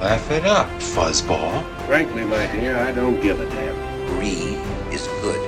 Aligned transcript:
Laugh 0.00 0.30
it 0.30 0.44
up, 0.44 0.68
fuzzball. 0.78 1.64
Frankly, 1.88 2.24
my 2.24 2.46
dear, 2.52 2.76
I 2.78 2.92
don't 2.92 3.20
give 3.20 3.40
a 3.40 3.46
damn. 3.50 3.74
Brie 4.06 4.56
is 4.94 5.08
good. 5.20 5.40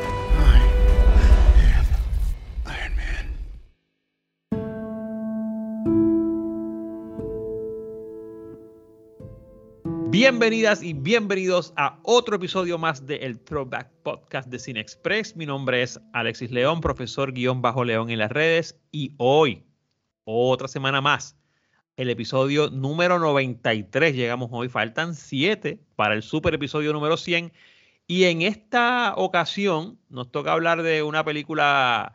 Iron 2.67 2.97
Man. 2.97 3.31
Bienvenidas 10.11 10.83
y 10.83 10.95
bienvenidos 10.95 11.73
a 11.77 12.01
otro 12.03 12.35
episodio 12.35 12.77
más 12.77 13.07
de 13.07 13.19
el 13.19 13.39
Throwback 13.39 13.89
Podcast 14.03 14.49
de 14.49 14.59
Cine 14.59 14.81
Express. 14.81 15.37
Mi 15.37 15.47
nombre 15.47 15.81
es 15.85 16.01
Alexis 16.13 16.51
León, 16.51 16.81
profesor 16.81 17.33
guion 17.33 17.63
bajo 17.63 17.85
León 17.85 18.11
en 18.11 18.19
las 18.19 18.33
redes. 18.33 18.77
Y 18.91 19.15
hoy, 19.17 19.65
otra 20.25 20.67
semana 20.67 21.01
más, 21.01 21.40
el 22.01 22.09
episodio 22.09 22.71
número 22.71 23.19
93. 23.19 24.17
Llegamos 24.17 24.49
hoy, 24.53 24.71
faltan 24.71 25.15
7 25.15 25.79
para 25.97 26.15
el 26.15 26.23
super 26.23 26.55
episodio 26.55 26.95
número 26.95 27.19
100. 27.19 27.53
Y 28.07 28.25
en 28.25 28.41
esta 28.41 29.13
ocasión 29.19 29.99
nos 30.09 30.33
toca 30.33 30.53
hablar 30.53 30.83
de 30.83 31.03
una 31.03 31.27
película 31.27 32.15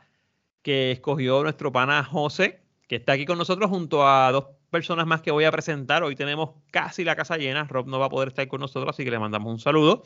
que 0.64 0.92
escogió 0.92 1.44
nuestro 1.44 1.72
pana 1.72 2.04
José, 2.04 2.64
que 2.88 2.96
está 2.96 3.14
aquí 3.14 3.28
con 3.28 3.38
nosotros 3.38 3.70
junto 3.70 4.08
a 4.08 4.32
dos 4.32 4.48
personas 4.72 5.06
más 5.06 5.22
que 5.22 5.30
voy 5.30 5.44
a 5.44 5.52
presentar. 5.52 6.02
Hoy 6.02 6.16
tenemos 6.16 6.56
casi 6.72 7.04
la 7.04 7.16
casa 7.16 7.38
llena. 7.38 7.66
Rob 7.66 7.86
no 7.86 8.00
va 8.00 8.08
a 8.08 8.10
poder 8.10 8.30
estar 8.30 8.48
con 8.48 8.62
nosotros, 8.62 8.90
así 8.90 9.04
que 9.04 9.12
le 9.12 9.20
mandamos 9.20 9.54
un 9.54 9.60
saludo. 9.60 10.02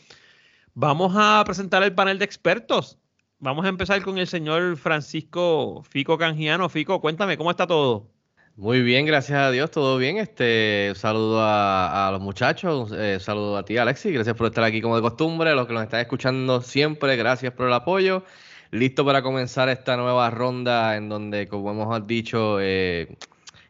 Vamos 0.73 1.13
a 1.15 1.41
presentar 1.45 1.83
el 1.83 1.95
panel 1.95 2.19
de 2.19 2.25
expertos. 2.25 2.99
Vamos 3.37 3.63
a 3.65 3.69
empezar 3.69 4.01
con 4.01 4.17
el 4.17 4.27
señor 4.27 4.75
Francisco 4.75 5.83
Fico 5.89 6.17
Canjiano. 6.17 6.67
Fico, 6.67 6.99
cuéntame, 6.99 7.37
¿cómo 7.37 7.49
está 7.49 7.65
todo? 7.65 8.18
Muy 8.59 8.81
bien, 8.81 9.05
gracias 9.05 9.39
a 9.39 9.51
Dios, 9.51 9.71
todo 9.71 9.97
bien. 9.97 10.17
Este, 10.17 10.91
saludo 10.95 11.39
a, 11.41 12.09
los 12.11 12.19
muchachos, 12.19 12.91
eh, 12.91 13.17
saludo 13.21 13.55
a 13.57 13.63
ti, 13.63 13.77
Alexis. 13.77 14.11
Gracias 14.13 14.35
por 14.35 14.47
estar 14.47 14.65
aquí 14.65 14.81
como 14.81 14.97
de 14.97 15.01
costumbre. 15.01 15.49
A 15.51 15.55
los 15.55 15.65
que 15.65 15.71
nos 15.73 15.83
están 15.83 16.01
escuchando 16.01 16.61
siempre, 16.61 17.15
gracias 17.15 17.53
por 17.53 17.67
el 17.67 17.73
apoyo. 17.73 18.25
Listo 18.71 19.05
para 19.05 19.21
comenzar 19.21 19.69
esta 19.69 19.95
nueva 19.95 20.29
ronda 20.29 20.97
en 20.97 21.07
donde, 21.07 21.47
como 21.47 21.71
hemos 21.71 22.05
dicho, 22.05 22.59
eh, 22.59 23.15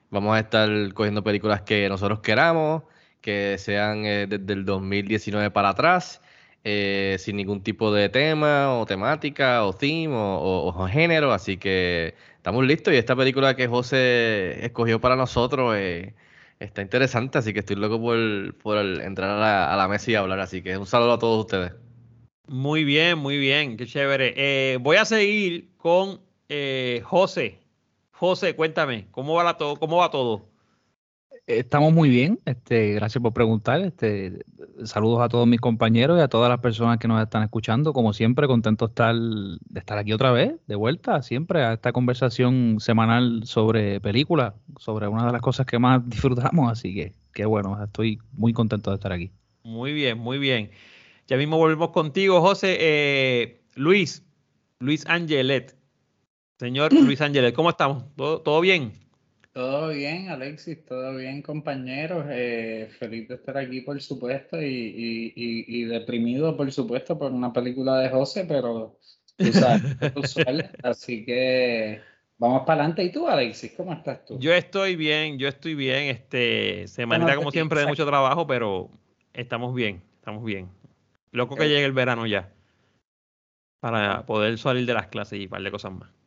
vamos 0.09 0.35
a 0.35 0.39
estar 0.39 0.69
cogiendo 0.93 1.23
películas 1.23 1.61
que 1.61 1.87
nosotros 1.89 2.19
queramos, 2.21 2.83
que 3.21 3.57
sean 3.59 4.05
eh, 4.05 4.25
desde 4.27 4.53
el 4.53 4.65
2019 4.65 5.51
para 5.51 5.69
atrás, 5.69 6.21
eh, 6.63 7.15
sin 7.19 7.35
ningún 7.37 7.61
tipo 7.63 7.93
de 7.93 8.09
tema 8.09 8.73
o 8.79 8.85
temática 8.85 9.63
o 9.65 9.73
theme 9.73 10.15
o, 10.15 10.19
o- 10.37 10.67
o 10.83 10.87
género. 10.87 11.31
Así 11.33 11.57
que 11.57 12.15
estamos 12.39 12.65
listos 12.65 12.93
y 12.93 12.97
esta 12.97 13.17
película 13.17 13.53
que 13.53 13.67
José 13.67 14.65
escogió 14.65 15.01
para 15.01 15.17
nosotros 15.17 15.75
eh, 15.75 16.13
está 16.57 16.81
interesante, 16.81 17.37
así 17.37 17.51
que 17.51 17.59
estoy 17.59 17.75
loco 17.75 17.99
por, 17.99 18.55
por 18.55 18.77
entrar 18.77 19.29
a 19.29 19.75
la, 19.75 19.87
mesa 19.89 20.11
y 20.11 20.15
hablar. 20.15 20.39
Así 20.39 20.61
que 20.61 20.77
un 20.77 20.85
saludo 20.85 21.13
a 21.13 21.19
todos 21.19 21.41
ustedes. 21.41 21.73
Muy 22.47 22.85
bien, 22.85 23.17
muy 23.19 23.37
bien, 23.37 23.75
qué 23.75 23.85
chévere. 23.85 24.33
Eh, 24.37 24.77
voy 24.79 24.95
a 24.95 25.03
seguir 25.03 25.69
con 25.77 26.21
eh, 26.47 27.01
José. 27.03 27.59
José, 28.11 28.55
cuéntame, 28.55 29.07
¿cómo 29.11 29.33
va, 29.33 29.43
la 29.43 29.57
to- 29.57 29.75
¿cómo 29.75 29.97
va 29.97 30.09
todo? 30.09 30.47
Estamos 31.49 31.91
muy 31.91 32.09
bien, 32.09 32.39
este, 32.45 32.93
gracias 32.93 33.23
por 33.23 33.33
preguntar. 33.33 33.81
Este, 33.81 34.45
saludos 34.83 35.19
a 35.19 35.29
todos 35.29 35.47
mis 35.47 35.59
compañeros 35.59 36.19
y 36.19 36.21
a 36.21 36.27
todas 36.27 36.47
las 36.47 36.59
personas 36.59 36.99
que 36.99 37.07
nos 37.07 37.19
están 37.23 37.41
escuchando. 37.41 37.91
Como 37.91 38.13
siempre, 38.13 38.45
contento 38.45 38.85
de 38.85 38.91
estar, 38.91 39.15
de 39.15 39.79
estar 39.79 39.97
aquí 39.97 40.13
otra 40.13 40.31
vez, 40.31 40.53
de 40.67 40.75
vuelta, 40.75 41.23
siempre 41.23 41.63
a 41.63 41.73
esta 41.73 41.91
conversación 41.91 42.75
semanal 42.79 43.41
sobre 43.45 43.99
películas, 43.99 44.53
sobre 44.77 45.07
una 45.07 45.25
de 45.25 45.31
las 45.31 45.41
cosas 45.41 45.65
que 45.65 45.79
más 45.79 46.07
disfrutamos. 46.07 46.71
Así 46.71 46.93
que, 46.93 47.15
qué 47.33 47.47
bueno, 47.47 47.83
estoy 47.83 48.19
muy 48.33 48.53
contento 48.53 48.91
de 48.91 48.97
estar 48.97 49.11
aquí. 49.11 49.31
Muy 49.63 49.91
bien, 49.91 50.19
muy 50.19 50.37
bien. 50.37 50.69
Ya 51.27 51.35
mismo 51.35 51.57
volvemos 51.57 51.89
contigo, 51.89 52.41
José. 52.41 52.77
Eh, 52.79 53.61
Luis, 53.73 54.23
Luis 54.77 55.03
Angelet. 55.07 55.75
Señor 56.59 56.93
Luis 56.93 57.19
Angelet, 57.21 57.55
¿cómo 57.55 57.71
estamos? 57.71 58.03
¿Todo, 58.15 58.39
todo 58.41 58.61
bien? 58.61 59.08
Todo 59.51 59.89
bien, 59.89 60.29
Alexis, 60.29 60.85
todo 60.85 61.15
bien, 61.15 61.41
compañeros. 61.41 62.25
Eh, 62.29 62.87
feliz 62.99 63.27
de 63.27 63.35
estar 63.35 63.57
aquí, 63.57 63.81
por 63.81 63.99
supuesto, 64.01 64.61
y, 64.61 64.65
y, 64.65 65.33
y, 65.35 65.81
y 65.81 65.85
deprimido, 65.85 66.55
por 66.55 66.71
supuesto, 66.71 67.17
por 67.17 67.31
una 67.31 67.51
película 67.51 67.97
de 67.97 68.09
José, 68.09 68.45
pero 68.47 68.99
tú 69.37 69.51
sabes, 69.51 69.81
es 69.99 70.15
usual. 70.15 70.69
Así 70.83 71.25
que 71.25 71.99
vamos 72.37 72.61
para 72.61 72.81
adelante. 72.81 73.03
¿Y 73.03 73.11
tú, 73.11 73.27
Alexis, 73.27 73.73
cómo 73.75 73.91
estás 73.93 74.23
tú? 74.23 74.37
Yo 74.39 74.53
estoy 74.53 74.95
bien, 74.95 75.39
yo 75.39 75.47
estoy 75.47 75.73
bien. 75.73 76.09
Este, 76.15 76.87
semanita 76.87 77.35
como 77.35 77.51
siempre 77.51 77.79
de 77.79 77.87
mucho 77.87 78.05
trabajo, 78.05 78.45
pero 78.45 78.91
estamos 79.33 79.73
bien, 79.73 80.03
estamos 80.19 80.43
bien. 80.43 80.69
Loco 81.31 81.55
que 81.55 81.63
Ok. 81.63 81.67
llegue 81.69 81.85
el 81.85 81.93
verano 81.93 82.27
ya. 82.27 82.53
Para 83.79 84.25
poder 84.25 84.57
salir 84.59 84.85
de 84.85 84.93
las 84.93 85.07
clases 85.07 85.39
y 85.39 85.45
un 85.45 85.49
par 85.49 85.61
de 85.63 85.71
cosas 85.71 85.91
más. 85.91 86.18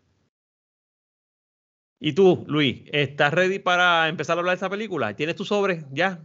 ¿Y 2.05 2.15
tú, 2.15 2.45
Luis, 2.49 2.83
estás 2.93 3.33
ready 3.33 3.61
para 3.61 4.09
empezar 4.09 4.37
a 4.37 4.41
hablar 4.41 4.55
de 4.55 4.57
esta 4.57 4.69
película? 4.69 5.15
¿Tienes 5.15 5.37
tu 5.37 5.45
sobre 5.45 5.85
ya? 5.93 6.19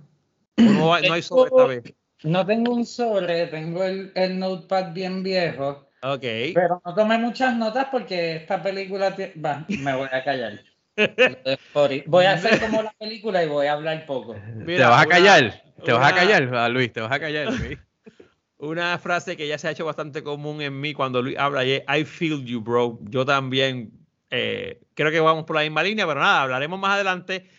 ¿O 0.58 0.64
no, 0.64 0.94
hay- 0.94 1.08
no 1.08 1.14
hay 1.14 1.22
sobre 1.22 1.50
esta 1.50 1.66
vez? 1.68 1.84
No 2.24 2.44
tengo 2.48 2.74
un 2.74 2.84
sobre, 2.84 3.46
tengo 3.46 3.84
el, 3.84 4.12
el 4.16 4.40
notepad 4.40 4.92
bien 4.92 5.22
viejo, 5.22 5.88
Ok. 6.02 6.24
pero 6.56 6.82
no 6.84 6.96
tomé 6.96 7.20
muchas 7.20 7.56
notas 7.56 7.90
porque 7.92 8.38
esta 8.38 8.62
película... 8.64 9.16
Va, 9.46 9.66
me 9.68 9.96
voy 9.96 10.08
a 10.12 10.24
callar. 10.24 10.62
Voy 12.08 12.26
a 12.26 12.32
hacer 12.34 12.60
como 12.60 12.82
la 12.82 12.92
película 12.98 13.44
y 13.44 13.48
voy 13.48 13.68
a 13.68 13.74
hablar 13.74 14.04
poco. 14.08 14.36
Mira, 14.56 14.86
¿Te 14.86 14.90
vas 14.90 15.04
a 15.04 15.06
una- 15.06 15.16
callar? 15.16 15.64
¿Te 15.86 15.92
vas 15.92 16.12
a 16.12 16.16
callar, 16.16 16.56
ah, 16.56 16.70
Luis? 16.70 16.92
¿Te 16.92 17.02
vas 17.02 17.12
a 17.12 17.20
callar? 17.20 17.54
Luis? 17.54 17.78
Una 18.58 18.98
frase 18.98 19.38
que 19.38 19.48
ya 19.48 19.60
se 19.60 19.68
ha 19.68 19.72
hecho 19.72 19.86
bastante 19.86 20.24
común 20.24 20.60
en 20.64 20.82
mí 20.82 20.96
cuando 20.96 21.22
Luis 21.22 21.38
habla 21.38 21.64
y 21.64 21.74
es 21.74 21.84
I 21.88 22.04
feel 22.04 22.44
you, 22.44 22.62
bro. 22.62 22.98
Yo 23.04 23.24
también 23.24 23.92
eh, 24.30 24.82
creo 24.94 25.12
que 25.12 25.20
vamos 25.20 25.46
por 25.46 25.56
la 25.56 25.64
misma 25.64 25.84
línea, 25.84 26.06
pero 26.08 26.20
nada, 26.20 26.44
hablaremos 26.44 26.80
más 26.80 26.92
adelante. 26.96 27.50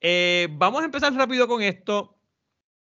Eh, 0.00 0.48
vamos 0.52 0.82
a 0.82 0.86
empezar 0.86 1.12
rápido 1.14 1.48
con 1.48 1.62
esto 1.62 2.16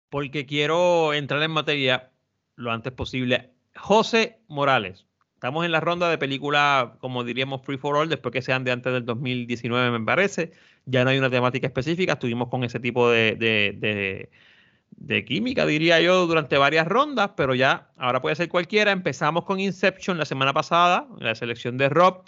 porque 0.09 0.45
quiero 0.47 1.15
entrar 1.15 1.43
en 1.43 1.51
materia 1.51 2.11
lo 2.57 2.71
antes 2.73 2.93
posible. 2.93 3.51
José 3.77 4.41
Morales. 4.49 5.07
Estamos 5.35 5.65
en 5.65 5.73
la 5.73 5.81
ronda 5.81 6.09
de 6.09 6.19
película, 6.19 6.97
como 7.01 7.25
diríamos, 7.25 7.63
free 7.63 7.79
for 7.79 7.97
all, 7.97 8.09
después 8.09 8.33
que 8.33 8.43
sean 8.43 8.63
de 8.63 8.71
antes 8.71 8.93
del 8.93 9.05
2019, 9.05 9.99
me 9.99 10.05
parece. 10.05 10.53
Ya 10.85 11.03
no 11.03 11.11
hay 11.11 11.19
una 11.19 11.31
temática 11.31 11.67
específica. 11.67 12.13
Estuvimos 12.13 12.49
con 12.49 12.63
ese 12.63 12.79
tipo 12.79 13.11
de, 13.11 13.35
de- 13.37 15.25
química, 15.25 15.67
diría 15.67 16.01
yo, 16.01 16.27
durante 16.27 16.57
varias 16.59 16.87
rondas, 16.87 17.31
pero 17.37 17.55
ya 17.55 17.91
ahora 17.97 18.21
puede 18.23 18.37
ser 18.37 18.49
cualquiera. 18.49 18.93
Empezamos 18.93 19.45
con 19.45 19.59
Inception 19.59 20.17
la 20.19 20.25
semana 20.27 20.53
pasada, 20.53 21.09
la 21.19 21.35
selección 21.35 21.77
de 21.77 21.89
Rob, 21.89 22.23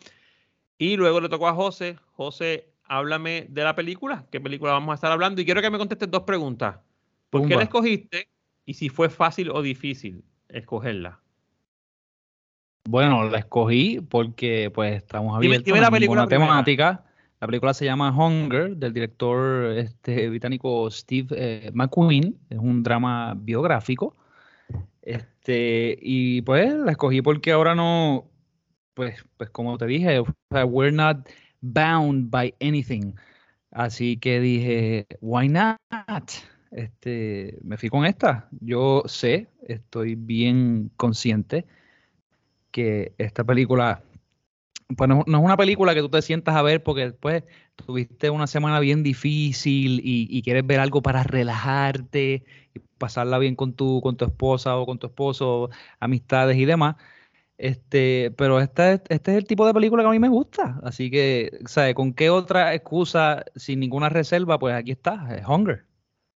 y 0.79 0.97
luego 0.97 1.21
le 1.21 1.29
tocó 1.29 1.49
a 1.49 1.55
José. 1.55 1.97
José, 2.13 2.69
háblame 2.85 3.47
de 3.49 3.65
la 3.65 3.75
película, 3.75 4.27
qué 4.31 4.41
película 4.41 4.73
vamos 4.73 4.93
a 4.93 4.95
estar 4.95 5.13
hablando, 5.13 5.41
y 5.41 5.45
quiero 5.45 5.63
que 5.63 5.71
me 5.71 5.79
contestes 5.79 6.11
dos 6.11 6.23
preguntas. 6.23 6.77
¿Por 7.31 7.49
qué 7.49 7.57
la 7.57 7.65
escogiste? 7.65 8.29
Y 8.65 8.75
si 8.75 8.89
fue 8.89 9.09
fácil 9.09 9.51
o 9.51 9.61
difícil 9.61 10.25
escogerla. 10.49 11.21
Bueno, 12.89 13.29
la 13.29 13.39
escogí 13.39 14.01
porque 14.01 14.71
pues 14.73 14.97
estamos 14.97 15.37
abiertos 15.37 15.65
dime 15.65 15.81
la 15.81 15.89
a 15.89 15.91
película 15.91 16.23
ninguna 16.23 16.29
primero. 16.29 16.51
temática. 16.51 17.05
La 17.41 17.47
película 17.47 17.75
se 17.75 17.85
llama 17.85 18.11
Hunger, 18.11 18.77
del 18.77 18.93
director 18.93 19.73
este, 19.77 20.29
británico 20.29 20.91
Steve 20.91 21.29
eh, 21.33 21.71
McQueen. 21.75 22.39
Es 22.49 22.59
un 22.59 22.83
drama 22.83 23.35
biográfico. 23.37 24.15
Este, 25.03 25.99
y 26.01 26.43
pues 26.43 26.73
la 26.73 26.93
escogí 26.93 27.21
porque 27.21 27.53
ahora 27.53 27.75
no, 27.75 28.31
pues, 28.95 29.25
pues 29.37 29.51
como 29.51 29.77
te 29.79 29.87
dije, 29.87 30.23
we're 30.51 30.93
not 30.93 31.29
bound 31.61 32.31
by 32.31 32.55
anything. 32.61 33.15
Así 33.71 34.17
que 34.17 34.41
dije, 34.41 35.07
why 35.21 35.49
not? 35.49 35.79
Este, 36.71 37.59
me 37.63 37.77
fui 37.77 37.89
con 37.89 38.07
esta. 38.07 38.49
Yo 38.61 39.03
sé, 39.07 39.49
estoy 39.67 40.15
bien 40.15 40.91
consciente 40.97 41.67
que 42.71 43.15
esta 43.19 43.45
película 43.45 44.03
pues 44.97 45.09
no, 45.09 45.25
no 45.27 45.39
es 45.39 45.45
una 45.45 45.57
película 45.57 45.95
que 45.95 46.01
tú 46.01 46.09
te 46.09 46.23
sientas 46.23 46.55
a 46.55 46.63
ver 46.63 46.83
porque 46.83 47.07
después 47.07 47.45
tuviste 47.77 48.31
una 48.31 48.47
semana 48.47 48.81
bien 48.81 49.03
difícil 49.03 50.01
y, 50.05 50.29
y 50.31 50.43
quieres 50.43 50.67
ver 50.67 50.81
algo 50.81 51.03
para 51.03 51.23
relajarte 51.23 52.45
y 52.75 52.79
pasarla 52.99 53.39
bien 53.39 53.57
con 53.57 53.75
tu, 53.75 54.01
con 54.03 54.17
tu 54.17 54.25
esposa 54.25 54.77
o 54.77 54.87
con 54.87 54.99
tu 54.99 55.07
esposo, 55.07 55.71
amistades 56.01 56.57
y 56.57 56.65
demás. 56.65 56.97
Este, 57.57 58.33
pero 58.37 58.61
esta, 58.61 58.93
es- 58.93 59.03
este 59.09 59.31
es 59.33 59.37
el 59.39 59.47
tipo 59.47 59.67
de 59.67 59.75
película 59.75 60.03
que 60.03 60.09
a 60.09 60.13
mí 60.13 60.19
me 60.19 60.29
gusta. 60.29 60.81
Así 60.83 61.11
que, 61.11 61.51
¿sabes? 61.67 61.95
¿Con 61.95 62.13
qué 62.13 62.31
otra 62.31 62.75
excusa, 62.75 63.45
sin 63.57 63.81
ninguna 63.81 64.09
reserva? 64.09 64.59
Pues 64.59 64.75
aquí 64.75 64.91
está, 64.93 65.29
es 65.37 65.47
Hunger. 65.47 65.85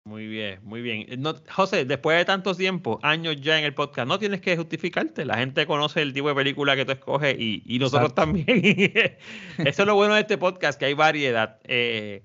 Muy 0.04 0.28
bien, 0.28 0.60
muy 0.62 0.82
bien. 0.82 1.04
Eh, 1.08 1.16
No, 1.16 1.34
José, 1.50 1.84
después 1.84 2.16
de 2.16 2.24
tantos 2.24 2.56
tiempos, 2.56 3.00
años 3.02 3.40
ya 3.40 3.58
en 3.58 3.64
el 3.64 3.74
podcast, 3.74 4.06
no 4.06 4.20
tienes 4.20 4.40
que 4.40 4.56
justificarte. 4.56 5.24
La 5.24 5.36
gente 5.38 5.66
conoce 5.66 6.00
el 6.00 6.12
tipo 6.12 6.28
de 6.28 6.34
película 6.36 6.76
que 6.76 6.84
tú 6.84 6.92
escoges 6.92 7.34
y, 7.36 7.62
y 7.66 7.78
nosotros 7.80 8.10
Exacto. 8.10 8.22
también. 8.22 8.46
Eso 9.58 9.82
es 9.82 9.86
lo 9.86 9.96
bueno 9.96 10.14
de 10.14 10.20
este 10.20 10.38
podcast, 10.38 10.78
que 10.78 10.84
hay 10.84 10.94
variedad. 10.94 11.58
Eh, 11.64 12.22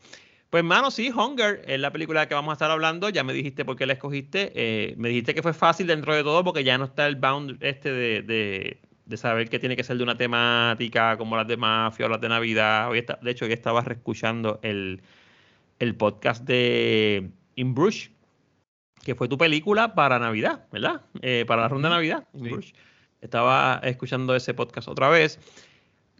pues, 0.52 0.64
mano, 0.64 0.92
sí, 0.92 1.10
Hunger 1.10 1.64
es 1.66 1.80
la 1.80 1.92
película 1.92 2.28
que 2.28 2.36
vamos 2.36 2.52
a 2.52 2.54
estar 2.54 2.70
hablando. 2.70 3.10
Ya 3.10 3.24
me 3.24 3.34
dijiste 3.34 3.66
por 3.66 3.76
qué 3.76 3.86
la 3.88 3.94
escogiste. 3.94 4.52
Eh, 4.54 4.94
me 4.98 5.10
dijiste 5.10 5.34
que 5.34 5.42
fue 5.42 5.54
fácil 5.54 5.88
dentro 5.88 6.14
de 6.14 6.22
todo 6.24 6.44
porque 6.44 6.64
ya 6.64 6.78
no 6.78 6.86
está 6.86 7.08
el 7.08 7.16
bound 7.16 7.58
este 7.64 7.92
de, 7.92 8.22
de- 8.22 8.78
de 9.06 9.18
saber 9.18 9.50
que 9.50 9.60
tiene 9.60 9.76
que 9.76 9.84
ser 9.84 9.98
de 9.98 10.04
una 10.04 10.16
temática 10.16 11.18
como 11.18 11.36
las 11.36 11.46
de 11.48 11.58
mafia 11.58 12.06
o 12.06 12.10
las 12.10 12.22
de 12.22 12.30
Navidad. 12.30 12.90
Hoy 12.90 13.00
está- 13.00 13.18
de 13.22 13.32
hecho, 13.32 13.44
hoy 13.46 13.52
estaba 13.52 13.82
reescuchando 13.82 14.60
el, 14.62 15.02
el 15.80 15.96
podcast 15.96 16.44
de 16.46 17.30
In 17.56 17.74
Bruges, 17.74 18.12
que 19.04 19.16
fue 19.16 19.28
tu 19.28 19.38
película 19.38 19.96
para 19.96 20.18
Navidad, 20.20 20.66
¿verdad? 20.72 21.02
Eh, 21.22 21.44
para 21.48 21.64
la 21.64 21.68
ronda 21.68 21.90
de 21.90 21.96
Navidad. 21.96 22.28
In 22.34 22.44
Sí. 22.44 22.50
Bruges. 22.52 22.74
Estaba 23.22 23.82
escuchando 23.84 24.36
ese 24.36 24.54
podcast 24.54 24.88
otra 24.88 25.10
vez. 25.10 25.40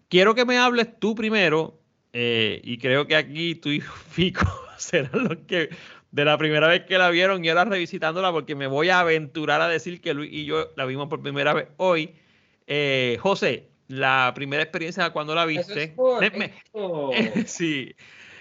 Quiero 0.10 0.36
que 0.36 0.46
me 0.46 0.58
hables 0.58 1.00
tú 1.00 1.16
primero, 1.16 1.80
eh, 2.14 2.60
y 2.64 2.78
creo 2.78 3.08
que 3.08 3.16
aquí 3.16 3.56
tú 3.56 3.70
y 3.70 3.82
Fico 4.10 4.46
serán 4.78 5.24
los 5.24 5.38
que 5.48 5.70
de 6.12 6.26
la 6.26 6.38
primera 6.38 6.68
vez 6.68 6.84
que 6.84 6.98
la 6.98 7.10
vieron 7.10 7.44
y 7.46 7.50
ahora 7.50 7.66
revisitándola, 7.66 8.32
porque 8.32 8.54
me 8.56 8.68
voy 8.68 8.90
a 8.90 9.00
aventurar 9.00 9.62
a 9.62 9.68
decir 9.70 10.02
que 10.02 10.14
Luis 10.14 10.32
y 10.34 10.46
yo 10.46 10.72
la 10.76 10.86
vimos 10.86 11.08
por 11.08 11.22
primera 11.22 11.54
vez 11.54 11.70
hoy. 11.78 12.16
Eh, 12.68 13.18
José, 13.22 13.70
la 13.88 14.32
primera 14.36 14.62
experiencia 14.62 15.10
cuando 15.12 15.34
la 15.36 15.46
viste. 15.46 15.84
es 15.84 15.90
por 15.92 16.22
me- 16.38 16.54
sí. 17.46 17.96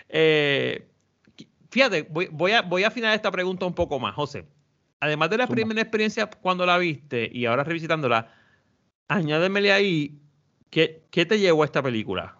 Eh, 0.08 0.84
fíjate, 1.70 2.02
voy, 2.10 2.28
voy 2.32 2.52
a, 2.52 2.62
voy 2.62 2.82
a 2.82 2.88
afinar 2.88 3.14
esta 3.14 3.30
pregunta 3.30 3.66
un 3.66 3.74
poco 3.74 4.00
más, 4.00 4.14
José. 4.14 4.46
Además 4.98 5.30
de 5.30 5.38
la 5.38 5.46
primera 5.46 5.80
experiencia 5.80 6.26
cuando 6.26 6.66
la 6.66 6.76
viste 6.76 7.30
y 7.32 7.46
ahora 7.46 7.62
revisitándola, 7.64 8.34
añádemele 9.08 9.72
ahí, 9.72 10.18
¿qué, 10.70 11.04
qué 11.10 11.24
te 11.24 11.38
llevó 11.38 11.62
a 11.62 11.66
esta 11.66 11.82
película? 11.82 12.36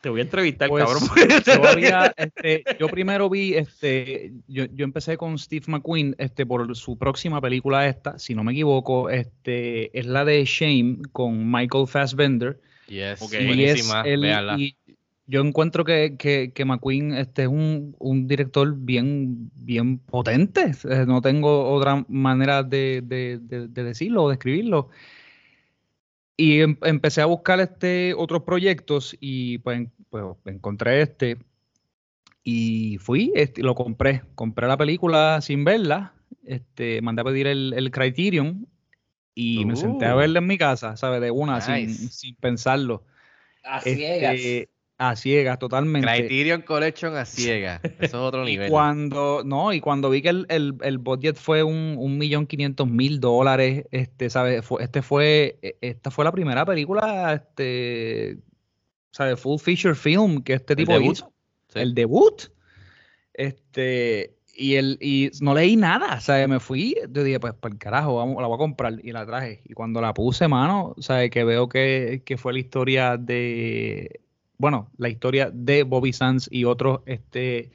Te 0.00 0.08
voy 0.08 0.20
a 0.20 0.22
entrevistar, 0.22 0.68
Pues, 0.68 0.84
cabrón. 0.84 1.02
yo, 1.46 1.68
había, 1.68 2.14
este, 2.16 2.64
yo 2.78 2.88
primero 2.88 3.28
vi, 3.28 3.54
este, 3.54 4.32
yo, 4.48 4.64
yo 4.74 4.84
empecé 4.84 5.16
con 5.18 5.38
Steve 5.38 5.64
McQueen 5.68 6.14
este, 6.18 6.46
por 6.46 6.74
su 6.74 6.96
próxima 6.96 7.40
película 7.40 7.86
esta, 7.86 8.18
si 8.18 8.34
no 8.34 8.42
me 8.42 8.52
equivoco, 8.52 9.10
este, 9.10 9.96
es 9.98 10.06
la 10.06 10.24
de 10.24 10.44
Shame 10.46 10.98
con 11.12 11.50
Michael 11.50 11.86
Fassbender. 11.86 12.58
Yes, 12.88 13.20
Ok. 13.22 13.32
Y 13.34 13.36
es 13.36 13.46
buenísima, 13.46 14.02
el- 14.02 14.20
véanla. 14.22 14.56
y 14.58 14.74
yo 15.26 15.42
encuentro 15.42 15.84
que, 15.84 16.16
que, 16.18 16.50
que 16.52 16.64
McQueen 16.64 17.12
este, 17.14 17.42
es 17.42 17.48
un, 17.48 17.94
un 18.00 18.26
director 18.26 18.74
bien, 18.76 19.50
bien 19.54 19.98
potente. 19.98 20.72
Eh, 20.88 21.04
No 21.06 21.20
tengo 21.22 21.70
otra 21.72 22.04
manera 22.08 22.62
de, 22.64 23.00
de- 23.04 23.38
de- 23.40 23.68
de 23.68 23.84
decirlo 23.84 24.24
o 24.24 24.28
describirlo. 24.30 24.88
Y 26.40 26.62
em- 26.62 26.78
empecé 26.84 27.20
a 27.20 27.26
buscar 27.26 27.60
este, 27.60 28.14
otros 28.14 28.44
proyectos 28.44 29.14
y 29.20 29.58
pues, 29.58 29.88
pues, 30.08 30.24
encontré 30.46 31.02
este. 31.02 31.36
Y 32.42 32.96
fui, 32.96 33.30
este, 33.34 33.62
lo 33.62 33.74
compré. 33.74 34.22
Compré 34.34 34.66
la 34.66 34.78
película 34.78 35.40
sin 35.42 35.64
verla. 35.64 36.14
Este, 36.44 37.02
mandé 37.02 37.20
a 37.20 37.24
pedir 37.26 37.46
el, 37.46 37.74
el 37.76 37.90
Criterion 37.90 38.66
y 39.34 39.66
me 39.66 39.76
senté 39.76 40.06
a 40.06 40.14
Uh. 40.14 40.18
verla 40.18 40.38
en 40.38 40.46
mi 40.46 40.56
casa, 40.56 40.96
¿sabes? 40.96 41.20
De 41.20 41.30
una, 41.30 41.60
sin, 41.60 41.94
sin 41.94 42.34
pensarlo. 42.36 43.04
A 43.62 43.76
Este, 43.78 43.96
ciegas. 43.96 44.40
A 45.02 45.16
ciegas, 45.16 45.58
totalmente. 45.58 46.06
Criterion 46.06 46.60
Collection 46.60 47.16
a 47.16 47.24
ciega. 47.24 47.80
Eso 47.82 48.04
es 48.04 48.14
otro 48.14 48.42
Y 48.46 48.52
nivel. 48.52 48.70
cuando, 48.70 49.42
no, 49.44 49.72
y 49.72 49.80
cuando 49.80 50.10
vi 50.10 50.20
que 50.20 50.28
el, 50.28 50.44
el, 50.50 50.74
el 50.82 50.98
budget 50.98 51.36
fue 51.36 51.62
un, 51.62 51.94
un 51.98 52.18
millón 52.18 52.46
quinientos 52.46 52.86
mil 52.86 53.18
dólares, 53.18 53.86
este, 53.90 54.28
¿sabes? 54.28 54.62
Fue, 54.64 54.82
este 54.84 55.00
fue, 55.00 55.58
e- 55.62 55.76
esta 55.80 56.10
fue 56.10 56.24
la 56.26 56.32
primera 56.32 56.66
película, 56.66 57.32
este, 57.32 58.36
¿sabes? 59.10 59.40
Full 59.40 59.58
feature 59.58 59.94
film 59.94 60.42
que 60.42 60.52
este 60.52 60.74
El 60.74 60.76
tipo 60.76 60.92
debut. 60.92 61.12
hizo. 61.14 61.32
Sí. 61.68 61.78
El 61.78 61.94
debut. 61.94 62.42
Este, 63.32 64.36
y 64.54 64.74
el, 64.74 64.98
y 65.00 65.30
no 65.40 65.54
leí 65.54 65.76
nada, 65.76 66.20
¿sabes? 66.20 66.46
Me 66.48 66.60
fui, 66.60 66.94
yo 67.10 67.24
dije, 67.24 67.40
pues, 67.40 67.54
para 67.54 67.72
el 67.72 67.78
carajo, 67.78 68.16
vamos, 68.16 68.40
la 68.42 68.48
voy 68.48 68.56
a 68.56 68.58
comprar 68.58 68.94
y 69.02 69.12
la 69.12 69.24
traje. 69.24 69.62
Y 69.64 69.72
cuando 69.72 70.00
la 70.02 70.12
puse, 70.12 70.46
mano, 70.48 70.94
¿sabes? 70.98 71.30
Que 71.30 71.44
veo 71.44 71.68
que, 71.68 72.22
que 72.26 72.36
fue 72.36 72.52
la 72.52 72.58
historia 72.58 73.16
de, 73.16 74.20
bueno, 74.60 74.90
la 74.98 75.08
historia 75.08 75.50
de 75.50 75.84
Bobby 75.84 76.12
Sands 76.12 76.46
y 76.52 76.66
otros, 76.66 77.00
este, 77.06 77.70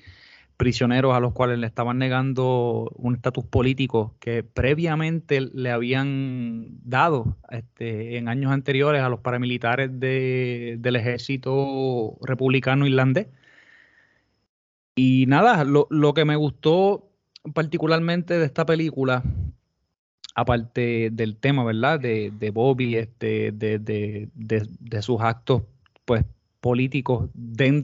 prisioneros 0.56 1.16
a 1.16 1.20
los 1.20 1.34
cuales 1.34 1.58
le 1.58 1.66
estaban 1.66 1.98
negando 1.98 2.92
un 2.96 3.16
estatus 3.16 3.44
político 3.44 4.14
que 4.20 4.44
previamente 4.44 5.42
le 5.42 5.72
habían 5.72 6.68
dado 6.84 7.38
este, 7.50 8.18
en 8.18 8.30
años 8.30 8.52
anteriores 8.52 9.02
a 9.02 9.10
los 9.10 9.20
paramilitares 9.22 10.00
de- 10.00 10.78
del 10.80 10.96
ejército 10.96 12.18
republicano 12.22 12.86
irlandés. 12.86 13.28
Y 14.96 15.26
nada, 15.28 15.64
lo, 15.64 16.14
que 16.14 16.24
me 16.24 16.36
gustó 16.36 17.10
particularmente 17.56 18.38
de 18.38 18.46
esta 18.46 18.64
película, 18.68 19.24
aparte 20.36 21.10
del 21.12 21.36
tema, 21.38 21.64
¿verdad? 21.64 22.00
De, 22.00 22.52
Bobby, 22.54 22.96
este, 22.96 23.52
de- 23.52 23.80
de- 23.80 24.30
de 24.36 25.02
sus 25.02 25.20
actos 25.22 25.64
pues, 26.06 26.24
políticos 26.66 27.30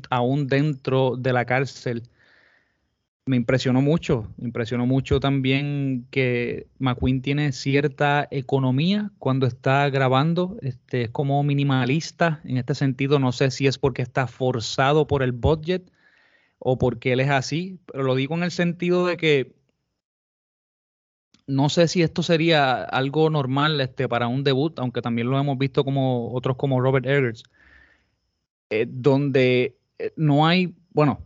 aún 0.10 0.48
dentro 0.48 1.16
de 1.16 1.34
la 1.34 1.46
cárcel, 1.46 2.02
me 3.28 3.36
impresionó 3.36 3.80
mucho. 3.80 4.34
Me 4.38 4.48
impresionó 4.48 4.88
mucho 4.88 5.20
también 5.20 6.08
que 6.10 6.66
McQueen 6.80 7.22
tiene 7.22 7.52
cierta 7.52 8.28
economía 8.32 9.12
cuando 9.20 9.46
está 9.46 9.88
grabando. 9.92 10.58
Este, 10.64 11.04
es 11.04 11.10
como 11.12 11.44
minimalista 11.44 12.42
en 12.44 12.58
este 12.58 12.74
sentido. 12.74 13.20
No 13.20 13.32
sé 13.32 13.52
si 13.52 13.68
es 13.68 13.78
porque 13.78 14.02
está 14.02 14.26
forzado 14.26 15.06
por 15.06 15.22
el 15.22 15.32
budget 15.32 15.92
o 16.58 16.80
porque 16.80 17.14
él 17.14 17.20
es 17.20 17.30
así, 17.30 17.80
pero 17.86 18.02
lo 18.02 18.16
digo 18.16 18.34
en 18.34 18.42
el 18.42 18.52
sentido 18.52 19.06
de 19.06 19.16
que 19.16 19.54
no 21.46 21.70
sé 21.70 21.88
si 21.88 22.02
esto 22.02 22.24
sería 22.24 22.84
algo 22.84 23.30
normal 23.30 23.80
este, 23.80 24.08
para 24.10 24.28
un 24.28 24.44
debut, 24.44 24.80
aunque 24.80 25.04
también 25.04 25.30
lo 25.30 25.38
hemos 25.40 25.60
visto 25.60 25.84
como 25.84 26.34
otros 26.34 26.56
como 26.58 26.82
Robert 26.82 27.06
Eggers, 27.06 27.44
eh, 28.72 28.88
donde 28.90 29.78
eh, 30.00 30.14
no 30.16 30.48
hay, 30.48 30.74
bueno, 30.92 31.24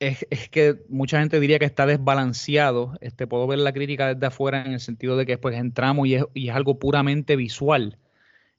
es, 0.00 0.26
es 0.30 0.48
que 0.50 0.76
mucha 0.88 1.20
gente 1.20 1.40
diría 1.40 1.58
que 1.58 1.64
está 1.64 1.86
desbalanceado. 1.86 2.98
Este, 3.00 3.26
puedo 3.26 3.46
ver 3.46 3.60
la 3.60 3.72
crítica 3.72 4.12
desde 4.14 4.26
afuera 4.26 4.64
en 4.66 4.72
el 4.72 4.80
sentido 4.80 5.16
de 5.16 5.26
que 5.26 5.38
pues 5.38 5.56
entramos 5.56 6.06
y 6.08 6.16
es, 6.16 6.24
y 6.34 6.48
es 6.50 6.54
algo 6.56 6.78
puramente 6.78 7.36
visual. 7.36 7.98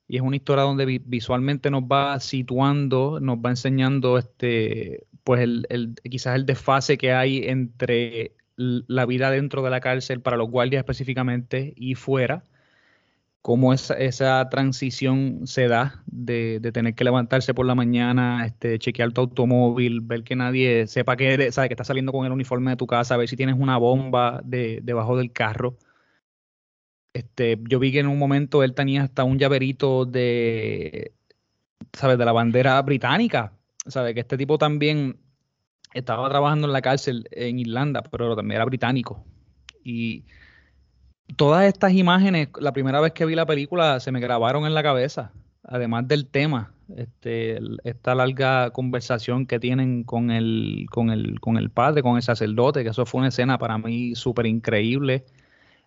Y 0.08 0.16
es 0.16 0.22
una 0.22 0.36
historia 0.36 0.64
donde 0.64 0.86
vi- 0.86 1.02
visualmente 1.04 1.70
nos 1.70 1.84
va 1.84 2.18
situando, 2.20 3.20
nos 3.20 3.38
va 3.38 3.50
enseñando 3.50 4.18
este, 4.18 5.04
pues 5.24 5.40
el, 5.42 5.66
el- 5.70 5.94
quizás 6.10 6.36
el 6.36 6.46
desfase 6.46 6.98
que 6.98 7.12
hay 7.12 7.44
entre 7.48 8.34
la 8.56 9.06
vida 9.06 9.30
dentro 9.30 9.62
de 9.62 9.70
la 9.70 9.80
cárcel 9.80 10.20
para 10.20 10.36
los 10.36 10.50
guardias 10.50 10.80
específicamente 10.80 11.72
y 11.76 11.94
fuera, 11.94 12.44
cómo 13.42 13.72
esa, 13.72 13.94
esa 13.94 14.48
transición 14.50 15.46
se 15.46 15.68
da 15.68 16.02
de, 16.06 16.60
de 16.60 16.72
tener 16.72 16.94
que 16.94 17.04
levantarse 17.04 17.54
por 17.54 17.66
la 17.66 17.74
mañana, 17.74 18.44
este, 18.46 18.78
chequear 18.78 19.12
tu 19.12 19.22
automóvil, 19.22 20.00
ver 20.02 20.24
que 20.24 20.36
nadie 20.36 20.86
sepa 20.86 21.16
que 21.16 21.50
sabe 21.52 21.68
que 21.68 21.74
estás 21.74 21.86
saliendo 21.86 22.12
con 22.12 22.26
el 22.26 22.32
uniforme 22.32 22.70
de 22.72 22.76
tu 22.76 22.86
casa, 22.86 23.16
ver 23.16 23.28
si 23.28 23.36
tienes 23.36 23.56
una 23.58 23.78
bomba 23.78 24.40
de- 24.44 24.80
debajo 24.82 25.16
del 25.16 25.32
carro. 25.32 25.76
Este, 27.12 27.58
yo 27.68 27.78
vi 27.78 27.92
que 27.92 28.00
en 28.00 28.06
un 28.06 28.18
momento 28.18 28.62
él 28.62 28.74
tenía 28.74 29.02
hasta 29.02 29.24
un 29.24 29.38
llaverito 29.38 30.04
de, 30.04 31.12
¿sabes? 31.92 32.18
De 32.18 32.24
la 32.24 32.32
bandera 32.32 32.80
británica. 32.82 33.52
¿Sabes? 33.86 34.14
Que 34.14 34.20
este 34.20 34.36
tipo 34.36 34.58
también 34.58 35.18
estaba 35.94 36.28
trabajando 36.28 36.66
en 36.66 36.72
la 36.72 36.82
cárcel 36.82 37.26
en 37.32 37.58
Irlanda, 37.58 38.02
pero 38.02 38.36
también 38.36 38.56
era 38.56 38.64
británico. 38.66 39.24
Y 39.82 40.24
todas 41.32 41.64
estas 41.64 41.92
imágenes, 41.92 42.48
la 42.58 42.72
primera 42.72 43.00
vez 43.00 43.12
que 43.12 43.24
vi 43.24 43.34
la 43.34 43.46
película, 43.46 44.00
se 44.00 44.12
me 44.12 44.20
grabaron 44.20 44.66
en 44.66 44.74
la 44.74 44.82
cabeza, 44.82 45.32
además 45.64 46.06
del 46.08 46.26
tema. 46.26 46.72
Este, 46.96 47.60
esta 47.84 48.16
larga 48.16 48.70
conversación 48.70 49.46
que 49.46 49.60
tienen 49.60 50.02
con 50.02 50.30
el, 50.32 50.86
con 50.90 51.10
el, 51.10 51.38
con 51.40 51.56
el 51.56 51.70
padre, 51.70 52.02
con 52.02 52.16
el 52.16 52.22
sacerdote, 52.22 52.82
que 52.82 52.90
eso 52.90 53.06
fue 53.06 53.20
una 53.20 53.28
escena 53.28 53.58
para 53.58 53.78
mí 53.78 54.14
súper 54.16 54.46
increíble 54.46 55.24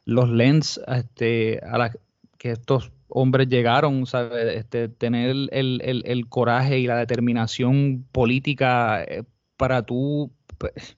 los 0.05 0.29
lens 0.29 0.79
este, 0.87 1.59
a 1.65 1.77
la- 1.77 1.91
que 2.37 2.51
estos 2.51 2.91
hombres 3.09 3.47
llegaron, 3.47 4.05
¿sabes? 4.05 4.55
Este, 4.57 4.87
tener 4.89 5.29
el, 5.29 5.49
el- 5.51 6.03
el 6.05 6.27
coraje 6.27 6.79
y 6.79 6.87
la 6.87 6.97
determinación 6.97 8.05
política 8.11 9.03
eh, 9.03 9.23
para 9.57 9.81
tú, 9.83 10.31
pues, 10.57 10.97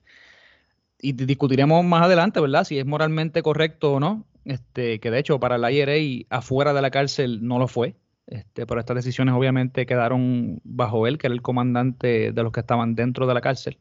y 1.00 1.12
di- 1.12 1.26
discutiremos 1.26 1.84
más 1.84 2.02
adelante, 2.04 2.40
¿verdad? 2.40 2.64
Si 2.64 2.78
es 2.78 2.86
moralmente 2.86 3.42
correcto 3.42 3.94
o 3.94 4.00
no, 4.00 4.24
este, 4.46 4.98
que 5.00 5.10
de 5.10 5.18
hecho 5.18 5.38
para 5.40 5.58
la 5.58 5.70
IRA 5.72 6.26
afuera 6.30 6.72
de 6.72 6.82
la 6.82 6.90
cárcel 6.90 7.46
no 7.46 7.58
lo 7.58 7.68
fue, 7.68 7.96
este, 8.26 8.66
pero 8.66 8.80
estas 8.80 8.96
decisiones 8.96 9.34
obviamente 9.34 9.86
quedaron 9.86 10.60
bajo 10.64 11.06
él, 11.06 11.18
que 11.18 11.26
era 11.26 11.34
el 11.34 11.42
comandante 11.42 12.32
de 12.32 12.42
los 12.42 12.52
que 12.52 12.60
estaban 12.60 12.94
dentro 12.94 13.26
de 13.26 13.34
la 13.34 13.40
cárcel 13.42 13.78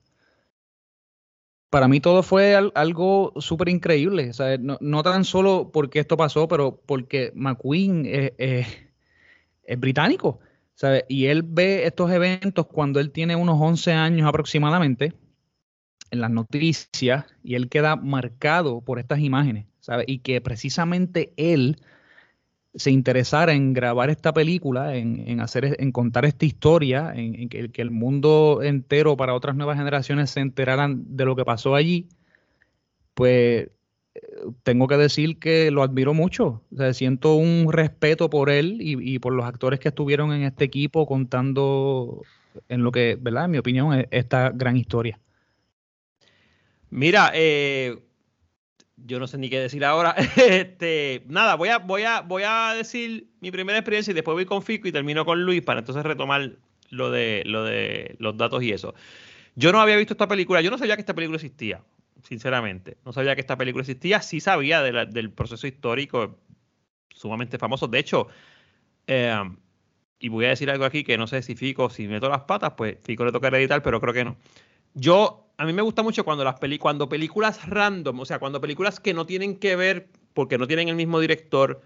para 1.70 1.88
mí 1.90 2.00
todo 2.00 2.24
fue 2.24 2.56
al- 2.56 2.72
algo 2.76 3.34
súper 3.38 3.68
increíble. 3.70 4.32
No, 4.60 4.78
no 4.80 5.04
tan 5.04 5.26
solo 5.26 5.72
porque 5.74 6.00
esto 6.00 6.16
pasó, 6.16 6.48
pero 6.48 6.80
porque 6.86 7.34
McQueen 7.36 8.06
es 8.06 8.68
británico. 9.78 10.40
¿sabes? 10.76 11.06
Y 11.08 11.26
él 11.28 11.44
ve 11.44 11.86
estos 11.86 12.12
eventos 12.12 12.68
cuando 12.68 13.00
él 13.00 13.12
tiene 13.12 13.36
unos 13.36 13.58
11 13.60 13.94
años 13.94 14.28
aproximadamente 14.28 15.14
en 16.12 16.22
las 16.22 16.32
noticias 16.32 17.26
y 17.44 17.56
él 17.56 17.70
queda 17.70 17.96
marcado 17.96 18.82
por 18.82 19.00
estas 19.00 19.20
imágenes. 19.20 19.66
Y 20.08 20.20
que 20.20 20.42
precisamente 20.42 21.34
él 21.38 21.77
se 22.75 22.92
interesara 22.92 23.54
en 23.54 23.74
grabar 23.74 24.10
esta 24.10 24.34
película, 24.34 24.96
en, 24.96 25.24
en 25.27 25.39
hacer, 25.39 25.77
en 25.80 25.92
contar 25.92 26.25
esta 26.25 26.46
historia, 26.46 27.13
en, 27.15 27.48
que, 27.50 27.72
el 27.75 27.92
mundo 27.92 28.62
entero 28.63 29.15
para 29.15 29.34
otras 29.34 29.56
nuevas 29.56 29.77
generaciones 29.77 30.30
se 30.32 30.42
enteraran 30.42 31.15
de 31.15 31.25
lo 31.25 31.36
que 31.36 31.46
pasó 31.46 31.75
allí, 31.75 32.10
pues 33.13 33.70
eh, 34.15 34.22
tengo 34.63 34.88
que 34.88 34.98
decir 34.98 35.39
que 35.39 35.72
lo 35.72 35.84
admiro 35.84 36.13
mucho. 36.13 36.62
O 36.74 36.77
sea, 36.77 36.94
siento 36.94 37.36
un 37.36 37.72
respeto 37.72 38.30
por 38.30 38.50
él 38.50 38.77
y, 38.82 39.15
y 39.15 39.20
por 39.20 39.34
los 39.34 39.46
actores 39.46 39.80
que 39.80 39.89
estuvieron 39.89 40.34
en 40.34 40.44
este 40.44 40.65
equipo 40.65 41.06
contando 41.08 42.24
en 42.70 42.84
lo 42.84 42.92
que, 42.92 43.18
¿verdad? 43.20 43.46
En 43.46 43.51
mi 43.51 43.58
opinión, 43.58 43.94
es 43.94 44.08
esta 44.12 44.51
gran 44.51 44.77
historia. 44.77 45.20
Mira, 46.89 47.32
eh, 47.34 47.98
yo 49.06 49.20
no 49.20 49.28
sé 49.28 49.38
ni 49.38 49.50
qué 49.50 49.60
decir 49.60 49.84
ahora. 49.86 50.16
Este, 50.38 51.24
nada, 51.28 51.56
voy 51.56 51.70
a, 51.70 51.78
voy, 51.80 52.04
a, 52.04 52.22
voy 52.22 52.44
a 52.46 52.74
decir 52.76 53.30
mi 53.40 53.52
primera 53.52 53.78
experiencia 53.78 54.12
y 54.12 54.14
después 54.14 54.34
voy 54.36 54.46
con 54.46 54.64
Fico 54.64 54.88
y 54.88 54.92
termino 54.92 55.26
con 55.26 55.44
Luis 55.44 55.62
para 55.62 55.80
entonces 55.80 56.04
retomar 56.04 56.52
lo 56.90 57.12
de, 57.12 57.44
lo 57.46 57.64
de 57.64 58.16
los 58.20 58.38
datos 58.38 58.64
y 58.64 58.72
eso. 58.72 58.94
Yo 59.56 59.72
no 59.72 59.80
había 59.82 59.96
visto 59.98 60.14
esta 60.14 60.28
película, 60.28 60.62
yo 60.62 60.72
no 60.72 60.78
sabía 60.78 60.96
que 60.96 61.02
esta 61.02 61.14
película 61.16 61.38
existía, 61.38 61.82
sinceramente. 62.24 62.98
No 63.06 63.14
sabía 63.14 63.36
que 63.36 63.42
esta 63.42 63.58
película 63.58 63.82
existía, 63.84 64.22
sí 64.22 64.40
sabía 64.40 64.82
de 64.82 64.92
la- 64.92 65.06
del 65.06 65.32
proceso 65.32 65.68
histórico 65.68 66.40
sumamente 67.10 67.58
famoso. 67.58 67.88
De 67.88 68.00
hecho, 68.00 68.28
eh, 69.08 69.36
y 70.20 70.30
voy 70.30 70.46
a 70.46 70.50
decir 70.50 70.70
algo 70.70 70.86
aquí 70.86 71.04
que 71.04 71.18
no 71.18 71.28
sé 71.28 71.42
si 71.42 71.56
Fico, 71.56 71.90
si 71.90 72.08
meto 72.08 72.30
las 72.30 72.42
patas, 72.42 72.74
pues 72.78 72.98
Fico 73.04 73.26
le 73.26 73.32
toca 73.32 73.50
editar, 73.50 73.82
pero 73.84 74.02
creo 74.02 74.14
que 74.14 74.26
no. 74.26 74.38
Yo, 74.96 75.52
a 75.58 75.66
mí 75.66 75.74
me 75.74 75.82
gusta 75.82 76.04
mucho 76.04 76.24
cuando 76.24 76.46
las 76.46 76.56
cuando 76.80 77.10
películas 77.10 77.68
random, 77.68 78.22
o 78.22 78.25
sea, 78.25 78.40
cuando 78.40 78.62
películas 78.62 79.02
que 79.02 79.14
no 79.14 79.25
tienen 79.25 79.60
que 79.60 79.75
ver, 79.75 80.10
porque 80.34 80.58
no 80.58 80.68
tienen 80.68 80.88
el 80.88 80.96
mismo 80.96 81.20
director, 81.20 81.82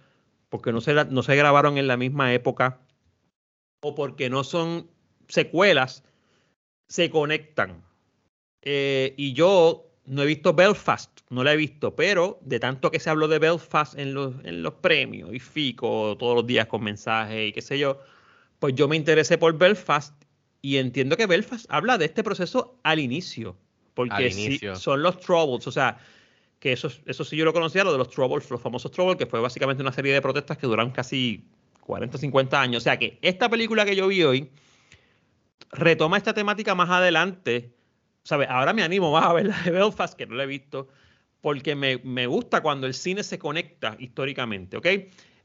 porque 0.48 0.72
no 0.72 0.80
se, 0.80 0.94
no 0.94 1.24
se 1.24 1.36
grabaron 1.36 1.80
en 1.80 1.88
la 1.88 1.98
misma 1.98 2.34
época, 2.34 2.80
o 3.82 3.96
porque 3.96 4.30
no 4.30 4.44
son 4.44 4.90
secuelas, 5.28 6.04
se 6.88 7.10
conectan. 7.10 7.84
Eh, 8.62 9.16
y 9.18 9.34
yo 9.34 9.90
no 10.06 10.22
he 10.22 10.26
visto 10.28 10.54
Belfast, 10.54 11.22
no 11.30 11.44
la 11.44 11.54
he 11.54 11.58
visto, 11.58 11.96
pero 11.96 12.40
de 12.42 12.60
tanto 12.60 12.92
que 12.92 13.00
se 13.00 13.10
habló 13.10 13.28
de 13.28 13.40
Belfast 13.40 13.98
en 13.98 14.14
los, 14.14 14.36
en 14.44 14.62
los 14.62 14.76
premios 14.76 15.34
y 15.34 15.40
Fico 15.40 16.16
todos 16.18 16.36
los 16.36 16.46
días 16.46 16.68
con 16.68 16.84
mensajes 16.84 17.50
y 17.50 17.54
qué 17.54 17.62
sé 17.62 17.80
yo, 17.80 18.00
pues 18.60 18.76
yo 18.76 18.88
me 18.88 18.96
interesé 18.96 19.38
por 19.38 19.58
Belfast 19.58 20.19
y 20.62 20.78
entiendo 20.78 21.18
que 21.18 21.26
Belfast 21.26 21.66
habla 21.70 21.98
de 21.98 22.06
este 22.06 22.24
proceso 22.24 22.80
al 22.84 23.00
inicio, 23.00 23.56
porque 23.94 24.26
Al 24.26 24.32
sí, 24.32 24.60
son 24.76 25.02
los 25.02 25.20
Troubles, 25.20 25.68
o 25.68 25.72
sea, 25.72 25.98
que 26.60 26.74
eso, 26.74 26.92
eso 27.06 27.24
sí 27.24 27.38
yo 27.38 27.46
lo 27.46 27.54
conocía, 27.54 27.84
lo 27.84 27.92
de 27.92 27.98
los 27.98 28.10
Troubles, 28.10 28.50
los 28.50 28.62
famosos 28.62 28.92
Troubles, 28.92 29.18
que 29.18 29.26
fue 29.26 29.40
básicamente 29.40 29.82
una 29.82 29.94
serie 29.94 30.14
de 30.14 30.22
protestas 30.22 30.58
que 30.58 30.68
duraron 30.68 30.92
casi 30.92 31.46
40, 31.82 32.18
50 32.18 32.62
años. 32.62 32.84
O 32.84 32.84
sea 32.84 33.00
que 33.00 33.18
esta 33.22 33.50
película 33.50 33.86
que 33.86 33.96
yo 33.96 34.08
vi 34.08 34.24
hoy 34.24 34.50
retoma 35.72 36.18
esta 36.18 36.34
temática 36.34 36.76
más 36.76 36.90
adelante. 36.90 37.74
¿Sabe? 38.24 38.46
Ahora 38.48 38.74
me 38.74 38.84
animo 38.84 39.12
más 39.12 39.26
a 39.26 39.34
ver 39.34 39.48
la 39.48 39.60
de 39.62 39.72
Belfast, 39.72 40.14
que 40.16 40.28
no 40.28 40.36
la 40.36 40.44
he 40.44 40.48
visto, 40.48 40.90
porque 41.42 41.76
me, 41.76 41.98
me 42.04 42.28
gusta 42.28 42.62
cuando 42.62 42.86
el 42.86 42.94
cine 42.94 43.24
se 43.24 43.40
conecta 43.40 43.96
históricamente, 43.98 44.78
¿ok? 44.78 44.86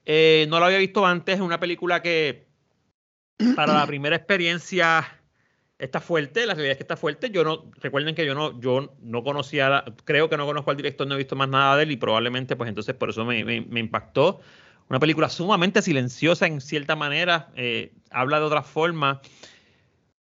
Eh, 0.04 0.46
no 0.50 0.58
lo 0.58 0.66
había 0.66 0.78
visto 0.78 1.06
antes, 1.06 1.36
es 1.36 1.40
una 1.40 1.60
película 1.60 2.02
que 2.02 2.46
para 3.54 3.74
la 3.74 3.86
primera 3.86 4.16
experiencia 4.16 5.04
está 5.78 6.00
fuerte, 6.00 6.46
la 6.46 6.54
realidad 6.54 6.72
es 6.72 6.76
que 6.78 6.84
está 6.84 6.96
fuerte. 6.96 7.30
Yo 7.30 7.44
no, 7.44 7.70
recuerden 7.80 8.14
que 8.14 8.24
yo 8.24 8.34
no, 8.34 8.58
yo 8.60 8.94
no 9.00 9.22
conocía, 9.22 9.68
la- 9.68 9.84
creo 10.04 10.28
que 10.30 10.36
no 10.36 10.46
conozco 10.46 10.70
al 10.70 10.76
director, 10.76 11.06
no 11.06 11.14
he 11.14 11.18
visto 11.18 11.36
más 11.36 11.48
nada 11.48 11.76
de 11.76 11.82
él 11.82 11.90
y 11.90 11.96
probablemente 11.96 12.56
pues 12.56 12.68
entonces 12.68 12.94
por 12.94 13.10
eso 13.10 13.24
me, 13.24 13.44
me- 13.44 13.60
me 13.62 13.80
impactó. 13.80 14.40
Una 14.88 15.00
película 15.00 15.28
sumamente 15.28 15.80
silenciosa 15.82 16.46
en 16.46 16.60
cierta 16.60 16.94
manera, 16.94 17.50
eh, 17.56 17.92
habla 18.10 18.38
de 18.38 18.44
otra 18.44 18.62
forma. 18.62 19.20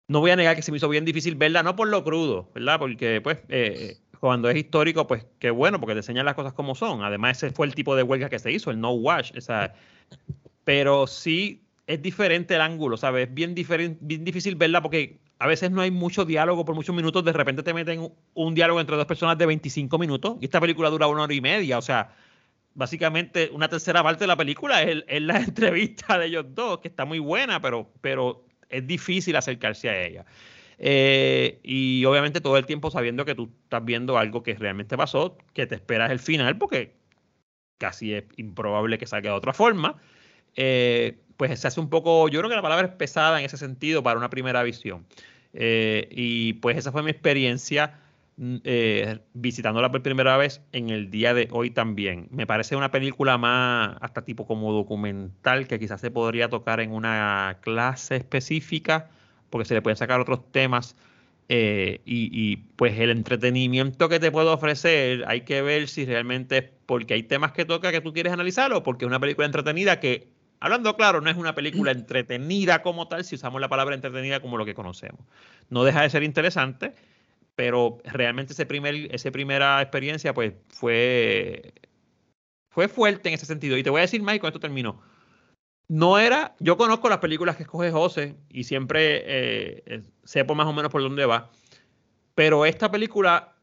No 0.08 0.20
voy 0.20 0.30
a 0.30 0.36
negar 0.36 0.56
que 0.56 0.62
se 0.62 0.70
me 0.72 0.78
hizo 0.78 0.88
bien 0.88 1.04
difícil 1.04 1.36
verla, 1.36 1.62
no 1.62 1.76
por 1.76 1.88
lo 1.88 2.02
crudo, 2.02 2.50
¿verdad? 2.54 2.78
Porque 2.78 3.20
pues 3.20 3.38
eh, 3.48 3.98
cuando 4.20 4.48
es 4.50 4.56
histórico, 4.56 5.06
pues 5.06 5.26
qué 5.38 5.50
bueno, 5.50 5.78
porque 5.80 5.94
te 5.94 6.00
enseñan 6.00 6.26
las 6.26 6.34
cosas 6.34 6.54
como 6.54 6.74
son. 6.74 7.02
Además, 7.04 7.36
ese 7.42 7.54
fue 7.54 7.66
el 7.66 7.74
tipo 7.74 7.94
de 7.94 8.02
huelga 8.02 8.28
que 8.28 8.38
se 8.38 8.50
hizo, 8.50 8.70
el 8.70 8.80
no 8.80 8.90
wash. 8.92 9.32
O 9.36 9.40
sea, 9.40 9.74
pero 10.64 11.06
sí 11.06 11.62
es 11.88 12.02
diferente 12.02 12.54
el 12.54 12.60
ángulo, 12.60 12.98
¿sabes? 12.98 13.28
Es 13.28 13.34
bien, 13.34 13.54
difícil 13.54 14.56
verla 14.56 14.82
porque 14.82 15.20
a 15.38 15.46
veces 15.46 15.70
no 15.70 15.80
hay 15.80 15.90
mucho 15.90 16.26
diálogo 16.26 16.66
por 16.66 16.74
muchos 16.74 16.94
minutos. 16.94 17.24
De 17.24 17.32
repente 17.32 17.62
te 17.62 17.72
meten 17.72 18.12
un, 18.34 18.54
diálogo 18.54 18.78
entre 18.78 18.94
dos 18.94 19.06
personas 19.06 19.38
de 19.38 19.46
25 19.46 19.98
minutos 19.98 20.36
y 20.38 20.44
esta 20.44 20.60
película 20.60 20.90
dura 20.90 21.06
una 21.06 21.22
hora 21.22 21.32
y 21.32 21.40
media. 21.40 21.78
O 21.78 21.82
sea, 21.82 22.14
básicamente 22.74 23.48
una 23.54 23.70
tercera 23.70 24.02
parte 24.02 24.24
de 24.24 24.26
la 24.26 24.36
película 24.36 24.82
es, 24.82 25.02
la 25.22 25.38
entrevista 25.40 26.18
de 26.18 26.26
ellos 26.26 26.44
dos, 26.50 26.80
que 26.80 26.88
está 26.88 27.06
muy 27.06 27.20
buena, 27.20 27.62
pero, 27.62 27.90
pero 28.02 28.44
es 28.68 28.86
difícil 28.86 29.34
acercarse 29.34 29.88
a 29.88 30.04
ella. 30.06 30.26
Eh, 30.76 31.58
y 31.62 32.04
obviamente 32.04 32.42
todo 32.42 32.58
el 32.58 32.66
tiempo 32.66 32.90
sabiendo 32.90 33.24
que 33.24 33.34
tú 33.34 33.50
estás 33.62 33.82
viendo 33.82 34.18
algo 34.18 34.42
que 34.42 34.54
realmente 34.56 34.94
pasó, 34.98 35.38
que 35.54 35.66
te 35.66 35.76
esperas 35.76 36.10
el 36.10 36.18
final, 36.18 36.58
porque 36.58 36.98
casi 37.78 38.12
es 38.12 38.24
improbable 38.36 38.98
que 38.98 39.06
salga 39.06 39.30
de 39.30 39.36
otra 39.36 39.54
forma. 39.54 39.98
Eh, 40.56 41.18
pues 41.36 41.58
se 41.60 41.68
hace 41.68 41.80
un 41.80 41.88
poco, 41.88 42.28
yo 42.28 42.40
creo 42.40 42.50
que 42.50 42.56
la 42.56 42.62
palabra 42.62 42.88
es 42.88 42.94
pesada 42.94 43.38
en 43.38 43.46
ese 43.46 43.56
sentido 43.56 44.02
para 44.02 44.18
una 44.18 44.28
primera 44.28 44.62
visión. 44.64 45.06
Eh, 45.52 46.08
y 46.10 46.54
pues 46.54 46.76
esa 46.76 46.92
fue 46.92 47.02
mi 47.02 47.10
experiencia 47.10 48.00
mm, 48.36 48.56
eh, 48.64 49.20
visitándola 49.34 49.90
por 49.90 50.02
primera 50.02 50.36
vez 50.36 50.60
en 50.72 50.90
el 50.90 51.10
día 51.10 51.34
de 51.34 51.48
hoy 51.52 51.70
también. 51.70 52.26
Me 52.32 52.46
parece 52.46 52.74
una 52.76 52.90
película 52.90 53.38
más, 53.38 53.96
hasta 54.00 54.24
tipo 54.24 54.46
como 54.46 54.72
documental, 54.72 55.68
que 55.68 55.78
quizás 55.78 56.00
se 56.00 56.10
podría 56.10 56.48
tocar 56.48 56.80
en 56.80 56.92
una 56.92 57.58
clase 57.60 58.16
específica, 58.16 59.08
porque 59.50 59.66
se 59.66 59.74
le 59.74 59.82
pueden 59.82 59.96
sacar 59.96 60.20
otros 60.20 60.50
temas. 60.50 60.96
y, 61.48 62.00
y, 62.04 62.56
pues 62.76 62.98
el 62.98 63.10
entretenimiento 63.10 64.08
que 64.08 64.20
te 64.20 64.30
puedo 64.30 64.52
ofrecer, 64.52 65.24
hay 65.28 65.42
que 65.42 65.62
ver 65.62 65.88
si 65.88 66.04
realmente 66.04 66.58
es 66.58 66.64
porque 66.86 67.14
hay 67.14 67.22
temas 67.22 67.52
que 67.52 67.64
toca 67.64 67.92
que 67.92 68.00
tú 68.00 68.12
quieres 68.12 68.32
analizar 68.32 68.72
o 68.72 68.82
porque 68.82 69.04
es 69.04 69.08
una 69.08 69.20
película 69.20 69.46
entretenida 69.46 70.00
que, 70.00 70.28
hablando 70.60 70.96
claro, 70.96 71.20
no 71.20 71.30
es 71.30 71.36
una 71.36 71.54
película 71.54 71.90
entretenida 71.92 72.82
como 72.82 73.08
tal, 73.08 73.24
si 73.24 73.34
usamos 73.34 73.60
la 73.60 73.68
palabra 73.68 73.94
entretenida 73.94 74.40
como 74.40 74.58
lo 74.58 74.64
que 74.64 74.74
conocemos. 74.74 75.20
No 75.70 75.84
deja 75.84 76.02
de 76.02 76.10
ser 76.10 76.22
interesante, 76.22 76.94
pero 77.54 77.98
realmente 78.04 78.52
ese 78.52 78.66
primer, 78.66 79.14
esa 79.14 79.30
primera 79.30 79.80
experiencia 79.82 80.34
pues 80.34 80.54
fue, 80.68 81.74
fue 82.70 82.88
fuerte 82.88 83.28
en 83.28 83.34
ese 83.34 83.46
sentido. 83.46 83.76
Y 83.76 83.82
te 83.82 83.90
voy 83.90 83.98
a 83.98 84.02
decir, 84.02 84.22
Mike, 84.22 84.40
con 84.40 84.48
esto 84.48 84.60
termino. 84.60 85.00
No 85.88 86.18
era, 86.18 86.54
yo 86.60 86.76
conozco 86.76 87.08
las 87.08 87.18
películas 87.18 87.56
que 87.56 87.62
escoge 87.62 87.90
José 87.90 88.36
y 88.50 88.64
siempre 88.64 89.22
eh, 89.24 89.82
eh, 89.86 90.02
sepo 90.24 90.54
más 90.54 90.66
o 90.66 90.72
menos 90.72 90.92
por 90.92 91.00
dónde 91.00 91.24
va, 91.24 91.50
pero 92.34 92.66
esta 92.66 92.90
película 92.90 93.54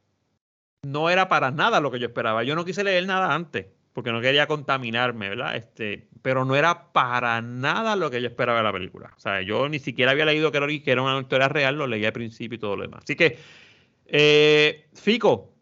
no 0.83 1.09
era 1.09 1.29
para 1.29 1.51
nada 1.51 1.79
lo 1.79 1.91
que 1.91 1.99
yo 1.99 2.07
esperaba. 2.07 2.43
Yo 2.43 2.55
no 2.55 2.65
quise 2.65 2.83
leer 2.83 3.05
nada 3.05 3.33
antes 3.33 3.67
porque 3.95 4.11
no 4.11 4.19
quería 4.19 4.45
contaminarme, 4.45 5.29
¿verdad? 5.29 5.55
Este, 5.55 6.09
pero 6.21 6.43
no 6.43 6.57
era 6.57 6.91
para 6.91 7.41
nada 7.41 7.95
lo 7.95 8.11
que 8.11 8.21
yo 8.21 8.27
esperaba 8.27 8.57
de 8.57 8.63
la 8.65 8.73
película. 8.73 9.13
O 9.15 9.19
sea, 9.21 9.41
yo 9.41 9.69
ni 9.69 9.79
siquiera 9.79 10.11
había 10.11 10.25
leído 10.25 10.51
que 10.51 10.57
era, 10.85 11.01
una 11.01 11.21
historia 11.21 11.47
real, 11.47 11.77
lo 11.77 11.87
leí 11.87 12.03
al 12.03 12.11
principio 12.11 12.57
y 12.57 12.59
todo 12.59 12.75
lo 12.75 12.81
demás. 12.81 13.03
Así 13.05 13.15
que, 13.15 13.37
eh, 14.07 14.89
Fico, 14.93 15.53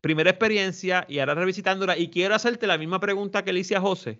primera 0.00 0.30
experiencia 0.30 1.06
y 1.08 1.20
ahora 1.20 1.36
revisitándola 1.36 1.96
y 1.96 2.10
quiero 2.10 2.34
hacerte 2.34 2.66
la 2.66 2.78
misma 2.78 2.98
pregunta 2.98 3.44
que 3.44 3.52
le 3.52 3.60
hice 3.60 3.76
a 3.76 3.80
José. 3.80 4.18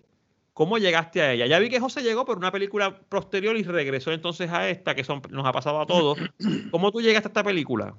¿Cómo 0.53 0.77
llegaste 0.77 1.21
a 1.21 1.33
ella? 1.33 1.47
Ya 1.47 1.59
vi 1.59 1.69
que 1.69 1.81
José 1.81 2.03
llegó 2.03 2.23
por 2.23 2.37
una 2.37 2.53
película 2.53 2.97
posterior 3.09 3.57
y 3.57 3.63
regresó 3.63 4.13
entonces 4.13 4.49
a 4.51 4.69
esta, 4.69 4.95
que 4.95 5.03
son, 5.03 5.21
nos 5.31 5.45
ha 5.45 5.51
pasado 5.51 5.81
a 5.81 5.85
todos. 5.85 6.17
¿Cómo 6.71 6.93
tú 6.93 7.01
llegaste 7.01 7.27
a 7.27 7.31
esta 7.31 7.43
película? 7.43 7.93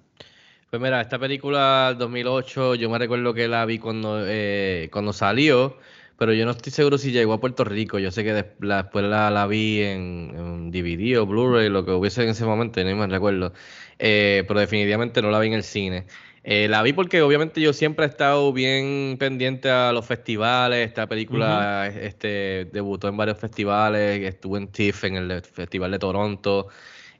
Pues 0.73 0.81
mira, 0.81 1.03
esta 1.03 1.19
película 1.19 1.95
2008, 1.99 2.75
yo 2.77 2.89
me 2.89 2.97
recuerdo 2.99 3.35
que 3.35 3.47
la 3.47 3.67
vi 3.67 3.79
cuando, 3.79 4.25
eh, 4.27 4.89
cuando 4.91 5.13
salió, 5.13 5.77
pero 6.17 6.33
yo 6.33 6.47
no 6.47 6.53
estoy 6.53 6.73
seguro 6.73 6.97
si 6.97 7.13
llegó 7.13 7.35
a 7.35 7.41
Puerto 7.41 7.63
Rico. 7.65 7.99
Yo 7.99 8.11
sé 8.11 8.25
que 8.25 8.33
la- 8.61 8.83
después 8.83 9.05
la, 9.05 9.31
la 9.31 9.47
vi 9.47 9.83
en, 9.83 10.33
en 10.35 10.71
DVD 10.71 11.19
o 11.19 11.27
Blu-ray, 11.27 11.69
lo 11.69 11.85
que 11.85 11.91
hubiese 11.91 12.23
en 12.23 12.31
ese 12.31 12.47
momento, 12.47 12.83
no 12.83 12.97
me 12.97 13.07
recuerdo. 13.07 13.53
Eh, 13.99 14.45
pero 14.49 14.61
definitivamente 14.61 15.21
no 15.21 15.31
la 15.31 15.41
vi 15.41 15.49
en 15.49 15.53
el 15.53 15.63
cine. 15.63 16.07
Eh, 16.43 16.69
la 16.69 16.81
vi 16.83 16.95
porque 16.95 17.21
obviamente 17.21 17.61
yo 17.61 17.75
siempre 17.75 18.07
he 18.07 18.09
estado 18.09 18.51
bien 18.55 19.17
pendiente 19.19 19.69
a 19.71 19.93
los 19.93 20.07
festivales. 20.07 20.89
Esta 20.89 21.07
película 21.07 21.87
este, 21.89 22.65
debutó 22.73 23.09
en 23.09 23.19
varios 23.19 23.39
festivales, 23.39 24.23
estuvo 24.23 24.57
en 24.57 24.69
TIFF, 24.69 25.05
en 25.05 25.17
el 25.17 25.43
Festival 25.43 25.91
de 25.91 25.99
Toronto. 25.99 26.69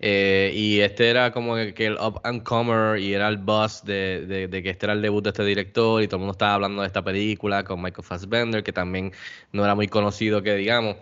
Eh, 0.05 0.51
y 0.53 0.81
este 0.81 1.09
era 1.11 1.31
como 1.31 1.55
que, 1.55 1.87
el 1.87 1.95
up 1.95 2.21
and 2.25 2.43
comer 2.43 2.99
y 2.99 3.15
era 3.15 3.29
el 3.29 3.37
buzz 3.37 3.85
de, 3.85 4.49
que 4.51 4.71
este 4.71 4.87
era 4.87 4.95
el 4.95 5.03
debut 5.03 5.23
de 5.23 5.31
este 5.31 5.45
director 5.45 6.03
y 6.03 6.09
todo 6.09 6.17
el 6.17 6.21
mundo 6.23 6.33
estaba 6.33 6.55
hablando 6.55 6.83
de 6.83 6.89
esta 6.89 7.05
película 7.05 7.63
con 7.63 7.81
Michael 7.81 8.05
Fassbender, 8.05 8.65
que 8.65 8.73
también 8.73 9.13
no 9.53 9.65
era 9.65 9.77
muy 9.77 9.87
conocido 9.87 10.43
que 10.43 10.57
digamos. 10.57 10.97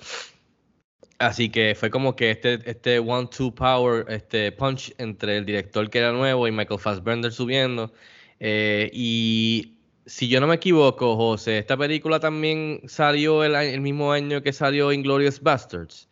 Así 1.18 1.50
que 1.50 1.74
fue 1.74 1.90
como 1.90 2.14
que 2.16 2.30
este, 2.30 2.60
este 2.68 2.98
one-two 2.98 3.54
power, 3.54 4.04
este 4.08 4.52
punch 4.52 4.94
entre 4.98 5.38
el 5.38 5.46
director 5.46 5.88
que 5.88 5.98
era 5.98 6.12
nuevo 6.12 6.46
y 6.46 6.52
Michael 6.52 6.80
Fassbender 6.80 7.32
subiendo. 7.32 7.92
Eh, 8.38 8.90
y 8.92 9.78
si 10.06 10.28
yo 10.28 10.40
no 10.40 10.46
me 10.46 10.56
equivoco, 10.56 11.16
José, 11.16 11.58
esta 11.58 11.76
película 11.76 12.20
también 12.20 12.82
salió 12.86 13.44
el, 13.44 13.54
el 13.54 13.80
mismo 13.80 14.12
año 14.12 14.42
que 14.42 14.52
salió 14.52 14.92
Inglorious 14.92 15.40
Bastards. 15.40 16.08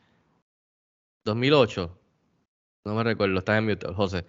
2008. 1.24 1.97
No 2.84 2.94
me 2.94 3.02
recuerdo, 3.04 3.38
estás 3.38 3.58
en 3.58 3.66
mute, 3.66 3.86
José. 3.92 4.24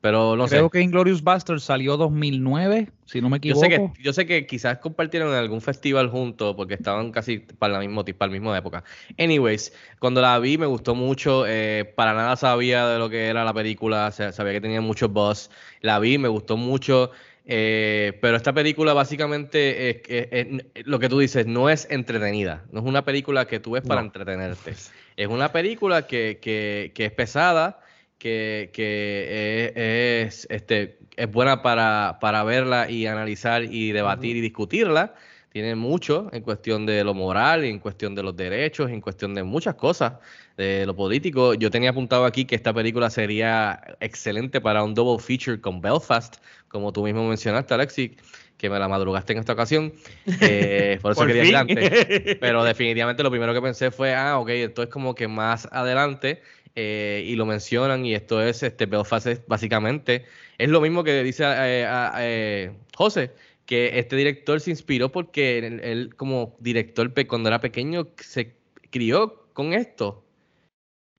Pero 0.00 0.36
no 0.36 0.46
Creo 0.46 0.66
sé. 0.66 0.70
que 0.70 0.80
Inglorious 0.80 1.24
Bastards 1.24 1.64
salió 1.64 1.96
2009, 1.96 2.88
si 3.04 3.20
no 3.20 3.28
me 3.28 3.38
Yo 3.38 3.54
equivoco. 3.54 3.64
sé, 3.64 3.68
que, 3.68 4.02
yo 4.02 4.12
sé 4.12 4.26
que 4.26 4.46
quizás 4.46 4.78
compartieron 4.78 5.30
en 5.30 5.34
algún 5.34 5.60
festival 5.60 6.08
juntos 6.08 6.54
porque 6.54 6.74
estaban 6.74 7.10
casi 7.10 7.38
para 7.40 7.72
la 7.74 7.80
misma, 7.80 8.04
para 8.04 8.28
la 8.30 8.38
misma 8.38 8.56
época. 8.56 8.84
Anyways, 9.18 9.72
cuando 9.98 10.20
la 10.20 10.38
vi 10.38 10.56
me 10.56 10.66
gustó 10.66 10.94
mucho. 10.94 11.44
eh, 11.48 11.92
para 11.96 12.14
nada 12.14 12.36
sabía 12.36 12.86
de 12.86 12.98
lo 13.00 13.10
que 13.10 13.26
era 13.26 13.44
la 13.44 13.52
película. 13.52 14.12
sa- 14.12 14.30
Sabía 14.30 14.52
que 14.52 14.60
tenía 14.60 14.80
mucho 14.80 15.08
buzz. 15.08 15.50
La 15.80 15.98
vi, 15.98 16.16
me 16.18 16.28
gustó 16.28 16.56
mucho. 16.56 17.10
eh, 17.50 18.16
pero 18.20 18.36
esta 18.36 18.52
película 18.52 18.92
básicamente 18.92 19.88
es, 19.90 19.96
es- 20.06 20.28
es- 20.74 20.86
lo 20.86 20.98
que 21.00 21.08
tú 21.08 21.18
dices, 21.18 21.46
no 21.46 21.70
es 21.70 21.88
entretenida. 21.90 22.64
No 22.70 22.80
es 22.80 22.86
una 22.86 23.04
película 23.06 23.46
que 23.46 23.58
tú 23.58 23.70
ves 23.72 23.82
para 23.82 24.02
No. 24.02 24.06
entretenerte. 24.06 24.74
Es 25.16 25.26
una 25.28 25.50
película 25.50 26.06
que, 26.06 26.38
que- 26.42 26.92
que 26.94 27.06
es 27.06 27.10
pesada, 27.12 27.80
que, 28.18 28.70
que 28.72 29.72
es, 29.74 30.36
es, 30.44 30.46
este, 30.50 30.98
es 31.16 31.30
buena 31.30 31.62
para, 31.62 32.18
para 32.20 32.44
verla 32.44 32.90
y 32.90 33.06
analizar 33.06 33.64
y 33.64 33.92
debatir 33.92 34.36
y 34.36 34.40
discutirla. 34.40 35.14
Tiene 35.50 35.74
mucho 35.74 36.28
en 36.32 36.42
cuestión 36.42 36.84
de 36.84 37.02
lo 37.02 37.14
moral, 37.14 37.64
en 37.64 37.78
cuestión 37.78 38.14
de 38.14 38.22
los 38.22 38.36
derechos, 38.36 38.90
en 38.90 39.00
cuestión 39.00 39.34
de 39.34 39.42
muchas 39.42 39.74
cosas, 39.74 40.14
de 40.56 40.84
lo 40.84 40.94
político. 40.94 41.54
Yo 41.54 41.70
tenía 41.70 41.90
apuntado 41.90 42.26
aquí 42.26 42.44
que 42.44 42.54
esta 42.54 42.72
película 42.74 43.08
sería 43.08 43.80
excelente 44.00 44.60
para 44.60 44.82
un 44.84 44.94
double 44.94 45.22
feature 45.22 45.60
con 45.60 45.80
Belfast, 45.80 46.36
como 46.68 46.92
tú 46.92 47.02
mismo 47.02 47.26
mencionaste, 47.26 47.72
Alexi, 47.72 48.14
que 48.58 48.68
me 48.68 48.78
la 48.78 48.88
madrugaste 48.88 49.32
en 49.32 49.38
esta 49.38 49.54
ocasión. 49.54 49.92
Eh, 50.40 50.98
por 51.02 51.12
eso 51.12 51.20
Por 51.20 51.28
quería 51.28 51.44
ir 51.44 51.56
antes. 51.56 52.36
Pero 52.40 52.62
definitivamente 52.62 53.22
lo 53.22 53.30
primero 53.30 53.54
que 53.54 53.62
pensé 53.62 53.90
fue, 53.90 54.14
ah, 54.14 54.38
ok, 54.38 54.50
esto 54.50 54.82
es 54.82 54.88
como 54.88 55.14
que 55.14 55.28
más 55.28 55.66
adelante 55.72 56.42
eh, 56.80 57.24
y 57.26 57.34
lo 57.34 57.44
mencionan 57.44 58.04
y 58.06 58.14
esto 58.14 58.40
es, 58.40 58.62
este, 58.62 58.86
Belfast 58.86 59.26
es 59.26 59.42
básicamente, 59.48 60.24
es 60.58 60.68
lo 60.68 60.80
mismo 60.80 61.02
que 61.04 61.22
dice 61.24 61.42
eh, 61.44 61.84
a- 61.86 62.12
eh, 62.20 62.72
José, 62.96 63.32
que 63.66 63.98
este 63.98 64.14
director 64.16 64.60
se 64.60 64.70
inspiró 64.70 65.10
porque 65.10 65.58
él, 65.58 65.80
él 65.82 66.14
como 66.16 66.56
director 66.60 67.12
cuando 67.26 67.48
era 67.48 67.60
pequeño 67.60 68.08
se 68.18 68.54
crió 68.90 69.48
con 69.54 69.72
esto, 69.72 70.24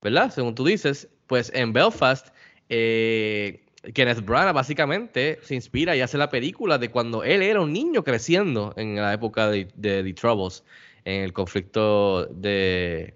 ¿verdad? 0.01 0.32
Según 0.32 0.56
tú 0.56 0.66
dices, 0.66 1.10
pues 1.28 1.51
en 1.54 1.74
Belfast, 1.74 2.30
eh, 2.70 3.62
Kenneth 3.94 4.24
Branagh 4.25 4.54
básicamente 4.54 5.39
se 5.44 5.56
inspira 5.56 5.96
y 5.96 6.01
hace 6.01 6.18
la 6.18 6.30
película 6.30 6.78
de 6.78 6.89
cuando 6.89 7.24
él 7.24 7.42
era 7.42 7.62
un 7.62 7.74
niño 7.74 8.04
creciendo 8.04 8.74
en 8.78 8.96
la 8.96 9.13
época 9.13 9.50
de, 9.50 9.68
de 9.75 10.04
The 10.04 10.13
Troubles, 10.13 10.63
en 11.06 11.24
el 11.24 11.34
conflicto 11.34 12.26
de, 12.28 13.13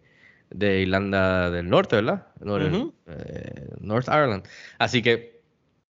de 0.54 0.82
Irlanda 0.82 1.50
del 1.52 1.70
Norte, 1.70 1.96
¿verdad? 1.98 2.28
Eh, 3.08 3.68
North 3.80 4.08
Ireland. 4.08 4.44
Así 4.80 5.02
que 5.02 5.42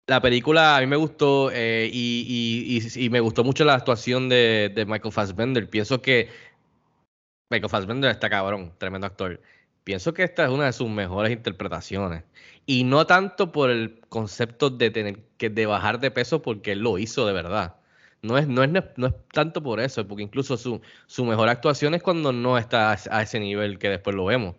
la 0.08 0.22
película 0.22 0.78
a 0.78 0.82
mí 0.82 0.88
me 0.88 0.96
gustó 0.96 1.52
eh, 1.52 1.90
y, 1.92 2.26
y- 2.28 3.02
y- 3.02 3.06
y 3.06 3.10
me 3.10 3.20
gustó 3.20 3.44
mucho 3.44 3.66
la 3.66 3.74
actuación 3.76 4.30
de, 4.30 4.72
de 4.74 4.86
Michael 4.86 5.12
Fassbender. 5.14 5.70
Pienso 5.70 6.02
que 6.02 6.30
Michael 7.52 7.70
Fassbender 7.70 8.12
está 8.12 8.30
cabrón, 8.30 8.74
tremendo 8.78 9.08
actor. 9.08 9.42
Pienso 9.84 10.14
que 10.14 10.24
esta 10.24 10.46
es 10.46 10.50
una 10.50 10.66
de 10.66 10.74
sus 10.74 10.90
mejores 10.90 11.32
interpretaciones. 11.32 12.24
Y 12.66 12.84
no 12.84 13.06
tanto 13.06 13.52
por 13.52 13.70
el 13.70 14.00
concepto 14.10 14.70
de 14.72 14.90
tener 14.90 15.20
que 15.38 15.50
de 15.52 15.66
bajar 15.68 16.00
de 16.00 16.10
peso 16.12 16.42
porque 16.42 16.72
él 16.72 16.80
lo 16.80 16.98
hizo 16.98 17.28
de 17.28 17.34
verdad. 17.34 17.76
No 18.26 18.38
es, 18.38 18.48
no 18.48 18.64
es, 18.64 18.72
no 18.98 19.08
es 19.08 19.14
tanto 19.32 19.62
por 19.62 19.80
eso, 19.80 20.08
porque 20.08 20.24
incluso 20.24 20.58
su, 20.58 20.82
su 21.06 21.26
mejor 21.26 21.50
actuación 21.50 21.94
es 21.94 22.02
cuando 22.02 22.34
no 22.34 22.58
está 22.58 22.92
a, 22.92 23.22
ese 23.22 23.40
nivel 23.40 23.78
que 23.80 23.90
después 23.90 24.16
lo 24.16 24.26
vemos. 24.26 24.56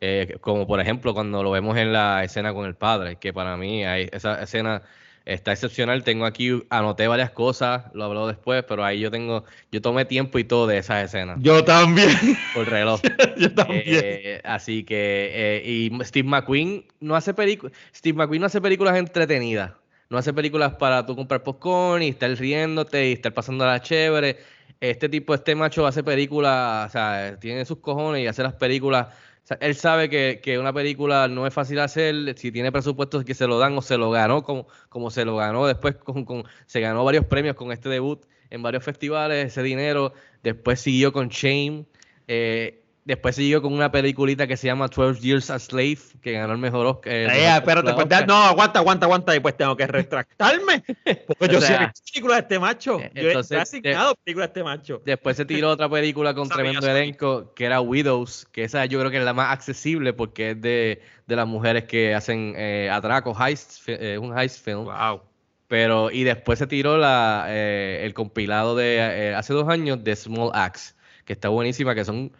Eh, 0.00 0.38
como 0.40 0.66
por 0.66 0.80
ejemplo 0.80 1.14
cuando 1.14 1.44
lo 1.44 1.52
vemos 1.52 1.76
en 1.76 1.92
la 1.92 2.24
escena 2.24 2.52
con 2.52 2.66
el 2.66 2.74
padre, 2.74 3.16
que 3.16 3.32
para 3.32 3.56
mí 3.56 3.84
hay, 3.84 4.08
esa 4.12 4.42
escena 4.42 4.82
está 5.24 5.52
excepcional. 5.52 6.04
Tengo 6.04 6.24
aquí, 6.24 6.62
anoté 6.70 7.06
varias 7.06 7.30
cosas, 7.30 7.84
lo 7.94 8.04
hablo 8.04 8.26
después, 8.26 8.64
pero 8.66 8.84
ahí 8.84 9.00
yo 9.00 9.10
tengo, 9.10 9.44
yo 9.70 9.80
tomé 9.80 10.04
tiempo 10.04 10.38
y 10.38 10.44
todo 10.44 10.66
de 10.66 10.78
esas 10.78 11.04
escenas. 11.04 11.38
Yo 11.40 11.64
también. 11.64 12.10
Por 12.54 12.68
reloj. 12.68 13.00
Yo 13.36 13.52
también. 13.54 13.82
Eh, 13.86 14.40
así 14.44 14.84
que, 14.84 15.30
eh, 15.32 15.62
y 15.64 16.04
Steve 16.04 16.28
McQueen 16.28 16.84
no 17.00 17.14
hace 17.14 17.34
películas, 17.34 17.76
Steve 17.94 18.16
McQueen 18.16 18.40
no 18.40 18.46
hace 18.46 18.60
películas 18.60 18.96
entretenidas. 18.96 19.72
No 20.12 20.18
hace 20.18 20.32
películas 20.34 20.74
para 20.74 21.04
tú 21.06 21.16
comprar 21.16 21.42
popcorn 21.42 22.02
y 22.02 22.08
estar 22.08 22.30
riéndote 22.32 23.08
y 23.08 23.12
estar 23.14 23.32
pasando 23.34 23.64
la 23.66 23.80
chévere. 23.80 24.38
Este 24.80 25.08
tipo, 25.08 25.34
este 25.34 25.54
macho 25.54 25.86
hace 25.86 26.02
películas, 26.04 26.88
o 26.90 26.92
sea, 26.92 27.38
tiene 27.40 27.64
sus 27.64 27.78
cojones 27.78 28.22
y 28.22 28.26
hace 28.26 28.42
las 28.42 28.54
películas. 28.54 29.08
O 29.44 29.46
sea, 29.46 29.56
él 29.60 29.74
sabe 29.74 30.08
que, 30.10 30.40
que 30.42 30.58
una 30.58 30.72
película 30.72 31.28
no 31.28 31.46
es 31.46 31.54
fácil 31.54 31.78
hacer, 31.80 32.36
si 32.38 32.52
tiene 32.52 32.70
presupuestos 32.72 33.24
que 33.24 33.34
se 33.34 33.46
lo 33.46 33.58
dan 33.58 33.76
o 33.78 33.82
se 33.82 33.96
lo 33.96 34.10
ganó 34.10 34.42
como, 34.42 34.66
como 34.88 35.10
se 35.10 35.24
lo 35.24 35.36
ganó 35.36 35.66
después, 35.66 35.96
con, 35.96 36.24
con- 36.24 36.44
se 36.66 36.80
ganó 36.80 37.04
varios 37.04 37.24
premios 37.26 37.56
con 37.56 37.72
este 37.72 37.88
debut 37.88 38.24
en 38.50 38.62
varios 38.62 38.84
festivales, 38.84 39.46
ese 39.46 39.62
dinero, 39.62 40.12
después 40.42 40.80
siguió 40.80 41.12
con 41.12 41.28
Shame, 41.28 41.86
eh, 42.28 42.81
después 43.04 43.34
siguió 43.36 43.60
con 43.62 43.72
una 43.72 43.90
peliculita 43.90 44.46
que 44.46 44.56
se 44.56 44.66
llama 44.68 44.88
12 44.88 45.20
Years 45.20 45.50
a 45.50 45.58
Slave, 45.58 45.98
que 46.20 46.32
ganó 46.32 46.52
el 46.52 46.58
mejor 46.58 46.86
Oscar. 46.86 47.12
Eh, 47.12 47.26
mejor 47.26 47.56
espérate, 47.58 47.92
pues, 47.94 48.04
Oscar. 48.04 48.26
no, 48.28 48.34
aguanta, 48.44 48.78
aguanta, 48.78 49.06
aguanta, 49.06 49.36
y 49.36 49.40
pues 49.40 49.56
tengo 49.56 49.76
que 49.76 49.86
retractarme. 49.86 50.82
Porque 51.38 51.54
yo 51.54 51.60
sé 51.60 51.78
película 52.12 52.34
de 52.36 52.40
este 52.42 52.58
macho. 52.58 52.98
eh, 53.00 53.10
Yo 53.14 53.28
entonces, 53.28 53.58
he 53.58 53.60
asignado 53.60 54.14
película 54.24 54.46
de 54.46 54.50
este 54.50 54.64
macho. 54.64 55.02
Después 55.04 55.36
se 55.36 55.44
tiró 55.44 55.70
otra 55.70 55.88
película 55.88 56.34
con 56.34 56.46
Sabía, 56.48 56.62
tremendo 56.62 56.86
sabía. 56.86 57.02
elenco, 57.02 57.52
que 57.54 57.64
era 57.64 57.80
Widows, 57.80 58.46
que 58.52 58.64
esa 58.64 58.84
yo 58.86 58.98
creo 58.98 59.10
que 59.10 59.18
es 59.18 59.24
la 59.24 59.32
más 59.34 59.52
accesible 59.52 60.12
porque 60.12 60.50
es 60.50 60.60
de, 60.60 61.02
de 61.26 61.36
las 61.36 61.46
mujeres 61.46 61.84
que 61.84 62.14
hacen 62.14 62.54
eh, 62.56 62.88
atracos, 62.92 63.36
heist, 63.40 63.82
eh, 63.88 64.18
un 64.18 64.36
heist 64.38 64.64
film. 64.64 64.84
Wow. 64.84 65.22
Pero, 65.68 66.10
y 66.10 66.24
después 66.24 66.58
se 66.58 66.66
tiró 66.66 66.98
la, 66.98 67.46
eh, 67.48 68.02
el 68.04 68.12
compilado 68.12 68.76
de 68.76 68.96
eh, 68.98 69.34
hace 69.34 69.54
dos 69.54 69.68
años 69.68 70.04
de 70.04 70.14
Small 70.14 70.50
Axe, 70.52 70.94
que 71.24 71.32
está 71.32 71.48
buenísima, 71.48 71.94
que 71.94 72.04
son 72.04 72.30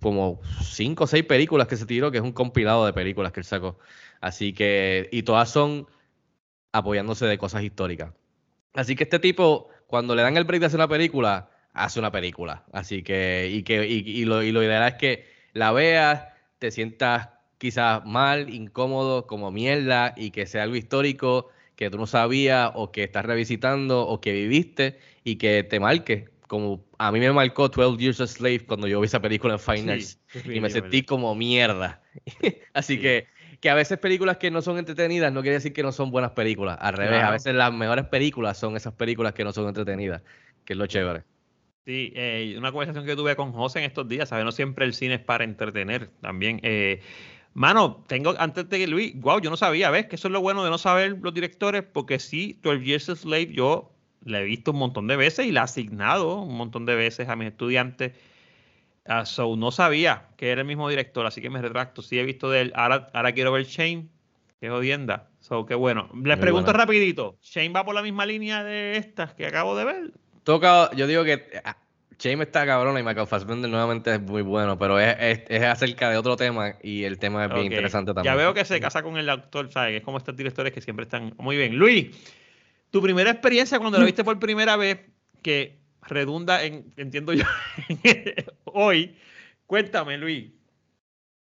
como 0.00 0.40
cinco 0.62 1.04
o 1.04 1.06
seis 1.06 1.24
películas 1.24 1.66
que 1.66 1.76
se 1.76 1.86
tiró, 1.86 2.10
que 2.10 2.18
es 2.18 2.24
un 2.24 2.32
compilado 2.32 2.86
de 2.86 2.92
películas 2.92 3.32
que 3.32 3.40
él 3.40 3.46
sacó. 3.46 3.78
Así 4.20 4.52
que, 4.52 5.08
y 5.12 5.22
todas 5.22 5.50
son 5.50 5.86
apoyándose 6.72 7.26
de 7.26 7.38
cosas 7.38 7.62
históricas. 7.62 8.12
Así 8.74 8.94
que 8.94 9.04
este 9.04 9.18
tipo, 9.18 9.68
cuando 9.86 10.14
le 10.14 10.22
dan 10.22 10.36
el 10.36 10.44
break 10.44 10.60
de 10.60 10.66
hacer 10.66 10.78
una 10.78 10.88
película, 10.88 11.50
hace 11.72 11.98
una 11.98 12.12
película. 12.12 12.64
Así 12.72 13.02
que, 13.02 13.48
y 13.52 13.62
que, 13.62 13.86
y, 13.86 13.98
y 14.06 14.24
lo, 14.24 14.42
y 14.42 14.52
lo 14.52 14.62
ideal 14.62 14.88
es 14.88 14.94
que 14.94 15.26
la 15.52 15.72
veas, 15.72 16.24
te 16.58 16.70
sientas 16.70 17.30
quizás 17.58 18.04
mal, 18.06 18.52
incómodo, 18.52 19.26
como 19.26 19.50
mierda, 19.50 20.14
y 20.16 20.30
que 20.30 20.46
sea 20.46 20.62
algo 20.62 20.76
histórico 20.76 21.48
que 21.76 21.90
tú 21.90 21.98
no 21.98 22.06
sabías, 22.06 22.70
o 22.74 22.92
que 22.92 23.04
estás 23.04 23.24
revisitando, 23.24 24.06
o 24.06 24.20
que 24.20 24.32
viviste, 24.32 24.98
y 25.24 25.36
que 25.36 25.64
te 25.64 25.80
marque. 25.80 26.28
Como 26.50 26.84
a 26.98 27.12
mí 27.12 27.20
me 27.20 27.30
marcó 27.30 27.68
12 27.68 27.96
Years 28.02 28.20
a 28.20 28.26
Slave 28.26 28.66
cuando 28.66 28.88
yo 28.88 28.98
vi 29.00 29.06
esa 29.06 29.22
película 29.22 29.52
en 29.54 29.60
Fine 29.60 29.92
Arts 29.92 30.18
y 30.46 30.58
me 30.58 30.68
sentí 30.68 31.04
como 31.04 31.32
mierda. 31.36 32.02
Así 32.74 32.96
Sí. 32.96 33.00
que, 33.00 33.28
que 33.60 33.70
a 33.70 33.74
veces 33.76 33.98
películas 33.98 34.38
que 34.38 34.50
no 34.50 34.60
son 34.60 34.76
entretenidas 34.76 35.32
no 35.32 35.42
quiere 35.42 35.58
decir 35.58 35.72
que 35.72 35.84
no 35.84 35.92
son 35.92 36.10
buenas 36.10 36.32
películas. 36.32 36.76
Al 36.80 36.94
revés, 36.94 37.22
a 37.22 37.30
veces 37.30 37.54
las 37.54 37.72
mejores 37.72 38.06
películas 38.06 38.58
son 38.58 38.74
esas 38.74 38.92
películas 38.94 39.32
que 39.32 39.44
no 39.44 39.52
son 39.52 39.68
entretenidas, 39.68 40.22
que 40.64 40.72
es 40.72 40.76
lo 40.76 40.88
chévere. 40.88 41.22
Sí, 41.86 42.12
eh, 42.16 42.56
una 42.58 42.72
conversación 42.72 43.06
que 43.06 43.14
tuve 43.14 43.36
con 43.36 43.52
José 43.52 43.78
en 43.78 43.84
estos 43.84 44.08
días, 44.08 44.28
¿sabes? 44.28 44.44
No 44.44 44.50
siempre 44.50 44.84
el 44.86 44.92
cine 44.92 45.14
es 45.14 45.20
para 45.20 45.44
entretener 45.44 46.08
también. 46.20 46.58
Eh, 46.64 47.00
mano, 47.54 48.04
tengo, 48.08 48.34
antes 48.40 48.68
de 48.68 48.76
que 48.76 48.88
Luis, 48.88 49.14
wow, 49.20 49.40
yo 49.40 49.50
no 49.50 49.56
sabía, 49.56 49.88
¿ves? 49.90 50.06
Que 50.06 50.16
eso 50.16 50.26
es 50.26 50.32
lo 50.32 50.40
bueno 50.40 50.64
de 50.64 50.70
no 50.70 50.78
saber 50.78 51.16
los 51.22 51.32
directores, 51.32 51.84
porque 51.84 52.18
sí, 52.18 52.58
12 52.62 52.84
Years 52.84 53.08
a 53.08 53.14
Slave 53.14 53.52
yo 53.52 53.92
la 54.24 54.40
he 54.40 54.44
visto 54.44 54.72
un 54.72 54.78
montón 54.78 55.06
de 55.06 55.16
veces 55.16 55.46
y 55.46 55.52
la 55.52 55.60
he 55.60 55.64
asignado 55.64 56.42
un 56.42 56.56
montón 56.56 56.86
de 56.86 56.94
veces 56.94 57.28
a 57.28 57.36
mis 57.36 57.48
estudiantes 57.48 58.12
Ah, 59.06 59.24
so, 59.24 59.56
no 59.56 59.70
sabía 59.70 60.28
que 60.36 60.50
era 60.50 60.60
el 60.60 60.66
mismo 60.66 60.88
director, 60.88 61.26
así 61.26 61.40
que 61.40 61.50
me 61.50 61.60
retracto. 61.60 62.02
Sí 62.02 62.18
he 62.18 62.24
visto 62.24 62.50
de 62.50 62.60
él. 62.60 62.72
Ahora, 62.76 63.08
ahora 63.12 63.32
quiero 63.32 63.52
ver 63.52 63.64
Shane. 63.64 64.08
Qué 64.60 64.68
jodienda. 64.68 65.30
So, 65.40 65.64
qué 65.64 65.74
bueno. 65.74 66.10
Les 66.12 66.36
Muy 66.36 66.36
pregunto 66.36 66.66
buena. 66.66 66.84
rapidito. 66.84 67.38
¿Shane 67.42 67.70
va 67.70 67.84
por 67.84 67.94
la 67.94 68.02
misma 68.02 68.26
línea 68.26 68.62
de 68.62 68.98
estas 68.98 69.32
que 69.34 69.46
acabo 69.46 69.74
de 69.76 69.84
ver? 69.84 70.12
Toca, 70.44 70.90
yo 70.94 71.06
digo 71.06 71.24
que 71.24 71.42
ah, 71.64 71.76
Shame 72.18 72.44
está 72.44 72.66
cabrona 72.66 73.00
y 73.00 73.02
Michael 73.02 73.26
Fassbender 73.26 73.70
nuevamente 73.70 74.14
es 74.14 74.20
muy 74.20 74.42
bueno, 74.42 74.78
pero 74.78 75.00
es, 75.00 75.16
es, 75.18 75.42
es 75.48 75.62
acerca 75.62 76.10
de 76.10 76.18
otro 76.18 76.36
tema 76.36 76.74
y 76.82 77.04
el 77.04 77.18
tema 77.18 77.46
es 77.46 77.52
bien 77.52 77.66
interesante 77.66 78.12
también. 78.12 78.32
Ya 78.32 78.36
veo 78.36 78.52
que 78.52 78.64
se 78.66 78.78
casa 78.80 79.02
con 79.02 79.16
el 79.16 79.30
actor, 79.30 79.72
¿sabes? 79.72 79.96
Es 79.96 80.02
como 80.02 80.18
estos 80.18 80.36
directores 80.36 80.72
que 80.74 80.82
siempre 80.82 81.04
están 81.04 81.34
muy 81.38 81.56
bien. 81.56 81.74
Luis, 81.76 82.14
tu 82.90 83.02
primera 83.02 83.30
experiencia 83.30 83.78
cuando 83.78 83.98
la 83.98 84.04
viste 84.04 84.24
por 84.24 84.38
primera 84.38 84.76
vez, 84.76 85.00
que 85.42 85.78
redunda 86.02 86.64
en, 86.64 86.92
entiendo 86.96 87.32
yo, 87.32 87.44
hoy, 88.64 89.16
cuéntame, 89.66 90.18
Luis. 90.18 90.52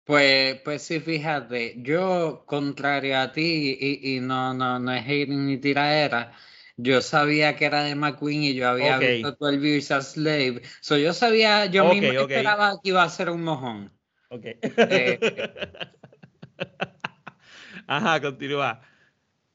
Pues, 0.04 0.60
pues 0.64 0.82
sí, 0.82 1.00
fíjate, 1.00 1.76
yo, 1.78 2.44
contrario 2.46 3.20
a 3.20 3.32
ti, 3.32 3.78
y, 3.80 4.18
y 4.18 4.20
no, 4.20 4.54
no, 4.54 4.80
no 4.80 4.92
es 4.92 5.08
hate 5.08 5.30
ni 5.30 5.58
tiradera, 5.58 6.34
yo 6.76 7.02
sabía 7.02 7.56
que 7.56 7.66
era 7.66 7.84
de 7.84 7.96
McQueen 7.96 8.44
y 8.44 8.56
yo 8.56 8.70
había 8.70 8.98
Ok. 8.98 9.04
visto 9.04 9.32
12 9.34 9.60
Years 9.60 9.92
a 9.92 10.02
Slave. 10.02 10.62
So, 10.82 10.98
yo 10.98 11.14
sabía, 11.14 11.68
yo 11.68 11.86
mismo 11.86 12.10
ok. 12.10 12.20
esperaba 12.20 12.74
que 12.84 12.90
iba 12.90 13.04
a 13.04 13.10
ser 13.10 13.30
un 13.30 13.44
mojón. 13.44 13.92
Ok. 14.30 14.46
Eh, 14.46 15.20
Ajá, 17.88 18.22
continúa. 18.22 18.82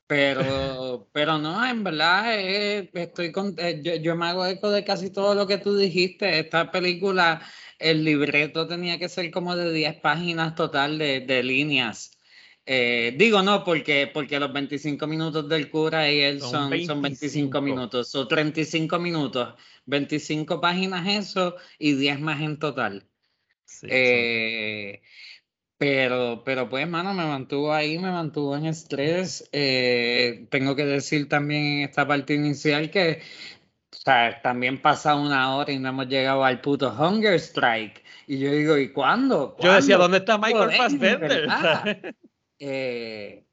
Pero, 0.09 1.09
pero 1.13 1.39
no, 1.39 1.67
en 1.69 1.83
verdad, 1.83 2.39
eh, 2.39 2.89
estoy 2.95 3.33
con, 3.33 3.55
eh, 3.59 3.81
yo, 3.83 3.97
yo 3.97 4.15
me 4.15 4.27
hago 4.27 4.47
eco 4.47 4.71
de 4.71 4.85
casi 4.85 5.11
todo 5.11 5.35
lo 5.35 5.47
que 5.49 5.59
tú 5.59 5.77
dijiste. 5.77 6.39
Esta 6.39 6.71
película, 6.71 7.43
el 7.81 8.05
libreto 8.05 8.69
tenía 8.69 8.99
que 9.01 9.09
ser 9.09 9.33
como 9.33 9.57
de 9.57 9.73
10 9.73 9.97
páginas 10.01 10.55
total 10.55 10.99
de, 10.99 11.21
de 11.21 11.43
líneas. 11.43 12.13
Eh, 12.67 13.15
digo 13.19 13.43
no, 13.43 13.65
porque, 13.65 14.09
porque 14.13 14.39
los 14.39 14.53
25 14.53 15.07
minutos 15.09 15.49
del 15.49 15.71
cura 15.71 16.11
y 16.11 16.21
él 16.21 16.41
Son 16.41 16.51
son, 16.51 16.81
son 16.83 17.03
25 17.03 17.61
25. 17.61 17.61
minutos, 17.61 18.09
son 18.11 18.29
35 18.29 18.99
minutos, 19.01 19.55
25 19.87 20.61
páginas 20.61 21.07
eso 21.09 21.57
y 21.79 21.95
10 21.95 22.21
más 22.21 22.41
en 22.41 22.59
total. 22.59 23.09
Sí, 23.65 23.89
Eh, 23.89 25.03
pero, 25.79 26.43
pero 26.45 26.69
pues, 26.69 26.89
mano, 26.89 27.13
me 27.13 27.27
mantuvo 27.27 27.73
ahí, 27.73 27.99
me 27.99 28.11
mantuvo 28.11 28.57
en 28.57 28.67
estrés. 28.67 29.49
Eh, 29.53 30.47
tengo 30.51 30.75
que 30.75 30.87
decir 30.87 31.29
también 31.29 31.65
en 31.65 31.83
esta 31.83 32.07
parte 32.07 32.35
inicial 32.35 32.91
que, 32.91 33.23
o 33.93 33.97
sea, 33.97 34.41
también 34.43 34.81
pasa 34.81 35.15
una 35.15 35.55
hora 35.55 35.73
y 35.73 35.79
no 35.79 35.91
hemos 35.91 36.09
llegado 36.09 36.45
al 36.45 36.61
puto 36.61 36.95
Hunger 36.99 37.35
Strike. 37.35 38.03
Y 38.27 38.39
yo 38.39 38.53
digo, 38.53 38.79
¿y 38.79 38.93
cuándo? 38.93 39.57
Yo 39.61 39.73
decía. 39.75 39.99
¿dónde 39.99 40.19
está 40.19 40.39
Michael 40.39 40.73
Fassbender? 40.73 41.49
Eh, 42.59 43.46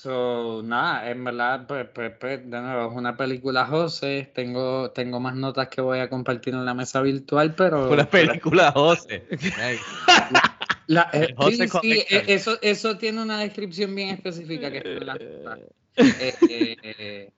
so, 0.00 0.62
nada, 0.62 1.10
en 1.10 1.22
verdad, 1.22 1.66
pues, 1.66 1.86
pues, 1.94 2.12
pues, 2.18 2.50
de 2.50 2.60
nuevo, 2.60 2.90
es 2.90 2.96
una 2.96 3.16
película 3.16 3.66
José. 3.66 4.30
Tengo, 4.34 4.90
tengo 4.92 5.20
más 5.20 5.34
notas 5.34 5.68
que 5.68 5.80
voy 5.80 5.98
a 5.98 6.08
compartir 6.08 6.54
en 6.54 6.64
la 6.64 6.74
mesa 6.74 7.02
virtual, 7.02 7.54
pero. 7.54 7.90
Una 7.92 8.08
película, 8.08 8.72
José. 8.72 9.26
La- 10.86 11.08
eh, 11.12 11.34
José 11.36 11.68
sí, 11.68 12.04
eh, 12.10 12.24
eso, 12.28 12.58
eso 12.62 12.96
tiene 12.96 13.22
una 13.22 13.38
descripción 13.38 13.94
bien 13.94 14.08
específica 14.08 14.70
que 14.70 14.78
está 14.78 14.90
en 14.90 15.06
la. 15.06 15.58
Eh, 15.96 16.34
eh, 16.48 16.76
eh, 16.82 17.32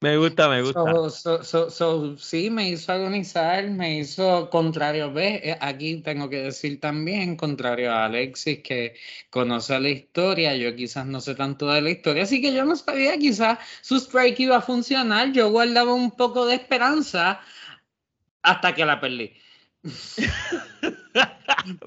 Me 0.00 0.18
gusta, 0.18 0.48
me 0.50 0.60
gusta. 0.60 0.92
so- 0.92 1.10
so- 1.10 1.44
so- 1.44 1.70
so, 1.70 2.16
sí, 2.18 2.50
me 2.50 2.68
hizo 2.68 2.92
agonizar, 2.92 3.64
me 3.70 3.98
hizo 4.00 4.50
contrario. 4.50 5.10
¿Ves? 5.12 5.40
Eh, 5.42 5.56
Aquí 5.60 6.02
tengo 6.02 6.28
que 6.28 6.42
decir 6.42 6.78
también, 6.78 7.36
contrario 7.36 7.90
a 7.90 8.04
Alexis, 8.04 8.60
que 8.62 8.94
conoce 9.30 9.80
la 9.80 9.88
historia, 9.88 10.54
yo 10.56 10.76
quizás 10.76 11.06
no 11.06 11.20
sé 11.20 11.34
tanto 11.34 11.68
de 11.68 11.80
la 11.80 11.90
historia, 11.90 12.24
así 12.24 12.42
que 12.42 12.52
yo 12.52 12.66
no 12.66 12.76
sabía 12.76 13.16
quizás 13.16 13.58
su 13.80 13.96
strike 13.96 14.40
iba 14.40 14.58
a 14.58 14.62
funcionar. 14.62 15.32
Yo 15.32 15.50
guardaba 15.50 15.94
un 15.94 16.10
poco 16.10 16.44
de 16.46 16.56
esperanza 16.56 17.40
hasta 18.42 18.74
que 18.74 18.84
la 18.84 19.00
perdí. 19.00 19.32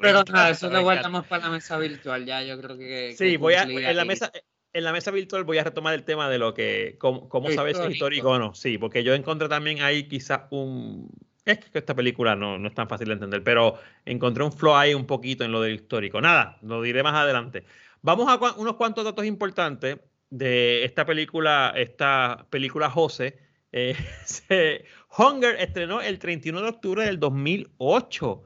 Pero 0.02 0.24
nada, 0.24 0.52
eso 0.52 0.70
lo 0.70 0.82
guardamos 0.84 1.28
para 1.28 1.46
la 1.46 1.50
mesa 1.52 1.78
virtual. 1.78 2.26
Ya, 2.26 2.41
yo 2.41 2.60
creo 2.60 2.78
que. 2.78 3.15
Sí, 3.17 3.32
que 3.32 3.38
voy 3.38 3.54
a, 3.54 3.63
en 3.63 3.96
la 3.96 4.06
mesa, 4.06 4.32
en 4.73 4.84
la 4.84 4.91
mesa 4.91 5.12
virtual 5.12 5.43
voy 5.43 5.58
a 5.58 5.63
retomar 5.63 5.93
el 5.93 6.03
tema 6.03 6.30
de 6.30 6.38
lo 6.38 6.53
que, 6.53 6.95
cómo, 6.99 7.27
cómo 7.30 7.49
saber 7.51 7.75
si 7.75 7.82
es 7.84 7.91
Histórico. 7.93 8.30
o 8.32 8.39
no. 8.39 8.53
Sí, 8.53 8.77
porque 8.77 9.03
yo 9.03 9.13
encontré 9.13 9.47
también 9.49 9.82
ahí 9.82 10.03
quizás 10.08 10.41
un, 10.51 11.10
es 11.45 11.60
que 11.60 11.80
esta 11.80 11.95
película 11.95 12.36
no, 12.36 12.58
no 12.60 12.67
es 12.67 12.75
tan 12.75 12.88
fácil 12.89 13.08
de 13.08 13.13
entender, 13.13 13.43
pero 13.43 13.75
encontré 14.06 14.43
un 14.43 14.51
flow 14.51 14.75
ahí 14.75 14.93
un 14.93 15.06
poquito 15.06 15.43
en 15.43 15.51
lo 15.51 15.62
del 15.62 15.75
histórico. 15.75 16.19
Nada, 16.21 16.58
lo 16.62 16.82
diré 16.82 17.03
más 17.03 17.15
adelante. 17.15 17.63
Vamos 18.01 18.27
a 18.30 18.38
unos 18.58 18.75
cuantos 18.75 19.03
datos 19.06 19.25
importantes 19.25 19.97
de 20.30 20.84
esta 20.84 21.06
película, 21.06 21.73
esta 21.75 22.45
película 22.49 22.89
José. 22.89 23.39
Eh, 23.71 23.95
se- 24.25 24.86
Hunger 25.17 25.56
estrenó 25.60 26.01
el 26.01 26.19
31 26.19 26.62
de 26.62 26.67
octubre 26.69 27.03
del 27.06 27.19
2008. 27.19 28.43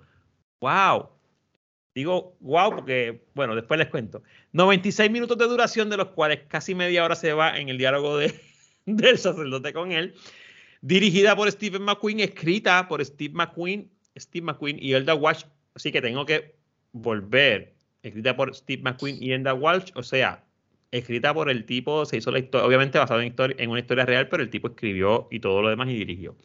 ¡Wow! 0.62 1.10
Digo, 1.94 2.38
wow, 2.40 2.70
porque, 2.72 3.22
bueno, 3.34 3.56
después 3.56 3.78
les 3.78 3.90
cuento. 3.90 4.24
96 4.54 5.12
minutos 5.12 5.38
de 5.38 5.46
duración, 5.46 5.90
de 5.90 5.98
los 5.98 6.10
cuales 6.10 6.42
casi 6.48 6.74
media 6.74 7.04
hora 7.04 7.16
se 7.16 7.34
va 7.34 7.58
en 7.58 7.70
el 7.70 7.78
diálogo 7.78 8.18
de, 8.18 8.34
del 8.86 9.18
sacerdote 9.18 9.74
con 9.74 9.92
él. 9.92 10.16
Dirigida 10.82 11.36
por 11.36 11.52
Stephen 11.52 11.84
McQueen, 11.84 12.22
escrita 12.22 12.88
por 12.88 13.04
Steve 13.06 13.34
McQueen, 13.34 13.92
Steve 14.18 14.46
McQueen 14.46 14.78
y 14.82 14.94
Elda 14.94 15.16
Walsh. 15.16 15.44
Así 15.76 15.92
que 15.92 16.02
tengo 16.02 16.26
que 16.26 16.56
volver. 16.94 17.76
Escrita 18.04 18.36
por 18.36 18.56
Steve 18.56 18.82
McQueen 18.82 19.22
y 19.22 19.34
Elda 19.34 19.54
Walsh. 19.54 19.92
O 19.96 20.02
sea, 20.02 20.44
escrita 20.92 21.34
por 21.34 21.50
el 21.50 21.66
tipo, 21.66 22.06
se 22.06 22.18
hizo 22.18 22.32
la 22.32 22.40
historia, 22.40 22.66
obviamente 22.66 22.98
basada 22.98 23.24
en, 23.24 23.36
en 23.38 23.70
una 23.70 23.80
historia 23.80 24.06
real, 24.06 24.30
pero 24.30 24.44
el 24.44 24.50
tipo 24.50 24.70
escribió 24.70 25.28
y 25.30 25.40
todo 25.40 25.62
lo 25.62 25.70
demás 25.70 25.90
y 25.90 25.96
dirigió. 25.96 26.36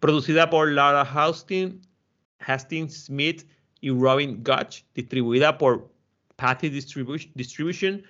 Producida 0.00 0.50
por 0.50 0.70
Laura 0.72 1.02
Hastings, 1.02 1.88
Hastings 2.40 3.06
Smith 3.06 3.46
y 3.80 3.90
Robin 3.90 4.42
Gutch, 4.42 4.84
distribuida 4.94 5.58
por 5.58 5.90
Patty 6.36 6.70
Distribu- 6.70 7.30
Distribution. 7.34 8.02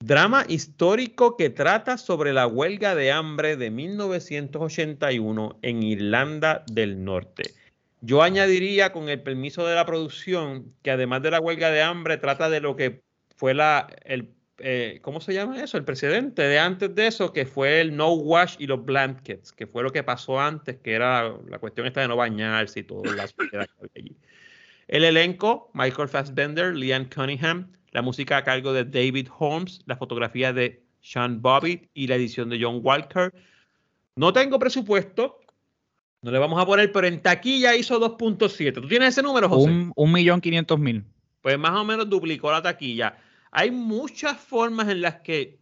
Drama 0.00 0.44
histórico 0.48 1.36
que 1.38 1.48
trata 1.48 1.96
sobre 1.96 2.32
la 2.34 2.46
huelga 2.46 2.94
de 2.94 3.12
hambre 3.12 3.56
de 3.56 3.70
1981 3.70 5.58
en 5.62 5.82
Irlanda 5.82 6.64
del 6.70 7.02
Norte. 7.02 7.54
Yo 8.02 8.22
añadiría, 8.22 8.92
con 8.92 9.08
el 9.08 9.22
permiso 9.22 9.66
de 9.66 9.74
la 9.74 9.86
producción, 9.86 10.74
que 10.82 10.90
además 10.90 11.22
de 11.22 11.30
la 11.30 11.40
huelga 11.40 11.70
de 11.70 11.80
hambre, 11.80 12.18
trata 12.18 12.50
de 12.50 12.60
lo 12.60 12.76
que 12.76 13.00
fue 13.36 13.54
la, 13.54 13.88
el, 14.04 14.34
eh, 14.58 15.00
¿cómo 15.02 15.20
se 15.20 15.32
llama 15.32 15.62
eso? 15.62 15.78
El 15.78 15.84
precedente 15.84 16.42
de 16.42 16.58
antes 16.58 16.94
de 16.94 17.06
eso, 17.06 17.32
que 17.32 17.46
fue 17.46 17.80
el 17.80 17.96
no 17.96 18.12
wash 18.12 18.56
y 18.58 18.66
los 18.66 18.84
blankets, 18.84 19.50
que 19.50 19.66
fue 19.66 19.82
lo 19.82 19.92
que 19.92 20.02
pasó 20.02 20.38
antes, 20.38 20.76
que 20.76 20.92
era 20.92 21.34
la 21.48 21.58
cuestión 21.58 21.86
esta 21.86 22.02
de 22.02 22.08
no 22.08 22.16
bañarse 22.16 22.80
y 22.80 22.82
todo 22.82 23.02
la 23.04 23.26
que 23.26 23.56
había 23.56 23.68
allí. 23.96 24.16
El 24.88 25.04
elenco, 25.04 25.70
Michael 25.74 26.08
Fassbender, 26.08 26.74
Liam 26.76 27.08
Cunningham, 27.08 27.72
la 27.90 28.02
música 28.02 28.36
a 28.36 28.44
cargo 28.44 28.72
de 28.72 28.84
David 28.84 29.28
Holmes, 29.38 29.82
la 29.86 29.96
fotografía 29.96 30.52
de 30.52 30.84
Sean 31.00 31.42
Bobbitt 31.42 31.90
y 31.94 32.06
la 32.06 32.16
edición 32.16 32.48
de 32.50 32.58
John 32.62 32.80
Walker. 32.82 33.32
No 34.16 34.32
tengo 34.32 34.58
presupuesto, 34.58 35.40
no 36.22 36.30
le 36.30 36.38
vamos 36.38 36.60
a 36.60 36.66
poner, 36.66 36.92
pero 36.92 37.06
en 37.06 37.20
taquilla 37.20 37.74
hizo 37.74 38.00
2.7. 38.00 38.74
¿Tú 38.74 38.88
tienes 38.88 39.10
ese 39.10 39.22
número, 39.22 39.48
José? 39.48 39.68
Un, 39.68 39.92
un 39.94 40.12
millón 40.12 40.40
quinientos 40.40 40.78
mil. 40.78 41.04
Pues 41.40 41.58
más 41.58 41.72
o 41.72 41.84
menos 41.84 42.08
duplicó 42.08 42.50
la 42.50 42.62
taquilla. 42.62 43.16
Hay 43.50 43.70
muchas 43.70 44.36
formas 44.36 44.88
en 44.88 45.00
las 45.00 45.16
que 45.20 45.58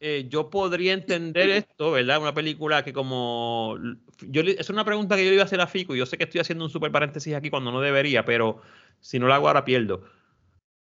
eh, 0.00 0.26
yo 0.28 0.48
podría 0.50 0.94
entender 0.94 1.50
esto, 1.50 1.92
¿verdad? 1.92 2.20
Una 2.20 2.32
película 2.34 2.82
que 2.82 2.92
como... 2.92 3.78
Yo, 4.22 4.42
es 4.42 4.70
una 4.70 4.84
pregunta 4.84 5.14
que 5.16 5.24
yo 5.24 5.28
le 5.30 5.34
iba 5.34 5.42
a 5.42 5.46
hacer 5.46 5.60
a 5.60 5.66
Fico 5.66 5.94
y 5.94 5.98
yo 5.98 6.06
sé 6.06 6.16
que 6.18 6.24
estoy 6.24 6.40
haciendo 6.40 6.64
un 6.64 6.70
super 6.70 6.90
paréntesis 6.90 7.34
aquí 7.34 7.50
cuando 7.50 7.70
no 7.70 7.80
debería, 7.80 8.24
pero 8.24 8.62
si 9.00 9.18
no 9.18 9.26
lo 9.26 9.34
hago 9.34 9.48
ahora 9.48 9.64
pierdo. 9.64 10.02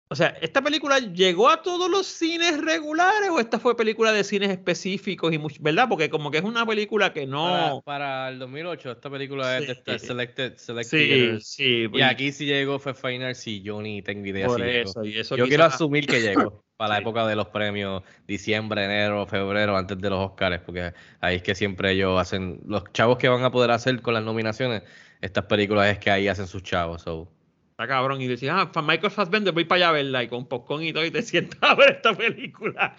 O 0.09 0.15
sea, 0.15 0.29
¿esta 0.43 0.61
película 0.61 0.99
llegó 0.99 1.49
a 1.49 1.63
todos 1.63 1.91
los 1.91 2.07
cines 2.07 2.61
regulares 2.63 3.31
o 3.31 3.41
esta 3.41 3.59
fue 3.59 3.75
película 3.75 4.13
de 4.13 4.25
cines 4.25 4.51
específicos 4.51 5.33
y 5.33 5.39
much- 5.39 5.57
¿verdad? 5.61 5.87
Porque 5.89 6.11
como 6.11 6.31
que 6.31 6.37
es 6.37 6.45
una 6.45 6.67
película 6.67 7.15
que 7.15 7.21
Para, 7.27 7.69
no... 7.71 7.83
para 7.83 8.29
el 8.29 8.39
2008, 8.39 8.93
esta 8.93 9.09
película 9.09 9.57
es 9.59 9.69
de 9.69 9.99
Sí. 9.99 10.07
Selected, 10.07 10.57
select 10.59 10.91
Sí, 10.91 11.39
sí. 11.41 11.87
Y 11.95 12.03
aquí 12.03 12.31
sí 12.33 12.45
llegó 12.45 12.79
fue 12.79 12.93
Finals 12.93 13.47
y 13.47 13.63
yo 13.63 13.81
ni 13.81 14.03
tengo 14.03 14.27
idea 14.27 14.49
por 14.49 14.61
si 14.61 14.67
llegó. 14.67 14.91
eso, 14.91 15.05
y 15.05 15.19
eso 15.19 15.35
Yo 15.37 15.47
quiero 15.47 15.65
quizás- 15.65 15.75
asumir 15.77 16.07
que 16.07 16.21
llegó 16.21 16.63
para 16.83 16.95
la 16.95 17.01
época 17.01 17.25
de 17.29 17.37
los 17.37 17.47
premios, 17.47 18.03
diciembre, 18.27 18.85
enero, 18.85 19.25
febrero, 19.25 19.77
antes 19.77 20.01
de 20.01 20.11
los 20.11 20.19
Oscars, 20.19 20.61
porque 20.67 20.93
ahí 21.21 21.37
es 21.37 21.43
que 21.45 21.55
siempre 21.55 21.93
ellos 21.93 22.21
hacen, 22.21 22.61
los 22.67 22.83
chavos 22.93 23.19
que 23.19 23.29
van 23.29 23.45
a 23.45 23.53
poder 23.53 23.71
hacer 23.71 24.03
con 24.03 24.15
las 24.15 24.25
nominaciones, 24.25 24.83
estas 25.21 25.45
películas 25.45 25.93
es 25.93 25.99
que 26.01 26.11
ahí 26.11 26.27
hacen 26.27 26.49
sus 26.49 26.65
chavos. 26.65 27.03
so. 27.03 27.31
Está 27.71 27.87
cabrón. 27.87 28.21
Y 28.21 28.27
decía, 28.27 28.57
ah, 28.59 28.83
Michael 28.83 29.13
Fassbender, 29.13 29.55
voy 29.55 29.65
para 29.65 29.77
allá 29.77 29.89
a 29.91 29.93
verla. 29.93 30.23
Y 30.25 30.29
con 30.29 30.49
popcorn 30.49 30.83
y 30.83 30.93
todo, 30.93 31.05
y 31.05 31.13
te 31.13 31.23
sientas 31.23 31.61
a 31.63 31.77
ver 31.77 31.93
esta 31.93 32.17
película. 32.17 32.97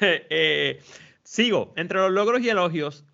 Eh, 0.00 0.80
sigo. 1.22 1.74
Entre 1.76 2.00
los 2.00 2.10
logros 2.10 2.40
y 2.40 2.48
elogios, 2.48 3.04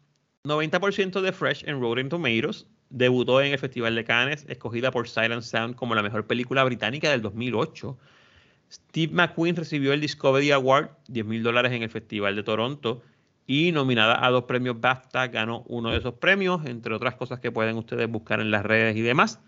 90% 0.44 1.20
de 1.20 1.32
Fresh 1.32 1.68
en 1.68 1.82
Rotten 1.82 2.08
Tomatoes, 2.08 2.66
debutó 2.88 3.42
en 3.42 3.52
el 3.52 3.58
Festival 3.58 3.94
de 3.94 4.04
Cannes, 4.04 4.46
escogida 4.48 4.90
por 4.90 5.06
Silent 5.06 5.42
Sound 5.42 5.74
como 5.74 5.94
la 5.94 6.02
mejor 6.02 6.26
película 6.26 6.64
británica 6.64 7.10
del 7.10 7.20
2008. 7.20 7.98
Steve 8.72 9.12
McQueen 9.12 9.54
recibió 9.54 9.92
el 9.92 10.00
Discovery 10.00 10.50
Award, 10.50 10.90
10 11.08 11.26
mil 11.26 11.42
dólares 11.42 11.72
en 11.72 11.82
el 11.82 11.90
Festival 11.90 12.34
de 12.34 12.42
Toronto, 12.42 13.02
y 13.46 13.72
nominada 13.72 14.24
a 14.24 14.30
dos 14.30 14.44
premios 14.44 14.80
BAFTA, 14.80 15.28
ganó 15.28 15.62
uno 15.66 15.90
de 15.90 15.98
esos 15.98 16.14
premios, 16.14 16.64
entre 16.64 16.94
otras 16.94 17.16
cosas 17.16 17.40
que 17.40 17.52
pueden 17.52 17.76
ustedes 17.76 18.08
buscar 18.08 18.40
en 18.40 18.50
las 18.50 18.64
redes 18.64 18.96
y 18.96 19.02
demás. 19.02 19.40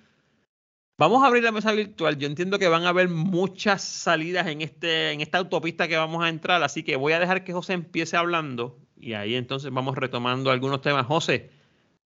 Vamos 0.98 1.24
a 1.24 1.26
abrir 1.26 1.42
la 1.42 1.52
mesa 1.52 1.72
virtual. 1.72 2.18
Yo 2.18 2.26
entiendo 2.26 2.58
que 2.58 2.68
van 2.68 2.84
a 2.84 2.90
haber 2.90 3.08
muchas 3.08 3.82
salidas 3.82 4.46
en, 4.46 4.60
este, 4.60 5.12
en 5.12 5.20
esta 5.20 5.38
autopista 5.38 5.88
que 5.88 5.96
vamos 5.96 6.22
a 6.22 6.28
entrar, 6.28 6.62
así 6.62 6.82
que 6.82 6.96
voy 6.96 7.14
a 7.14 7.18
dejar 7.18 7.44
que 7.44 7.52
José 7.52 7.72
empiece 7.72 8.16
hablando 8.16 8.78
y 9.00 9.14
ahí 9.14 9.34
entonces 9.34 9.70
vamos 9.72 9.96
retomando 9.96 10.50
algunos 10.50 10.80
temas. 10.82 11.06
José, 11.06 11.50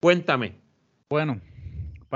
cuéntame. 0.00 0.54
Bueno, 1.08 1.40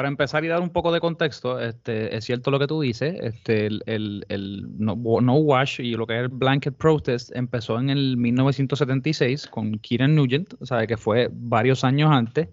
para 0.00 0.08
empezar 0.08 0.42
y 0.46 0.48
dar 0.48 0.62
un 0.62 0.70
poco 0.70 0.92
de 0.92 0.98
contexto, 0.98 1.60
este, 1.60 2.16
es 2.16 2.24
cierto 2.24 2.50
lo 2.50 2.58
que 2.58 2.66
tú 2.66 2.80
dices, 2.80 3.18
este, 3.20 3.66
el, 3.66 3.82
el, 4.30 4.66
no, 4.78 4.94
Wash 4.94 5.78
y 5.78 5.90
lo 5.90 6.06
que 6.06 6.14
es 6.14 6.20
el 6.22 6.28
Blanket 6.28 6.74
Protest 6.74 7.36
empezó 7.36 7.78
en 7.78 7.90
el 7.90 8.16
1976 8.16 9.46
con 9.48 9.76
Kieran 9.76 10.14
Nugent, 10.14 10.54
sea, 10.62 10.86
que 10.86 10.96
fue 10.96 11.28
varios 11.30 11.84
años 11.84 12.10
antes. 12.10 12.48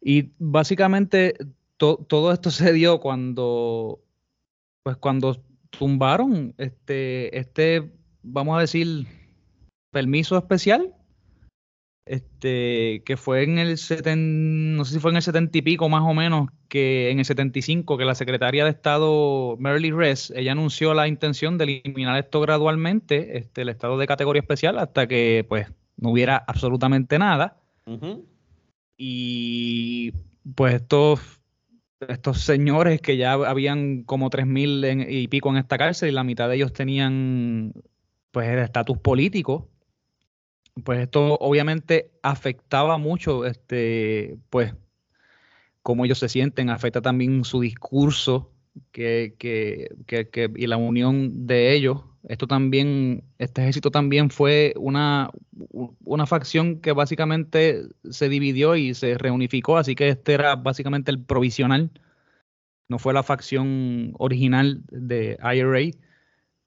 Y 0.00 0.30
básicamente 0.38 1.34
todo 1.76 2.32
esto 2.32 2.50
se 2.50 2.72
dio 2.72 3.00
cuando, 3.00 4.00
pues 4.82 4.96
cuando 4.96 5.42
tumbaron 5.68 6.54
este, 6.56 7.38
este, 7.38 7.92
vamos 8.22 8.56
a 8.56 8.60
decir, 8.62 9.06
permiso 9.90 10.38
especial 10.38 10.94
este, 12.10 13.04
que 13.04 13.16
fue 13.16 13.44
en 13.44 13.58
el 13.58 13.78
70, 13.78 14.16
no 14.76 14.84
sé 14.84 14.94
si 14.94 14.98
fue 14.98 15.12
en 15.12 15.18
el 15.18 15.22
70 15.22 15.56
y 15.58 15.62
pico 15.62 15.88
más 15.88 16.02
o 16.02 16.12
menos, 16.12 16.48
que 16.68 17.08
en 17.10 17.20
el 17.20 17.24
75, 17.24 17.96
que 17.96 18.04
la 18.04 18.16
secretaria 18.16 18.64
de 18.64 18.70
Estado 18.70 19.56
Merly 19.58 19.92
Ress, 19.92 20.32
ella 20.34 20.50
anunció 20.50 20.92
la 20.92 21.06
intención 21.06 21.56
de 21.56 21.82
eliminar 21.84 22.18
esto 22.18 22.40
gradualmente, 22.40 23.38
este, 23.38 23.62
el 23.62 23.68
estado 23.68 23.96
de 23.96 24.08
categoría 24.08 24.40
especial, 24.40 24.78
hasta 24.78 25.06
que 25.06 25.46
pues 25.48 25.68
no 25.98 26.10
hubiera 26.10 26.36
absolutamente 26.36 27.16
nada. 27.20 27.60
Y 28.96 30.12
pues 30.56 30.74
estos, 30.74 31.20
estos 32.00 32.40
señores 32.40 33.00
que 33.00 33.18
ya 33.18 33.34
habían 33.34 34.02
como 34.02 34.30
3.000 34.30 35.06
y 35.08 35.28
pico 35.28 35.50
en 35.50 35.58
esta 35.58 35.78
cárcel 35.78 36.08
y 36.08 36.12
la 36.12 36.24
mitad 36.24 36.48
de 36.48 36.56
ellos 36.56 36.72
tenían 36.72 37.72
pues 38.32 38.48
el 38.48 38.58
estatus 38.58 38.98
político, 38.98 39.68
pues 40.80 41.00
esto 41.00 41.34
obviamente 41.40 42.10
afectaba 42.22 42.98
mucho, 42.98 43.46
este, 43.46 44.38
pues, 44.50 44.74
cómo 45.82 46.04
ellos 46.04 46.18
se 46.18 46.28
sienten, 46.28 46.70
afecta 46.70 47.02
también 47.02 47.44
su 47.44 47.60
discurso 47.60 48.52
que, 48.92 49.34
que, 49.38 49.88
que, 50.06 50.50
y 50.56 50.66
la 50.66 50.76
unión 50.76 51.46
de 51.46 51.74
ellos. 51.74 52.04
Esto 52.28 52.46
también, 52.46 53.24
este 53.38 53.62
ejército 53.62 53.90
también 53.90 54.30
fue 54.30 54.74
una, 54.76 55.30
una 56.04 56.26
facción 56.26 56.80
que 56.80 56.92
básicamente 56.92 57.82
se 58.10 58.28
dividió 58.28 58.76
y 58.76 58.94
se 58.94 59.16
reunificó, 59.16 59.78
así 59.78 59.94
que 59.94 60.08
este 60.10 60.34
era 60.34 60.56
básicamente 60.56 61.10
el 61.10 61.24
provisional, 61.24 61.90
no 62.88 62.98
fue 62.98 63.14
la 63.14 63.22
facción 63.22 64.12
original 64.18 64.82
de 64.90 65.38
IRA 65.42 65.96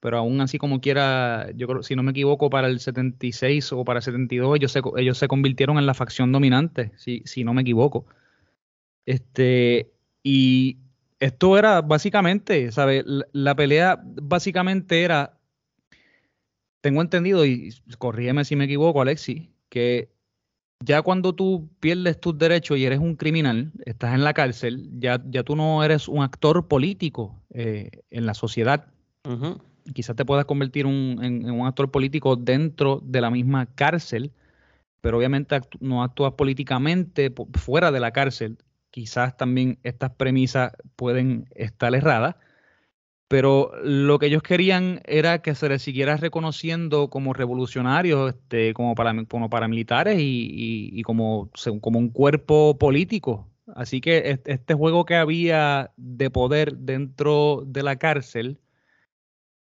pero 0.04 0.18
aún 0.18 0.38
así 0.42 0.58
como 0.58 0.82
quiera, 0.82 1.50
yo 1.56 1.66
creo, 1.66 1.82
si 1.82 1.96
no 1.96 2.02
me 2.02 2.10
equivoco, 2.10 2.50
para 2.50 2.68
el 2.68 2.78
76 2.78 3.72
o 3.72 3.86
para 3.86 4.00
el 4.00 4.02
72 4.02 4.54
ellos 4.54 4.70
se, 4.70 4.82
ellos 4.98 5.16
se 5.16 5.28
convirtieron 5.28 5.78
en 5.78 5.86
la 5.86 5.94
facción 5.94 6.30
dominante, 6.30 6.92
si, 6.98 7.22
si 7.24 7.42
no 7.42 7.54
me 7.54 7.62
equivoco. 7.62 8.04
Este, 9.06 9.94
y 10.22 10.76
esto 11.20 11.56
era 11.56 11.80
básicamente, 11.80 12.70
¿sabes? 12.70 13.02
La, 13.32 13.56
pelea 13.56 13.98
básicamente 14.04 15.04
era, 15.04 15.38
tengo 16.82 17.00
entendido, 17.00 17.46
y 17.46 17.74
corrígeme 17.96 18.44
si 18.44 18.56
me 18.56 18.66
equivoco, 18.66 19.00
Alexi, 19.00 19.54
que 19.70 20.10
ya 20.80 21.00
cuando 21.00 21.34
tú 21.34 21.70
pierdes 21.80 22.20
tus 22.20 22.36
derechos 22.36 22.76
y 22.76 22.84
eres 22.84 22.98
un 22.98 23.16
criminal, 23.16 23.72
estás 23.86 24.12
en 24.12 24.22
la 24.22 24.34
cárcel, 24.34 24.86
ya, 24.98 25.22
ya 25.30 25.44
tú 25.44 25.56
no 25.56 25.82
eres 25.82 26.08
un 26.08 26.22
actor 26.22 26.68
político 26.68 27.40
eh, 27.54 28.02
en 28.10 28.26
la 28.26 28.34
sociedad 28.34 28.88
quizás 29.92 30.16
te 30.16 30.24
puedas 30.24 30.44
convertir 30.44 30.86
en, 30.86 31.50
un 31.50 31.66
actor 31.66 31.90
político 31.90 32.36
dentro 32.36 33.00
de 33.04 33.20
la 33.20 33.30
misma 33.30 33.66
cárcel, 33.66 34.32
pero 35.00 35.18
obviamente 35.18 35.60
no 35.80 36.02
actúas 36.02 36.32
políticamente 36.32 37.32
fuera 37.54 37.92
de 37.92 38.00
la 38.00 38.12
cárcel. 38.12 38.58
Quizás 38.90 39.36
también 39.36 39.78
estas 39.82 40.10
premisas 40.10 40.72
pueden 40.96 41.46
estar 41.54 41.94
erradas, 41.94 42.36
pero 43.28 43.72
lo 43.82 44.18
que 44.18 44.26
ellos 44.26 44.42
querían 44.42 45.00
era 45.04 45.42
que 45.42 45.54
se 45.54 45.68
les 45.68 45.82
siguiera 45.82 46.16
reconociendo 46.16 47.10
como 47.10 47.32
revolucionarios, 47.32 48.34
este, 48.34 48.72
como, 48.74 48.94
paramilitares 48.94 50.18
y, 50.20 50.90
y, 50.92 51.02
como, 51.02 51.50
como 51.80 51.98
un 51.98 52.10
cuerpo 52.10 52.78
político. 52.78 53.48
Así 53.74 54.00
que 54.00 54.40
este 54.44 54.74
juego 54.74 55.04
que 55.04 55.16
había 55.16 55.92
de 55.96 56.30
poder 56.30 56.76
dentro 56.76 57.64
de 57.66 57.82
la 57.82 57.96
cárcel, 57.96 58.58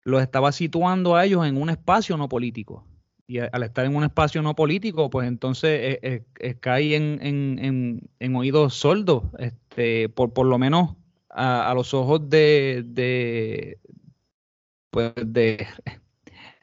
los 0.07 0.23
estaba 0.23 0.53
situando 0.53 1.17
a 1.17 1.25
ellos 1.25 1.45
en 1.47 1.61
un 1.61 1.69
espacio 1.69 2.17
no 2.17 2.29
político. 2.29 2.87
Y 3.27 3.41
al 3.41 3.65
estar 3.65 3.85
en 3.85 3.97
un 3.97 4.05
espacio 4.05 4.41
no 4.41 4.55
político, 4.55 5.11
pues 5.11 5.27
entonces 5.27 5.99
eh, 6.01 6.23
eh, 6.39 6.55
cae 6.61 6.95
en, 6.95 8.37
oídos 8.37 8.75
sordos, 8.75 9.25
este, 9.41 10.09
por, 10.09 10.33
por 10.33 10.47
lo 10.47 10.59
menos 10.59 10.95
a, 11.29 11.73
los 11.75 11.93
ojos 11.93 12.31
de, 12.31 12.85
de, 12.87 13.81
pues 14.91 15.13
de, 15.17 15.67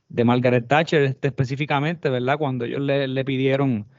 de 0.08 0.23
Margaret 0.23 0.65
Thatcher 0.65 1.01
este, 1.01 1.27
específicamente, 1.27 2.10
¿verdad? 2.10 2.38
Cuando 2.38 2.63
ellos 2.63 2.79
le, 2.79 3.25
pidieron 3.25 3.89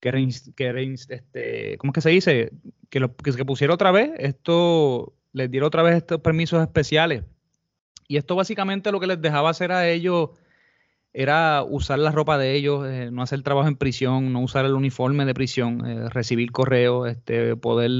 que, 0.00 0.30
que 0.56 0.96
este, 1.10 1.76
¿cómo 1.76 1.90
es 1.90 1.94
que 1.94 2.00
se 2.00 2.10
dice? 2.10 2.52
Que, 2.88 3.00
lo, 3.00 3.14
que 3.14 3.32
se 3.32 3.44
pusiera 3.44 3.74
otra 3.74 3.90
vez, 3.90 4.12
esto, 4.16 5.12
les 5.34 5.50
diera 5.50 5.66
otra 5.66 5.82
vez 5.82 5.96
estos 5.96 6.22
permisos 6.22 6.62
especiales 6.62 7.24
y 8.08 8.16
esto 8.16 8.34
básicamente 8.34 8.90
lo 8.90 9.00
que 9.00 9.06
les 9.06 9.20
dejaba 9.20 9.50
hacer 9.50 9.70
a 9.70 9.88
ellos 9.88 10.30
era 11.12 11.64
usar 11.64 11.98
la 11.98 12.10
ropa 12.12 12.38
de 12.38 12.54
ellos, 12.54 12.86
eh, 12.86 13.10
no 13.10 13.22
hacer 13.22 13.42
trabajo 13.42 13.68
en 13.68 13.76
prisión, 13.76 14.32
no 14.32 14.40
usar 14.40 14.64
el 14.64 14.74
uniforme 14.74 15.24
de 15.24 15.34
prisión, 15.34 15.84
eh, 15.86 16.08
recibir 16.10 16.52
correos, 16.52 17.08
este, 17.08 17.56
poder 17.56 17.90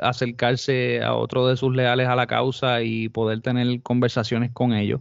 acercarse 0.00 1.02
a 1.02 1.14
otro 1.14 1.46
de 1.48 1.56
sus 1.56 1.74
leales 1.74 2.08
a 2.08 2.16
la 2.16 2.26
causa 2.26 2.82
y 2.82 3.08
poder 3.08 3.40
tener 3.42 3.82
conversaciones 3.82 4.52
con 4.52 4.72
ellos. 4.72 5.00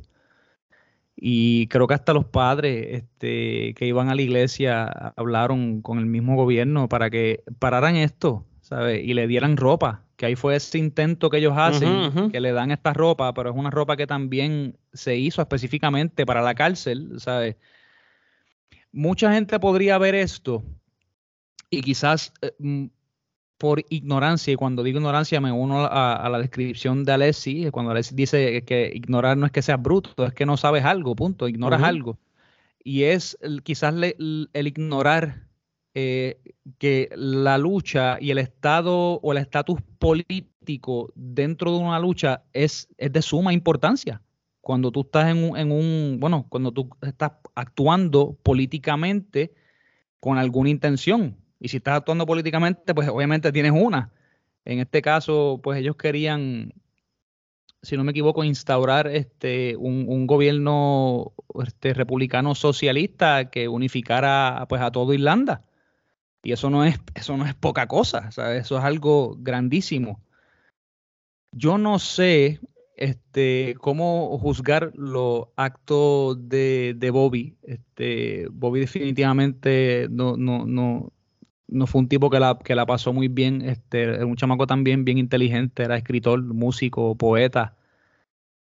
Y 1.15 1.67
creo 1.67 1.87
que 1.87 1.93
hasta 1.93 2.13
los 2.13 2.25
padres 2.25 3.03
este, 3.03 3.73
que 3.75 3.85
iban 3.85 4.09
a 4.09 4.15
la 4.15 4.21
iglesia 4.21 4.85
hablaron 5.15 5.81
con 5.81 5.99
el 5.99 6.05
mismo 6.07 6.35
gobierno 6.35 6.89
para 6.89 7.09
que 7.09 7.43
pararan 7.59 7.95
esto, 7.95 8.45
¿sabes? 8.61 9.03
Y 9.03 9.13
le 9.13 9.27
dieran 9.27 9.57
ropa 9.57 10.03
que 10.21 10.27
ahí 10.27 10.35
fue 10.35 10.55
ese 10.55 10.77
intento 10.77 11.31
que 11.31 11.37
ellos 11.37 11.55
hacen, 11.57 12.29
que 12.29 12.39
le 12.39 12.51
dan 12.51 12.69
esta 12.69 12.93
ropa, 12.93 13.33
pero 13.33 13.49
es 13.49 13.55
una 13.55 13.71
ropa 13.71 13.97
que 13.97 14.05
también 14.05 14.77
se 14.93 15.17
hizo 15.17 15.41
específicamente 15.41 16.27
para 16.27 16.43
la 16.43 16.53
cárcel, 16.53 17.19
¿sabes? 17.19 17.55
Mucha 18.91 19.33
gente 19.33 19.59
podría 19.59 19.97
ver 19.97 20.13
esto 20.13 20.63
y 21.71 21.81
quizás 21.81 22.33
eh, 22.43 22.53
mm, 22.59 22.85
por 23.57 23.83
ignorancia, 23.89 24.53
y 24.53 24.57
cuando 24.57 24.83
digo 24.83 24.99
ignorancia 24.99 25.41
me 25.41 25.51
uno 25.51 25.87
a, 25.89 26.29
la 26.29 26.37
descripción 26.37 27.03
de 27.03 27.13
Alessi, 27.13 27.71
cuando 27.71 27.89
Alessi 27.89 28.13
dice 28.13 28.63
que 28.63 28.91
ignorar 28.93 29.37
no 29.37 29.47
es 29.47 29.51
que 29.51 29.63
seas 29.63 29.81
bruto, 29.81 30.23
es 30.23 30.35
que 30.35 30.45
no 30.45 30.55
sabes 30.55 30.85
algo, 30.85 31.15
punto, 31.15 31.47
ignoras 31.47 31.81
algo. 31.81 32.19
Y 32.83 33.05
es 33.05 33.39
quizás 33.63 33.95
el 33.95 34.49
ignorar 34.53 35.47
eh, 35.93 36.39
que 36.77 37.09
la 37.15 37.57
lucha 37.57 38.17
y 38.19 38.31
el 38.31 38.37
Estado 38.37 39.19
o 39.21 39.31
el 39.31 39.37
estatus 39.37 39.81
político 39.99 41.11
dentro 41.15 41.71
de 41.71 41.77
una 41.77 41.99
lucha 41.99 42.43
es, 42.53 42.87
es 42.97 43.11
de 43.11 43.21
suma 43.21 43.53
importancia. 43.53 44.21
Cuando 44.61 44.91
tú 44.91 45.01
estás 45.01 45.29
en 45.29 45.43
un, 45.43 45.57
en 45.57 45.71
un, 45.71 46.17
bueno, 46.19 46.45
cuando 46.49 46.71
tú 46.71 46.89
estás 47.01 47.31
actuando 47.55 48.37
políticamente 48.43 49.53
con 50.19 50.37
alguna 50.37 50.69
intención. 50.69 51.35
Y 51.59 51.67
si 51.67 51.77
estás 51.77 51.97
actuando 51.97 52.25
políticamente, 52.25 52.93
pues 52.93 53.09
obviamente 53.09 53.51
tienes 53.51 53.73
una. 53.73 54.13
En 54.65 54.79
este 54.79 55.01
caso, 55.01 55.59
pues 55.63 55.79
ellos 55.79 55.95
querían, 55.95 56.73
si 57.81 57.97
no 57.97 58.03
me 58.03 58.11
equivoco, 58.11 58.43
instaurar 58.43 59.07
este 59.07 59.75
un, 59.75 60.27
gobierno 60.27 61.33
este, 61.63 61.93
republicano 61.93 62.55
socialista 62.55 63.49
que 63.49 63.67
unificara 63.67 64.65
pues 64.69 64.81
a 64.81 64.91
todo 64.91 65.13
Irlanda. 65.13 65.65
Y 66.43 66.51
eso 66.53 66.69
no 66.69 66.83
es, 66.83 66.99
eso 67.15 67.37
no 67.37 67.45
es 67.45 67.53
poca 67.55 67.87
cosa, 67.87 68.29
eso 68.29 68.77
es 68.77 68.83
algo 68.83 69.35
grandísimo. 69.39 70.21
Yo 71.53 71.77
no 71.77 71.99
sé 71.99 72.59
este, 72.95 73.75
cómo 73.79 74.37
juzgar 74.39 74.91
los 74.95 75.47
actos 75.55 76.47
de, 76.49 77.09
Bobby. 77.11 77.57
Este, 77.63 78.47
Bobby 78.51 78.79
definitivamente 78.81 80.07
no, 80.09 80.37
no, 80.37 80.65
no, 80.65 81.11
no 81.67 81.87
fue 81.87 82.01
un 82.01 82.07
tipo 82.09 82.29
que 82.29 82.39
la, 82.39 82.59
que 82.63 82.75
la 82.75 82.85
pasó 82.85 83.13
muy 83.13 83.27
bien, 83.27 83.61
este, 83.63 84.03
era 84.03 84.25
un 84.25 84.35
chamaco 84.35 84.67
también 84.67 85.05
bien 85.05 85.17
inteligente, 85.17 85.83
era 85.83 85.97
escritor, 85.97 86.41
músico, 86.43 87.15
poeta. 87.17 87.75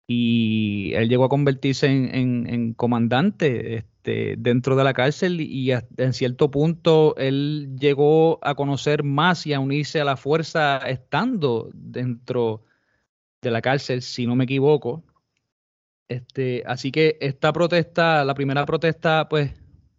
Y 0.07 0.93
él 0.95 1.09
llegó 1.09 1.25
a 1.25 1.29
convertirse 1.29 1.87
en, 1.87 2.47
en- 2.47 2.73
comandante 2.73 3.85
dentro 4.03 4.75
de 4.75 4.83
la 4.83 4.93
cárcel 4.93 5.39
y 5.41 5.71
en 5.71 6.13
cierto 6.13 6.51
punto 6.51 7.15
él 7.17 7.75
llegó 7.79 8.39
a 8.41 8.55
conocer 8.55 9.03
más 9.03 9.47
y 9.47 9.53
a 9.53 9.59
unirse 9.59 10.01
a 10.01 10.05
la 10.05 10.17
fuerza 10.17 10.77
estando 10.77 11.69
dentro 11.73 12.63
de 13.41 13.51
la 13.51 13.61
cárcel, 13.61 14.01
si 14.01 14.27
no 14.27 14.35
me 14.35 14.45
equivoco. 14.45 15.03
Este, 16.07 16.63
así 16.65 16.91
que 16.91 17.17
esta 17.21 17.53
protesta, 17.53 18.25
la 18.25 18.33
primera 18.33 18.65
protesta, 18.65 19.27
pues 19.29 19.51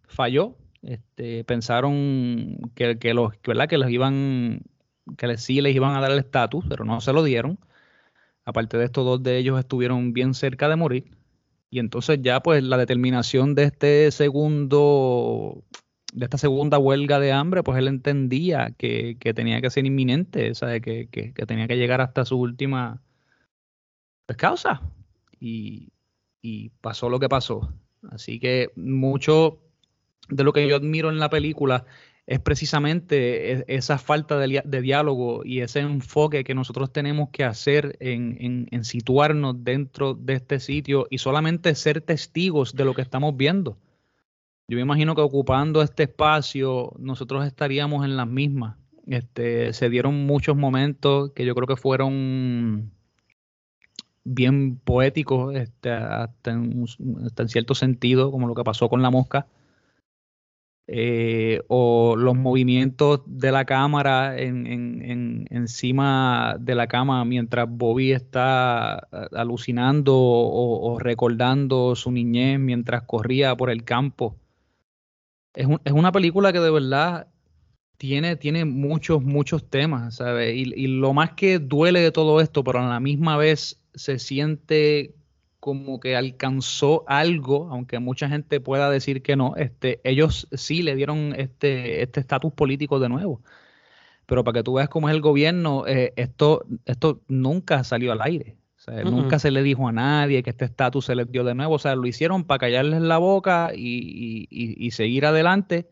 falló. 0.07 0.55
Este, 0.81 1.43
pensaron 1.43 2.71
que, 2.75 2.99
que 2.99 3.13
los, 3.13 3.33
que, 3.37 3.51
¿verdad? 3.51 3.67
que 3.67 3.77
iban, 3.91 4.61
que 5.17 5.27
les, 5.27 5.41
sí 5.43 5.61
les 5.61 5.75
iban 5.75 5.95
a 5.95 6.01
dar 6.01 6.11
el 6.11 6.19
estatus, 6.19 6.63
pero 6.69 6.85
no 6.85 7.01
se 7.01 7.13
lo 7.13 7.23
dieron. 7.23 7.59
Aparte 8.45 8.77
de 8.77 8.85
esto, 8.85 9.03
dos 9.03 9.23
de 9.23 9.37
ellos 9.37 9.59
estuvieron 9.59 10.13
bien 10.13 10.33
cerca 10.33 10.69
de 10.69 10.75
morir. 10.75 11.11
Y 11.69 11.79
entonces 11.79 12.19
ya 12.21 12.41
pues 12.41 12.63
la 12.63 12.77
determinación 12.77 13.55
de 13.55 13.63
este 13.63 14.11
segundo, 14.11 15.63
de 16.13 16.25
esta 16.25 16.37
segunda 16.37 16.77
huelga 16.77 17.19
de 17.19 17.31
hambre, 17.31 17.63
pues 17.63 17.77
él 17.79 17.87
entendía 17.87 18.71
que, 18.77 19.17
que 19.19 19.33
tenía 19.33 19.61
que 19.61 19.69
ser 19.69 19.85
inminente, 19.85 20.53
¿sabe? 20.55 20.81
Que, 20.81 21.07
que, 21.09 21.33
que 21.33 21.45
tenía 21.45 21.67
que 21.67 21.77
llegar 21.77 22.01
hasta 22.01 22.25
su 22.25 22.39
última 22.39 23.01
pues, 24.25 24.37
causa. 24.37 24.81
Y, 25.39 25.89
y 26.41 26.69
pasó 26.81 27.09
lo 27.09 27.19
que 27.19 27.29
pasó. 27.29 27.73
Así 28.11 28.39
que 28.39 28.71
mucho 28.75 29.59
de 30.29 30.43
lo 30.43 30.53
que 30.53 30.67
yo 30.67 30.75
admiro 30.75 31.09
en 31.09 31.19
la 31.19 31.29
película 31.29 31.85
es 32.27 32.39
precisamente 32.39 33.51
e- 33.53 33.65
esa 33.67 33.97
falta 33.97 34.37
de, 34.39 34.81
diálogo 34.81 35.45
y 35.45 35.61
ese 35.61 35.79
enfoque 35.79 36.43
que 36.43 36.55
nosotros 36.55 36.91
tenemos 36.91 37.29
que 37.29 37.43
hacer 37.43 37.97
en, 37.99 38.83
situarnos 38.83 39.63
dentro 39.63 40.15
de 40.15 40.33
este 40.33 40.59
sitio 40.59 41.07
y 41.09 41.19
solamente 41.19 41.75
ser 41.75 42.01
testigos 42.01 42.75
de 42.75 42.85
lo 42.85 42.93
que 42.93 43.01
estamos 43.01 43.37
viendo. 43.37 43.77
Yo 44.67 44.77
me 44.77 44.81
imagino 44.81 45.13
que 45.13 45.21
ocupando 45.21 45.83
este 45.83 46.03
espacio 46.03 46.93
nosotros 46.97 47.45
estaríamos 47.45 48.03
en 48.03 48.17
las 48.17 48.27
mismas. 48.27 48.77
Este, 49.05 49.73
se 49.73 49.89
dieron 49.89 50.25
muchos 50.25 50.57
momentos 50.57 51.31
que 51.33 51.45
yo 51.45 51.53
creo 51.53 51.67
que 51.67 51.75
fueron 51.75 52.91
bien 54.23 54.77
poéticos, 54.77 55.55
este, 55.55 55.91
hasta 55.91 56.51
en 56.51 56.87
cierto 57.47 57.75
sentido, 57.75 58.31
como 58.31 58.47
lo 58.47 58.55
que 58.55 58.63
pasó 58.63 58.89
con 58.89 59.03
la 59.03 59.11
mosca 59.11 59.45
eh, 60.87 61.61
o 61.67 62.15
los 62.15 62.35
movimientos 62.35 63.21
de 63.25 63.51
la 63.51 63.65
cámara 63.65 64.37
en, 64.39 64.67
en- 64.67 65.01
en- 65.01 65.47
encima 65.49 66.57
de 66.59 66.75
la 66.75 66.87
cama 66.87 67.25
mientras 67.25 67.67
Bobby 67.69 68.11
está 68.11 69.07
eh, 69.11 69.27
alucinando 69.35 70.13
o, 70.15 70.99
recordando 70.99 71.95
su 71.95 72.11
niñez 72.11 72.59
mientras 72.59 73.03
corría 73.03 73.55
por 73.55 73.69
el 73.71 73.83
campo. 73.83 74.35
Es 75.53 75.93
una 75.93 76.11
película 76.11 76.51
que 76.51 76.59
de 76.59 76.69
verdad 76.69 77.27
tiene, 77.97 78.35
tiene 78.35 78.65
muchos, 78.65 79.23
muchos 79.23 79.69
temas, 79.69 80.15
¿sabes? 80.17 80.55
Y, 80.55 80.73
y 80.75 80.87
lo 80.87 81.13
más 81.13 81.31
que 81.33 81.59
duele 81.59 82.01
de 82.01 82.11
todo 82.11 82.41
esto, 82.41 82.63
pero 82.63 82.79
a 82.79 82.89
la 82.89 82.99
misma 82.99 83.37
vez 83.37 83.81
se 83.93 84.19
siente 84.19 85.15
como 85.65 85.99
que 85.99 86.15
alcanzó 86.15 87.03
algo, 87.07 87.69
aunque 87.71 87.97
mucha 87.97 88.29
gente 88.29 88.59
pueda 88.61 88.91
decir 88.91 89.23
que 89.23 89.35
no, 89.35 89.55
este, 89.55 89.99
ellos 90.03 90.47
sí 90.51 90.83
le 90.83 90.95
dieron 90.95 91.33
este 91.35 92.03
este 92.03 92.19
estatus 92.19 92.53
político 92.53 92.99
de 92.99 93.09
nuevo. 93.09 93.41
Pero 94.27 94.43
para 94.43 94.59
que 94.59 94.63
tú 94.63 94.75
veas 94.75 94.89
cómo 94.89 95.09
es 95.09 95.15
el 95.15 95.21
gobierno, 95.21 95.87
eh, 95.87 96.13
esto, 96.17 96.65
esto 96.85 97.21
nunca 97.27 97.83
salió 97.83 98.11
al 98.11 98.21
aire. 98.21 98.57
O 98.77 98.79
sea, 98.79 99.03
Mm-mm. 99.03 99.09
Nunca 99.09 99.39
se 99.39 99.49
le 99.49 99.63
dijo 99.63 99.87
a 99.87 99.91
nadie 99.91 100.43
que 100.43 100.51
este 100.51 100.65
estatus 100.65 101.05
se 101.05 101.15
les 101.15 101.31
dio 101.31 101.43
de 101.43 101.55
nuevo. 101.55 101.73
O 101.75 101.79
sea, 101.79 101.95
lo 101.95 102.05
hicieron 102.05 102.43
para 102.43 102.59
callarles 102.59 103.01
la 103.01 103.17
boca 103.17 103.71
y, 103.75 103.81
y- 103.81 104.47
y- 104.51 104.85
y 104.87 104.91
seguir 104.91 105.25
adelante. 105.25 105.89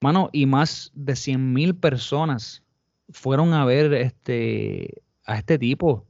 Mano, 0.00 0.30
y 0.32 0.46
más 0.46 0.90
de 0.94 1.16
100 1.16 1.52
mil 1.52 1.74
personas 1.76 2.62
fueron 3.10 3.52
a 3.52 3.66
ver 3.66 3.92
este, 3.94 5.02
a 5.26 5.36
este 5.36 5.58
tipo 5.58 6.06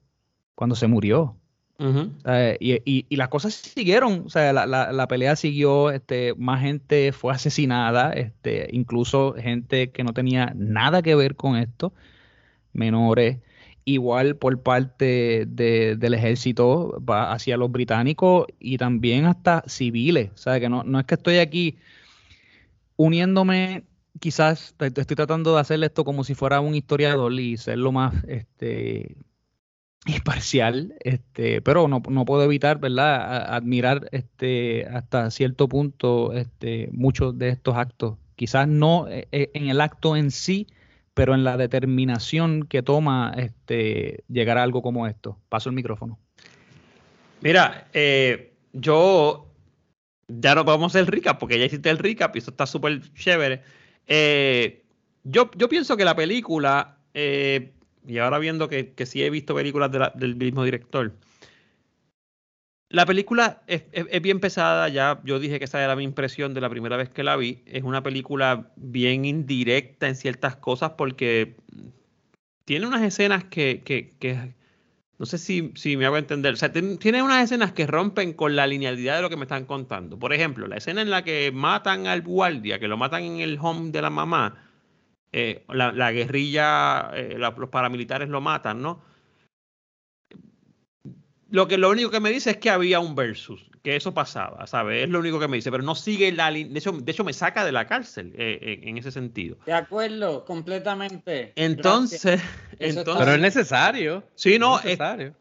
cuando 0.55 0.77
se 0.77 0.87
murió. 0.87 1.37
Eh, 1.79 2.57
y, 2.61 3.17
las 3.17 3.29
cosas 3.29 3.55
siguieron, 3.55 4.25
o 4.27 4.31
sea, 4.31 4.53
la, 4.53 5.09
pelea 5.09 5.37
siguió, 5.37 5.91
este, 5.91 6.35
más 6.37 6.63
gente 6.63 7.13
fue 7.13 7.35
asesinada, 7.35 8.13
este, 8.13 8.69
incluso 8.73 9.35
gente 9.35 9.91
que 9.91 10.05
no 10.05 10.13
tenía 10.13 10.53
nada 10.57 11.03
que 11.03 11.15
ver 11.15 11.37
con 11.37 11.57
esto, 11.57 11.93
menores, 12.73 13.39
igual 13.85 14.37
por 14.37 14.63
parte 14.63 15.47
de- 15.47 15.97
del 15.97 16.15
ejército 16.15 17.03
va 17.09 17.33
hacia 17.33 17.57
los 17.57 17.71
británicos 17.71 18.47
y 18.59 18.79
también 18.79 19.27
hasta 19.27 19.63
civiles, 19.67 20.31
o 20.35 20.39
sea, 20.39 20.61
que 20.61 20.69
no, 20.69 20.83
es 20.99 21.07
que 21.07 21.15
estoy 21.15 21.39
aquí 21.39 21.79
uniéndome, 22.97 23.85
quizás 24.21 24.75
estoy 24.79 25.17
tratando 25.17 25.55
de 25.55 25.61
hacer 25.61 25.83
esto 25.85 26.05
como 26.05 26.25
si 26.25 26.35
fuera 26.35 26.61
un 26.61 26.75
historiador 26.75 27.33
y 27.35 27.57
ser 27.59 27.79
más, 27.79 28.15
este, 28.27 29.17
imparcial, 30.07 30.95
este, 31.01 31.61
pero 31.61 31.89
no, 31.89 32.03
no 32.09 32.25
puedo 32.25 32.43
evitar, 32.45 32.79
¿verdad? 32.79 33.55
Admirar 33.55 34.09
este, 34.13 34.87
hasta 34.87 35.31
cierto 35.31 35.69
punto 35.69 36.33
este, 36.33 36.89
muchos 36.93 37.37
de 37.39 37.51
estos 37.51 37.77
actos. 37.77 38.17
Quizás 38.37 38.69
no 38.69 39.09
eh, 39.09 39.29
eh, 39.33 39.51
en 39.55 39.69
el 39.69 39.81
acto 39.81 40.17
en 40.17 40.31
sí, 40.31 40.69
pero 41.15 41.35
en 41.35 41.45
la 41.45 41.57
determinación 41.57 42.67
que 42.67 42.83
toma 42.83 43.35
este, 43.37 44.25
llegar 44.29 44.59
a 44.59 44.63
algo 44.63 44.83
como 44.83 45.07
esto. 45.07 45.39
Paso 45.49 45.71
el 45.71 45.75
micrófono. 45.75 46.19
Mira, 47.41 47.89
eh, 47.93 48.55
yo 48.73 49.47
ya 50.29 50.55
no 50.55 50.65
vamos 50.65 50.95
a 50.95 50.99
hacer 50.99 51.01
el 51.03 51.13
recap 51.13 51.39
porque 51.39 51.59
ya 51.59 51.65
hiciste 51.65 51.91
el 51.91 51.99
recap 51.99 52.35
y 52.37 52.39
eso 52.39 52.51
está 52.51 52.67
súper 52.67 53.01
chévere. 53.15 53.63
Yo, 55.25 55.51
yo 55.57 55.69
pienso 55.69 55.97
que 55.97 56.05
la 56.05 56.15
película, 56.15 56.99
y 58.07 58.19
ahora 58.19 58.39
viendo 58.39 58.69
que, 58.69 58.93
que 58.93 59.07
sí 59.07 59.23
he 59.23 59.31
visto 59.31 59.55
películas 59.55 59.91
de 59.93 59.99
la- 59.99 60.13
del 60.15 60.37
mismo 60.37 60.65
director, 60.65 61.13
la 62.89 63.05
película 63.05 63.63
es, 63.67 63.83
es- 63.93 64.23
bien 64.23 64.39
pesada, 64.41 64.89
ya 64.89 65.21
yo 65.25 65.39
dije 65.41 65.59
que 65.59 65.65
esa 65.65 65.83
era 65.83 65.97
mi 65.97 66.05
impresión 66.05 66.55
de 66.55 66.61
la 66.61 66.71
primera 66.71 66.97
vez 66.97 67.09
que 67.09 67.25
la 67.25 67.37
vi. 67.37 67.63
Es 67.67 67.83
una 67.83 68.03
película 68.03 68.71
bien 68.77 69.25
indirecta 69.25 70.07
en 70.09 70.15
ciertas 70.15 70.57
cosas 70.57 70.93
porque 70.97 71.57
tiene 72.65 72.87
unas 72.87 73.03
escenas 73.03 73.45
que, 73.45 73.83
que- 73.85 74.15
que 74.19 74.55
no 75.19 75.25
sé 75.27 75.39
si, 75.39 75.73
si 75.77 75.97
me 75.97 76.05
hago 76.07 76.17
entender. 76.19 76.53
O 76.53 76.57
sea, 76.57 76.71
tiene 76.73 77.23
unas 77.23 77.43
escenas 77.45 77.73
que 77.73 77.87
rompen 77.87 78.35
con 78.35 78.55
la 78.55 78.67
linealidad 78.67 79.17
de 79.17 79.23
lo 79.23 79.31
que 79.31 79.37
me 79.37 79.45
están 79.45 79.65
contando. 79.65 80.19
Por 80.19 80.33
ejemplo, 80.35 80.67
la 80.69 80.77
escena 80.77 81.01
en 81.03 81.11
la 81.11 81.25
que 81.25 81.51
matan 81.53 82.07
al 82.07 82.23
guardia, 82.23 82.79
que 82.79 82.87
lo 82.87 82.97
matan 82.99 83.23
en 83.23 83.41
el 83.41 83.59
home 83.61 83.91
de 83.93 84.03
la 84.03 84.11
mamá, 84.11 84.66
eh, 85.33 85.65
la, 85.69 85.93
la 85.93 86.13
guerrilla, 86.13 87.11
eh, 87.15 87.37
la- 87.39 87.51
los 87.57 87.69
paramilitares 87.69 88.29
lo 88.29 88.41
matan, 88.41 88.81
¿no? 88.83 89.03
Lo, 91.51 91.69
que, 91.69 91.79
lo 91.79 91.91
único 91.91 92.11
que 92.11 92.21
me 92.21 92.31
dice 92.31 92.51
es 92.51 92.57
que 92.57 92.71
había 92.71 92.99
un 92.99 93.15
versus, 93.15 93.71
que 93.83 93.95
eso 93.95 94.13
pasaba, 94.13 94.67
¿sabes? 94.67 95.05
Es 95.05 95.11
lo 95.11 95.21
único 95.21 95.39
que 95.39 95.47
me 95.47 95.57
dice, 95.57 95.71
pero 95.71 95.85
no 95.85 95.95
sigue 95.95 96.33
la 96.33 96.51
línea. 96.51 96.73
De 96.73 96.79
hecho, 96.81 96.93
de 96.93 97.13
hecho, 97.13 97.23
me 97.23 97.33
saca 97.33 97.65
de 97.65 97.71
la 97.71 97.87
cárcel 97.87 98.33
eh, 98.37 98.59
en- 98.83 98.89
en 98.89 98.99
ese 98.99 99.13
sentido. 99.13 99.57
De 99.65 99.73
acuerdo, 99.73 100.45
completamente. 100.45 101.53
Entonces, 101.55 102.43
entonces 102.81 103.15
Pero 103.17 103.33
es 103.37 103.41
necesario. 103.41 104.25
sí, 104.35 104.59
no, 104.59 104.75
es 104.79 104.81
es, 104.81 104.85
necesario. 104.87 105.29
es 105.29 105.35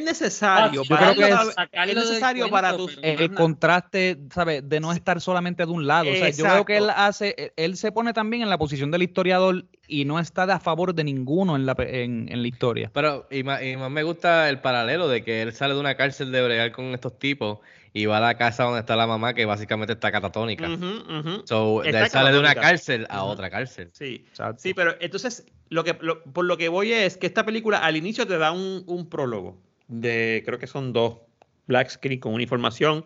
necesario. 0.00 0.80
Ah, 0.80 0.84
yo 0.84 0.84
para 0.88 1.12
creo 1.14 1.26
que 1.26 1.32
es- 1.32 1.90
es 1.90 1.94
necesario 1.96 2.50
para 2.50 2.70
cuento, 2.74 2.86
tus 2.86 2.98
El, 3.02 3.20
es 3.20 3.30
contraste, 3.30 4.18
¿sabes? 4.32 4.68
De 4.68 4.80
no 4.80 4.92
estar 4.92 5.20
solamente 5.20 5.64
de 5.66 5.70
un 5.72 5.86
lado. 5.86 6.10
O 6.10 6.14
sea, 6.14 6.30
yo 6.30 6.44
veo 6.44 6.64
que 6.64 6.76
él 6.78 6.90
hace, 6.94 7.34
él- 7.38 7.52
él 7.56 7.76
se 7.76 7.92
pone 7.92 8.12
también 8.12 8.42
en 8.42 8.50
la 8.50 8.58
posición 8.58 8.90
del 8.90 9.02
historiador 9.02 9.64
y 9.86 10.04
no 10.04 10.18
está 10.18 10.46
de 10.46 10.54
a 10.54 10.60
favor 10.60 10.94
de 10.94 11.04
ninguno 11.04 11.56
en 11.56 11.66
la, 11.66 11.74
pe- 11.74 12.04
en, 12.04 12.28
en 12.30 12.40
la 12.42 12.48
historia. 12.48 12.90
Pero 12.94 13.26
y 13.30 13.42
más, 13.42 13.62
y 13.62 13.76
más 13.76 13.90
me 13.90 14.02
gusta 14.02 14.48
el 14.48 14.60
paralelo 14.60 15.08
de 15.08 15.22
que 15.22 15.42
él 15.42 15.52
sale 15.52 15.74
de 15.74 15.80
una 15.80 15.96
cárcel 15.96 16.32
de 16.32 16.42
bregar 16.44 16.72
con 16.72 16.86
estos 16.86 17.18
tipos 17.18 17.58
y 17.96 18.06
va 18.06 18.18
a 18.18 18.20
la 18.20 18.36
casa 18.36 18.64
donde 18.64 18.80
está 18.80 18.96
la 18.96 19.06
mamá 19.06 19.32
que 19.34 19.44
básicamente 19.46 19.92
está 19.94 20.10
catatónica. 20.12 20.68
Ujú, 20.68 21.18
ujú. 21.18 21.42
So, 21.46 21.80
de 21.82 21.90
Está 21.90 22.02
él 22.04 22.10
sale 22.10 22.32
de 22.32 22.40
una 22.40 22.54
cárcel 22.54 23.06
a 23.08 23.22
Ujú. 23.22 23.32
otra 23.32 23.48
cárcel. 23.48 23.90
Sí, 23.92 24.26
Exacto. 24.28 24.60
sí, 24.60 24.74
pero 24.74 24.96
entonces 25.00 25.46
lo 25.68 25.84
que 25.84 25.96
lo- 26.00 26.22
por 26.24 26.44
lo 26.44 26.56
que 26.58 26.68
voy 26.68 26.92
es 26.92 27.16
que 27.16 27.26
esta 27.28 27.46
película 27.46 27.78
al 27.78 27.96
inicio 27.96 28.26
te 28.26 28.36
da 28.36 28.50
un, 28.50 28.82
un 28.86 29.08
prólogo 29.08 29.62
de 29.86 30.42
creo 30.44 30.58
que 30.58 30.66
son 30.66 30.92
dos 30.92 31.20
black 31.66 31.88
screen 31.88 32.18
con 32.18 32.34
una 32.34 32.42
información 32.42 33.04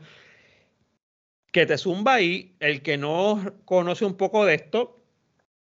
que 1.52 1.66
te 1.66 1.76
zumba 1.76 2.14
ahí. 2.14 2.56
El 2.58 2.80
que 2.82 2.96
no 2.96 3.42
conoce 3.66 4.04
un 4.06 4.16
poco 4.16 4.44
de 4.46 4.54
esto 4.54 5.04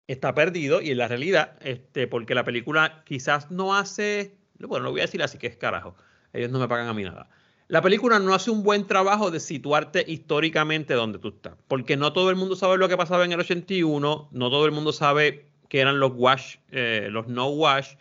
está 0.07 0.33
perdido 0.35 0.81
y 0.81 0.91
en 0.91 0.97
la 0.99 1.07
realidad, 1.07 1.57
este, 1.61 2.07
porque 2.07 2.35
la 2.35 2.43
película 2.43 3.03
quizás 3.05 3.49
no 3.51 3.75
hace, 3.75 4.35
bueno, 4.59 4.85
lo 4.85 4.91
voy 4.91 5.01
a 5.01 5.05
decir 5.05 5.21
así 5.23 5.37
que 5.37 5.47
es 5.47 5.57
carajo, 5.57 5.95
ellos 6.33 6.51
no 6.51 6.59
me 6.59 6.67
pagan 6.67 6.87
a 6.87 6.93
mí 6.93 7.03
nada. 7.03 7.29
La 7.69 7.81
película 7.81 8.19
no 8.19 8.33
hace 8.33 8.51
un 8.51 8.63
buen 8.63 8.85
trabajo 8.85 9.31
de 9.31 9.39
situarte 9.39 10.03
históricamente 10.07 10.93
donde 10.95 11.17
tú 11.19 11.29
estás, 11.29 11.53
porque 11.67 11.95
no 11.97 12.11
todo 12.13 12.29
el 12.29 12.35
mundo 12.35 12.55
sabe 12.55 12.77
lo 12.77 12.89
que 12.89 12.97
pasaba 12.97 13.23
en 13.23 13.31
el 13.31 13.39
81, 13.39 14.27
no 14.31 14.49
todo 14.49 14.65
el 14.65 14.71
mundo 14.71 14.91
sabe 14.91 15.45
que 15.69 15.79
eran 15.79 15.99
los 15.99 16.11
wash, 16.15 16.55
eh, 16.71 17.07
los 17.11 17.27
no 17.27 17.47
wash. 17.47 17.93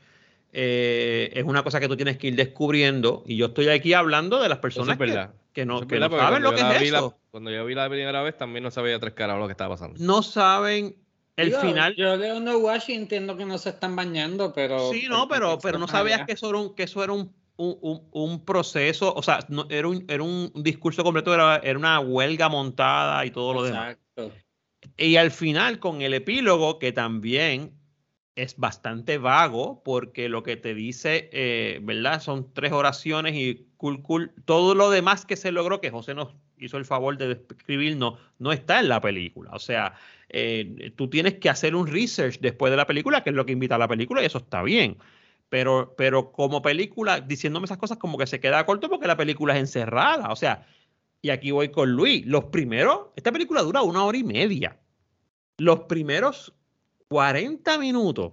Eh, 0.53 1.31
es 1.35 1.45
una 1.45 1.63
cosa 1.63 1.79
que 1.79 1.89
tú 1.89 1.97
tienes 1.97 2.17
que 2.17 2.29
ir 2.29 2.35
descubriendo 2.35 3.23
y 3.27 3.37
yo 3.37 3.47
estoy 3.47 3.69
aquí 3.69 3.93
hablando 3.93 4.41
de 4.41 4.49
las 4.49 4.59
personas 4.59 4.99
es 4.99 5.29
que, 5.53 5.67
no, 5.67 5.81
es 5.81 5.87
que 5.87 5.99
saben 5.99 6.43
lo 6.43 6.53
cuando 6.53 6.55
que 6.55 6.77
es 6.77 6.81
vi 6.83 6.91
la- 6.91 6.99
eso. 6.99 7.19
cuando 7.31 7.51
yo 7.51 7.65
vi 7.67 7.75
la 7.75 7.89
primera 7.89 8.23
vez 8.23 8.37
también 8.39 8.63
no 8.65 8.71
sabía 8.71 8.99
tres 8.99 9.13
caras 9.13 9.39
lo 9.39 9.47
que 9.47 9.53
estaba 9.53 9.75
pasando. 9.75 9.97
No 10.03 10.23
saben 10.23 10.97
el 11.37 11.51
Digo, 11.51 11.61
final. 11.61 11.95
Yo 11.97 12.17
leo 12.17 12.41
No 12.41 12.57
Wash 12.59 12.89
y 12.89 12.95
entiendo 12.95 13.37
que 13.37 13.45
no 13.45 13.59
se 13.59 13.69
están 13.69 13.95
bañando, 13.95 14.53
pero. 14.55 14.91
Sí, 14.91 15.07
no, 15.09 15.29
pero, 15.29 15.59
pero 15.63 15.79
no 15.79 15.87
sabías 15.87 16.25
que 16.27 16.33
eso 16.33 16.49
era 16.49 16.59
un, 16.59 16.75
que 16.75 16.85
eso 16.85 17.05
era 17.05 17.13
un, 17.13 17.33
un, 17.59 17.77
un- 17.83 18.09
un 18.13 18.45
proceso, 18.45 19.13
o 19.15 19.23
sea, 19.23 19.41
no- 19.51 19.67
era, 19.69 19.87
un, 19.87 20.05
era 20.09 20.23
un 20.23 20.51
discurso 20.55 21.05
completo, 21.05 21.35
era, 21.35 21.57
era 21.59 21.79
una 21.79 22.01
huelga 22.01 22.49
montada 22.49 23.25
y 23.27 23.31
todo 23.31 23.53
lo 23.53 23.63
demás. 23.63 23.99
Y 24.97 25.17
al 25.17 25.31
final, 25.31 25.79
con 25.81 26.01
el 26.03 26.15
epílogo, 26.15 26.79
que 26.79 26.93
también 26.93 27.73
es 28.37 28.57
bastante 28.57 29.19
vago, 29.19 29.83
porque 29.85 30.29
lo 30.29 30.43
que 30.45 30.57
te 30.57 30.73
dice, 30.75 31.29
eh, 31.33 31.81
¿verdad? 31.83 32.21
Son 32.23 32.53
tres 32.55 32.71
oraciones 32.73 33.35
y 33.35 33.67
cool, 33.77 34.01
cool. 34.03 34.33
Todo 34.45 34.75
lo 34.77 34.91
demás 34.91 35.27
que 35.27 35.37
se 35.37 35.51
logró, 35.51 35.81
que 35.81 35.91
José 35.91 36.15
nos 36.15 36.35
hizo 36.59 36.77
el 36.77 36.85
favor 36.85 37.19
de 37.19 37.35
describir, 37.35 37.97
no, 37.97 38.17
no 38.39 38.53
está 38.53 38.79
en 38.81 38.89
la 38.89 39.01
película. 39.01 39.51
O 39.53 39.59
sea, 39.59 39.95
eh, 40.29 40.93
tú 40.97 41.09
tienes 41.11 41.35
que 41.35 41.49
hacer 41.51 41.75
un 41.75 41.89
research 41.89 42.39
después 42.41 42.71
de 42.71 42.77
la 42.77 42.87
película, 42.87 43.25
que 43.25 43.31
es 43.31 43.37
lo 43.37 43.45
que 43.45 43.53
invita 43.53 43.75
a 43.75 43.79
la 43.79 43.89
película, 43.89 44.23
y 44.23 44.27
eso 44.27 44.39
está 44.39 44.63
bien. 44.63 44.97
Pero, 45.49 45.95
pero 45.97 46.31
como 46.33 46.61
película, 46.61 47.21
diciéndome 47.21 47.65
esas 47.65 47.79
cosas 47.79 47.97
como 47.99 48.19
que 48.19 48.27
se 48.27 48.39
queda 48.41 48.67
corto 48.67 48.89
porque 48.89 49.07
la 49.07 49.17
película 49.17 49.55
es 49.55 49.61
encerrada. 49.61 50.31
O 50.31 50.37
sea, 50.37 50.67
y 51.23 51.31
aquí 51.31 51.51
voy 51.51 51.71
con 51.71 51.91
Luis. 51.93 52.27
Los 52.27 52.45
primeros, 52.47 53.07
esta 53.17 53.33
película 53.33 53.63
dura 53.63 53.83
una 53.83 54.05
hora 54.05 54.19
y 54.19 54.25
media. 54.25 54.77
Los 55.57 55.81
primeros 55.81 56.53
40 57.09 57.79
minutos, 57.79 58.33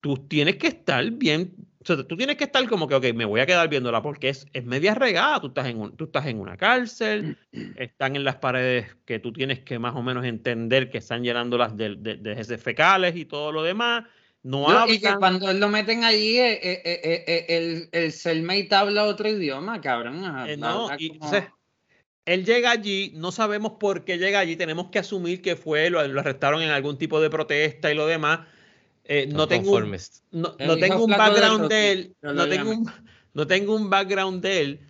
tú 0.00 0.16
tienes 0.16 0.56
que 0.56 0.68
estar 0.68 1.08
bien. 1.10 1.54
O 1.82 1.86
sea, 1.86 1.96
tú 2.06 2.16
tienes 2.16 2.36
que 2.36 2.44
estar 2.44 2.66
como 2.68 2.86
que, 2.88 2.94
ok, 2.94 3.04
me 3.14 3.24
voy 3.24 3.40
a 3.40 3.46
quedar 3.46 3.68
viéndola 3.68 4.02
porque 4.02 4.28
es, 4.30 4.46
es 4.52 4.64
media 4.64 4.94
regada. 4.94 5.40
Tú 5.40 5.48
estás, 5.48 5.66
en 5.66 5.78
un- 5.78 5.96
tú 5.96 6.04
estás 6.04 6.26
en 6.26 6.38
una 6.38 6.56
cárcel, 6.56 7.38
están 7.76 8.16
en 8.16 8.24
las 8.24 8.36
paredes 8.36 8.96
que 9.04 9.18
tú 9.18 9.32
tienes 9.32 9.60
que 9.60 9.78
más 9.78 9.94
o 9.94 10.02
menos 10.02 10.24
entender 10.24 10.90
que 10.90 10.98
están 10.98 11.22
llenándolas 11.22 11.76
de, 11.76 11.96
de, 11.96 12.16
de 12.16 12.32
heces 12.32 12.62
fecales 12.62 13.16
y 13.16 13.24
todo 13.24 13.52
lo 13.52 13.62
demás. 13.62 14.04
No, 14.42 14.68
No, 14.68 14.88
y 14.88 14.98
que 15.00 15.14
cuando 15.16 15.50
él 15.50 15.60
lo 15.60 15.68
meten 15.68 16.04
allí, 16.04 16.38
eh, 16.38 16.60
eh, 16.62 16.82
eh, 16.84 17.46
el, 17.48 17.88
el 17.92 18.12
cellmate 18.12 18.68
habla 18.74 19.04
otro 19.04 19.28
idioma, 19.28 19.80
cabrón. 19.80 20.24
Eh, 20.24 20.26
habla 20.28 20.56
no, 20.56 20.90
y 20.98 21.08
como- 21.08 21.24
entonces, 21.26 21.50
él 22.24 22.44
llega 22.44 22.70
allí, 22.70 23.12
no 23.16 23.32
sabemos 23.32 23.72
por 23.72 24.04
qué 24.04 24.16
llega 24.18 24.38
allí, 24.38 24.56
tenemos 24.56 24.88
que 24.90 24.98
asumir 25.00 25.42
que 25.42 25.56
fue, 25.56 25.90
lo, 25.90 26.06
lo 26.06 26.20
arrestaron 26.20 26.62
en 26.62 26.70
algún 26.70 26.96
tipo 26.96 27.20
de 27.20 27.28
protesta 27.28 27.90
y 27.90 27.94
lo 27.94 28.06
demás. 28.06 28.46
Eh, 29.04 29.26
no, 29.26 29.48
tengo 29.48 29.72
un, 29.72 29.90
no, 30.30 30.54
tengo 30.78 31.04
un 31.04 31.10
background 31.10 31.68
de 31.68 31.92
él, 31.92 32.16
no 32.22 32.48
tengo, 32.48 32.70
un, 32.70 32.92
no 33.34 33.46
tengo 33.46 33.74
un 33.74 33.90
background 33.90 34.42
de 34.42 34.60
él 34.60 34.80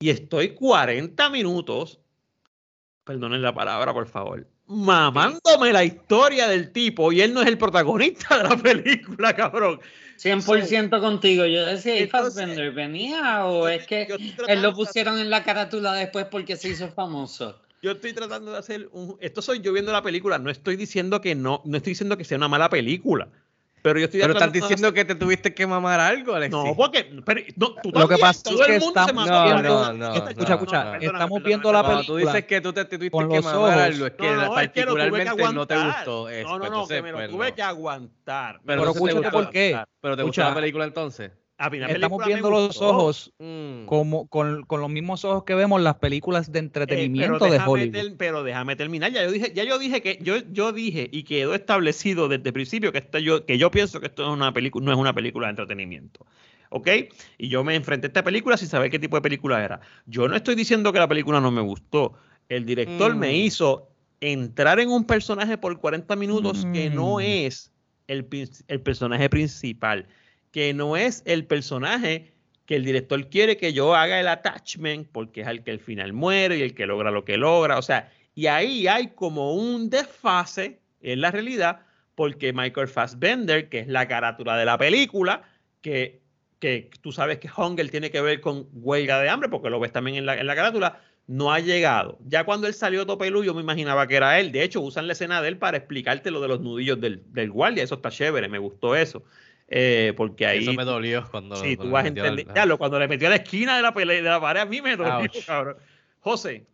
y 0.00 0.10
estoy 0.10 0.54
40 0.54 1.28
minutos, 1.28 2.00
perdonen 3.04 3.42
la 3.42 3.52
palabra 3.54 3.92
por 3.92 4.06
favor, 4.06 4.48
mamándome 4.72 5.72
la 5.72 5.84
historia 5.84 6.48
del 6.48 6.72
tipo 6.72 7.12
y 7.12 7.20
él 7.20 7.34
no 7.34 7.42
es 7.42 7.48
el 7.48 7.58
protagonista 7.58 8.38
de 8.38 8.48
la 8.48 8.56
película, 8.56 9.34
cabrón. 9.36 9.80
100% 10.18 11.00
contigo. 11.00 11.46
Yo 11.46 11.66
decía, 11.66 11.98
¿y 11.98 12.06
Fassbender 12.06 12.72
venía 12.72 13.44
o 13.46 13.68
es 13.68 13.86
que 13.86 14.06
él 14.48 14.62
lo 14.62 14.74
pusieron 14.74 15.18
en 15.18 15.30
la 15.30 15.42
carátula 15.42 15.92
después 15.94 16.26
porque 16.26 16.56
se 16.56 16.70
hizo 16.70 16.88
famoso? 16.88 17.58
Yo 17.82 17.90
estoy 17.90 18.12
tratando 18.12 18.52
de 18.52 18.58
hacer 18.58 18.88
un. 18.92 19.16
Esto 19.20 19.42
soy 19.42 19.60
yo 19.60 19.72
viendo 19.72 19.90
la 19.90 20.02
película. 20.02 20.38
No 20.38 20.50
estoy 20.50 20.76
diciendo 20.76 21.20
que 21.20 21.34
no, 21.34 21.62
no 21.64 21.76
estoy 21.76 21.92
diciendo 21.92 22.16
que 22.16 22.24
sea 22.24 22.38
una 22.38 22.46
mala 22.46 22.70
película. 22.70 23.28
Pero 23.82 23.98
yo 23.98 24.04
estoy 24.04 24.20
Pero 24.20 24.32
estás 24.34 24.52
diciendo 24.52 24.92
que 24.92 25.04
te 25.04 25.16
tuviste 25.16 25.52
que 25.52 25.66
mamar 25.66 25.98
algo, 25.98 26.34
Alexis. 26.34 26.52
No, 26.52 26.76
porque. 26.76 27.04
pero, 27.24 27.40
no, 27.56 27.74
tú 27.82 27.90
Lo 27.90 28.06
que 28.08 28.16
pasa 28.16 28.42
todo 28.44 28.62
es 28.62 28.66
que 28.68 28.76
estamos 28.76 29.26
No, 29.26 29.60
no, 29.60 29.92
no. 29.92 30.14
escucha, 30.14 30.34
no, 30.34 30.54
escucha, 30.54 30.84
no. 30.84 30.90
perdóname, 30.92 31.06
estamos 31.06 31.42
viendo 31.42 31.72
la. 31.72 31.82
Cuando 31.82 32.02
tú 32.04 32.14
película. 32.14 32.32
dices 32.32 32.46
que 32.46 32.60
tú 32.60 32.72
te 32.72 32.84
tuviste 32.84 33.10
con 33.10 33.28
que 33.28 33.40
mamar 33.40 33.56
ojos. 33.56 33.82
algo, 33.82 34.06
es 34.06 34.12
que 34.12 34.22
No, 34.22 34.34
no, 34.36 34.42
es 34.60 34.70
que 34.70 34.82
particularmente 34.84 35.52
no 35.52 35.66
te 35.66 35.76
gustó 35.78 36.28
eso. 36.28 36.48
No, 36.48 36.58
no, 36.58 36.58
no, 36.60 36.66
entonces, 36.66 36.96
que 36.96 37.02
me 37.02 37.10
lo 37.10 37.16
pues, 37.18 37.30
tuve 37.30 37.54
que 37.54 37.62
aguantar. 37.62 38.60
Pero, 38.64 38.82
Pero 38.82 38.92
te 38.92 38.98
escúchate 38.98 39.30
por 39.32 39.50
qué. 39.50 39.84
Pero 40.00 40.16
te 40.16 40.22
gustó 40.22 40.40
Escucha. 40.42 40.48
la 40.50 40.54
película 40.54 40.84
entonces. 40.84 41.32
A 41.64 41.70
mí 41.70 41.78
Estamos 41.80 42.26
viendo 42.26 42.50
los 42.50 42.82
ojos 42.82 43.32
Mm. 43.38 43.86
como 43.86 44.26
con, 44.26 44.64
con 44.64 44.80
los 44.80 44.90
mismos 44.90 45.24
ojos 45.24 45.44
que 45.44 45.54
vemos 45.54 45.80
las 45.80 45.94
películas 45.96 46.50
de 46.50 46.58
Eh, 46.58 46.62
entretenimiento 46.62 47.38
pero 47.38 47.52
de 47.52 47.60
Hollywood. 47.64 47.92
ter- 47.92 48.16
pero 48.16 48.42
déjame 48.42 48.74
terminar. 48.74 49.12
Ya 49.12 49.22
yo 49.22 49.30
dije, 49.30 49.52
ya 49.54 49.62
yo 49.62 49.78
dije 49.78 50.02
que 50.02 50.18
yo, 50.22 50.38
yo 50.50 50.72
dije 50.72 51.08
y 51.12 51.22
quedó 51.22 51.54
establecido 51.54 52.26
desde 52.26 52.48
el 52.48 52.52
principio 52.52 52.90
que 52.90 52.98
esto 52.98 53.20
yo, 53.20 53.46
que 53.46 53.58
yo 53.58 53.70
pienso 53.70 54.00
que 54.00 54.06
esto 54.06 54.24
es 54.26 54.28
una 54.32 54.52
película, 54.52 54.84
no 54.86 54.90
es 54.92 54.98
una 54.98 55.14
película 55.14 55.46
de 55.46 55.50
entretenimiento. 55.50 56.26
¿Ok? 56.70 56.88
Y 57.38 57.48
yo 57.48 57.62
me 57.62 57.76
enfrenté 57.76 58.06
a 58.06 58.08
esta 58.08 58.24
película 58.24 58.56
sin 58.56 58.66
saber 58.66 58.90
qué 58.90 58.98
tipo 58.98 59.16
de 59.16 59.22
película 59.22 59.62
era. 59.62 59.80
Yo 60.06 60.26
no 60.26 60.34
estoy 60.34 60.56
diciendo 60.56 60.92
que 60.92 60.98
la 60.98 61.06
película 61.06 61.40
no 61.40 61.52
me 61.52 61.60
gustó. 61.60 62.14
El 62.48 62.66
director 62.66 63.14
me 63.14 63.28
Mm. 63.30 63.36
hizo 63.36 63.88
entrar 64.20 64.80
en 64.80 64.88
un 64.88 65.04
personaje 65.04 65.58
por 65.58 65.78
40 65.78 66.16
minutos 66.16 66.66
que 66.72 66.90
no 66.90 67.18
Mm. 67.18 67.20
es 67.20 67.70
el, 68.08 68.26
el 68.66 68.80
personaje 68.80 69.28
principal, 69.30 70.06
que 70.52 70.72
no 70.74 70.96
es 70.96 71.22
el 71.26 71.46
personaje 71.46 72.32
que 72.66 72.76
el 72.76 72.84
director 72.84 73.28
quiere 73.28 73.56
que 73.56 73.72
yo 73.72 73.94
haga 73.94 74.20
el 74.20 74.28
attachment, 74.28 75.08
porque 75.10 75.40
es 75.40 75.48
el 75.48 75.64
que 75.64 75.72
al 75.72 75.80
final 75.80 76.12
muere 76.12 76.58
y 76.58 76.62
el 76.62 76.74
que 76.74 76.86
logra 76.86 77.10
lo 77.10 77.24
que 77.24 77.36
logra. 77.36 77.78
O 77.78 77.82
sea, 77.82 78.12
y 78.34 78.46
ahí 78.46 78.86
hay 78.86 79.08
como 79.08 79.54
un 79.54 79.90
desfase 79.90 80.80
en 81.00 81.20
la 81.20 81.30
realidad, 81.30 81.80
porque 82.14 82.52
Michael 82.52 82.88
Fassbender, 82.88 83.68
que 83.68 83.80
es 83.80 83.88
la 83.88 84.06
carátula 84.06 84.56
de 84.56 84.64
la 84.64 84.78
película, 84.78 85.42
que, 85.80 86.22
que 86.60 86.90
tú 87.00 87.10
sabes 87.10 87.38
que 87.38 87.50
Hunger 87.54 87.90
tiene 87.90 88.10
que 88.10 88.20
ver 88.20 88.40
con 88.40 88.68
huelga 88.72 89.20
de 89.20 89.28
hambre, 89.28 89.48
porque 89.48 89.70
lo 89.70 89.80
ves 89.80 89.92
también 89.92 90.16
en 90.18 90.26
la, 90.26 90.38
en 90.38 90.46
la 90.46 90.54
carátula, 90.54 91.00
no 91.26 91.52
ha 91.52 91.60
llegado. 91.60 92.18
Ya 92.26 92.44
cuando 92.44 92.66
él 92.66 92.74
salió 92.74 93.06
Topelú, 93.06 93.42
yo 93.42 93.54
me 93.54 93.62
imaginaba 93.62 94.06
que 94.06 94.16
era 94.16 94.38
él. 94.38 94.52
De 94.52 94.62
hecho, 94.62 94.80
usan 94.80 95.06
la 95.06 95.14
escena 95.14 95.42
de 95.42 95.48
él 95.48 95.58
para 95.58 95.78
explicarte 95.78 96.30
lo 96.30 96.40
de 96.40 96.48
los 96.48 96.60
nudillos 96.60 97.00
del, 97.00 97.22
del 97.32 97.50
guardia. 97.50 97.82
Eso 97.82 97.96
está 97.96 98.10
chévere, 98.10 98.48
me 98.48 98.58
gustó 98.58 98.94
eso. 98.94 99.24
Eh, 99.74 100.12
porque 100.18 100.46
ahí. 100.46 100.62
Eso 100.62 100.74
me 100.74 100.84
dolió 100.84 101.26
cuando 101.30 101.56
Sí, 101.56 101.76
cuando 101.76 101.82
tú 101.82 101.88
le 101.88 101.92
vas 101.92 102.04
a 102.04 102.30
la-. 102.30 102.54
Ya, 102.54 102.66
lo, 102.66 102.76
cuando 102.76 102.98
le 102.98 103.08
metió 103.08 103.26
a 103.28 103.30
la 103.30 103.36
esquina 103.36 103.74
de 103.76 103.82
la, 103.82 103.94
pelea, 103.94 104.16
de 104.16 104.22
la 104.22 104.38
pared, 104.38 104.60
a 104.60 104.66
mí 104.66 104.82
me 104.82 104.96
dolió, 104.96 105.18
Ouch. 105.18 105.46
cabrón. 105.46 105.76
José, 106.20 106.66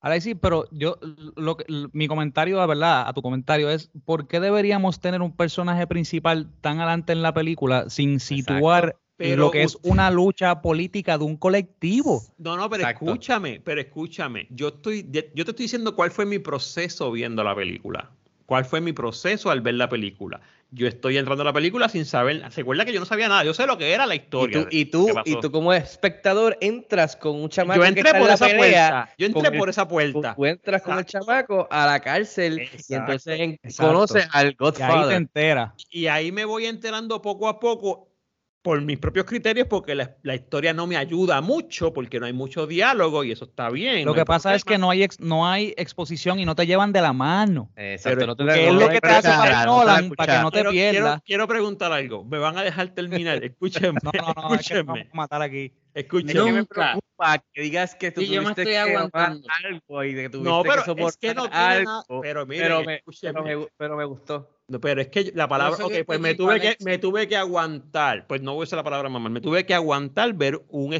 Alexis, 0.00 0.34
pero 0.40 0.66
yo, 0.72 0.96
lo, 1.36 1.56
que- 1.58 1.64
l- 1.68 1.88
mi 1.92 2.08
comentario, 2.08 2.56
la 2.56 2.66
verdad, 2.66 3.06
a 3.06 3.12
tu 3.12 3.20
comentario 3.22 3.68
es, 3.70 3.90
¿por 4.04 4.26
qué 4.26 4.40
deberíamos 4.40 4.98
tener 4.98 5.20
un 5.20 5.36
personaje 5.36 5.86
principal 5.86 6.48
tan 6.60 6.78
adelante 6.78 7.12
en 7.12 7.22
la 7.22 7.34
película 7.34 7.88
sin 7.90 8.18
situar 8.18 8.96
pero 9.16 9.44
lo 9.44 9.50
que 9.52 9.62
es 9.62 9.78
una 9.82 10.10
lucha 10.10 10.62
política 10.62 11.18
de 11.18 11.24
un 11.24 11.36
colectivo? 11.36 12.22
No, 12.38 12.56
no, 12.56 12.68
pero 12.68 12.82
Exacto. 12.82 13.04
escúchame, 13.04 13.60
pero 13.62 13.80
escúchame. 13.80 14.46
Yo 14.50 14.68
estoy, 14.68 15.02
yo 15.12 15.44
te 15.44 15.50
estoy 15.52 15.64
diciendo 15.66 15.94
cuál 15.94 16.10
fue 16.10 16.24
mi 16.26 16.38
proceso 16.38 17.12
viendo 17.12 17.44
la 17.44 17.54
película. 17.54 18.10
¿Cuál 18.46 18.64
fue 18.64 18.80
mi 18.80 18.92
proceso 18.92 19.50
al 19.50 19.60
ver 19.60 19.74
la 19.74 19.88
película? 19.88 20.40
Yo 20.74 20.86
estoy 20.88 21.18
entrando 21.18 21.42
a 21.42 21.44
la 21.44 21.52
película 21.52 21.86
sin 21.90 22.06
saber. 22.06 22.50
¿Se 22.50 22.62
acuerda 22.62 22.86
que 22.86 22.94
yo 22.94 23.00
no 23.00 23.04
sabía 23.04 23.28
nada? 23.28 23.44
Yo 23.44 23.52
sé 23.52 23.66
lo 23.66 23.76
que 23.76 23.92
era 23.92 24.06
la 24.06 24.14
Y 24.14 24.18
historia. 24.20 24.62
tú, 24.62 24.68
y 24.70 24.86
tú, 24.86 25.06
y 25.26 25.38
tú 25.38 25.52
como 25.52 25.70
espectador 25.74 26.56
entras 26.62 27.14
con 27.14 27.36
un 27.42 27.50
chamaco 27.50 27.76
yo 27.76 27.82
que 27.82 27.88
entré 27.88 28.10
en 28.10 28.16
por 28.18 28.26
la 28.28 28.34
esa 28.34 28.46
pelea, 28.46 28.58
puerta. 28.90 29.14
Yo 29.18 29.26
entré 29.26 29.48
el- 29.48 29.58
por 29.58 29.68
esa 29.68 29.82
Tú, 29.82 29.88
puerta. 29.90 30.34
tú 30.34 30.46
entras 30.46 30.80
con 30.82 30.98
el 30.98 31.04
chamaco 31.04 31.68
a 31.70 31.84
la 31.84 32.00
cárcel 32.00 32.62
y 32.88 32.94
entonces 32.94 33.38
en- 33.38 33.50
exacto. 33.62 33.92
conoces 33.92 34.26
al 34.32 34.46
Y 34.46 34.48
ahí 34.48 34.54
te 34.54 34.64
Godfather. 34.64 35.16
enteras. 35.18 35.72
Y 35.90 36.06
ahí 36.06 36.32
me 36.32 36.46
voy 36.46 36.64
enterando 36.64 37.20
poco 37.20 37.48
a 37.48 37.60
poco 37.60 38.08
por 38.62 38.80
mis 38.80 38.96
propios 38.98 39.26
criterios, 39.26 39.66
porque 39.68 39.94
la, 39.96 40.14
la 40.22 40.36
historia 40.36 40.72
no 40.72 40.86
me 40.86 40.96
ayuda 40.96 41.40
mucho, 41.40 41.92
porque 41.92 42.20
no 42.20 42.26
hay 42.26 42.32
mucho 42.32 42.66
diálogo 42.68 43.24
y 43.24 43.32
eso 43.32 43.44
está 43.46 43.68
bien. 43.70 44.04
Lo 44.04 44.12
no 44.12 44.14
que 44.14 44.24
pasa 44.24 44.54
es 44.54 44.64
que 44.64 44.78
no 44.78 44.88
hay, 44.90 45.02
ex- 45.02 45.18
no 45.18 45.46
hay 45.48 45.74
exposición 45.76 46.38
y 46.38 46.44
no 46.44 46.54
te 46.54 46.64
llevan 46.64 46.92
de 46.92 47.00
la 47.00 47.12
mano. 47.12 47.70
Exacto, 47.74 48.18
Pero 48.20 48.26
no 48.28 48.36
te 48.36 48.42
es 48.44 48.46
la- 48.46 48.54
Que 48.54 48.66
es 48.68 48.72
no 48.74 48.80
lo 48.80 48.88
que 48.88 49.00
te 49.00 49.08
hace 49.08 49.28
para 49.28 49.64
no 49.66 49.78
Nolan, 49.78 50.10
para 50.10 50.36
que 50.36 50.42
no 50.42 50.50
te 50.52 50.54
Quiero, 50.58 50.70
quiero- 50.70 50.92
pierdas. 50.92 51.22
quiero 51.26 51.48
preguntar 51.48 51.92
algo. 51.92 52.24
Me 52.24 52.38
van 52.38 52.56
a 52.56 52.62
dejar 52.62 52.88
terminar. 52.94 53.42
Escúchenme. 53.44 53.98
No, 54.02 54.10
no, 54.14 54.48
no, 54.48 54.54
es 54.54 54.68
que 54.68 54.82
vamos 54.82 55.06
a 55.12 55.16
matar 55.16 55.42
aquí. 55.42 55.72
Es 55.92 56.04
Escúchenme. 56.04 56.32
que 56.44 56.52
me 56.52 56.64
preocupa 56.64 57.44
que 57.52 57.62
digas 57.62 57.94
que 57.96 58.12
tú 58.12 58.20
Y 58.20 58.28
yo 58.28 58.42
me 58.42 58.54
tuviste 58.54 58.62
estoy 58.62 58.74
que 58.74 58.94
mamar 58.94 59.10
aguantando. 59.12 59.48
algo 59.64 60.04
y 60.04 60.14
que 60.14 60.28
tuviste 60.30 60.50
No, 60.50 60.62
pero 60.62 60.74
que 60.74 60.78
es 60.80 60.86
soportar 60.86 61.18
que 61.20 61.34
no 61.34 61.48
nada. 61.48 61.70
algo, 61.72 62.20
Pero 62.22 62.46
miren, 62.46 62.62
pero, 62.64 62.84
me, 62.84 63.02
pero, 63.20 63.42
me, 63.42 63.66
pero 63.76 63.96
me 63.96 64.04
gustó. 64.04 64.48
No, 64.72 64.80
pero 64.80 65.02
es 65.02 65.08
que 65.08 65.32
la 65.34 65.46
palabra, 65.46 65.84
ok, 65.84 65.92
pues 66.06 66.18
me 66.18 66.34
tuve, 66.34 66.58
que, 66.58 66.76
me 66.82 66.96
tuve 66.96 67.28
que 67.28 67.36
aguantar, 67.36 68.26
pues 68.26 68.40
no 68.40 68.54
voy 68.54 68.62
a 68.62 68.64
usar 68.64 68.78
la 68.78 68.82
palabra 68.82 69.10
mamá, 69.10 69.28
me 69.28 69.42
tuve 69.42 69.66
que 69.66 69.74
aguantar 69.74 70.32
ver 70.32 70.62
un, 70.68 70.98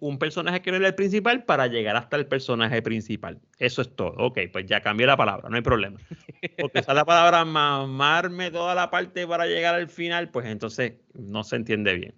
un 0.00 0.18
personaje 0.18 0.62
que 0.62 0.70
no 0.70 0.78
era 0.78 0.86
el 0.86 0.94
principal 0.94 1.44
para 1.44 1.66
llegar 1.66 1.96
hasta 1.96 2.16
el 2.16 2.26
personaje 2.26 2.80
principal. 2.80 3.38
Eso 3.58 3.82
es 3.82 3.94
todo. 3.94 4.14
Ok, 4.16 4.38
pues 4.50 4.64
ya 4.64 4.80
cambié 4.80 5.06
la 5.06 5.18
palabra, 5.18 5.50
no 5.50 5.56
hay 5.56 5.60
problema. 5.60 6.00
Porque 6.58 6.78
usar 6.80 6.96
la 6.96 7.04
palabra 7.04 7.44
mamarme 7.44 8.50
toda 8.50 8.74
la 8.74 8.88
parte 8.88 9.26
para 9.26 9.44
llegar 9.44 9.74
al 9.74 9.90
final, 9.90 10.30
pues 10.30 10.46
entonces 10.46 10.94
no 11.12 11.44
se 11.44 11.56
entiende 11.56 11.92
bien. 11.92 12.14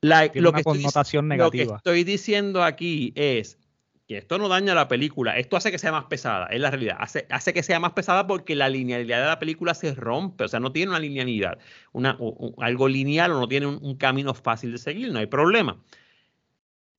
La- 0.00 0.28
Tiene 0.28 0.42
lo, 0.42 0.50
una 0.50 0.62
que 0.64 0.70
estoy, 0.72 1.36
lo 1.36 1.50
que 1.52 1.62
estoy 1.62 2.02
diciendo 2.02 2.64
aquí 2.64 3.12
es 3.14 3.58
que 4.06 4.18
esto 4.18 4.38
no 4.38 4.48
daña 4.48 4.74
la 4.74 4.88
película, 4.88 5.38
esto 5.38 5.56
hace 5.56 5.70
que 5.70 5.78
sea 5.78 5.92
más 5.92 6.04
pesada, 6.04 6.46
es 6.46 6.60
la 6.60 6.70
realidad. 6.70 6.96
Hace, 7.00 7.26
hace 7.30 7.52
que 7.54 7.62
sea 7.62 7.80
más 7.80 7.92
pesada 7.92 8.26
porque 8.26 8.54
la 8.54 8.68
linealidad 8.68 9.20
de 9.20 9.26
la 9.26 9.38
película 9.38 9.74
se 9.74 9.94
rompe, 9.94 10.44
o 10.44 10.48
sea, 10.48 10.60
no 10.60 10.72
tiene 10.72 10.90
una 10.90 11.00
linealidad, 11.00 11.58
una, 11.92 12.18
algo 12.58 12.88
lineal 12.88 13.32
o 13.32 13.40
no 13.40 13.48
tiene 13.48 13.66
un, 13.66 13.78
un 13.82 13.96
camino 13.96 14.34
fácil 14.34 14.72
de 14.72 14.78
seguir, 14.78 15.10
no 15.10 15.20
hay 15.20 15.26
problema. 15.26 15.82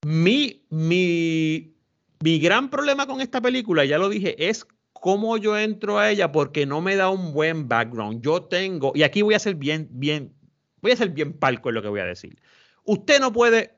Mi, 0.04 0.64
mi, 0.70 1.74
mi 2.20 2.38
gran 2.38 2.70
problema 2.70 3.06
con 3.06 3.20
esta 3.20 3.40
película, 3.40 3.84
ya 3.84 3.98
lo 3.98 4.08
dije, 4.08 4.48
es 4.48 4.66
cómo 4.92 5.36
yo 5.36 5.56
entro 5.56 5.98
a 5.98 6.10
ella 6.10 6.32
porque 6.32 6.66
no 6.66 6.80
me 6.80 6.96
da 6.96 7.10
un 7.10 7.32
buen 7.32 7.68
background. 7.68 8.22
Yo 8.22 8.42
tengo, 8.42 8.92
y 8.94 9.02
aquí 9.02 9.22
voy 9.22 9.34
a 9.34 9.38
ser 9.38 9.54
bien, 9.54 9.88
bien, 9.90 10.32
voy 10.80 10.92
a 10.92 10.96
ser 10.96 11.10
bien 11.10 11.32
palco 11.32 11.68
en 11.68 11.76
lo 11.76 11.82
que 11.82 11.88
voy 11.88 12.00
a 12.00 12.04
decir. 12.04 12.38
Usted 12.84 13.20
no 13.20 13.32
puede, 13.32 13.75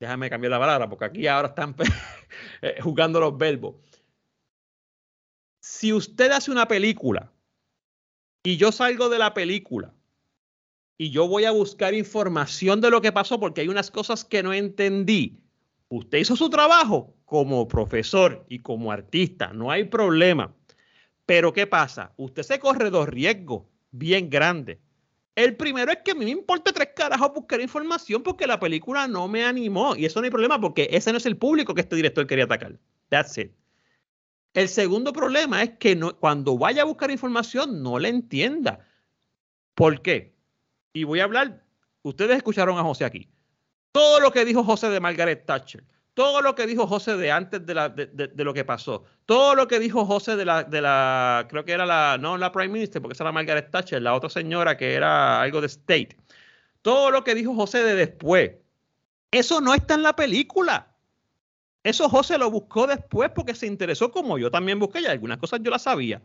déjame 0.00 0.30
cambiar 0.30 0.52
la 0.52 0.58
palabra 0.58 0.88
porque 0.88 1.04
aquí 1.04 1.26
ahora 1.26 1.48
están 1.48 1.74
eh, 2.62 2.78
jugando 2.80 3.20
los 3.20 3.36
verbos. 3.36 3.76
Si 5.60 5.92
usted 5.92 6.30
hace 6.30 6.50
una 6.50 6.66
película 6.68 7.32
y 8.42 8.56
yo 8.56 8.72
salgo 8.72 9.08
de 9.08 9.18
la 9.18 9.34
película 9.34 9.92
y 10.96 11.10
yo 11.10 11.28
voy 11.28 11.44
a 11.44 11.50
buscar 11.50 11.94
información 11.94 12.80
de 12.80 12.90
lo 12.90 13.00
que 13.00 13.12
pasó 13.12 13.38
porque 13.38 13.60
hay 13.60 13.68
unas 13.68 13.90
cosas 13.90 14.24
que 14.24 14.42
no 14.42 14.52
entendí, 14.52 15.40
usted 15.88 16.18
hizo 16.18 16.36
su 16.36 16.48
trabajo 16.50 17.14
como 17.24 17.68
profesor 17.68 18.44
y 18.48 18.60
como 18.60 18.90
artista, 18.90 19.52
no 19.52 19.70
hay 19.70 19.84
problema. 19.84 20.54
Pero 21.26 21.52
¿qué 21.52 21.66
pasa? 21.66 22.14
Usted 22.16 22.42
se 22.42 22.58
corre 22.58 22.88
dos 22.88 23.08
riesgos 23.08 23.64
bien 23.90 24.30
grandes. 24.30 24.78
El 25.38 25.54
primero 25.54 25.92
es 25.92 25.98
que 26.04 26.10
a 26.10 26.14
mí 26.16 26.24
me 26.24 26.32
importa 26.32 26.72
tres 26.72 26.88
carajos 26.96 27.32
buscar 27.32 27.60
información 27.60 28.24
porque 28.24 28.44
la 28.44 28.58
película 28.58 29.06
no 29.06 29.28
me 29.28 29.44
animó. 29.44 29.94
Y 29.94 30.04
eso 30.04 30.18
no 30.18 30.24
hay 30.24 30.32
problema 30.32 30.60
porque 30.60 30.88
ese 30.90 31.12
no 31.12 31.18
es 31.18 31.26
el 31.26 31.36
público 31.36 31.74
que 31.74 31.82
este 31.82 31.94
director 31.94 32.26
quería 32.26 32.42
atacar. 32.46 32.76
That's 33.08 33.38
it. 33.38 33.52
El 34.52 34.68
segundo 34.68 35.12
problema 35.12 35.62
es 35.62 35.78
que 35.78 35.94
no- 35.94 36.16
cuando 36.18 36.58
vaya 36.58 36.82
a 36.82 36.86
buscar 36.86 37.12
información 37.12 37.84
no 37.84 38.00
la 38.00 38.08
entienda. 38.08 38.80
¿Por 39.76 40.02
qué? 40.02 40.34
Y 40.92 41.04
voy 41.04 41.20
a 41.20 41.24
hablar, 41.24 41.62
ustedes 42.02 42.36
escucharon 42.38 42.76
a 42.76 42.82
José 42.82 43.04
aquí. 43.04 43.28
Todo 43.92 44.18
lo 44.18 44.32
que 44.32 44.44
dijo 44.44 44.64
José 44.64 44.88
de 44.90 44.98
Margaret 44.98 45.46
Thatcher, 45.46 45.84
todo 46.18 46.42
lo 46.42 46.56
que 46.56 46.66
dijo 46.66 46.88
José 46.88 47.16
de 47.16 47.30
antes 47.30 47.64
de, 47.64 48.44
lo 48.44 48.52
que 48.52 48.64
pasó, 48.64 49.04
todo 49.24 49.54
lo 49.54 49.68
que 49.68 49.78
dijo 49.78 50.04
José 50.04 50.34
de 50.34 50.44
la, 50.44 50.64
de 50.64 50.80
la, 50.80 51.46
creo 51.48 51.64
que 51.64 51.70
era 51.70 51.86
la, 51.86 52.18
no 52.18 52.36
la 52.36 52.50
Prime 52.50 52.70
Minister, 52.72 53.00
porque 53.00 53.12
esa 53.12 53.22
era 53.22 53.30
Margaret 53.30 53.70
Thatcher, 53.70 54.02
la 54.02 54.14
otra 54.14 54.28
señora 54.28 54.76
que 54.76 54.94
era 54.94 55.40
algo 55.40 55.60
de 55.60 55.68
State, 55.68 56.16
todo 56.82 57.12
lo 57.12 57.22
que 57.22 57.36
dijo 57.36 57.54
José 57.54 57.84
de 57.84 57.94
después, 57.94 58.50
eso 59.30 59.60
no 59.60 59.74
está 59.74 59.94
en 59.94 60.02
la 60.02 60.16
película. 60.16 60.88
Eso 61.84 62.08
José 62.08 62.36
lo 62.36 62.50
buscó 62.50 62.88
después 62.88 63.30
porque 63.32 63.54
se 63.54 63.68
interesó 63.68 64.10
como 64.10 64.38
yo 64.38 64.50
también 64.50 64.80
busqué 64.80 65.02
y 65.02 65.06
algunas 65.06 65.38
cosas 65.38 65.60
yo 65.62 65.70
las 65.70 65.82
sabía. 65.82 66.20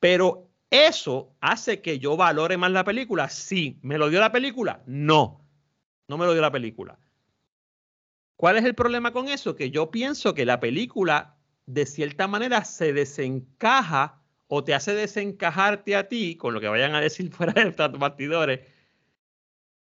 Pero 0.00 0.48
eso 0.70 1.34
hace 1.42 1.82
que 1.82 1.98
yo 1.98 2.16
valore 2.16 2.56
más 2.56 2.70
la 2.70 2.84
película. 2.84 3.28
Sí, 3.28 3.78
¿me 3.82 3.98
lo 3.98 4.08
dio 4.08 4.20
la 4.20 4.32
película? 4.32 4.80
No, 4.86 5.42
no 6.08 6.16
me 6.16 6.24
lo 6.24 6.32
dio 6.32 6.40
la 6.40 6.50
película. 6.50 6.98
¿Cuál 8.36 8.56
es 8.56 8.64
el 8.64 8.74
problema 8.74 9.12
con 9.12 9.28
eso? 9.28 9.54
Que 9.54 9.70
yo 9.70 9.90
pienso 9.90 10.34
que 10.34 10.44
la 10.44 10.60
película 10.60 11.38
de 11.66 11.86
cierta 11.86 12.26
manera 12.26 12.64
se 12.64 12.92
desencaja 12.92 14.22
o 14.48 14.64
te 14.64 14.74
hace 14.74 14.94
desencajarte 14.94 15.96
a 15.96 16.08
ti 16.08 16.36
con 16.36 16.52
lo 16.52 16.60
que 16.60 16.68
vayan 16.68 16.94
a 16.94 17.00
decir 17.00 17.30
fuera 17.32 17.52
de 17.52 17.70
estos 17.70 17.98
bastidores 17.98 18.60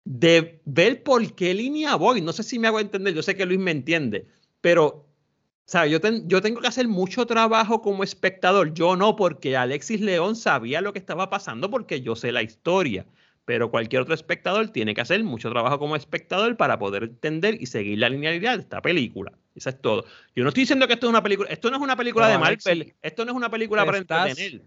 de 0.06 0.62
ver 0.66 1.04
por 1.04 1.34
qué 1.36 1.54
línea 1.54 1.96
voy. 1.96 2.22
No 2.22 2.32
sé 2.32 2.44
si 2.44 2.60
me 2.60 2.68
hago 2.68 2.80
entender, 2.80 3.14
yo 3.14 3.24
sé 3.24 3.36
que 3.36 3.46
Luis 3.46 3.60
me 3.60 3.72
entiende, 3.72 4.28
pero 4.62 5.06
¿sabes? 5.66 5.92
Yo, 5.92 6.00
yo 6.26 6.42
tengo 6.42 6.62
que 6.62 6.68
hacer 6.68 6.88
mucho 6.88 7.26
trabajo 7.26 7.82
como 7.82 8.04
espectador. 8.04 8.74
Yo 8.74 8.96
no, 8.96 9.16
porque 9.16 9.58
Alexis 9.58 10.02
León 10.02 10.36
sabía 10.36 10.82
lo 10.82 10.94
que 10.94 11.00
estaba 11.00 11.30
pasando 11.30 11.70
porque 11.70 12.02
yo 12.02 12.16
sé 12.16 12.32
la 12.32 12.44
historia. 12.44 13.06
Pero 13.46 13.70
cualquier 13.70 14.02
otro 14.02 14.16
espectador 14.16 14.70
tiene 14.70 14.96
que 14.96 15.02
hacer 15.02 15.24
mucho 15.24 15.52
trabajo 15.52 15.78
como 15.78 15.96
espectador 15.96 16.58
para 16.58 16.80
poder 16.80 17.04
entender 17.04 17.58
y 17.62 17.68
seguir 17.68 18.00
la 18.00 18.10
linealidad 18.10 18.56
de 18.56 18.62
esta 18.64 18.82
película. 18.82 19.32
Eso 19.54 19.70
es 19.70 19.80
todo. 19.80 20.04
Yo 20.36 20.43
no 20.43 20.50
estoy 20.50 20.64
diciendo 20.64 20.88
que 20.88 20.93
esto 20.93 21.06
es 21.06 21.10
una 21.12 21.22
película, 21.22 21.50
esto 21.52 21.70
no 21.70 21.78
es 21.78 21.84
una 21.84 21.96
película 21.96 22.28
de 22.28 22.38
Marvel, 22.39 22.96
esto 23.02 23.24
no 23.24 23.32
es 23.32 23.38
una 23.38 23.50
película 23.50 23.84
te 23.84 23.86
para 23.86 23.98
estás- 24.00 24.30
entretener. 24.30 24.66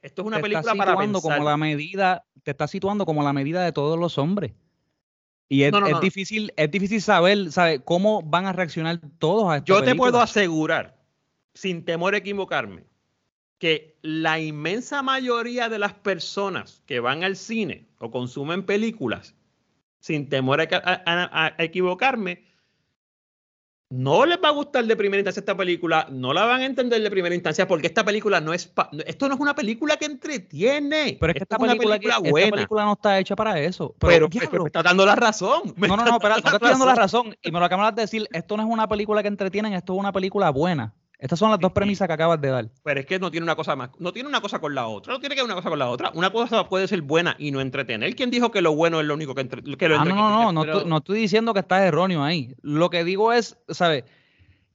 Esto 0.00 0.22
es 0.22 0.26
una 0.26 0.36
te 0.38 0.42
película 0.42 0.60
estás 0.60 0.76
para 0.76 0.90
situando 0.92 1.18
pensar. 1.20 1.38
como 1.38 1.48
la 1.50 1.56
medida, 1.56 2.24
te 2.42 2.50
está 2.50 2.66
situando 2.66 3.06
como 3.06 3.22
la 3.22 3.32
medida 3.32 3.62
de 3.64 3.72
todos 3.72 3.98
los 3.98 4.16
hombres. 4.18 4.52
Y 5.48 5.62
es, 5.62 5.72
No, 5.72 5.80
no, 5.80 5.86
es 5.86 5.92
no, 5.92 5.98
no. 5.98 6.02
difícil, 6.02 6.52
es 6.56 6.70
difícil 6.70 7.00
saber, 7.02 7.52
¿sabe? 7.52 7.80
cómo 7.80 8.22
van 8.22 8.46
a 8.46 8.52
reaccionar 8.52 9.00
todos 9.18 9.50
a 9.52 9.56
esta 9.58 9.66
Yo 9.66 9.82
te 9.82 9.94
puedo 9.94 10.20
asegurar, 10.20 10.96
sin 11.54 11.84
temor 11.84 12.14
a 12.14 12.18
equivocarme, 12.18 12.84
que 13.58 13.96
la 14.02 14.38
inmensa 14.40 15.02
mayoría 15.02 15.68
de 15.68 15.78
las 15.78 15.94
personas 15.94 16.82
que 16.86 17.00
van 17.00 17.24
al 17.24 17.36
cine 17.36 17.86
o 17.98 18.10
consumen 18.10 18.64
películas, 18.66 19.34
sin 20.00 20.28
temor 20.28 20.60
a, 20.60 20.68
a- 20.72 21.02
a- 21.06 21.54
a 21.56 21.62
equivocarme, 21.62 22.44
no 23.90 24.26
les 24.26 24.38
va 24.42 24.48
a 24.48 24.52
gustar 24.52 24.84
de 24.84 24.96
primera 24.96 25.20
instancia 25.20 25.40
esta 25.40 25.56
película, 25.56 26.08
no 26.10 26.32
la 26.32 26.44
van 26.46 26.62
a 26.62 26.64
entender 26.66 27.00
de 27.00 27.10
primera 27.10 27.34
instancia 27.34 27.68
porque 27.68 27.86
esta 27.86 28.04
película 28.04 28.40
no 28.40 28.52
es, 28.52 28.66
pa- 28.66 28.90
esto 29.06 29.28
no 29.28 29.34
es 29.34 29.40
una 29.40 29.54
película 29.54 29.96
que 29.96 30.06
entretiene, 30.06 31.16
Pero 31.20 31.30
es 31.30 31.36
que 31.36 31.42
esta 31.44 31.56
es 31.56 31.62
una 31.62 31.72
película, 31.74 31.98
que- 32.00 32.08
esta 32.08 32.30
buena. 32.30 32.50
película 32.50 32.84
no 32.84 32.92
está 32.94 33.18
hecha 33.20 33.36
para 33.36 33.60
eso. 33.60 33.94
pero, 34.00 34.28
Pero, 34.28 34.50
pero 34.50 34.62
me 34.64 34.68
está 34.68 34.82
dando 34.82 35.06
la 35.06 35.14
razón. 35.14 35.74
me 35.76 35.86
no, 35.86 35.96
no, 35.96 36.04
no, 36.04 36.12
espera, 36.16 36.36
no 36.36 36.42
dando 36.42 36.50
te 36.50 36.56
estoy 36.56 36.70
dando 36.70 36.86
la 36.86 36.94
razón. 36.96 37.36
Y 37.40 37.52
me 37.52 37.60
lo 37.60 37.64
acabas 37.66 37.94
de 37.94 38.02
decir, 38.02 38.26
esto 38.32 38.56
no 38.56 38.64
es 38.64 38.68
una 38.68 38.88
película 38.88 39.22
que 39.22 39.28
entretienen, 39.28 39.74
esto 39.74 39.92
es 39.94 39.98
una 40.00 40.12
película 40.12 40.50
buena. 40.50 40.92
Estas 41.24 41.38
son 41.38 41.50
las 41.50 41.58
dos 41.58 41.72
premisas 41.72 42.06
que 42.06 42.12
acabas 42.12 42.38
de 42.38 42.48
dar. 42.50 42.68
Pero 42.82 43.00
es 43.00 43.06
que 43.06 43.18
no 43.18 43.30
tiene 43.30 43.44
una 43.44 43.56
cosa 43.56 43.74
más, 43.74 43.88
no 43.98 44.12
tiene 44.12 44.28
una 44.28 44.42
cosa 44.42 44.58
con 44.58 44.74
la 44.74 44.86
otra, 44.88 45.14
no 45.14 45.20
tiene 45.20 45.34
que 45.34 45.40
ver 45.40 45.46
una 45.46 45.54
cosa 45.54 45.70
con 45.70 45.78
la 45.78 45.88
otra. 45.88 46.10
Una 46.14 46.30
cosa 46.30 46.68
puede 46.68 46.86
ser 46.86 47.00
buena 47.00 47.34
y 47.38 47.50
no 47.50 47.62
entretener. 47.62 48.14
¿Quién 48.14 48.30
dijo 48.30 48.50
que 48.50 48.60
lo 48.60 48.74
bueno 48.76 49.00
es 49.00 49.06
lo 49.06 49.14
único 49.14 49.34
que, 49.34 49.40
entre- 49.40 49.62
que 49.62 49.88
lo 49.88 49.94
Ah, 49.94 50.04
no, 50.04 50.10
entretiene? 50.10 50.20
no, 50.20 50.42
no, 50.42 50.52
no, 50.52 50.60
pero- 50.60 50.72
estoy, 50.74 50.90
no 50.90 50.96
estoy 50.98 51.18
diciendo 51.20 51.54
que 51.54 51.60
estás 51.60 51.80
erróneo 51.80 52.22
ahí. 52.22 52.54
Lo 52.60 52.90
que 52.90 53.04
digo 53.04 53.32
es, 53.32 53.56
¿sabes? 53.70 54.04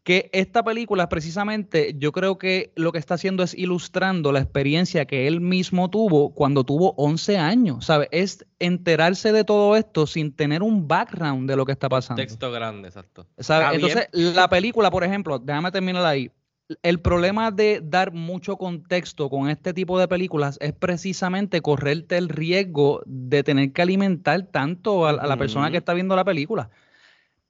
Que 0.02 0.32
esta 0.34 0.64
película 0.64 1.08
precisamente 1.08 1.94
yo 2.00 2.12
creo 2.14 2.40
que 2.40 2.72
lo 2.76 2.92
que 2.92 2.98
está 2.98 3.14
haciendo 3.14 3.44
es 3.44 3.54
ilustrando 3.54 4.32
la 4.32 4.40
experiencia 4.40 5.06
que 5.06 5.28
él 5.28 5.42
mismo 5.42 5.90
tuvo 5.92 6.34
cuando 6.34 6.64
tuvo 6.64 6.96
11 6.98 7.38
años, 7.38 7.86
¿sabes? 7.86 8.08
Es 8.12 8.44
enterarse 8.58 9.32
de 9.34 9.44
todo 9.44 9.76
esto 9.76 10.08
sin 10.08 10.34
tener 10.36 10.64
un 10.64 10.88
background 10.88 11.48
de 11.48 11.56
lo 11.56 11.64
que 11.66 11.74
está 11.74 11.90
pasando. 11.90 12.24
Texto 12.24 12.52
grande, 12.52 12.88
exacto. 12.88 13.28
¿sabes? 13.38 13.78
Bien. 13.78 13.92
Entonces, 13.92 14.36
la 14.36 14.50
película, 14.50 14.90
por 14.90 15.04
ejemplo, 15.04 15.38
déjame 15.38 15.72
terminar 15.72 16.04
ahí. 16.06 16.32
El 16.84 17.00
problema 17.00 17.50
de 17.52 17.82
dar 17.84 18.12
mucho 18.14 18.58
contexto 18.58 19.30
con 19.30 19.50
este 19.50 19.74
tipo 19.74 20.00
de 20.00 20.08
películas 20.08 20.58
es 20.62 20.74
precisamente 20.74 21.62
correrte 21.62 22.18
el 22.18 22.30
riesgo 22.30 23.02
de 23.06 23.44
tener 23.44 23.74
que 23.74 23.82
alimentar 23.82 24.44
tanto 24.44 25.08
a, 25.08 25.12
a 25.12 25.28
la 25.28 25.38
persona 25.38 25.72
que 25.72 25.78
está 25.78 25.94
viendo 25.94 26.16
la 26.16 26.24
película. 26.26 26.70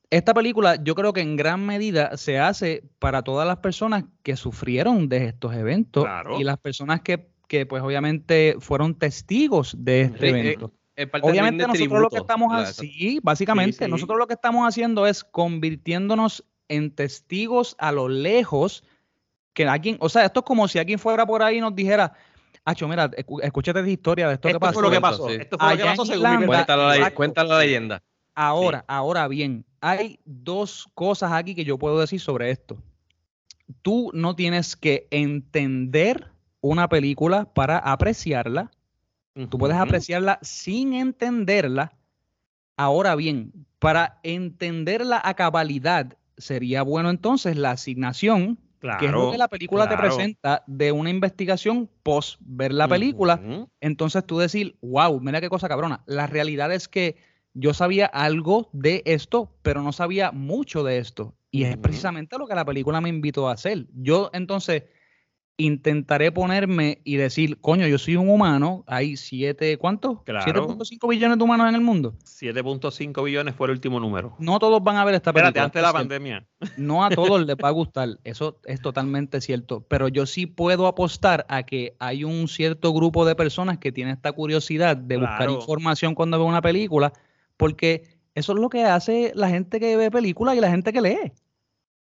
Esta 0.09 0.34
película 0.34 0.82
yo 0.82 0.95
creo 0.95 1.13
que 1.13 1.22
en 1.22 1.36
gran 1.36 1.65
medida 1.65 2.17
se 2.17 2.39
hace 2.39 2.84
para 2.97 3.22
todas 3.22 3.45
las 3.47 3.57
personas 3.57 4.05
que 4.24 4.36
sufrieron 4.38 5.07
de 5.09 5.26
estos 5.28 5.53
eventos 5.53 6.03
Claro. 6.05 6.39
y 6.39 6.43
las 6.43 6.57
personas 6.57 7.01
que, 7.01 7.30
que, 7.47 7.65
pues 7.65 7.84
obviamente 7.84 8.55
fueron 8.59 8.95
testigos 8.95 9.76
de 9.78 10.01
este 10.03 10.20
Sí, 10.20 10.26
eh, 10.36 10.39
evento. 10.39 10.74
Obviamente 11.22 11.67
nosotros 11.67 12.01
lo 12.01 12.09
que 12.09 12.17
estamos 12.17 12.53
así, 12.53 13.20
básicamente, 13.22 13.78
Sí, 13.78 13.86
sí. 13.86 13.91
nosotros 13.91 14.17
lo 14.17 14.28
que 14.28 14.34
estamos 14.34 14.67
haciendo 14.67 15.05
es 15.07 15.24
convirtiéndonos 15.24 16.43
en 16.70 16.93
testigos 16.95 17.76
a 17.80 17.91
lo 17.91 18.07
lejos 18.09 18.84
que 19.54 19.66
alguien, 19.66 19.97
o 20.00 20.10
sea, 20.10 20.26
esto 20.26 20.39
es 20.41 20.45
como 20.45 20.68
si 20.68 20.80
alguien 20.80 21.00
fuera 21.00 21.26
por 21.26 21.41
ahí 21.43 21.58
y 21.58 21.62
nos 21.62 21.76
dijera, 21.76 22.14
Acho, 22.66 22.88
mira, 22.88 23.10
escúchate 23.41 23.80
esta 23.80 23.89
historia 23.89 24.28
de 24.28 24.34
esto, 24.36 24.47
que 24.47 24.52
Esto 24.52 24.60
pasó. 24.60 24.74
fue 24.74 24.84
lo 24.84 24.91
que 24.91 25.02
pasó. 25.02 25.28
sí. 25.30 25.36
Esto 25.39 25.58
fue 25.58 25.72
lo 25.72 25.78
que 25.78 25.84
pasó 25.86 26.06
según 26.06 26.26
Irlanda-. 26.26 26.45
Cuenta 26.45 26.78
la, 26.78 26.95
Exacto. 26.95 27.16
cuenta 27.16 27.43
la 27.43 27.60
leyenda. 27.60 28.04
Ahora, 28.36 28.86
ahora 28.88 29.28
bien, 29.28 29.66
hay 29.82 30.20
dos 30.26 30.88
cosas 30.93 31.32
aquí 31.32 31.56
que 31.56 31.66
yo 31.66 31.78
puedo 31.80 32.00
decir 32.00 32.20
sobre 32.20 32.52
esto. 32.52 32.78
Tú 33.82 34.12
no 34.14 34.36
tienes 34.36 34.76
que 34.76 35.08
entender 35.10 36.28
una 36.62 36.89
película 36.89 37.45
para 37.45 37.78
apreciarla. 37.78 38.72
Tú 39.50 39.58
puedes 39.58 39.78
apreciarla 39.78 40.38
sin 40.41 40.93
entenderla. 40.93 41.93
Ahora 42.78 43.16
bien, 43.16 43.52
para 43.80 44.20
entenderla 44.24 45.22
a 45.24 45.34
cabalidad, 45.34 46.18
sería 46.38 46.82
bueno 46.84 47.10
entonces 47.10 47.56
la 47.56 47.72
asignación, 47.72 48.60
que 49.00 49.06
es 49.06 49.12
lo 49.12 49.32
que 49.32 49.38
la 49.38 49.48
película 49.48 49.90
te 49.90 49.98
presenta 49.98 50.64
de 50.68 50.92
una 50.92 51.10
investigación 51.10 51.90
post 52.04 52.40
ver 52.42 52.74
la 52.74 52.88
película. 52.88 53.42
Entonces 53.82 54.26
tú 54.26 54.40
decir, 54.40 54.78
wow, 54.82 55.20
mira 55.20 55.42
qué 55.42 55.50
cosa 55.50 55.68
cabrona. 55.68 56.04
La 56.06 56.28
realidad 56.28 56.72
es 56.74 56.88
que 56.88 57.18
yo 57.54 57.74
sabía 57.74 58.06
algo 58.06 58.70
de 58.72 59.02
esto, 59.06 59.52
pero 59.62 59.82
no 59.82 59.92
sabía 59.92 60.32
mucho 60.32 60.84
de 60.84 61.00
esto. 61.00 61.36
Y 61.52 61.64
es 61.64 61.78
precisamente 61.78 62.38
lo 62.38 62.48
que 62.48 62.56
la 62.56 62.66
película 62.66 63.02
me 63.02 63.10
invitó 63.10 63.50
a 63.50 63.54
hacer. 63.54 63.88
Yo 63.94 64.30
entonces 64.34 64.84
intentaré 65.60 66.32
ponerme 66.32 67.01
y 67.03 67.18
decir, 67.18 67.60
coño, 67.60 67.86
yo 67.86 67.97
soy 67.97 68.16
un 68.16 68.30
humano, 68.30 68.84
hay 68.88 69.18
siete, 69.18 69.78
¿cuántos? 69.78 70.24
Claro. 70.24 70.68
7.5 70.68 71.10
billones 71.10 71.38
de 71.38 71.43
humanos 71.43 71.70
en 71.70 71.76
el 71.76 71.82
mundo. 71.82 72.16
7.5 72.24 73.24
billones 73.24 73.53
fue 73.53 73.68
el 73.68 73.72
último 73.72 73.99
número. 73.99 74.36
No 74.39 74.57
todos 74.57 74.82
van 74.82 74.95
a 74.95 75.05
ver 75.05 75.16
esta 75.16 75.34
película. 75.34 75.49
Espérate, 75.49 75.66
antes 75.66 75.82
de 75.82 75.86
la 75.86 75.93
pandemia. 75.93 76.47
No 76.78 77.03
a 77.03 77.10
todos 77.10 77.45
les 77.45 77.55
va 77.57 77.68
a 77.68 77.72
gustar, 77.80 78.20
eso 78.24 78.60
es 78.64 78.82
totalmente 78.82 79.41
cierto, 79.41 79.82
pero 79.82 80.07
yo 80.07 80.26
sí 80.26 80.45
puedo 80.45 80.88
apostar 80.88 81.45
a 81.49 81.64
que 81.64 81.95
hay 81.99 82.24
un 82.24 82.47
cierto 82.47 82.93
grupo 82.93 83.26
de 83.26 83.36
personas 83.36 83.78
que 83.78 83.91
tienen 83.91 84.16
esta 84.16 84.32
curiosidad 84.32 84.95
de 84.95 85.18
buscar 85.18 85.49
información 85.49 86.16
cuando 86.16 86.39
ve 86.39 86.45
una 86.45 86.62
película, 86.62 87.12
porque 87.57 88.18
eso 88.34 88.53
es 88.53 88.60
lo 88.60 88.70
que 88.70 88.86
hace 88.86 89.34
la 89.36 89.49
gente 89.49 89.82
que 89.82 89.97
ve 89.97 90.10
películas 90.10 90.55
y 90.55 90.62
la 90.62 90.72
gente 90.72 90.93
que 90.93 91.01
lee. 91.01 91.34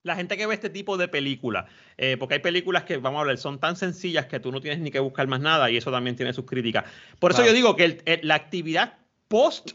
La 0.03 0.15
gente 0.15 0.35
que 0.37 0.45
ve 0.45 0.53
este 0.53 0.69
tipo 0.69 0.97
de 0.97 1.07
películas, 1.07 1.65
eh, 1.97 2.17
porque 2.19 2.35
hay 2.35 2.39
películas 2.41 2.83
que, 2.83 2.97
vamos 2.97 3.17
a 3.19 3.21
hablar, 3.21 3.37
son 3.37 3.59
tan 3.59 3.75
sencillas 3.77 4.25
que 4.25 4.39
tú 4.39 4.51
no 4.51 4.59
tienes 4.59 4.79
ni 4.81 4.91
que 4.91 4.99
buscar 4.99 5.27
más 5.27 5.39
nada 5.39 5.71
y 5.71 5.77
eso 5.77 5.91
también 5.91 6.15
tiene 6.15 6.33
sus 6.33 6.45
críticas. 6.45 6.83
Por 7.19 7.31
eso 7.31 7.45
yo 7.45 7.53
digo 7.53 7.75
que 7.77 7.85
el- 7.85 8.01
el- 8.05 8.19
la 8.27 8.35
actividad 8.35 8.95
post, 9.29 9.71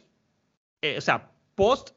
eh, 0.83 0.97
o 0.99 1.01
sea, 1.01 1.31
post 1.55 1.91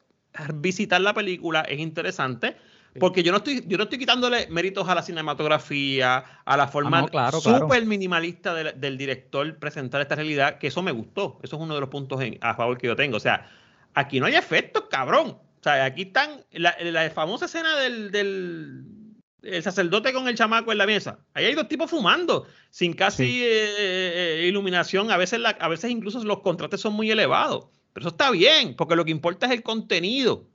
visitar 0.54 1.00
la 1.00 1.12
película 1.12 1.60
es 1.62 1.78
interesante. 1.78 2.56
Porque 2.98 3.22
yo 3.22 3.32
no 3.32 3.38
estoy, 3.38 3.64
yo 3.66 3.78
no 3.78 3.84
estoy 3.84 3.98
quitándole 3.98 4.48
méritos 4.50 4.86
a 4.86 4.94
la 4.94 5.00
cinematografía, 5.02 6.24
a 6.44 6.56
la 6.58 6.68
forma 6.68 6.98
Ah, 6.98 7.00
no, 7.02 7.08
claro, 7.08 7.40
claro. 7.40 7.58
súper 7.66 7.86
minimalista 7.86 8.54
del, 8.54 8.78
del 8.78 8.98
director 8.98 9.58
presentar 9.58 10.00
esta 10.02 10.14
realidad, 10.14 10.58
que 10.58 10.66
eso 10.66 10.82
me 10.82 10.92
gustó. 10.92 11.38
Eso 11.42 11.56
es 11.56 11.62
uno 11.62 11.74
de 11.74 11.80
los 11.80 11.88
puntos 11.88 12.20
en- 12.20 12.38
a 12.42 12.54
favor 12.54 12.76
que 12.78 12.86
yo 12.86 12.96
tengo. 12.96 13.16
O 13.16 13.20
sea, 13.20 13.48
aquí 13.94 14.20
no 14.20 14.26
hay 14.26 14.34
efectos, 14.34 14.84
cabrón. 14.90 15.38
O 15.62 15.64
sea, 15.64 15.84
aquí 15.84 16.02
están 16.02 16.44
la, 16.50 16.74
la 16.80 17.08
famosa 17.10 17.44
escena 17.44 17.76
del, 17.78 18.10
del 18.10 18.82
el 19.42 19.62
sacerdote 19.62 20.12
con 20.12 20.26
el 20.28 20.34
chamaco 20.36 20.72
en 20.72 20.78
la 20.78 20.86
mesa. 20.86 21.18
Ahí 21.34 21.44
hay 21.44 21.54
dos 21.54 21.68
tipos 21.68 21.88
fumando, 21.90 22.46
sin 22.70 22.92
casi 22.94 23.26
Sí. 23.26 23.42
eh, 23.44 23.74
eh, 23.78 24.46
iluminación. 24.48 25.10
A 25.12 25.16
veces, 25.16 25.38
la- 25.40 25.50
a 25.50 25.68
veces 25.68 25.90
incluso 25.90 26.22
los 26.24 26.40
contrastes 26.40 26.80
son 26.80 26.94
muy 26.94 27.10
elevados. 27.10 27.66
Pero 27.92 28.06
eso 28.06 28.10
está 28.10 28.30
bien, 28.32 28.74
porque 28.76 28.96
lo 28.96 29.04
que 29.04 29.10
importa 29.12 29.46
es 29.46 29.52
el 29.52 29.62
contenido, 29.62 30.46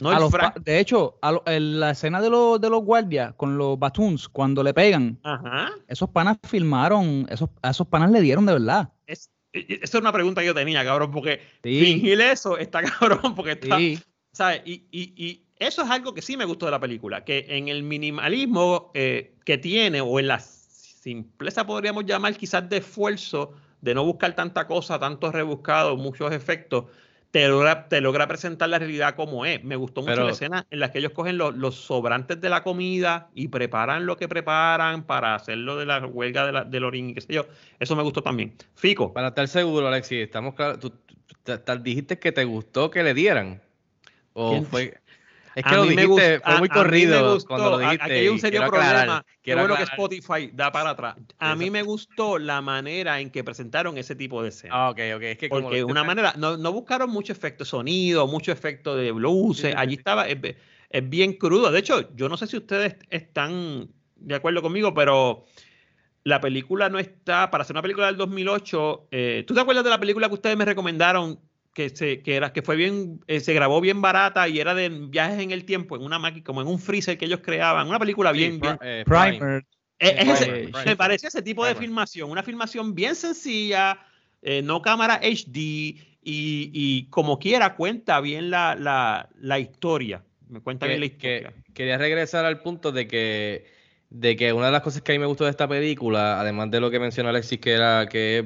no 0.00 0.10
el 0.12 0.30
de 0.64 0.78
hecho, 0.80 1.18
a 1.22 1.32
lo- 1.32 1.42
en 1.46 1.80
la 1.80 1.90
escena 1.90 2.20
de 2.20 2.30
los, 2.30 2.60
de 2.60 2.70
los 2.70 2.82
guardias 2.84 3.34
con 3.34 3.56
los 3.58 3.78
batuns, 3.78 4.28
cuando 4.28 4.62
le 4.62 4.72
pegan, 4.74 5.18
Ajá. 5.24 5.70
esos 5.88 6.08
panas 6.10 6.38
filmaron, 6.46 7.26
esos, 7.30 7.50
a 7.62 7.70
esos 7.70 7.86
panas 7.88 8.10
le 8.10 8.20
dieron 8.20 8.46
de 8.46 8.52
verdad. 8.54 8.92
Es, 9.06 9.30
e- 9.52 9.60
e- 9.60 9.80
esa 9.82 9.98
es 9.98 10.00
una 10.02 10.12
pregunta 10.12 10.40
que 10.40 10.46
yo 10.48 10.54
tenía, 10.54 10.84
cabrón, 10.84 11.10
porque 11.10 11.40
Sí. 11.62 11.80
fingir 11.80 12.20
eso 12.20 12.56
está 12.58 12.80
cabrón, 13.22 13.34
porque 13.34 13.52
está, 13.52 13.76
Sí. 13.78 13.98
¿Sabes? 14.34 14.60
Y, 14.66 14.82
y- 14.90 15.14
y 15.16 15.40
eso 15.58 15.80
es 15.82 15.90
algo 15.90 16.12
que 16.12 16.20
sí 16.20 16.36
me 16.36 16.44
gustó 16.44 16.66
de 16.66 16.72
la 16.72 16.80
película, 16.80 17.24
que 17.24 17.46
en 17.48 17.68
el 17.68 17.82
minimalismo 17.82 18.90
eh, 18.92 19.32
que 19.46 19.56
tiene, 19.56 20.00
o 20.02 20.20
en 20.20 20.26
la 20.28 20.38
simpleza 20.40 21.66
podríamos 21.66 22.04
llamar 22.04 22.36
quizás 22.36 22.68
de 22.68 22.78
esfuerzo, 22.78 23.52
de 23.80 23.94
no 23.94 24.04
buscar 24.04 24.34
tanta 24.34 24.66
cosa, 24.66 24.98
tantos 24.98 25.32
rebuscados, 25.32 25.98
muchos 25.98 26.32
efectos, 26.32 26.86
te 27.30 27.48
logra, 27.48 27.88
te 27.88 28.00
logra 28.00 28.28
presentar 28.28 28.68
la 28.68 28.78
realidad 28.78 29.16
como 29.16 29.44
es. 29.44 29.62
Me 29.64 29.74
gustó 29.76 30.02
mucho 30.02 30.12
Pero- 30.14 30.26
la 30.26 30.32
escena 30.32 30.66
en 30.70 30.78
la 30.80 30.92
que 30.92 30.98
ellos 31.00 31.12
cogen 31.12 31.36
los, 31.36 31.54
los 31.56 31.74
sobrantes 31.74 32.40
de 32.40 32.48
la 32.48 32.62
comida 32.62 33.28
y 33.34 33.48
preparan 33.48 34.06
lo 34.06 34.16
que 34.16 34.28
preparan 34.28 35.02
para 35.04 35.34
hacerlo 35.34 35.76
de 35.76 35.84
la 35.86 36.06
huelga 36.06 36.46
de 36.46 36.52
la, 36.52 36.64
del 36.64 36.84
orín 36.84 37.10
y 37.10 37.14
qué 37.14 37.20
sé 37.20 37.32
yo. 37.34 37.46
Eso 37.80 37.96
me 37.96 38.02
gustó 38.04 38.22
también. 38.22 38.54
Fico. 38.76 39.12
Para 39.12 39.28
estar 39.28 39.48
seguro, 39.48 39.88
Alexis, 39.88 40.18
estamos 40.22 40.54
claros. 40.54 40.78
Tú, 40.78 40.90
tú- 40.90 41.58
te- 41.58 41.78
dijiste 41.78 42.18
que 42.20 42.30
te 42.32 42.44
gustó 42.44 42.88
que 42.90 43.02
le 43.02 43.14
dieran. 43.14 43.60
O 44.34 44.50
¿Quién? 44.50 44.66
fue. 44.66 44.94
Es 45.54 45.64
A 45.64 45.70
que 45.70 45.76
lo 45.76 45.82
mí 45.84 45.94
me 45.94 46.02
dijiste, 46.02 46.40
fue 46.40 46.54
a- 46.54 46.58
muy 46.58 46.68
a 46.68 46.74
mí 46.74 46.78
me 46.80 46.84
corrido 46.84 47.32
gustó. 47.34 47.48
cuando 47.48 47.70
lo 47.70 47.76
A- 47.76 47.80
dijiste. 47.82 48.04
Aquí 48.04 48.12
hay 48.14 48.28
un 48.28 48.38
serio 48.40 48.60
quiero 48.60 48.66
aclarar, 48.66 48.92
problema. 49.04 49.26
Qué 49.40 49.54
bueno 49.54 49.76
que. 49.76 49.82
Spotify 49.84 50.50
da 50.52 50.72
para 50.72 50.90
atrás. 50.90 51.16
A 51.38 51.54
mí 51.54 51.70
me 51.70 51.82
gustó 51.82 52.38
la 52.38 52.60
manera 52.60 53.20
en 53.20 53.30
que 53.30 53.44
presentaron 53.44 53.96
ese 53.96 54.16
tipo 54.16 54.42
de 54.42 54.48
escenas. 54.48 54.76
Ah, 54.76 54.90
ok, 54.90 54.98
ok. 55.16 55.22
Es 55.22 55.38
que 55.38 55.48
como 55.48 55.62
Porque 55.62 55.80
lo 55.82 55.86
una 55.86 56.02
manera, 56.02 56.34
no, 56.36 56.56
no 56.56 56.72
buscaron 56.72 57.08
mucho 57.10 57.32
efecto 57.32 57.62
de 57.62 57.70
sonido, 57.70 58.26
mucho 58.26 58.50
efecto 58.50 58.96
de 58.96 59.12
luces. 59.12 59.72
Allí 59.76 59.94
estaba, 59.94 60.26
es, 60.26 60.38
es 60.90 61.08
bien 61.08 61.34
crudo. 61.34 61.70
De 61.70 61.78
hecho, 61.78 62.12
yo 62.16 62.28
no 62.28 62.36
sé 62.36 62.48
si 62.48 62.56
ustedes 62.56 62.96
están 63.08 63.88
de 64.16 64.34
acuerdo 64.34 64.60
conmigo, 64.60 64.92
pero 64.92 65.44
la 66.24 66.40
película 66.40 66.88
no 66.88 66.98
está, 66.98 67.50
para 67.52 67.62
hacer 67.62 67.74
una 67.74 67.82
película 67.82 68.06
del 68.06 68.16
2008, 68.16 69.06
eh, 69.12 69.44
¿tú 69.46 69.54
te 69.54 69.60
acuerdas 69.60 69.84
de 69.84 69.90
la 69.90 70.00
película 70.00 70.26
que 70.28 70.34
ustedes 70.34 70.56
me 70.56 70.64
recomendaron? 70.64 71.38
Que, 71.74 71.90
se, 71.90 72.22
que, 72.22 72.36
era, 72.36 72.52
que 72.52 72.62
fue 72.62 72.76
bien, 72.76 73.20
eh, 73.26 73.40
se 73.40 73.52
grabó 73.52 73.80
bien 73.80 74.00
barata 74.00 74.48
y 74.48 74.60
era 74.60 74.74
de 74.74 74.88
viajes 74.88 75.40
en 75.40 75.50
el 75.50 75.64
tiempo, 75.64 75.96
en 75.96 76.02
una 76.02 76.20
máquina, 76.20 76.44
como 76.44 76.62
en 76.62 76.68
un 76.68 76.78
freezer 76.78 77.18
que 77.18 77.24
ellos 77.24 77.40
creaban, 77.42 77.88
una 77.88 77.98
película 77.98 78.32
Sí, 78.32 78.38
bien, 78.38 78.60
eh. 78.80 79.04
Primer. 79.04 79.66
eh, 79.98 80.14
es 80.18 80.28
ese- 80.28 80.46
Prime, 80.46 80.84
me 80.86 80.96
parece 80.96 81.26
ese 81.26 81.42
tipo 81.42 81.64
de 81.64 81.72
Primer. 81.72 81.88
filmación, 81.88 82.30
una 82.30 82.44
filmación 82.44 82.94
bien 82.94 83.16
sencilla, 83.16 83.98
eh, 84.40 84.62
no 84.62 84.82
cámara 84.82 85.18
HD 85.20 85.58
y, 85.58 85.96
y 86.22 87.06
como 87.10 87.40
quiera 87.40 87.74
cuenta 87.74 88.20
bien 88.20 88.50
la, 88.50 88.76
la, 88.76 89.28
la 89.40 89.58
historia. 89.58 90.22
Me 90.48 90.60
cuenta 90.60 90.86
bien 90.86 91.00
la 91.00 91.08
que- 91.08 91.36
historia. 91.38 91.62
quería 91.74 91.98
regresar 91.98 92.44
al 92.44 92.60
punto 92.62 92.92
de 92.92 93.08
que, 93.08 93.66
de 94.14 94.36
que 94.36 94.52
una 94.52 94.66
de 94.66 94.72
las 94.72 94.82
cosas 94.82 95.02
que 95.02 95.10
a 95.10 95.14
mí 95.16 95.18
me 95.18 95.26
gustó 95.26 95.42
de 95.42 95.50
esta 95.50 95.66
película, 95.66 96.40
además 96.40 96.70
de 96.70 96.78
lo 96.78 96.88
que 96.88 97.00
mencionó 97.00 97.30
Alexis, 97.30 97.58
que 97.58 97.72
era 97.72 98.06
que 98.08 98.38
es 98.38 98.44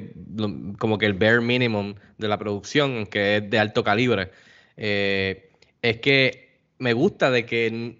como 0.79 0.97
que 0.97 1.05
el 1.05 1.13
bare 1.13 1.41
minimum 1.41 1.93
de 2.17 2.27
la 2.27 2.39
producción, 2.39 3.05
que 3.05 3.37
es 3.37 3.49
de 3.51 3.59
alto 3.59 3.83
calibre, 3.83 4.31
eh, 4.77 5.51
es 5.83 5.99
que 5.99 6.57
me 6.79 6.93
gusta 6.93 7.29
de 7.29 7.45
que 7.45 7.99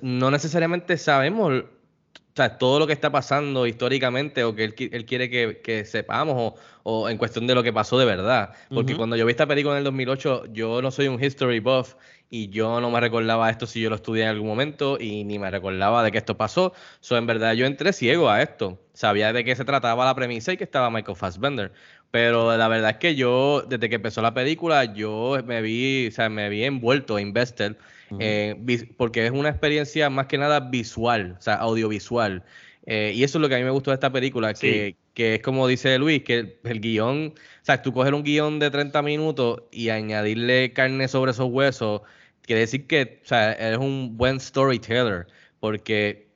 no 0.00 0.30
necesariamente 0.30 0.96
sabemos 0.96 1.64
o 2.38 2.40
sea, 2.40 2.56
todo 2.56 2.78
lo 2.78 2.86
que 2.86 2.92
está 2.92 3.10
pasando 3.10 3.66
históricamente 3.66 4.44
o 4.44 4.54
que 4.54 4.62
él, 4.62 4.74
él 4.78 5.04
quiere 5.04 5.28
que, 5.28 5.60
que 5.60 5.84
sepamos 5.84 6.36
o, 6.38 6.54
o 6.84 7.08
en 7.08 7.18
cuestión 7.18 7.48
de 7.48 7.54
lo 7.56 7.64
que 7.64 7.72
pasó 7.72 7.98
de 7.98 8.04
verdad. 8.04 8.54
Porque 8.72 8.94
cuando 8.94 9.16
yo 9.16 9.26
vi 9.26 9.32
esta 9.32 9.48
película 9.48 9.74
en 9.74 9.78
el 9.78 9.84
2008, 9.84 10.44
yo 10.52 10.80
no 10.80 10.92
soy 10.92 11.08
un 11.08 11.22
history 11.22 11.58
buff 11.58 11.96
y 12.30 12.48
yo 12.50 12.80
no 12.80 12.90
me 12.90 13.00
recordaba 13.00 13.48
esto 13.50 13.66
si 13.66 13.80
yo 13.80 13.88
lo 13.90 13.96
estudié 13.96 14.24
en 14.24 14.28
algún 14.30 14.48
momento 14.48 14.98
y 15.00 15.24
ni 15.24 15.38
me 15.38 15.50
recordaba 15.50 16.02
de 16.02 16.12
que 16.12 16.18
esto 16.18 16.36
pasó. 16.36 16.72
So, 17.00 17.16
en 17.16 17.26
verdad 17.26 17.54
yo 17.54 17.66
entré 17.66 17.92
ciego 17.92 18.28
a 18.30 18.42
esto. 18.42 18.78
Sabía 18.92 19.32
de 19.32 19.44
qué 19.44 19.56
se 19.56 19.64
trataba 19.64 20.04
la 20.04 20.14
premisa 20.14 20.52
y 20.52 20.56
que 20.56 20.64
estaba 20.64 20.90
Michael 20.90 21.16
Fassbender. 21.16 21.72
Pero 22.10 22.56
la 22.56 22.68
verdad 22.68 22.90
es 22.92 22.96
que 22.98 23.14
yo, 23.14 23.62
desde 23.68 23.88
que 23.88 23.96
empezó 23.96 24.22
la 24.22 24.34
película, 24.34 24.84
yo 24.94 25.38
me 25.44 25.60
vi, 25.62 26.08
o 26.08 26.10
sea, 26.10 26.28
me 26.28 26.48
vi 26.48 26.64
envuelto, 26.64 27.18
invested, 27.18 27.76
eh, 28.18 28.54
vis- 28.58 28.86
porque 28.96 29.26
es 29.26 29.30
una 29.32 29.50
experiencia 29.50 30.10
más 30.10 30.26
que 30.26 30.38
nada 30.38 30.60
visual, 30.60 31.36
o 31.38 31.42
sea, 31.42 31.54
audiovisual. 31.56 32.44
Eh, 32.86 33.12
y 33.14 33.22
eso 33.24 33.38
es 33.38 33.42
lo 33.42 33.48
que 33.48 33.54
a 33.56 33.58
mí 33.58 33.64
me 33.64 33.70
gustó 33.70 33.90
de 33.90 33.94
esta 33.96 34.10
película, 34.12 34.54
que, 34.58 34.96
que 35.14 35.34
es 35.36 35.42
como 35.42 35.66
dice 35.68 35.98
Luis, 35.98 36.22
que 36.22 36.34
el, 36.38 36.58
el 36.64 36.80
guion, 36.80 37.34
o 37.36 37.64
sea, 37.64 37.82
tú 37.82 37.92
coger 37.92 38.14
un 38.14 38.22
guion 38.22 38.58
de 38.58 38.70
30 38.70 39.02
minutos 39.02 39.62
y 39.70 39.90
añadirle 39.90 40.72
carne 40.72 41.08
sobre 41.08 41.32
esos 41.32 41.48
huesos, 41.50 42.02
quiere 42.48 42.62
decir 42.62 42.86
que, 42.86 43.20
o 43.22 43.28
sea, 43.28 43.52
eres 43.52 43.78
un 43.78 44.16
buen 44.16 44.40
storyteller, 44.40 45.26
porque 45.60 46.28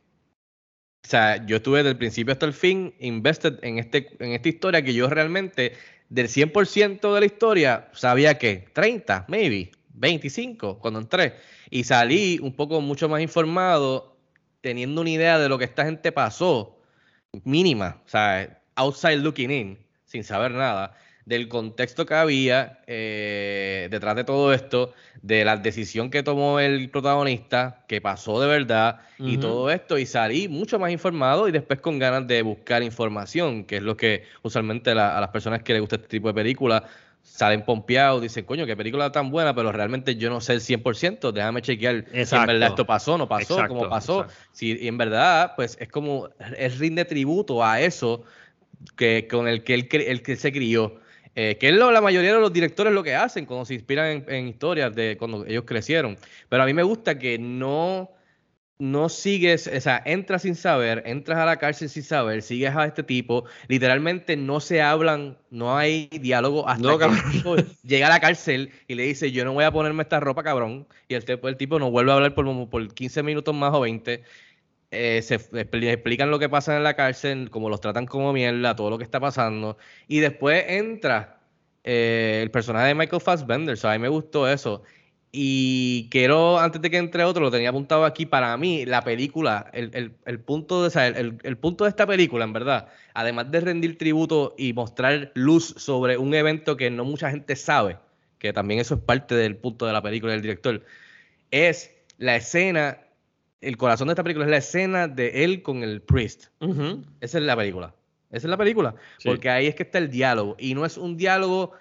o 1.05 1.09
sea, 1.09 1.45
yo 1.47 1.57
estuve 1.57 1.79
desde 1.79 1.91
el 1.91 1.97
principio 1.97 2.33
hasta 2.33 2.47
el 2.47 2.53
fin 2.53 2.95
invested 3.01 3.59
en, 3.63 3.79
este, 3.79 4.15
en 4.21 4.33
esta 4.33 4.49
historia 4.49 4.83
que 4.83 4.93
yo 4.93 5.09
realmente, 5.09 5.73
del 6.11 6.29
100% 6.29 7.15
de 7.15 7.21
la 7.21 7.27
historia, 7.27 7.89
sabía 7.95 8.37
que 8.37 8.69
30, 8.75 9.25
maybe, 9.29 9.73
25 9.95 10.79
cuando 10.79 11.01
entré. 11.01 11.35
Y 11.71 11.85
salí 11.85 12.39
un 12.43 12.55
poco 12.55 12.81
mucho 12.83 13.09
más 13.09 13.23
informado, 13.23 14.19
teniendo 14.61 15.01
una 15.01 15.11
idea 15.11 15.39
de 15.39 15.49
lo 15.49 15.59
que 15.59 15.65
esta 15.65 15.87
gente 15.87 16.13
pasó, 16.13 16.79
mínima, 17.43 18.03
o 18.05 18.09
sea, 18.09 18.63
outside 18.77 19.17
looking 19.17 19.51
in, 19.51 19.79
sin 20.05 20.25
saber 20.25 20.53
nada, 20.53 20.95
del 21.25 21.49
contexto 21.49 22.05
que 22.05 22.15
había 22.15 22.81
eh, 22.87 23.89
detrás 23.91 24.17
de 24.17 24.25
todo 24.25 24.53
esto, 24.53 24.93
de 25.23 25.45
la 25.45 25.57
decisión 25.57 26.11
que 26.11 26.23
tomó 26.23 26.59
el 26.61 26.91
protagonista, 26.91 27.85
que 27.87 28.01
pasó 28.01 28.41
de 28.41 28.49
verdad, 28.49 29.01
y 29.19 29.39
todo 29.39 29.71
esto, 29.71 29.99
y 29.99 30.07
salí 30.07 30.49
mucho 30.49 30.81
más 30.81 30.91
informado 30.91 31.47
y 31.49 31.53
después 31.53 31.81
con 31.81 31.99
ganas 32.01 32.27
de 32.27 32.43
buscar 32.43 32.83
información, 32.83 33.65
que 33.65 33.77
es 33.77 33.83
lo 33.83 33.97
que 33.97 34.25
usualmente 34.43 34.95
la- 34.97 35.17
a 35.17 35.21
las 35.21 35.31
personas 35.31 35.63
que 35.63 35.73
les 35.75 35.81
gusta 35.81 35.97
este 35.97 36.09
tipo 36.09 36.27
de 36.29 36.35
películas 36.35 36.83
salen 37.23 37.65
pompeados, 37.65 38.21
dicen, 38.21 38.45
coño, 38.45 38.67
qué 38.67 38.77
película 38.77 39.13
tan 39.13 39.31
buena, 39.31 39.55
pero 39.55 39.71
realmente 39.71 40.17
yo 40.17 40.29
no 40.29 40.41
sé 40.41 40.55
el 40.55 40.61
100%, 40.61 41.31
déjame 41.31 41.63
chequear 41.63 42.05
si 42.27 42.35
en 42.35 42.47
verdad 42.47 42.71
esto 42.71 42.85
pasó, 42.85 43.17
no 43.17 43.29
pasó, 43.29 43.55
Exacto, 43.55 43.75
cómo 43.75 43.89
pasó. 43.89 44.21
exacto. 44.23 44.43
Si 44.51 44.73
y 44.73 44.89
en 44.89 44.99
verdad, 44.99 45.53
pues 45.55 45.77
es 45.81 45.87
como, 45.89 46.31
es 46.59 46.81
rinde 46.81 47.05
tributo 47.05 47.65
a 47.65 47.81
eso 47.81 48.25
que, 48.97 49.29
con 49.29 49.47
el 49.49 49.63
que 49.65 49.75
él, 49.75 49.89
el 49.93 50.23
que 50.23 50.35
se 50.37 50.53
crió. 50.53 51.01
Eh, 51.35 51.57
que 51.59 51.69
es 51.69 51.75
lo, 51.75 51.91
la 51.91 52.03
mayoría 52.03 52.35
de 52.35 52.41
los 52.41 52.53
directores 52.53 52.93
lo 52.93 53.03
que 53.03 53.15
hacen 53.15 53.47
cuando 53.47 53.65
se 53.65 53.75
inspiran 53.75 54.07
en, 54.09 54.25
en 54.29 54.49
historias 54.49 54.95
de 54.95 55.17
cuando 55.17 55.47
ellos 55.47 55.65
crecieron. 55.67 56.19
Pero 56.49 56.63
a 56.63 56.67
mí 56.67 56.75
me 56.75 56.83
gusta 56.83 57.19
que 57.19 57.39
no, 57.39 58.11
no 58.83 59.09
sigues, 59.09 59.69
o 59.69 59.81
sea, 59.81 60.03
entras 60.05 60.43
sin 60.43 60.57
saber, 60.57 61.05
entras 61.07 61.39
a 61.39 61.47
la 61.47 61.57
cárcel 61.57 61.89
sin 61.89 62.03
saber, 62.03 62.43
sigues 62.43 62.75
a 62.75 62.85
este 62.85 63.05
tipo, 63.05 63.45
literalmente 63.69 64.37
no 64.37 64.59
se 64.59 64.83
hablan, 64.83 65.39
no 65.51 65.77
hay 65.77 66.09
diálogo 66.09 66.69
hasta 66.69 66.83
No, 66.83 66.99
que 66.99 67.05
el 67.05 67.31
tipo 67.31 67.57
llega 67.85 68.09
a 68.09 68.11
la 68.11 68.19
cárcel 68.19 68.73
y 68.89 68.97
le 68.97 69.05
dice, 69.05 69.31
yo 69.31 69.45
no 69.45 69.53
voy 69.53 69.63
a 69.63 69.71
ponerme 69.71 70.03
esta 70.03 70.19
ropa, 70.19 70.43
cabrón, 70.43 70.89
y 71.07 71.15
el 71.15 71.25
tipo, 71.25 71.49
el 71.49 71.57
tipo 71.57 71.79
no 71.79 71.93
vuelve 71.93 72.11
a 72.11 72.15
hablar 72.17 72.35
por, 72.35 72.69
por 72.69 72.93
15 72.93 73.23
minutos 73.23 73.55
más 73.55 73.73
o 73.73 73.81
20. 73.81 74.25
Eh, 74.93 75.21
se 75.23 75.39
expli- 75.41 75.89
explican 75.93 76.31
lo 76.31 76.39
que 76.39 76.49
pasa 76.49 76.77
en 76.77 76.85
la 76.85 76.95
cárcel, 76.95 77.51
cómo 77.51 77.69
los 77.71 77.81
tratan 77.81 78.07
como 78.07 78.33
mierda, 78.33 78.77
todo 78.77 78.91
lo 78.91 78.99
que 78.99 79.05
está 79.05 79.21
pasando. 79.21 79.77
Y 80.09 80.21
después 80.21 80.65
entra 80.69 81.41
eh, 81.85 82.41
el 82.43 82.51
personaje 82.51 82.89
de 82.89 82.95
Michael 82.95 83.23
Fassbender. 83.23 83.77
O 83.83 83.89
a 83.89 83.93
mí 83.95 83.99
me 83.99 84.09
gustó 84.09 84.49
eso. 84.49 84.83
Y 85.35 86.09
quiero, 86.11 86.59
antes 86.59 86.83
de 86.83 86.91
que 86.91 86.99
entre 86.99 87.25
otro, 87.25 87.43
lo 87.43 87.51
tenía 87.51 87.71
apuntado 87.71 88.05
aquí, 88.05 88.27
para 88.27 88.55
mí, 88.59 88.85
la 88.85 89.03
película, 89.03 89.71
el, 89.73 89.91
el- 89.95 90.15
el 90.27 90.41
punto 90.41 90.87
de, 90.87 90.97
o 90.99 91.01
el- 91.03 91.39
el 91.43 91.57
punto 91.59 91.85
de 91.85 91.91
esta 91.91 92.07
película, 92.07 92.45
en 92.45 92.53
verdad, 92.53 92.89
además 93.15 93.51
de 93.51 93.61
rendir 93.61 93.97
tributo 93.99 94.55
y 94.59 94.75
mostrar 94.75 95.33
luz 95.35 95.75
sobre 95.79 96.19
un 96.19 96.35
evento 96.35 96.77
que 96.77 96.91
no 96.91 97.05
mucha 97.05 97.31
gente 97.31 97.57
sabe, 97.57 97.97
que 98.39 98.53
también 98.53 98.81
eso 98.81 98.95
es 98.97 99.01
parte 99.01 99.35
del 99.35 99.57
punto 99.57 99.87
de 99.87 99.93
la 99.95 100.03
película 100.03 100.33
del 100.33 100.43
director, 100.43 100.85
es 101.51 101.91
la 102.19 102.37
escena, 102.37 102.99
el 103.63 103.77
corazón 103.77 104.09
de 104.09 104.13
esta 104.13 104.23
película 104.23 104.45
es 104.45 104.51
la 104.51 104.57
escena 104.59 105.09
de 105.09 105.45
él 105.45 105.63
con 105.63 105.83
el 105.83 106.03
priest. 106.03 106.47
Esa 107.21 107.39
es 107.39 107.45
la 107.45 107.57
película. 107.57 107.95
Esa 108.31 108.47
es 108.47 108.51
la 108.51 108.57
película. 108.57 108.95
Sí. 109.19 109.29
Porque 109.29 109.49
ahí 109.51 109.67
es 109.67 109.75
que 109.75 109.83
está 109.85 109.99
el 109.99 110.11
diálogo. 110.11 110.57
Y 110.59 110.75
no 110.75 110.85
es 110.85 110.97
un 110.99 111.17
diálogo 111.17 111.73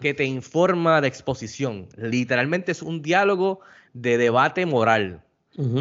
que 0.00 0.14
te 0.14 0.24
informa 0.24 1.00
de 1.00 1.08
exposición. 1.08 1.88
Literalmente 1.96 2.72
es 2.72 2.82
un 2.82 3.02
diálogo 3.02 3.60
de 3.94 4.16
debate 4.18 4.64
moral, 4.66 5.22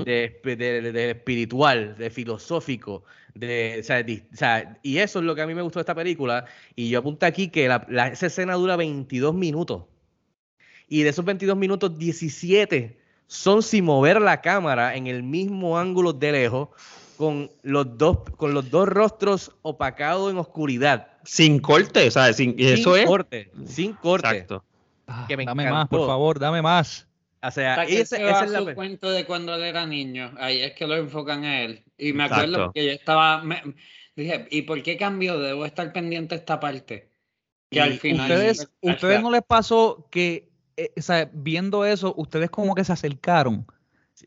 de, 0.03 0.39
de- 0.43 0.55
de- 0.55 0.91
de 0.91 1.09
espiritual, 1.11 1.95
de 1.97 2.09
filosófico. 2.09 3.03
De, 3.35 3.77
o 3.79 3.83
sea, 3.83 4.01
di- 4.01 4.23
o 4.33 4.35
sea, 4.35 4.79
y 4.81 4.97
eso 4.97 5.19
es 5.19 5.25
lo 5.25 5.35
que 5.35 5.41
a 5.43 5.47
mí 5.47 5.53
me 5.53 5.61
gustó 5.61 5.77
de 5.79 5.81
esta 5.83 5.93
película. 5.93 6.45
Y 6.75 6.89
yo 6.89 6.97
apunté 6.99 7.27
aquí 7.27 7.49
que 7.49 7.67
la, 7.67 7.85
la- 7.89 8.07
esa 8.07 8.25
escena 8.25 8.55
dura 8.55 8.75
22 8.75 9.35
minutos. 9.35 9.83
Y 10.89 11.03
de 11.03 11.09
esos 11.09 11.23
22 11.23 11.55
minutos, 11.55 11.97
17 11.99 12.97
son 13.27 13.61
sin 13.63 13.85
mover 13.85 14.21
la 14.21 14.41
cámara 14.41 14.95
en 14.95 15.07
el 15.07 15.23
mismo 15.23 15.77
ángulo 15.77 16.13
de 16.13 16.31
lejos, 16.31 16.69
con 17.17 17.51
los 17.63 17.97
dos, 17.97 18.19
con 18.37 18.53
los 18.53 18.69
dos 18.69 18.87
rostros 18.87 19.51
opacados 19.63 20.31
en 20.31 20.37
oscuridad. 20.37 21.07
Sin 21.23 21.59
corte, 21.59 22.09
¿sabes? 22.11 22.37
Sin, 22.37 22.55
y 22.57 22.65
eso 22.67 22.93
sin 22.93 23.03
es. 23.03 23.07
corte, 23.09 23.51
sin 23.65 23.93
corte. 23.93 24.27
Exacto. 24.29 24.63
Ah, 25.07 25.25
que 25.27 25.35
me 25.37 25.45
dame 25.45 25.69
más, 25.71 25.87
por 25.87 26.05
favor, 26.05 26.39
dame 26.39 26.61
más. 26.61 27.07
O 27.41 27.51
sea, 27.51 27.73
Hasta 27.73 27.85
que 27.85 27.93
ese- 28.01 28.17
se 28.17 28.29
esa 28.29 28.43
es 28.45 28.51
la 28.51 28.59
su 28.59 28.73
cuento 28.75 29.09
de 29.09 29.25
cuando 29.25 29.55
él 29.55 29.63
era 29.63 29.85
niño. 29.85 30.33
Ahí 30.37 30.61
es 30.61 30.73
que 30.73 30.85
lo 30.87 30.95
enfocan 30.95 31.43
a 31.43 31.61
él. 31.61 31.83
Y 31.97 32.13
me 32.13 32.23
acuerdo 32.25 32.45
Exacto. 32.45 32.71
que 32.73 32.85
yo 32.85 32.91
estaba. 32.91 33.43
me- 33.43 33.61
dije, 34.15 34.47
¿y 34.51 34.63
por 34.63 34.81
qué 34.83 34.97
cambió? 34.97 35.39
Debo 35.39 35.65
estar 35.65 35.91
pendiente 35.93 36.35
esta 36.35 36.59
parte. 36.59 37.09
Que 37.69 37.77
Y 37.77 37.79
al 37.79 37.93
final. 37.99 38.29
ustedes, 38.31 38.67
ustedes 38.81 39.21
no 39.21 39.31
les 39.31 39.43
pasó 39.43 40.07
que, 40.11 40.49
eh, 40.77 40.91
o 40.97 41.01
sea, 41.01 41.29
viendo 41.33 41.83
eso, 41.85 42.13
ustedes 42.17 42.49
como 42.49 42.73
que 42.75 42.83
se 42.83 42.93
acercaron. 42.93 43.65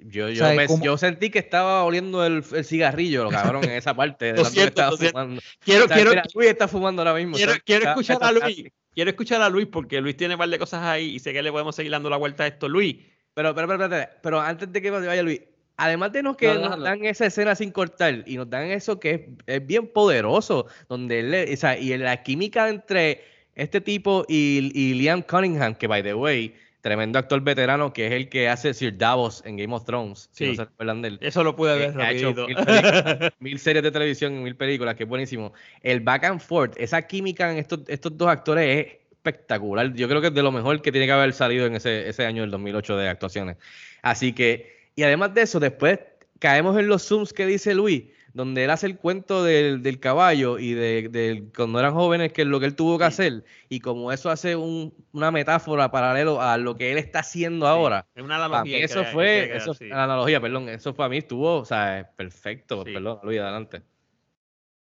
Yo, 0.05 0.29
yo, 0.29 0.45
sea, 0.47 0.55
me- 0.55 0.67
como- 0.67 0.85
yo 0.85 0.97
sentí 0.99 1.31
que 1.31 1.41
estaba 1.41 1.83
oliendo 1.85 2.25
el, 2.25 2.45
el 2.55 2.65
cigarrillo, 2.65 3.25
lo 3.25 3.31
cabrón, 3.31 3.65
en 3.65 3.71
esa 3.71 3.93
parte. 3.95 4.33
de 4.33 4.43
estaba 4.43 4.51
siento. 4.51 4.97
fumando. 4.97 5.41
Quiero, 5.59 5.85
O 5.85 5.89
sea, 5.89 5.97
quiero, 5.97 6.11
mira, 6.11 6.23
Luis 6.35 6.49
está 6.49 6.69
fumando 6.69 7.03
ahora 7.03 7.15
mismo. 7.15 7.37
quiero, 7.37 7.53
quiero 7.65 7.81
está- 7.81 7.91
escuchar 7.91 8.15
está- 8.15 8.29
a 8.29 8.33
está- 8.33 8.45
Luis. 8.47 8.65
Quiero 8.95 9.11
escuchar 9.11 9.43
a 9.43 9.49
Luis 9.49 9.67
porque 9.67 10.01
Luis 10.01 10.17
tiene 10.17 10.35
un 10.35 10.39
par 10.39 10.49
de 10.49 10.59
cosas 10.59 10.83
ahí 10.85 11.15
y 11.15 11.19
sé 11.19 11.33
que 11.33 11.43
le 11.43 11.51
podemos 11.51 11.75
seguir 11.75 11.91
dando 11.93 12.09
la 12.11 12.17
vuelta 12.19 12.45
a 12.45 12.47
esto. 12.47 12.69
Luis, 12.69 12.97
Pero, 13.35 13.55
pero, 13.55 13.69
pero, 13.69 13.89
pero, 13.89 14.09
pero 14.23 14.41
antes 14.41 14.73
de 14.73 14.83
que 14.83 14.91
vaya 14.91 15.23
Luis, 15.23 15.41
además 15.77 16.13
de 16.13 16.23
nos 16.23 16.37
que 16.37 16.53
No, 16.55 16.69
nos 16.71 16.83
dan 16.83 17.05
esa 17.05 17.27
escena 17.27 17.55
sin 17.55 17.71
cortar 17.71 18.25
y 18.27 18.37
nos 18.37 18.51
dan 18.51 18.65
eso 18.65 18.99
que 19.01 19.11
es, 19.15 19.21
es 19.47 19.67
bien 19.67 19.87
poderoso, 19.93 20.67
donde 20.89 21.21
él, 21.21 21.31
le- 21.31 21.55
o 21.55 21.57
sea, 21.57 21.79
y 21.79 21.97
la 21.97 22.23
química 22.25 22.69
entre 22.69 23.23
este 23.55 23.81
tipo 23.81 24.25
y, 24.29 24.71
y 24.75 24.95
Liam 24.95 25.23
Cunningham, 25.23 25.75
que 25.75 25.87
by 25.87 26.03
the 26.03 26.15
way, 26.15 26.55
tremendo 26.81 27.19
actor 27.19 27.41
veterano, 27.43 27.93
que 27.93 28.07
es 28.07 28.13
el 28.13 28.29
que 28.29 28.49
hace 28.49 28.73
Sir 28.73 28.97
Davos 28.97 29.43
en 29.45 29.57
Game 29.57 29.75
of 29.75 29.85
Thrones, 29.85 30.31
si 30.33 30.45
no 30.45 30.51
Sí. 30.53 30.57
se 30.57 30.65
recuerdan 30.65 31.03
de 31.03 31.09
él. 31.09 31.19
eso 31.21 31.45
lo 31.45 31.55
pude 31.55 31.77
ver 31.79 32.01
ha 32.01 32.11
hecho 32.13 32.33
mil, 32.35 32.57
mil 33.41 33.59
series 33.59 33.83
de 33.83 33.91
televisión 33.91 34.35
y 34.35 34.43
mil 34.43 34.57
películas, 34.57 34.95
que 34.95 35.03
es 35.03 35.09
buenísimo. 35.09 35.53
El 35.83 36.01
back 36.01 36.25
and 36.25 36.41
forth, 36.41 36.75
esa 36.79 37.03
química 37.07 37.51
en 37.53 37.59
estos, 37.59 37.81
estos 37.89 38.17
dos 38.17 38.29
actores 38.29 38.87
es 38.87 38.93
espectacular. 39.13 39.93
Yo 39.93 40.09
creo 40.09 40.21
que 40.23 40.29
es 40.29 40.35
de 40.35 40.43
lo 40.43 40.51
mejor 40.53 40.81
que 40.81 40.91
tiene 40.91 41.07
que 41.07 41.13
haber 41.13 41.35
salido 41.35 41.67
en 41.67 41.75
ese, 41.75 42.09
ese 42.09 42.25
año 42.25 42.41
del 42.43 42.51
2008 42.51 42.97
de 42.97 43.09
actuaciones. 43.09 43.57
Así 44.01 44.33
que, 44.33 44.89
y 44.97 45.03
además 45.03 45.35
de 45.35 45.43
eso, 45.43 45.61
después 45.61 45.99
caemos 46.39 46.79
en 46.79 46.89
los 46.89 47.03
zooms 47.07 47.35
que 47.35 47.45
dice 47.45 47.75
Luis, 47.75 48.05
donde 48.33 48.65
él 48.65 48.71
hace 48.71 48.87
el 48.87 48.97
cuento 48.99 49.43
del, 49.45 49.83
del 49.83 49.99
caballo 50.01 50.59
y 50.59 50.73
de, 50.73 51.09
de 51.09 51.45
cuando 51.57 51.79
eran 51.79 51.95
jóvenes, 51.95 52.33
que 52.33 52.43
es 52.43 52.49
lo 52.49 52.61
que 52.61 52.67
él 52.67 52.77
tuvo 52.77 52.99
que 52.99 53.05
hacer, 53.05 53.45
y 53.69 53.81
como 53.81 54.13
eso 54.13 54.31
hace 54.31 54.57
un- 54.57 54.95
una 55.13 55.31
metáfora 55.31 55.91
paralelo 55.91 56.41
a 56.41 56.57
lo 56.59 56.77
que 56.77 56.93
él 56.93 56.99
está 56.99 57.21
haciendo 57.21 57.67
ahora. 57.67 58.07
Es 58.15 58.23
una 58.23 58.37
mí 58.39 58.45
analogía. 58.45 58.79
que 58.79 58.85
eso 58.85 58.95
crea- 58.95 59.05
que 59.07 59.13
fue, 59.13 59.25
crear, 59.45 59.57
eso, 59.57 59.75
sí. 59.75 59.87
la 59.89 60.05
analogía, 60.05 60.41
perdón, 60.41 60.69
eso 60.69 60.95
para 60.95 61.09
mí 61.09 61.19
estuvo, 61.19 61.57
o 61.57 61.65
sea, 61.65 62.11
perfecto, 62.17 62.85
Sí. 62.85 62.93
perdón, 62.93 63.19
Luis, 63.23 63.41
adelante. 63.41 63.83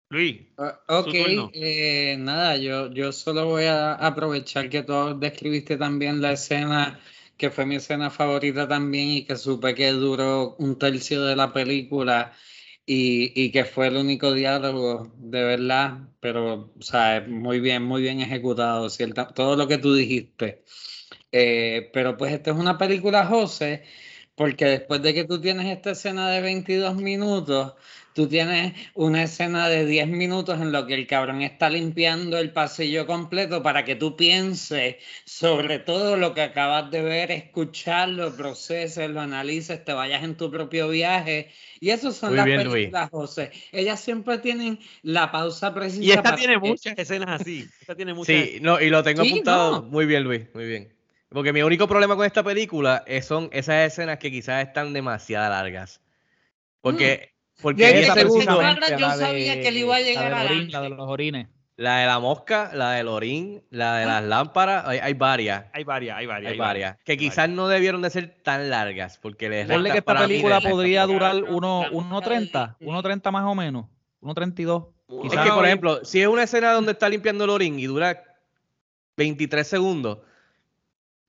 Luis, 0.08 0.40
Ah, 0.56 0.80
Ok, 0.88 1.12
turno. 1.12 1.50
eh, 1.52 2.16
nada, 2.18 2.56
yo, 2.56 2.90
yo 2.92 3.10
solo 3.12 3.46
voy 3.46 3.64
a 3.64 3.94
aprovechar 3.94 4.70
que 4.70 4.82
tú 4.84 5.18
describiste 5.18 5.76
también 5.76 6.22
la 6.22 6.32
escena 6.32 7.00
que 7.36 7.50
fue 7.50 7.66
mi 7.66 7.74
escena 7.76 8.08
favorita 8.08 8.66
también 8.68 9.08
y 9.10 9.24
que 9.24 9.36
supe 9.36 9.74
que 9.74 9.90
duró 9.90 10.54
un 10.58 10.78
tercio 10.78 11.22
de 11.24 11.36
la 11.36 11.52
película 11.52 12.32
y, 12.86 13.32
y 13.34 13.50
que 13.50 13.64
fue 13.64 13.88
el 13.88 13.96
único 13.96 14.32
diálogo, 14.32 15.12
de 15.18 15.42
verdad, 15.44 15.98
pero, 16.20 16.72
o 16.78 16.82
sea, 16.82 17.24
muy 17.28 17.60
bien, 17.60 17.82
muy 17.82 18.02
bien 18.02 18.20
ejecutado, 18.20 18.88
cierta, 18.90 19.28
todo 19.28 19.56
lo 19.56 19.68
que 19.68 19.78
tú 19.78 19.94
dijiste. 19.94 20.62
Eh, 21.32 21.90
pero 21.92 22.16
pues 22.16 22.32
esta 22.32 22.52
es 22.52 22.56
una 22.56 22.78
película, 22.78 23.26
José, 23.26 23.84
porque 24.36 24.66
después 24.66 25.02
de 25.02 25.14
que 25.14 25.24
tú 25.24 25.40
tienes 25.40 25.66
esta 25.66 25.90
escena 25.92 26.30
de 26.30 26.40
22 26.40 26.96
minutos, 26.96 27.74
tú 28.16 28.26
tienes 28.26 28.72
una 28.94 29.22
escena 29.22 29.68
de 29.68 29.84
10 29.84 30.08
minutos 30.08 30.58
en 30.58 30.72
lo 30.72 30.86
que 30.86 30.94
el 30.94 31.06
cabrón 31.06 31.42
está 31.42 31.68
limpiando 31.68 32.38
el 32.38 32.50
pasillo 32.50 33.06
completo 33.06 33.62
para 33.62 33.84
que 33.84 33.94
tú 33.94 34.16
pienses 34.16 34.96
sobre 35.26 35.78
todo 35.78 36.16
lo 36.16 36.32
que 36.32 36.40
acabas 36.40 36.90
de 36.90 37.02
ver, 37.02 37.30
escucharlo, 37.30 38.34
proceses, 38.34 39.10
lo 39.10 39.20
analices, 39.20 39.84
te 39.84 39.92
vayas 39.92 40.24
en 40.24 40.34
tu 40.34 40.50
propio 40.50 40.88
viaje. 40.88 41.50
Y 41.78 41.90
eso 41.90 42.10
son 42.10 42.30
Muy 42.30 42.36
las 42.38 42.46
bien, 42.46 42.64
Luis. 42.64 42.72
películas, 42.72 43.10
José. 43.10 43.50
Ellas 43.70 44.00
siempre 44.00 44.38
tienen 44.38 44.78
la 45.02 45.30
pausa 45.30 45.74
precisa. 45.74 46.02
y 46.02 46.10
esta 46.12 46.34
tiene 46.34 46.54
que- 46.54 46.68
muchas 46.70 46.98
escenas 46.98 47.42
así. 47.42 47.68
Esta 47.80 47.94
tiene 47.94 48.14
muchas. 48.14 48.34
Sí, 48.34 48.58
no, 48.62 48.80
y 48.80 48.88
lo 48.88 49.02
tengo 49.02 49.24
Sí, 49.24 49.28
apuntado 49.32 49.72
no. 49.72 49.82
muy 49.82 50.06
bien, 50.06 50.24
Luis, 50.24 50.42
muy 50.54 50.64
bien. 50.66 50.92
Porque 51.28 51.52
mi 51.52 51.60
único 51.60 51.86
problema 51.86 52.16
con 52.16 52.24
esta 52.24 52.42
película 52.42 53.04
es- 53.06 53.26
son 53.26 53.50
esas 53.52 53.92
escenas 53.92 54.18
que 54.18 54.30
quizás 54.30 54.66
están 54.66 54.94
demasiado 54.94 55.50
largas. 55.50 56.00
Porque, 56.80 57.35
porque 57.62 58.00
esa 58.00 58.14
segundo, 58.14 58.44
yo 58.44 58.98
la 58.98 59.16
de- 59.16 59.24
sabía 59.24 59.60
que 59.60 59.70
le 59.72 59.80
iba 59.80 59.96
a 59.96 60.00
la 60.00 60.06
llegar 60.06 60.32
orín, 60.32 60.36
adelante. 60.46 60.72
La 60.72 60.80
de 60.82 60.88
los 60.90 61.08
orines. 61.08 61.48
la 61.78 61.98
de 61.98 62.06
la 62.06 62.18
mosca, 62.20 62.70
la 62.74 62.92
del 62.92 63.08
orín, 63.08 63.62
la 63.70 63.96
de 63.96 64.06
las 64.06 64.22
lámparas, 64.24 64.86
hay, 64.86 64.98
hay 64.98 65.12
varias. 65.14 65.64
Hay 65.72 65.84
varias, 65.84 66.16
hay 66.18 66.26
varias. 66.26 66.52
Hay 66.52 66.58
varias. 66.58 66.96
Que 67.04 67.16
quizás 67.16 67.48
no 67.50 67.68
debieron 67.68 68.00
de 68.02 68.10
ser 68.10 68.34
tan 68.42 68.70
largas. 68.70 69.18
Porque 69.18 69.48
les 69.48 69.66
Ponle 69.68 69.90
que 69.90 69.98
esta 69.98 70.04
para 70.14 70.20
mí 70.22 70.28
película 70.28 70.60
podría 70.60 71.04
durar 71.06 71.34
La- 71.34 71.50
1.30, 71.50 72.76
1.30 72.80 73.30
más 73.30 73.44
o 73.44 73.54
menos, 73.54 73.86
1.32. 74.22 74.86
Es 75.24 75.38
que, 75.38 75.50
por 75.50 75.64
ejemplo, 75.66 76.04
si 76.04 76.20
es 76.20 76.26
una 76.28 76.42
escena 76.44 76.72
donde 76.72 76.92
está 76.92 77.08
limpiando 77.08 77.44
el 77.44 77.50
orín 77.50 77.78
y 77.78 77.84
dura 77.86 78.22
23 79.16 79.66
segundos, 79.66 80.18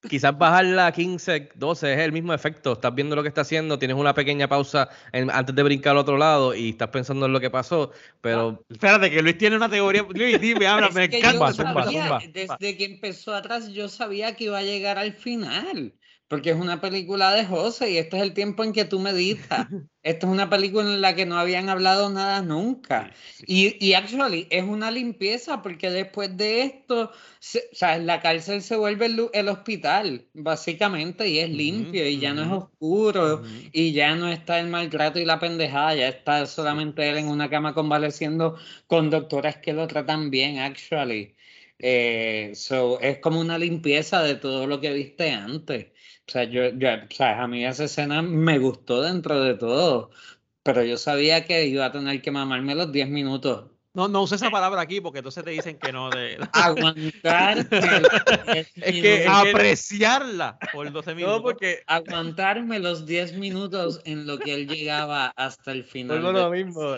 quizás 0.09 0.37
bajarla 0.37 0.87
a 0.87 0.91
15, 0.91 1.49
12 1.55 1.93
es 1.93 1.99
el 1.99 2.11
mismo 2.11 2.33
efecto. 2.33 2.73
Estás 2.73 2.93
viendo 2.93 3.15
lo 3.15 3.23
que 3.23 3.29
está 3.29 3.41
haciendo, 3.41 3.79
tienes 3.79 3.97
una 3.97 4.13
pequeña 4.13 4.47
pausa 4.47 4.89
en- 5.11 5.29
antes 5.31 5.55
de 5.55 5.63
brincar 5.63 5.91
al 5.91 5.97
otro 5.97 6.17
lado 6.17 6.53
y 6.55 6.69
estás 6.69 6.89
pensando 6.89 7.25
en 7.25 7.33
lo 7.33 7.39
que 7.39 7.49
pasó, 7.49 7.91
pero 8.21 8.63
Espérate, 8.69 9.09
que 9.09 9.21
Luis 9.21 9.37
tiene 9.37 9.55
una 9.55 9.69
teoría. 9.69 10.05
Luis, 10.09 10.39
dime, 10.39 10.67
habla, 10.67 10.89
me 10.89 11.05
encanta. 11.05 11.51
desde 12.31 12.77
que 12.77 12.85
empezó 12.85 13.33
atrás, 13.35 13.69
yo 13.69 13.89
sabía 13.89 14.35
que 14.35 14.45
iba 14.45 14.57
a 14.59 14.63
llegar 14.63 14.97
al 14.97 15.13
final. 15.13 15.93
Porque 16.27 16.49
es 16.49 16.57
una 16.57 16.81
película 16.81 17.33
de 17.33 17.45
José 17.45 17.91
y 17.91 17.97
este 17.97 18.17
es 18.17 18.23
el 18.23 18.33
tiempo 18.33 18.63
en 18.63 18.73
que 18.73 18.83
tú 18.85 18.99
meditas. 18.99 19.67
Esta 20.03 20.25
es 20.27 20.31
una 20.31 20.49
película 20.49 20.83
en 20.85 21.01
la 21.01 21.15
que 21.15 21.25
no 21.25 21.37
habían 21.37 21.67
hablado 21.69 22.09
nada 22.09 22.41
nunca. 22.41 23.11
Y, 23.45 23.75
y 23.85 23.93
actually 23.93 24.47
es 24.49 24.63
una 24.63 24.89
limpieza 24.89 25.61
porque 25.61 25.89
después 25.89 26.35
de 26.37 26.61
esto, 26.63 27.11
se- 27.39 27.67
o 27.73 27.75
sea, 27.75 27.97
la 27.97 28.21
cárcel 28.21 28.61
se 28.61 28.77
vuelve 28.77 29.07
el, 29.07 29.29
el 29.33 29.47
hospital, 29.49 30.27
básicamente, 30.33 31.27
y 31.27 31.39
es 31.39 31.49
limpio 31.49 32.07
y 32.07 32.19
ya 32.19 32.33
no 32.33 32.43
es 32.43 32.51
oscuro 32.51 33.35
Ujú. 33.41 33.45
y 33.73 33.91
ya 33.91 34.15
no 34.15 34.29
está 34.29 34.59
el 34.59 34.67
maltrato 34.67 35.19
y 35.19 35.25
la 35.25 35.39
pendejada, 35.39 35.95
ya 35.95 36.07
está 36.07 36.45
solamente 36.45 37.09
él 37.09 37.17
en 37.17 37.27
una 37.27 37.49
cama 37.49 37.73
convaleciendo 37.73 38.57
con 38.87 39.09
doctoras 39.09 39.57
que 39.57 39.73
lo 39.73 39.87
tratan 39.87 40.29
bien, 40.29 40.59
actually. 40.59 41.35
Eh, 41.79 42.51
so, 42.55 42.99
es 43.01 43.19
como 43.19 43.39
una 43.39 43.57
limpieza 43.57 44.23
de 44.23 44.35
todo 44.35 44.67
lo 44.67 44.79
que 44.81 44.91
viste 44.93 45.31
antes. 45.31 45.87
O 46.27 46.31
sea, 46.31 46.43
yo, 46.43 46.69
yo, 46.69 46.89
o 46.89 47.07
sea, 47.09 47.41
a 47.41 47.47
mí 47.47 47.65
esa 47.65 47.85
escena 47.85 48.21
me 48.21 48.59
gustó 48.59 49.01
dentro 49.01 49.41
de 49.41 49.53
todo, 49.53 50.11
pero 50.61 50.83
yo 50.83 50.97
sabía 50.97 51.45
que 51.45 51.65
iba 51.67 51.85
a 51.85 51.91
tener 51.93 52.21
que 52.21 52.31
mamarme 52.31 52.75
los 52.75 52.91
10 52.91 53.07
minutos 53.07 53.71
No, 53.93 54.09
no 54.09 54.23
use 54.23 54.35
esa 54.35 54.49
palabra 54.49 54.81
aquí 54.81 54.99
porque 54.99 55.19
entonces 55.19 55.45
te 55.45 55.51
dicen 55.51 55.79
que 55.79 55.93
no. 55.93 56.09
De... 56.09 56.37
Aguantar. 56.51 57.59
es 58.53 58.73
que 58.73 59.25
apreciarla 59.25 60.59
por 60.73 60.91
12 60.91 61.15
minutos. 61.15 61.37
No, 61.37 61.43
porque 61.43 61.83
aguantarme 61.87 62.79
los 62.79 63.05
10 63.05 63.37
minutos 63.37 64.01
en 64.03 64.27
lo 64.27 64.37
que 64.37 64.53
él 64.53 64.67
llegaba 64.67 65.27
hasta 65.37 65.71
el 65.71 65.85
final. 65.85 66.21
Pues 66.21 66.33
lo 66.33 66.49
mismo. 66.49 66.95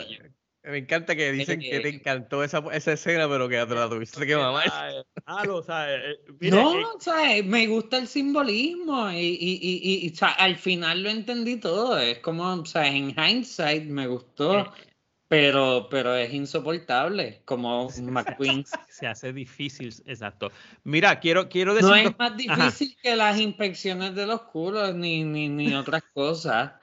Me 0.63 0.77
encanta 0.77 1.15
que 1.15 1.31
dicen 1.31 1.59
que 1.61 1.79
te 1.79 1.87
Eh, 1.87 1.95
encantó 1.95 2.43
esa, 2.43 2.63
esa 2.73 2.91
escena, 2.93 3.29
pero 3.29 3.47
que 3.47 3.65
te 3.65 3.75
la 3.75 3.89
tuviste 3.89 4.25
que 4.25 4.35
mamar. 4.35 5.05
Ah, 5.25 5.45
sabes. 5.65 6.01
eh, 6.03 6.31
mira, 6.39 6.57
no, 6.57 6.79
eh, 6.79 6.83
o 6.95 6.99
sea, 6.99 7.43
me 7.43 7.67
gusta 7.67 7.97
el 7.97 8.07
simbolismo 8.07 9.09
y, 9.11 9.17
y, 9.17 9.59
y, 9.61 10.05
y, 10.07 10.09
sea, 10.15 10.29
al 10.31 10.57
final 10.57 11.03
lo 11.03 11.09
entendí 11.09 11.57
todo. 11.57 11.97
Es 11.97 12.19
como, 12.19 12.53
o 12.53 12.65
sea, 12.65 12.87
en 12.87 13.11
hindsight 13.17 13.85
me 13.85 14.07
gustó, 14.07 14.73
pero, 15.27 15.87
pero 15.89 16.15
es 16.15 16.33
insoportable 16.33 17.41
como 17.45 17.89
McQueen. 18.01 18.65
se 18.65 19.07
hace 19.07 19.31
difícil, 19.31 19.93
exacto. 20.07 20.51
Mira, 20.83 21.19
quiero, 21.19 21.47
quiero 21.47 21.73
decir. 21.73 21.89
No 21.89 21.95
es 21.95 22.17
más 22.17 22.31
Ajá. 22.31 22.37
difícil 22.37 22.97
que 23.01 23.15
las 23.15 23.39
inspecciones 23.39 24.15
de 24.15 24.25
los 24.25 24.41
culos 24.43 24.95
ni, 24.95 25.23
ni, 25.23 25.47
ni 25.47 25.73
otras 25.73 26.03
cosas. 26.13 26.73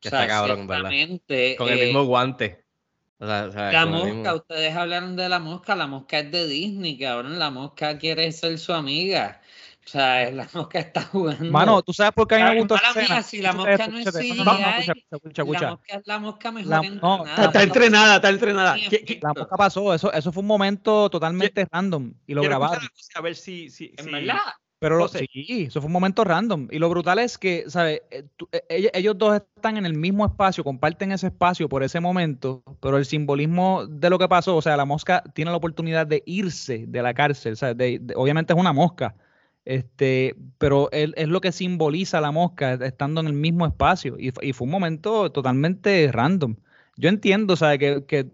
Que 0.00 0.08
O 0.08 0.10
sea, 0.10 0.24
está 0.24 0.32
cabrón, 0.34 0.66
¿verdad? 0.66 0.90
Con 1.58 1.68
el 1.68 1.78
eh, 1.78 1.86
mismo 1.86 2.04
guante. 2.04 2.61
O 3.22 3.26
sea, 3.26 3.44
o 3.46 3.52
sea, 3.52 3.70
La 3.70 3.86
mosca, 3.86 4.06
mismo- 4.14 4.34
ustedes 4.34 4.74
hablaron 4.74 5.14
de 5.14 5.28
la 5.28 5.38
mosca, 5.38 5.76
la 5.76 5.86
mosca 5.86 6.18
es 6.18 6.32
de 6.32 6.48
Disney, 6.48 6.98
cabrón, 6.98 7.38
la 7.38 7.50
mosca 7.50 7.96
quiere 7.96 8.32
ser 8.32 8.58
su 8.58 8.72
amiga. 8.72 9.40
O 9.86 9.88
sea, 9.88 10.28
la 10.32 10.48
mosca 10.52 10.80
está 10.80 11.02
jugando. 11.04 11.44
Mano, 11.44 11.82
¿tú 11.82 11.92
sabes 11.92 12.12
por 12.14 12.26
qué 12.26 12.34
a 12.34 12.38
mí 12.38 12.44
me 12.54 12.58
gustó 12.58 12.74
esa 12.74 12.90
escena? 13.00 13.22
si 13.22 13.40
la 13.40 13.52
mosca 13.52 13.86
no 13.86 13.98
es. 13.98 14.08
CGI, 14.12 14.38
No, 14.38 14.44
no, 14.44 14.44
no, 14.44 15.52
la 15.52 15.70
mosca 15.70 15.96
es 15.96 16.02
la 16.06 16.18
mosca 16.18 16.50
mejor 16.50 16.70
La- 16.70 16.76
no, 16.78 16.84
entrenada. 16.84 17.24
Está, 17.30 17.44
está 17.44 17.62
entrenada, 17.62 18.16
está 18.16 18.28
entrenada. 18.28 18.74
Sí, 18.74 18.86
¿Qué- 18.90 19.04
qué- 19.04 19.20
La 19.22 19.32
mosca 19.34 19.56
pasó, 19.56 19.94
eso, 19.94 20.12
eso 20.12 20.32
fue 20.32 20.40
un 20.40 20.46
momento 20.48 21.08
totalmente 21.08 21.64
random 21.70 22.14
y 22.26 22.34
lo 22.34 22.42
grabaron. 22.42 22.84
a 23.14 23.20
ver 23.20 23.36
si. 23.36 23.70
si, 23.70 23.94
En 23.98 24.04
si- 24.04 24.10
verdad. 24.10 24.38
Pero 24.82 24.96
lo- 24.98 25.04
José. 25.04 25.26
sí, 25.32 25.64
eso 25.68 25.80
fue 25.80 25.86
un 25.86 25.92
momento 25.92 26.24
random. 26.24 26.66
Y 26.72 26.78
lo 26.80 26.88
brutal 26.90 27.18
es 27.20 27.38
que, 27.38 27.64
¿sabes? 27.68 28.02
Eh, 28.10 28.24
eh, 28.68 28.90
Ellos, 28.94 29.16
dos 29.16 29.36
están 29.56 29.76
en 29.76 29.86
el 29.86 29.94
mismo 29.94 30.26
espacio, 30.26 30.64
comparten 30.64 31.12
ese 31.12 31.28
espacio 31.28 31.68
por 31.68 31.82
ese 31.84 32.00
momento, 32.00 32.64
pero 32.80 32.96
el 32.98 33.06
simbolismo 33.06 33.86
de 33.86 34.10
lo 34.10 34.18
que 34.18 34.28
pasó, 34.28 34.56
o 34.56 34.60
sea, 34.62 34.76
la 34.76 34.84
mosca 34.84 35.22
tiene 35.34 35.52
la 35.52 35.56
oportunidad 35.56 36.06
de 36.06 36.24
irse 36.26 36.84
de 36.88 37.00
la 37.00 37.14
cárcel, 37.14 37.56
¿sabes? 37.56 37.76
De- 37.76 37.98
de- 38.00 38.14
obviamente 38.16 38.52
es 38.52 38.58
una 38.58 38.72
mosca, 38.72 39.14
este, 39.64 40.34
pero 40.58 40.90
él, 40.90 41.14
es 41.16 41.28
lo 41.28 41.40
que 41.40 41.52
simboliza 41.52 42.20
la 42.20 42.32
mosca 42.32 42.74
estando 42.74 43.20
en 43.20 43.28
el 43.28 43.32
mismo 43.34 43.64
espacio. 43.66 44.16
Y, 44.18 44.32
fu- 44.32 44.40
y 44.42 44.52
fue 44.52 44.64
un 44.64 44.72
momento 44.72 45.30
totalmente 45.30 46.10
random. 46.10 46.56
Yo 46.96 47.08
entiendo, 47.08 47.54
¿sabes? 47.56 47.78
Que, 47.78 48.04
que 48.04 48.26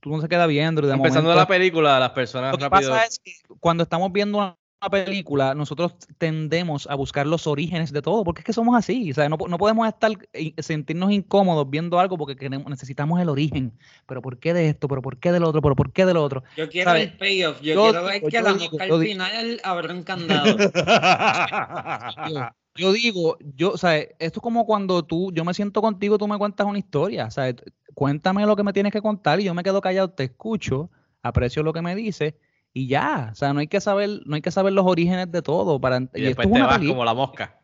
tú 0.00 0.10
no 0.10 0.20
se 0.20 0.28
queda 0.28 0.46
viendo. 0.46 0.80
y 0.82 0.86
de 0.86 0.92
Empezando 0.92 1.22
momento- 1.30 1.40
la 1.40 1.48
película, 1.48 1.98
las 1.98 2.10
personas 2.10 2.52
lo 2.52 2.58
que 2.58 2.64
rápido. 2.68 2.90
pasa 2.92 3.04
es 3.04 3.18
que 3.18 3.32
cuando 3.58 3.82
estamos 3.82 4.12
viendo 4.12 4.38
una 4.38 4.56
película, 4.88 5.54
nosotros 5.54 5.94
tendemos 6.18 6.86
a 6.86 6.94
buscar 6.94 7.26
los 7.26 7.48
orígenes 7.48 7.92
de 7.92 8.00
todo, 8.00 8.22
porque 8.22 8.42
es 8.42 8.44
que 8.44 8.52
somos 8.52 8.76
así, 8.76 9.10
o 9.10 9.14
sea, 9.14 9.28
no, 9.28 9.36
no 9.36 9.58
podemos 9.58 9.88
estar 9.88 10.12
y 10.32 10.54
sentirnos 10.58 11.10
incómodos 11.10 11.68
viendo 11.68 11.98
algo 11.98 12.16
porque 12.16 12.36
queremos, 12.36 12.70
necesitamos 12.70 13.20
el 13.20 13.28
origen. 13.28 13.76
Pero 14.06 14.22
¿por 14.22 14.38
qué 14.38 14.54
de 14.54 14.68
esto? 14.68 14.86
¿Pero 14.86 15.02
por 15.02 15.18
qué 15.18 15.32
del 15.32 15.42
otro? 15.42 15.60
¿Pero 15.60 15.74
por 15.74 15.92
qué 15.92 16.06
del 16.06 16.16
otro? 16.16 16.44
Yo 16.56 16.68
quiero 16.68 16.90
¿sabes? 16.90 17.10
el 17.10 17.18
payoff, 17.18 17.60
yo, 17.60 17.74
Yo 17.74 17.82
quiero 17.82 18.04
ver 18.04 18.22
que 18.22 18.30
yo 18.30 18.40
la 18.40 18.52
digo, 18.52 18.70
mosca 18.70 18.86
yo 18.86 18.94
al 18.94 19.02
final 19.02 19.60
abre 19.64 19.92
un 19.92 20.02
candado. 20.04 20.56
Yo, 22.76 22.92
digo, 22.92 23.36
yo, 23.40 23.72
o 23.72 23.76
sea, 23.76 23.96
esto 23.96 24.14
es 24.20 24.40
como 24.40 24.64
cuando 24.64 25.04
tú, 25.04 25.32
yo 25.32 25.44
me 25.44 25.52
siento 25.52 25.82
contigo, 25.82 26.16
tú 26.16 26.28
me 26.28 26.38
cuentas 26.38 26.64
una 26.64 26.78
historia, 26.78 27.26
o 27.26 27.30
sea, 27.32 27.52
cuéntame 27.92 28.46
lo 28.46 28.54
que 28.54 28.62
me 28.62 28.72
tienes 28.72 28.92
que 28.92 29.02
contar 29.02 29.40
y 29.40 29.44
yo 29.44 29.52
me 29.52 29.64
quedo 29.64 29.80
callado, 29.80 30.10
te 30.10 30.22
escucho, 30.22 30.88
aprecio 31.20 31.64
lo 31.64 31.72
que 31.72 31.82
me 31.82 31.96
dices 31.96 32.34
y 32.78 32.86
ya, 32.86 33.30
o 33.32 33.34
sea, 33.34 33.52
no 33.52 33.58
hay 33.58 33.66
que 33.66 33.80
saber, 33.80 34.20
no 34.24 34.36
hay 34.36 34.40
que 34.40 34.52
saber 34.52 34.72
los 34.72 34.86
orígenes 34.86 35.32
de 35.32 35.42
todo 35.42 35.80
para 35.80 35.96
Y 35.98 36.00
esto 36.02 36.20
después 36.20 36.46
es 36.46 36.52
te 36.52 36.58
una 36.58 36.66
vas 36.66 36.76
película. 36.76 36.94
como 36.94 37.04
la 37.04 37.14
mosca. 37.14 37.58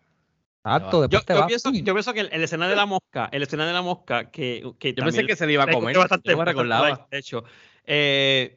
Exacto, 0.65 0.97
Yo, 0.97 1.01
después 1.03 1.25
te 1.27 1.33
yo 1.35 1.39
vas. 1.41 1.47
pienso, 1.47 1.71
yo 1.73 1.95
pienso 1.95 2.13
que 2.15 2.21
el, 2.21 2.29
el 2.33 2.43
escena 2.43 2.69
de 2.69 2.75
la 2.75 2.87
mosca, 2.87 3.29
el 3.31 3.43
escena 3.43 3.65
de 3.67 3.73
la 3.73 3.83
mosca, 3.83 4.31
que, 4.33 4.73
que 4.81 4.93
Yo 4.95 5.05
pensé 5.05 5.25
que 5.25 5.37
se 5.37 5.47
le 5.47 5.53
iba 5.53 5.63
a 5.63 5.71
comer. 5.71 5.97
bastante- 5.97 6.31
yo 6.33 6.45
recordaba. 6.45 7.07
De 7.11 7.19
hecho, 7.19 7.45
eh, 7.85 8.57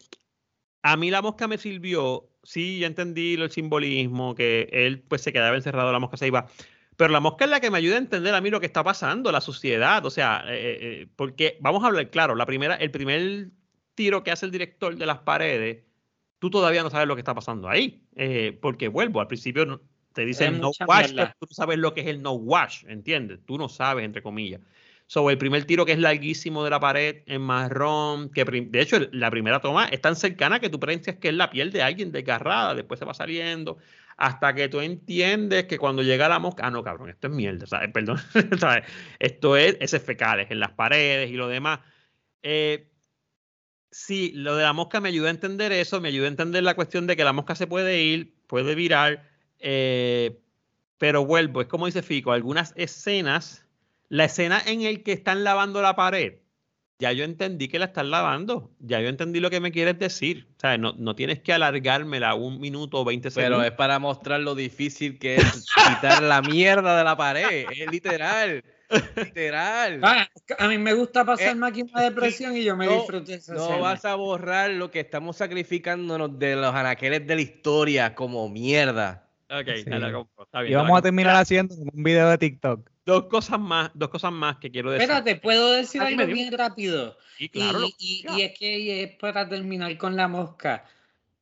a 0.82 0.98
mí 0.98 1.12
la 1.12 1.22
mosca 1.22 1.48
me 1.48 1.60
sirvió, 1.60 2.30
sí, 2.42 2.80
ya 2.80 2.88
entendí 2.88 3.36
el 3.36 3.52
simbolismo, 3.52 4.34
que 4.34 4.68
él 4.72 5.04
pues 5.08 5.22
se 5.22 5.32
quedaba 5.32 5.56
encerrado, 5.56 5.92
la 5.92 6.00
mosca 6.00 6.18
se 6.18 6.26
iba, 6.26 6.48
pero 6.96 7.12
la 7.12 7.20
mosca 7.20 7.46
es 7.46 7.52
la 7.52 7.60
que 7.60 7.70
me 7.70 7.78
ayuda 7.78 7.96
a 7.96 8.00
entender 8.00 8.34
a 8.34 8.42
mí 8.42 8.50
lo 8.50 8.60
que 8.60 8.66
está 8.66 8.84
pasando, 8.84 9.32
la 9.32 9.42
sociedad, 9.42 10.04
o 10.06 10.10
sea, 10.10 10.44
eh, 10.48 11.02
eh, 11.04 11.08
porque 11.16 11.58
vamos 11.62 11.84
a 11.84 11.88
hablar 11.88 12.10
claro, 12.10 12.34
la 12.36 12.46
primera, 12.48 12.76
el 12.76 12.90
primer 12.90 13.50
tiro 13.96 14.24
que 14.24 14.32
hace 14.32 14.46
el 14.46 14.52
director 14.52 14.96
de 14.96 15.06
las 15.06 15.20
paredes, 15.20 15.84
tú 16.40 16.50
todavía 16.50 16.84
no 16.84 16.90
sabes 16.90 17.08
lo 17.08 17.16
que 17.16 17.22
está 17.22 17.34
pasando 17.34 17.70
ahí, 17.70 18.04
eh, 18.16 18.58
porque 18.62 18.88
vuelvo, 18.88 19.22
al 19.22 19.28
principio 19.28 19.82
te 20.14 20.26
dicen 20.26 20.56
Es 20.56 20.62
no 20.62 20.72
wash, 20.88 21.14
pero 21.16 21.32
tú 21.40 21.48
no 21.50 21.54
sabes 21.54 21.78
lo 21.78 21.94
que 21.94 22.02
es 22.02 22.08
el 22.08 22.22
no 22.22 22.34
wash, 22.34 22.86
¿entiendes? 22.88 23.40
Tú 23.46 23.58
no 23.58 23.70
sabes, 23.70 24.06
entre 24.06 24.22
comillas. 24.22 24.62
So, 25.06 25.30
el 25.30 25.38
primer 25.38 25.64
tiro 25.64 25.86
que 25.86 25.94
es 25.94 26.00
larguísimo 26.00 26.66
de 26.66 26.70
la 26.70 26.82
pared 26.82 27.24
en 27.28 27.42
marrón, 27.42 28.30
que 28.30 28.44
de 28.44 28.82
hecho 28.82 29.00
la 29.12 29.32
primera 29.32 29.62
toma 29.62 29.86
es 29.86 30.02
tan 30.02 30.18
cercana 30.18 30.60
que 30.60 30.70
tú 30.70 30.80
piensas 30.82 31.16
que 31.16 31.30
es 31.30 31.34
la 31.34 31.50
piel 31.50 31.72
de 31.72 31.82
alguien 31.82 32.12
desgarrada, 32.12 32.76
después 32.76 33.00
se 33.00 33.06
va 33.06 33.14
saliendo, 33.14 33.78
hasta 34.18 34.54
que 34.54 34.68
tú 34.68 34.82
entiendes 34.82 35.66
que 35.66 35.78
cuando 35.78 36.04
llega 36.04 36.28
la 36.28 36.40
mosca, 36.40 36.68
ah, 36.68 36.72
no, 36.72 36.84
cabrón, 36.84 37.10
esto 37.10 37.28
es 37.28 37.34
mierda, 37.34 37.66
¿sabes? 37.68 37.90
Perdón, 37.94 38.18
¿sabes? 38.60 38.84
Esto 39.20 39.56
es 39.56 39.78
heces 39.80 40.04
fecales 40.04 40.52
en 40.52 40.60
las 40.60 40.72
paredes 40.72 41.30
y 41.30 41.36
lo 41.36 41.48
demás. 41.48 41.80
Eh, 42.42 42.90
sí, 43.92 44.32
lo 44.34 44.56
de 44.56 44.64
la 44.64 44.74
mosca 44.74 45.02
me 45.02 45.10
ayuda 45.10 45.28
a 45.28 45.32
entender 45.32 45.72
eso, 45.72 46.02
me 46.02 46.10
ayuda 46.10 46.26
a 46.26 46.30
entender 46.30 46.64
la 46.64 46.76
cuestión 46.76 47.08
de 47.08 47.16
que 47.16 47.24
la 47.24 47.34
mosca 47.34 47.56
se 47.56 47.68
puede 47.68 48.02
ir, 48.02 48.36
puede 48.48 48.76
virar, 48.76 49.30
eh, 49.60 50.40
pero 50.98 51.26
vuelvo, 51.26 51.62
es 51.62 51.68
como 51.68 51.86
dice 51.86 52.02
Fico, 52.02 52.32
algunas 52.32 52.74
escenas, 52.76 53.66
la 54.10 54.26
escena 54.26 54.62
en 54.66 54.82
el 54.82 55.04
que 55.04 55.14
están 55.14 55.44
lavando 55.44 55.82
la 55.82 55.96
pared, 55.96 56.36
ya 57.00 57.12
yo 57.12 57.24
entendí 57.24 57.68
que 57.68 57.78
la 57.78 57.86
están 57.86 58.10
lavando, 58.10 58.72
ya 58.80 59.00
yo 59.00 59.08
entendí 59.08 59.40
lo 59.40 59.52
que 59.52 59.60
me 59.60 59.72
quieres 59.72 60.00
decir, 60.00 60.48
o 60.58 60.60
sea, 60.60 60.78
no, 60.78 60.94
no 60.98 61.16
tienes 61.16 61.40
que 61.40 61.54
alargármela 61.54 62.34
un 62.34 62.60
minuto 62.60 62.98
o 62.98 63.06
20 63.06 63.30
Pero 63.30 63.46
segundos. 63.46 63.66
es 63.66 63.72
para 63.74 64.00
mostrar 64.00 64.40
lo 64.40 64.56
difícil 64.56 65.20
que 65.20 65.36
es 65.36 65.66
quitar 65.88 66.24
la 66.24 66.42
mierda 66.42 66.98
de 66.98 67.04
la 67.04 67.16
pared. 67.16 67.68
Es 67.72 67.92
literal. 67.92 68.64
Literal. 69.16 70.00
Ah, 70.04 70.28
a 70.60 70.68
mí 70.68 70.78
me 70.78 70.94
gusta 70.94 71.26
pasar 71.26 71.50
Eh, 71.50 71.56
máquina 71.56 72.02
de 72.02 72.12
presión 72.12 72.56
y 72.56 72.64
yo 72.64 72.76
me 72.78 72.86
no, 72.86 72.94
disfruté 72.94 73.36
esa 73.36 73.54
No 73.54 73.64
escena. 73.64 73.78
vas 73.80 74.06
a 74.06 74.16
borrar 74.16 74.70
lo 74.72 74.90
que 74.92 75.00
estamos 75.02 75.38
sacrificándonos 75.38 76.38
de 76.40 76.56
los 76.56 76.74
anaqueles 76.74 77.26
de 77.28 77.36
la 77.36 77.42
historia 77.42 78.16
como 78.16 78.48
mierda. 78.50 79.24
Ok, 79.50 79.68
Sí. 79.78 79.86
compro, 79.90 80.44
está 80.44 80.62
bien, 80.62 80.74
Y 80.74 80.76
vamos 80.76 80.98
a 81.00 81.02
terminar 81.02 81.36
haciendo 81.38 81.76
un 81.76 82.04
video 82.04 82.30
de 82.30 82.38
TikTok. 82.38 82.90
Dos 83.06 83.26
cosas 83.26 83.60
más, 83.60 83.90
dos 83.94 84.10
cosas 84.10 84.32
más 84.34 84.58
que 84.58 84.70
quiero 84.70 84.92
decir. 84.92 85.04
Espérate, 85.04 85.36
¿puedo 85.38 85.72
decir 85.72 86.02
Ah, 86.02 86.08
algo 86.08 86.26
bien 86.26 86.52
rápido? 86.52 87.18
Sí, 87.38 87.48
claro, 87.48 87.80
lo- 87.80 87.88
y, 87.88 87.96
y- 88.00 88.26
y 88.38 88.42
es 88.42 88.58
que 88.60 89.04
es 89.04 89.16
para 89.18 89.48
terminar 89.48 89.96
con 89.98 90.16
la 90.18 90.28
mosca. 90.28 90.84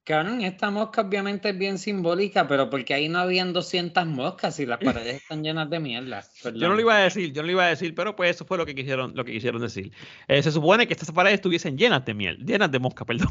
Cabrón, 0.05 0.41
esta 0.41 0.69
mosca 0.69 1.01
obviamente 1.01 1.49
es 1.49 1.57
bien 1.57 1.79
simbólica, 1.79 2.47
pero 2.47 2.69
porque 2.69 2.93
ahí 2.93 3.09
no 3.09 3.17
habían 3.17 3.53
200 3.53 4.05
moscas 4.05 4.59
y 4.59 4.67
las 4.67 4.77
paredes 4.77 5.15
están 5.23 5.43
llenas 5.43 5.67
de 5.69 5.79
mierda. 5.79 6.21
Yo 6.21 6.51
no 6.51 6.59
Perdón. 6.59 6.75
lo 6.75 6.79
iba 6.81 6.95
a 6.95 6.99
decir, 7.05 7.33
yo 7.33 7.41
no 7.41 7.47
lo 7.47 7.51
iba 7.53 7.65
a 7.65 7.69
decir, 7.69 7.95
pero 7.95 8.15
pues 8.15 8.35
eso 8.35 8.45
fue 8.45 8.57
lo 8.59 8.67
que 8.67 8.75
quisieron, 8.75 9.13
lo 9.15 9.25
que 9.25 9.31
quisieron 9.31 9.59
decir. 9.61 9.91
Eh, 10.27 10.43
se 10.43 10.51
supone 10.51 10.85
que 10.85 10.93
estas 10.93 11.11
paredes 11.11 11.35
estuviesen 11.35 11.75
llenas 11.75 12.05
de 12.05 12.13
miel, 12.13 12.37
llenas 12.45 12.71
de 12.71 12.77
mosca, 12.77 13.03
perdón. 13.05 13.29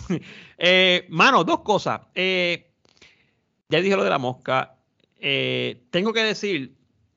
Eh, 0.58 1.06
mano, 1.10 1.44
dos 1.44 1.60
cosas. 1.60 2.00
Eh, 2.14 2.72
ya 3.68 3.80
dije 3.80 3.94
lo 3.96 4.02
de 4.02 4.10
la 4.10 4.18
mosca. 4.18 4.74
Eh, 5.20 5.84
tengo 5.90 6.12
que 6.12 6.24
decir, 6.24 6.74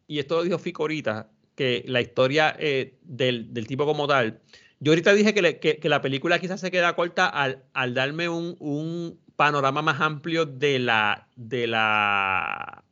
y 0.07 0.19
esto 0.19 0.35
lo 0.37 0.43
dijo 0.43 0.59
Fico 0.59 0.83
ahorita, 0.83 1.31
que 1.55 1.83
la 1.87 1.99
historia 2.01 2.55
del, 3.01 3.51
del 3.53 3.65
tipo 3.65 3.87
como 3.87 4.05
tal. 4.05 4.39
Yo 4.79 4.91
ahorita 4.91 5.13
dije 5.13 5.33
que, 5.33 5.41
le- 5.41 5.59
que- 5.59 5.77
que 5.79 5.89
la 5.89 6.03
película 6.03 6.37
quizás 6.37 6.61
se 6.61 6.69
queda 6.69 6.95
corta 6.95 7.25
al, 7.27 7.63
al 7.73 7.95
darme 7.95 8.29
un, 8.29 8.55
un 8.59 9.19
panorama 9.37 9.81
más 9.81 10.01
amplio 10.01 10.45
de 10.45 10.79
la, 10.79 11.27
de 11.37 11.67
la 11.67 12.83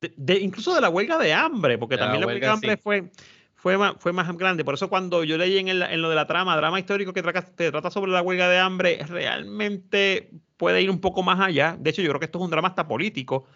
de, 0.00 0.12
de- 0.16 0.40
incluso 0.40 0.74
de 0.74 0.80
la 0.80 0.88
huelga 0.88 1.18
de 1.18 1.32
hambre, 1.32 1.78
porque 1.78 1.96
la 1.96 2.02
también 2.02 2.22
la 2.22 2.26
huelga 2.26 2.46
de 2.48 2.52
hambre 2.52 2.76
sí. 2.76 2.82
fue, 2.82 3.12
fue, 3.54 3.76
más, 3.78 3.94
fue 3.98 4.12
más 4.12 4.34
grande. 4.36 4.64
Por 4.64 4.74
eso 4.74 4.88
cuando 4.88 5.22
yo 5.24 5.36
leí 5.38 5.58
en, 5.58 5.68
el- 5.68 5.82
en 5.82 6.02
lo 6.02 6.08
de 6.08 6.16
la 6.16 6.26
trama, 6.26 6.56
drama 6.56 6.80
histórico 6.80 7.12
que 7.12 7.22
trata, 7.22 7.44
que 7.54 7.70
trata 7.70 7.90
sobre 7.90 8.10
la 8.10 8.22
huelga 8.22 8.48
de 8.48 8.58
hambre, 8.58 8.98
realmente 9.06 10.30
puede 10.56 10.82
ir 10.82 10.90
un 10.90 11.00
poco 11.00 11.22
más 11.22 11.38
allá. 11.40 11.76
De 11.78 11.90
hecho, 11.90 12.02
yo 12.02 12.08
creo 12.08 12.20
que 12.20 12.26
esto 12.26 12.38
es 12.38 12.44
un 12.44 12.50
drama 12.50 12.68
hasta 12.68 12.88
político, 12.88 13.46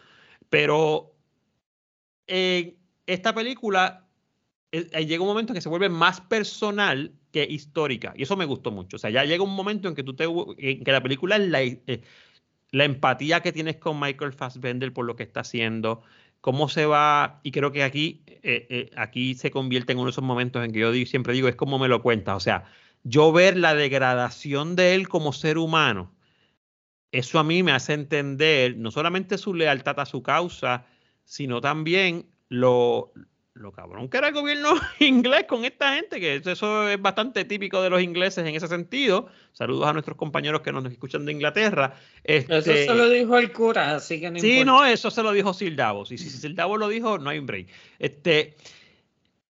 pero 0.50 1.14
eh, 2.26 2.76
esta 3.06 3.34
película 3.34 4.06
eh, 4.72 5.06
llega 5.06 5.22
un 5.22 5.28
momento 5.28 5.52
en 5.52 5.54
que 5.54 5.60
se 5.60 5.68
vuelve 5.68 5.88
más 5.88 6.20
personal 6.20 7.12
que 7.32 7.44
histórica. 7.44 8.12
Y 8.16 8.22
eso 8.24 8.36
me 8.36 8.44
gustó 8.44 8.70
mucho. 8.70 8.96
O 8.96 8.98
sea, 8.98 9.10
ya 9.10 9.24
llega 9.24 9.42
un 9.42 9.54
momento 9.54 9.88
en 9.88 9.94
que 9.94 10.02
tú 10.04 10.14
te 10.14 10.24
en 10.24 10.84
que 10.84 10.92
la 10.92 11.02
película 11.02 11.36
es 11.36 11.48
la, 11.48 11.62
eh, 11.62 12.02
la 12.70 12.84
empatía 12.84 13.40
que 13.40 13.52
tienes 13.52 13.76
con 13.76 14.00
Michael 14.00 14.32
Fassbender 14.32 14.92
por 14.92 15.04
lo 15.06 15.16
que 15.16 15.22
está 15.24 15.40
haciendo, 15.40 16.02
cómo 16.40 16.68
se 16.68 16.86
va, 16.86 17.40
y 17.42 17.52
creo 17.52 17.72
que 17.72 17.82
aquí, 17.84 18.22
eh, 18.26 18.66
eh, 18.70 18.90
aquí 18.96 19.34
se 19.34 19.50
convierte 19.50 19.92
en 19.92 19.98
uno 19.98 20.06
de 20.06 20.12
esos 20.12 20.24
momentos 20.24 20.64
en 20.64 20.72
que 20.72 20.80
yo 20.80 20.92
digo- 20.92 21.08
siempre 21.08 21.34
digo, 21.34 21.48
es 21.48 21.54
como 21.56 21.78
me 21.78 21.88
lo 21.88 22.02
cuenta, 22.02 22.34
o 22.36 22.40
sea, 22.40 22.64
yo 23.04 23.32
ver 23.32 23.56
la 23.56 23.74
degradación 23.74 24.76
de 24.76 24.94
él 24.94 25.08
como 25.08 25.32
ser 25.32 25.58
humano, 25.58 26.12
eso 27.12 27.38
a 27.38 27.44
mí 27.44 27.62
me 27.62 27.72
hace 27.72 27.92
entender 27.94 28.76
no 28.76 28.90
solamente 28.90 29.38
su 29.38 29.54
lealtad 29.54 30.00
a 30.00 30.06
su 30.06 30.22
causa, 30.22 30.86
sino 31.24 31.60
también 31.60 32.26
lo, 32.48 33.12
lo 33.54 33.70
cabrón 33.70 34.08
que 34.08 34.16
era 34.16 34.28
el 34.28 34.34
gobierno 34.34 34.70
inglés 35.00 35.44
con 35.48 35.64
esta 35.64 35.94
gente, 35.94 36.18
que 36.18 36.36
eso 36.36 36.88
es 36.88 37.00
bastante 37.00 37.44
típico 37.44 37.82
de 37.82 37.90
los 37.90 38.02
ingleses 38.02 38.46
en 38.46 38.54
ese 38.54 38.66
sentido. 38.66 39.26
Saludos 39.52 39.86
a 39.86 39.92
nuestros 39.92 40.16
compañeros 40.16 40.62
que 40.62 40.72
nos 40.72 40.84
escuchan 40.86 41.24
de 41.26 41.32
Inglaterra. 41.32 41.94
eso 42.24 42.56
Este, 42.56 42.86
se 42.86 42.94
lo 42.94 43.08
dijo 43.10 43.36
el 43.38 43.52
cura, 43.52 43.96
así 43.96 44.20
que 44.20 44.30
no 44.30 44.38
Sí, 44.38 44.60
importa. 44.60 44.64
no, 44.72 44.84
eso 44.86 45.10
se 45.10 45.22
lo 45.22 45.32
dijo 45.32 45.52
Sir 45.52 45.76
Davos. 45.76 46.10
Y 46.12 46.18
si 46.18 46.30
Sir 46.30 46.54
Davos 46.54 46.78
lo 46.78 46.88
dijo, 46.88 47.18
no 47.18 47.28
hay 47.30 47.38
un 47.38 47.46
break. 47.46 47.68
Este, 47.98 48.56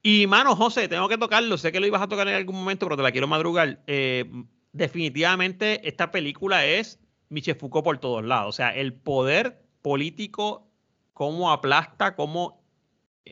y 0.03 0.27
mano, 0.27 0.55
José, 0.55 0.87
tengo 0.87 1.09
que 1.09 1.17
tocarlo. 1.17 1.57
Sé 1.57 1.71
que 1.71 1.79
lo 1.79 1.87
ibas 1.87 2.01
a 2.03 2.07
tocar 2.07 2.27
en 2.27 2.35
algún 2.35 2.55
momento, 2.55 2.85
pero 2.85 2.97
te 2.97 3.03
la 3.03 3.11
quiero 3.11 3.27
madrugar. 3.27 3.81
Eh, 3.87 4.25
definitivamente, 4.73 5.87
esta 5.87 6.11
película 6.11 6.65
es 6.65 6.99
Michel 7.29 7.55
Foucault 7.55 7.83
por 7.83 7.97
todos 7.97 8.23
lados. 8.23 8.49
O 8.49 8.51
sea, 8.55 8.69
el 8.75 8.93
poder 8.93 9.59
político, 9.81 10.67
cómo 11.13 11.51
aplasta, 11.51 12.15
cómo 12.15 12.61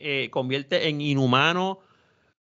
eh, 0.02 0.30
convierte 0.30 0.88
en 0.88 1.00
inhumano, 1.00 1.80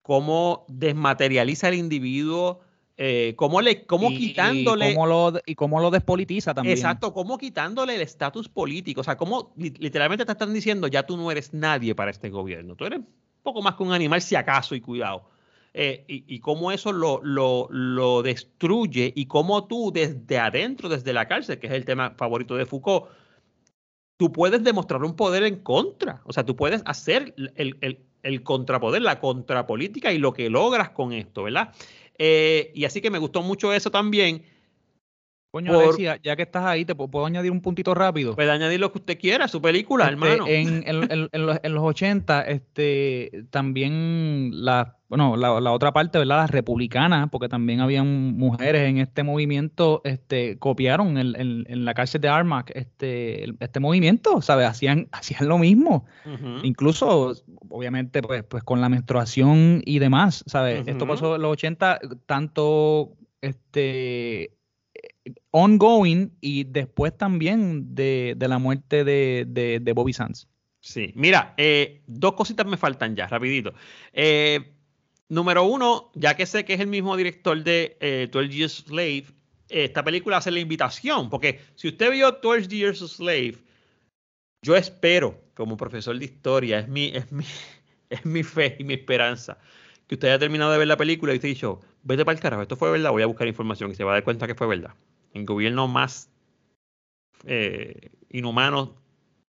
cómo 0.02 0.64
desmaterializa 0.68 1.68
al 1.68 1.74
individuo, 1.74 2.60
eh, 2.96 3.34
cómo, 3.36 3.60
le, 3.60 3.84
cómo 3.86 4.10
Y- 4.10 4.16
quitándole. 4.16 4.90
Y 4.90 4.94
cómo 4.94 5.06
lo, 5.06 5.32
y 5.44 5.54
cómo 5.54 5.80
lo 5.80 5.90
despolitiza 5.90 6.54
también. 6.54 6.76
Exacto, 6.76 7.12
como 7.12 7.36
quitándole 7.38 7.96
el 7.96 8.02
estatus 8.02 8.48
político. 8.48 9.00
O 9.00 9.04
sea, 9.04 9.16
como 9.16 9.52
li- 9.56 9.74
literalmente 9.78 10.24
te 10.24 10.32
están 10.32 10.52
diciendo, 10.54 10.86
ya 10.88 11.04
tú 11.04 11.16
no 11.16 11.30
eres 11.30 11.52
nadie 11.52 11.94
para 11.94 12.10
este 12.10 12.30
gobierno. 12.30 12.76
Tú 12.76 12.86
eres 12.86 13.00
un 13.00 13.06
poco 13.42 13.62
más 13.62 13.74
que 13.74 13.82
un 13.82 13.92
animal, 13.92 14.22
si 14.22 14.34
acaso, 14.36 14.74
y 14.74 14.80
cuidado. 14.80 15.28
Eh, 15.78 16.04
y, 16.08 16.24
y 16.26 16.40
cómo 16.40 16.72
eso 16.72 16.90
lo, 16.90 17.20
lo, 17.22 17.68
lo 17.70 18.22
destruye 18.22 19.12
y 19.14 19.26
cómo 19.26 19.66
tú 19.66 19.90
desde 19.92 20.38
adentro, 20.38 20.88
desde 20.88 21.12
la 21.12 21.28
cárcel, 21.28 21.58
que 21.58 21.66
es 21.66 21.72
el 21.74 21.84
tema 21.84 22.12
favorito 22.16 22.56
de 22.56 22.64
Foucault, 22.64 23.08
tú 24.16 24.32
puedes 24.32 24.62
demostrar 24.64 25.02
un 25.04 25.14
poder 25.16 25.42
en 25.44 25.56
contra. 25.56 26.20
O 26.24 26.32
sea, 26.32 26.44
tú 26.44 26.56
puedes 26.56 26.82
hacer 26.86 27.34
el, 27.56 27.76
el- 27.80 28.00
el 28.22 28.42
contrapoder, 28.42 29.02
la 29.02 29.20
contrapolítica 29.20 30.12
y 30.12 30.18
lo 30.18 30.32
que 30.32 30.50
logras 30.50 30.90
con 30.90 31.12
esto, 31.12 31.44
¿verdad? 31.44 31.72
Eh, 32.18 32.72
y 32.74 32.84
así 32.84 33.00
que 33.00 33.10
me 33.10 33.18
gustó 33.18 33.40
mucho 33.42 33.72
eso 33.72 33.90
también. 33.92 34.42
Coño, 35.56 35.72
por- 35.72 35.84
Alexia, 35.84 36.20
ya 36.22 36.36
que 36.36 36.42
estás 36.42 36.64
ahí, 36.64 36.84
te 36.84 36.94
pu- 36.94 37.08
puedo 37.10 37.24
añadir 37.24 37.50
un 37.50 37.60
puntito 37.62 37.94
rápido. 37.94 38.34
Puede 38.34 38.50
añadir 38.50 38.78
lo 38.78 38.92
que 38.92 38.98
usted 38.98 39.18
quiera 39.18 39.48
su 39.48 39.62
película, 39.62 40.04
Este, 40.04 40.12
hermano. 40.12 40.44
En, 40.46 40.84
en- 40.86 41.28
en- 41.32 41.46
los, 41.46 41.58
en 41.62 41.74
los 41.74 41.82
80, 41.84 42.42
este, 42.42 43.44
también 43.50 44.50
la, 44.52 44.96
bueno, 45.08 45.36
la, 45.36 45.58
la 45.60 45.72
otra 45.72 45.92
parte, 45.92 46.18
¿verdad? 46.18 46.38
Las 46.38 46.50
republicanas, 46.50 47.28
porque 47.30 47.48
también 47.48 47.80
habían 47.80 48.36
mujeres 48.36 48.88
en 48.88 48.98
este 48.98 49.22
movimiento, 49.22 50.02
este, 50.04 50.58
copiaron 50.58 51.16
en, 51.16 51.34
en- 51.40 51.64
en 51.68 51.84
la 51.84 51.94
cárcel 51.94 52.20
de 52.20 52.28
Armac 52.28 52.70
este, 52.74 53.44
el- 53.44 53.56
este 53.60 53.80
movimiento, 53.80 54.42
¿sabes? 54.42 54.66
Hacían, 54.66 55.08
hacían 55.12 55.48
lo 55.48 55.58
mismo. 55.58 56.04
Incluso, 56.64 57.34
obviamente, 57.70 58.20
pues, 58.20 58.42
pues 58.44 58.62
con 58.62 58.80
la 58.80 58.88
menstruación 58.88 59.80
y 59.86 60.00
demás, 60.00 60.44
¿sabes? 60.46 60.86
Esto 60.86 61.06
pasó 61.06 61.36
en 61.36 61.42
los 61.42 61.52
80, 61.52 61.98
tanto 62.26 63.12
este 63.40 64.50
ongoing 65.50 66.36
y 66.40 66.64
después 66.64 67.16
también 67.16 67.94
de, 67.94 68.34
de 68.36 68.48
la 68.48 68.58
muerte 68.58 69.04
de, 69.04 69.44
de, 69.46 69.92
Bobby 69.92 70.12
Sands. 70.12 70.48
Sí, 70.80 71.12
mira, 71.16 71.54
eh, 71.56 72.02
dos 72.06 72.34
cositas 72.34 72.66
me 72.66 72.76
faltan 72.76 73.16
ya, 73.16 73.26
rapidito. 73.26 73.74
Eh, 74.12 74.76
número 75.28 75.64
uno, 75.64 76.10
ya 76.14 76.36
que 76.36 76.46
sé 76.46 76.64
que 76.64 76.74
es 76.74 76.80
el 76.80 76.86
mismo 76.86 77.16
director 77.16 77.62
de 77.62 77.96
eh, 78.00 78.28
12 78.30 78.48
Years 78.48 78.80
a 78.80 78.88
Slave, 78.88 79.24
eh, 79.68 79.84
esta 79.84 80.04
película 80.04 80.36
hace 80.36 80.50
la 80.50 80.60
invitación, 80.60 81.28
porque 81.30 81.60
si 81.74 81.88
usted 81.88 82.10
vio 82.12 82.32
12 82.32 82.68
Years 82.68 82.98
Slave, 83.00 83.56
yo 84.62 84.76
espero, 84.76 85.40
como 85.54 85.76
profesor 85.76 86.18
de 86.18 86.24
historia, 86.24 86.80
es 86.80 86.88
mi, 86.88 87.06
es 87.06 87.30
mi, 87.32 87.44
es 88.10 88.24
mi 88.24 88.42
fe 88.42 88.76
y 88.78 88.84
mi 88.84 88.94
esperanza, 88.94 89.58
que 90.06 90.14
usted 90.14 90.28
haya 90.28 90.38
terminado 90.38 90.72
de 90.72 90.78
ver 90.78 90.88
la 90.88 90.96
película 90.96 91.32
y 91.32 91.36
usted 91.36 91.48
dicho, 91.48 91.80
vete 92.02 92.24
para 92.24 92.36
el 92.36 92.42
carajo, 92.42 92.62
esto 92.62 92.76
fue 92.76 92.90
verdad, 92.90 93.10
voy 93.10 93.22
a 93.22 93.26
buscar 93.26 93.48
información 93.48 93.90
y 93.90 93.94
se 93.94 94.04
va 94.04 94.12
a 94.12 94.14
dar 94.14 94.24
cuenta 94.24 94.46
que 94.46 94.54
fue 94.54 94.66
verdad. 94.66 94.94
El 95.36 95.46
gobierno 95.46 95.88
más 95.88 96.30
eh, 97.44 98.10
inhumano 98.30 98.96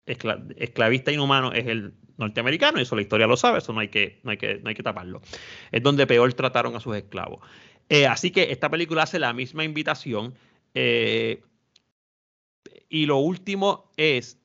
escla- 0.06 0.54
esclavista 0.56 1.12
inhumano 1.12 1.52
es 1.52 1.66
el 1.66 1.94
norteamericano, 2.16 2.78
y 2.78 2.82
eso 2.82 2.94
la 2.96 3.02
historia 3.02 3.26
lo 3.26 3.36
sabe, 3.36 3.58
eso 3.58 3.72
no 3.72 3.80
hay 3.80 3.88
que, 3.88 4.20
no 4.22 4.30
hay 4.30 4.36
que, 4.36 4.58
no 4.58 4.68
hay 4.68 4.74
que 4.74 4.82
taparlo. 4.82 5.20
Es 5.70 5.82
donde 5.82 6.06
peor 6.06 6.32
trataron 6.34 6.76
a 6.76 6.80
sus 6.80 6.96
esclavos. 6.96 7.40
Eh, 7.88 8.06
así 8.06 8.30
que 8.30 8.52
esta 8.52 8.70
película 8.70 9.02
hace 9.02 9.18
la 9.18 9.32
misma 9.32 9.64
invitación. 9.64 10.34
eh, 10.74 11.42
y 12.88 13.06
lo 13.06 13.16
último 13.16 13.90
es, 13.96 14.38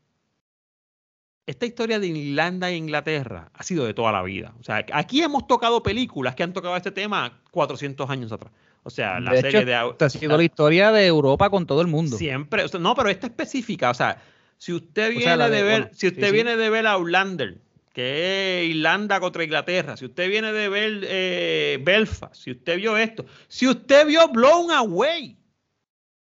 esta 1.46 1.66
historia 1.66 2.00
de 2.00 2.08
Irlanda 2.08 2.70
e 2.70 2.78
Inglaterra 2.78 3.52
ha 3.54 3.64
sido 3.64 3.86
de 3.86 3.94
toda 3.94 4.12
la 4.12 4.24
vida. 4.24 4.54
O 4.60 4.64
sea, 4.64 4.86
aquí 4.94 5.22
hemos 5.22 5.48
tocado 5.48 5.84
películas 5.84 6.34
que 6.36 6.44
han 6.44 6.54
tocado 6.54 6.76
este 6.78 6.92
tema 6.92 7.42
400 7.52 8.10
años 8.10 8.32
atrás. 8.32 8.52
O 8.84 8.90
sea, 8.90 9.20
la 9.20 9.32
de 9.32 9.42
serie 9.42 9.60
hecho, 9.62 9.66
de... 9.66 9.90
esta 9.92 10.06
ha 10.06 10.10
sido 10.10 10.38
la 10.38 10.44
historia 10.44 10.92
de 10.92 11.06
Europa 11.08 11.50
con 11.50 11.66
todo 11.66 11.82
el 11.82 11.88
mundo. 11.88 12.18
Siempre, 12.18 12.64
o 12.64 12.68
sea, 12.68 12.80
no, 12.80 12.96
pero 12.96 13.10
esta 13.10 13.28
específica, 13.28 13.90
o 13.90 13.94
sea, 13.94 14.22
si 14.58 14.74
usted 14.74 15.08
O 15.08 15.12
viene 15.12 15.24
sea, 15.36 15.50
de, 15.50 15.56
de- 15.58 15.64
ver, 15.64 15.82
bueno, 15.82 15.96
si 15.96 16.08
usted 16.08 16.28
sí. 16.28 16.32
viene 16.34 16.56
de 16.56 16.70
ver 16.70 16.88
Outlander, 16.88 17.58
que 17.94 18.62
es 18.64 18.70
Irlanda 18.70 19.20
contra 19.20 19.44
Inglaterra, 19.44 19.98
si 19.98 20.06
usted 20.06 20.30
viene 20.30 20.54
de 20.54 20.70
ver 20.70 21.00
eh, 21.04 21.80
Belfast, 21.82 22.36
si 22.36 22.52
usted 22.52 22.78
vio 22.78 22.96
esto, 22.98 23.26
si 23.48 23.68
usted 23.68 24.06
vio 24.08 24.28
Blown 24.30 24.72
Away, 24.72 25.36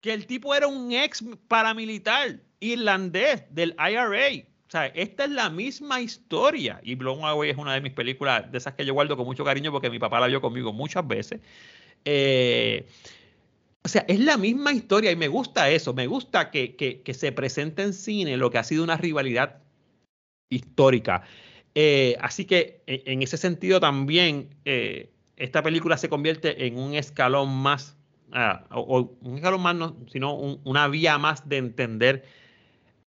que 0.01 0.13
el 0.13 0.27
tipo 0.27 0.55
era 0.55 0.67
un 0.67 0.93
ex 0.93 1.25
paramilitar 1.49 2.41
irlandés 2.61 3.45
del 3.51 3.75
IRA. 3.79 4.45
O 4.67 4.71
sea, 4.71 4.87
esta 4.87 5.25
es 5.25 5.31
la 5.31 5.49
misma 5.49 6.01
historia. 6.01 6.81
Y 6.83 6.95
Blown 6.95 7.25
Away 7.25 7.51
es 7.51 7.57
una 7.57 7.73
de 7.75 7.81
mis 7.81 7.93
películas, 7.93 8.51
de 8.53 8.59
esas 8.59 8.75
que 8.75 8.85
yo 8.85 8.93
guardo 8.95 9.17
con 9.17 9.25
mucho 9.25 9.45
cariño 9.45 9.73
porque 9.73 9.89
mi 9.91 9.99
papá 9.99 10.21
la 10.21 10.27
vio 10.27 10.41
conmigo 10.41 10.73
muchas 10.73 11.07
veces. 11.09 11.41
Eh, 12.05 12.87
o 13.85 13.89
sea, 13.89 14.05
es 14.09 14.21
la 14.21 14.37
misma 14.37 14.73
historia 14.73 15.11
y 15.11 15.17
me 15.17 15.29
gusta 15.29 15.71
eso, 15.71 15.95
me 15.95 16.07
gusta 16.07 16.51
que, 16.51 17.03
se 17.15 17.33
presente 17.33 17.83
en 17.83 17.93
cine 17.95 18.37
lo 18.37 18.51
que 18.51 18.59
ha 18.59 18.65
sido 18.65 18.85
una 18.85 18.97
rivalidad 18.97 19.63
histórica. 20.51 21.23
Eh, 21.75 22.17
así 22.21 22.45
que 22.45 22.83
en, 22.87 23.03
en 23.07 23.23
ese 23.23 23.37
sentido 23.37 23.81
también 23.81 24.51
eh, 24.65 25.11
esta 25.37 25.63
película 25.63 25.97
se 25.97 26.09
convierte 26.09 26.67
en 26.67 26.79
un 26.79 26.95
escalón 26.95 27.51
más, 27.51 27.97
ah, 28.33 28.67
o, 28.73 29.17
un 29.23 29.37
escalón 29.37 29.63
más, 29.63 29.77
no, 29.77 29.97
sino 30.11 30.35
un- 30.35 30.61
una 30.65 30.89
vía 30.89 31.19
más 31.19 31.49
de 31.49 31.59
entender 31.59 32.25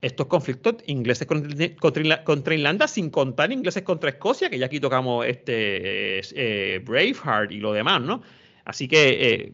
estos 0.02 0.28
conflictos 0.28 0.76
ingleses 0.88 1.28
contra, 1.28 1.76
contra 1.76 2.04
Irla- 2.04 2.24
contra 2.24 2.56
Irlanda, 2.56 2.88
sin 2.88 3.10
contar 3.12 3.52
ingleses 3.52 3.84
contra 3.84 4.10
Escocia, 4.10 4.50
que 4.50 4.58
ya 4.58 4.66
aquí 4.66 4.80
tocamos 4.80 5.26
este 5.28 6.20
eh, 6.20 6.22
eh, 6.36 6.82
Braveheart 6.84 7.52
y 7.52 7.58
lo 7.60 7.74
demás, 7.74 8.02
¿no? 8.02 8.22
Así 8.66 8.88
que 8.88 9.34
eh, 9.44 9.54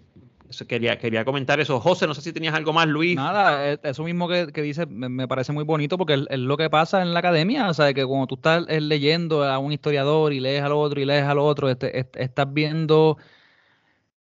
quería, 0.67 0.97
quería 0.97 1.25
comentar 1.25 1.59
eso. 1.59 1.79
José, 1.79 2.07
no 2.07 2.13
sé 2.13 2.21
si 2.21 2.33
tenías 2.33 2.53
algo 2.53 2.73
más, 2.73 2.87
Luis. 2.87 3.15
Nada, 3.15 3.73
eh, 3.73 3.79
eso 3.83 4.03
mismo 4.03 4.27
que, 4.27 4.47
que 4.53 4.61
dice 4.61 4.85
me, 4.85 5.09
me 5.09 5.27
parece 5.27 5.51
muy 5.53 5.63
bonito 5.63 5.97
porque 5.97 6.13
es, 6.15 6.21
es 6.29 6.39
lo 6.39 6.57
que 6.57 6.69
pasa 6.69 7.01
en 7.01 7.13
la 7.13 7.19
academia, 7.19 7.69
o 7.69 7.73
sea, 7.73 7.93
que 7.93 8.05
cuando 8.05 8.27
tú 8.27 8.35
estás 8.35 8.65
eh, 8.69 8.81
leyendo 8.81 9.43
a 9.43 9.57
un 9.59 9.71
historiador 9.71 10.33
y 10.33 10.39
lees 10.39 10.63
al 10.63 10.71
otro 10.73 10.99
y 11.01 11.05
lees 11.05 11.23
al 11.23 11.39
otro, 11.39 11.69
este, 11.69 11.99
est- 11.99 12.15
estás 12.17 12.51
viendo 12.53 13.17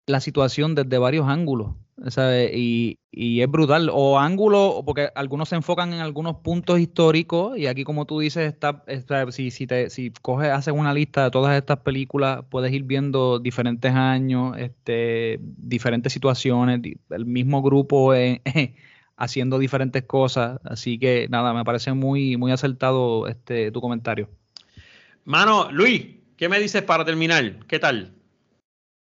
la 0.05 0.19
situación 0.19 0.75
desde 0.75 0.97
varios 0.97 1.27
ángulos, 1.27 1.75
¿sabes? 2.07 2.51
Y, 2.53 2.99
y 3.11 3.41
es 3.41 3.49
brutal. 3.49 3.89
O 3.93 4.19
ángulos, 4.19 4.83
porque 4.85 5.09
algunos 5.15 5.49
se 5.49 5.55
enfocan 5.55 5.93
en 5.93 5.99
algunos 5.99 6.37
puntos 6.37 6.79
históricos 6.79 7.57
y 7.57 7.67
aquí 7.67 7.83
como 7.83 8.05
tú 8.05 8.19
dices, 8.19 8.51
está, 8.51 8.83
está- 8.87 9.31
si, 9.31 9.51
si, 9.51 9.67
te, 9.67 9.89
si 9.89 10.11
coges, 10.21 10.49
haces 10.51 10.73
una 10.73 10.93
lista 10.93 11.25
de 11.25 11.31
todas 11.31 11.55
estas 11.57 11.79
películas, 11.79 12.43
puedes 12.49 12.71
ir 12.73 12.83
viendo 12.83 13.39
diferentes 13.39 13.91
años, 13.93 14.55
este, 14.57 15.39
diferentes 15.41 16.11
situaciones, 16.13 16.81
el 17.09 17.25
mismo 17.25 17.61
grupo 17.61 18.13
eh, 18.13 18.41
haciendo 19.17 19.59
diferentes 19.59 20.03
cosas. 20.03 20.59
Así 20.63 20.97
que 20.99 21.27
nada, 21.29 21.53
me 21.53 21.63
parece 21.63 21.93
muy, 21.93 22.37
muy 22.37 22.51
acertado 22.51 23.27
este, 23.27 23.71
tu 23.71 23.81
comentario. 23.81 24.29
Mano, 25.25 25.71
Luis, 25.71 26.05
¿qué 26.35 26.49
me 26.49 26.59
dices 26.59 26.81
para 26.81 27.05
terminar? 27.05 27.65
¿Qué 27.67 27.79
tal? 27.79 28.13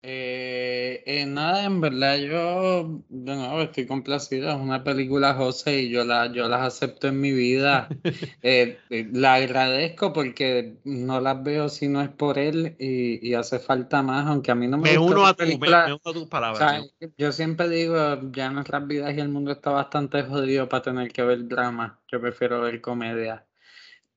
Eh, 0.04 0.61
eh, 1.06 1.26
nada, 1.26 1.64
en 1.66 1.82
verdad 1.82 2.18
yo 2.18 3.02
de 3.10 3.36
nuevo 3.36 3.62
estoy 3.62 3.86
complacido. 3.88 4.50
Es 4.50 4.56
una 4.56 4.84
película, 4.84 5.34
José, 5.34 5.82
y 5.84 5.90
yo, 5.90 6.04
la, 6.04 6.32
yo 6.32 6.48
las 6.50 6.62
acepto 6.62 7.08
en 7.08 7.20
mi 7.20 7.32
vida. 7.32 7.88
Eh, 8.44 8.78
eh, 8.90 9.08
la 9.14 9.36
agradezco 9.36 10.14
porque 10.14 10.78
no 10.84 11.22
las 11.22 11.44
veo 11.44 11.70
si 11.70 11.88
no 11.88 12.02
es 12.02 12.10
por 12.10 12.40
él 12.40 12.76
y, 12.80 13.28
y 13.28 13.34
hace 13.36 13.60
falta 13.60 14.02
más, 14.02 14.26
aunque 14.28 14.52
a 14.52 14.56
mí 14.56 14.68
no 14.68 14.78
me 14.78 14.92
Me 14.92 14.98
gusta 14.98 15.16
uno 15.16 15.28
a, 15.28 15.34
tu, 15.36 15.44
me, 15.46 15.58
me 15.58 15.68
uno 15.68 16.00
a 16.04 16.14
tus 16.14 16.24
O 16.24 16.30
palabras. 16.30 16.90
sea, 17.00 17.10
yo 17.18 17.32
siempre 17.32 17.70
digo, 17.70 17.96
ya 18.32 18.50
nuestras 18.50 18.88
vidas 18.88 19.16
y 19.16 19.20
el 19.20 19.30
mundo 19.30 19.52
está 19.52 19.70
bastante 19.72 20.24
jodido 20.24 20.68
para 20.68 20.82
tener 20.84 21.12
que 21.12 21.22
ver 21.24 21.48
drama. 21.48 22.00
Yo 22.12 22.20
prefiero 22.20 22.62
ver 22.62 22.82
comedia. 22.82 23.46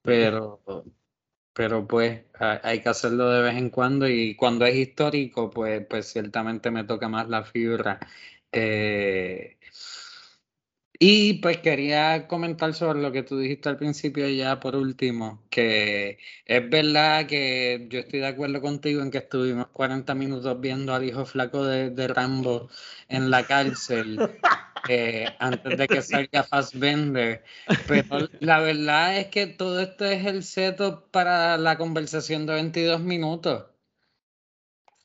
Pero 0.02 0.60
pero 1.54 1.86
pues 1.86 2.22
ha- 2.38 2.60
hay 2.64 2.82
que 2.82 2.88
hacerlo 2.90 3.30
de 3.30 3.42
vez 3.42 3.56
en 3.56 3.70
cuando 3.70 4.08
y 4.08 4.36
cuando 4.36 4.66
es 4.66 4.76
histórico, 4.76 5.50
pues, 5.50 5.86
pues 5.88 6.06
ciertamente 6.12 6.70
me 6.70 6.84
toca 6.84 7.08
más 7.08 7.28
la 7.28 7.44
fibra. 7.44 8.00
Eh, 8.52 9.58
y 10.98 11.34
pues 11.34 11.58
quería 11.58 12.28
comentar 12.28 12.72
sobre 12.74 13.02
lo 13.02 13.10
que 13.12 13.22
tú 13.24 13.36
dijiste 13.38 13.68
al 13.68 13.76
principio 13.76 14.28
ya 14.28 14.60
por 14.60 14.76
último, 14.76 15.42
que 15.50 16.18
es 16.46 16.70
verdad 16.70 17.26
que 17.26 17.86
yo 17.90 17.98
estoy 18.00 18.20
de 18.20 18.28
acuerdo 18.28 18.60
contigo 18.62 19.02
en 19.02 19.10
que 19.10 19.18
estuvimos 19.18 19.66
40 19.68 20.14
minutos 20.14 20.60
viendo 20.60 20.94
al 20.94 21.04
hijo 21.04 21.26
flaco 21.26 21.64
de, 21.64 21.90
de 21.90 22.08
Rambo 22.08 22.68
en 23.08 23.28
la 23.30 23.44
cárcel 23.46 24.24
eh, 24.88 25.26
antes 25.38 25.76
de 25.78 25.88
que 25.88 26.02
salga 26.02 26.42
Fassbender, 26.44 27.44
pero 27.86 28.28
la 28.40 28.60
verdad 28.60 29.18
es 29.18 29.26
que 29.28 29.46
todo 29.46 29.80
esto 29.80 30.04
es 30.04 30.24
el 30.26 30.42
setup 30.42 31.10
para 31.10 31.56
la 31.56 31.76
conversación 31.78 32.46
de 32.46 32.54
22 32.54 33.00
minutos. 33.00 33.66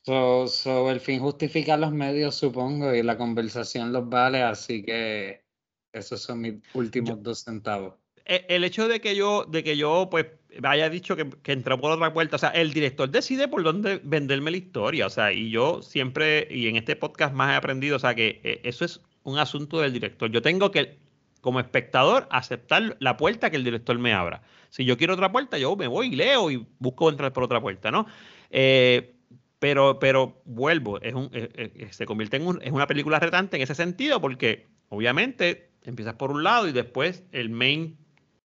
So, 0.02 0.46
so, 0.46 0.90
el 0.90 1.00
fin 1.00 1.20
justifica 1.20 1.76
los 1.76 1.92
medios, 1.92 2.34
supongo, 2.34 2.94
y 2.94 3.02
la 3.02 3.18
conversación 3.18 3.92
los 3.92 4.08
vale, 4.08 4.42
así 4.42 4.82
que 4.82 5.44
esos 5.92 6.22
son 6.22 6.40
mis 6.40 6.54
últimos 6.74 7.22
dos 7.22 7.40
centavos. 7.40 7.94
e- 8.24 8.46
el 8.48 8.64
hecho 8.64 8.88
de 8.88 9.00
que 9.00 9.14
yo, 9.14 9.44
de 9.44 9.62
que 9.62 9.76
yo, 9.76 10.08
pues, 10.10 10.26
haya 10.62 10.88
dicho 10.88 11.16
que, 11.16 11.28
que 11.42 11.52
entró 11.52 11.80
por 11.80 11.92
otra 11.92 12.12
puerta, 12.12 12.36
o 12.36 12.38
sea, 12.38 12.50
el 12.50 12.72
director 12.72 13.08
decide 13.10 13.46
por 13.48 13.62
dónde 13.62 14.00
venderme 14.02 14.50
la 14.50 14.56
historia, 14.56 15.06
o 15.06 15.10
sea, 15.10 15.32
y 15.32 15.50
yo 15.50 15.82
siempre, 15.82 16.48
y 16.50 16.66
en 16.68 16.76
este 16.76 16.96
podcast 16.96 17.34
más 17.34 17.52
he 17.52 17.56
aprendido, 17.56 17.96
o 17.96 17.98
sea, 17.98 18.14
que 18.14 18.40
eh, 18.42 18.60
eso 18.64 18.84
es 18.84 19.00
un 19.24 19.38
asunto 19.38 19.80
del 19.80 19.92
director. 19.92 20.30
Yo 20.30 20.42
tengo 20.42 20.70
que, 20.70 20.98
como 21.40 21.60
espectador, 21.60 22.26
aceptar 22.30 22.96
la 23.00 23.16
puerta 23.16 23.50
que 23.50 23.56
el 23.56 23.64
director 23.64 23.98
me 23.98 24.12
abra. 24.12 24.42
Si 24.70 24.84
yo 24.84 24.96
quiero 24.96 25.14
otra 25.14 25.32
puerta, 25.32 25.58
yo 25.58 25.76
me 25.76 25.86
voy 25.86 26.08
y 26.08 26.16
leo 26.16 26.50
y 26.50 26.66
busco 26.78 27.08
entrar 27.10 27.32
por 27.32 27.42
otra 27.44 27.60
puerta, 27.60 27.90
¿no? 27.90 28.06
Eh, 28.50 29.14
pero, 29.58 29.98
pero 29.98 30.40
vuelvo, 30.44 31.00
es 31.02 31.12
un, 31.14 31.28
eh, 31.32 31.50
eh, 31.54 31.88
se 31.90 32.06
convierte 32.06 32.36
en, 32.38 32.46
un- 32.46 32.60
en 32.62 32.72
una 32.74 32.86
película 32.86 33.18
retante 33.18 33.56
en 33.56 33.62
ese 33.62 33.74
sentido, 33.74 34.20
porque 34.20 34.68
obviamente 34.88 35.70
empiezas 35.84 36.14
por 36.14 36.30
un 36.30 36.42
lado 36.42 36.66
y 36.68 36.72
después 36.72 37.24
el 37.32 37.50
main 37.50 37.98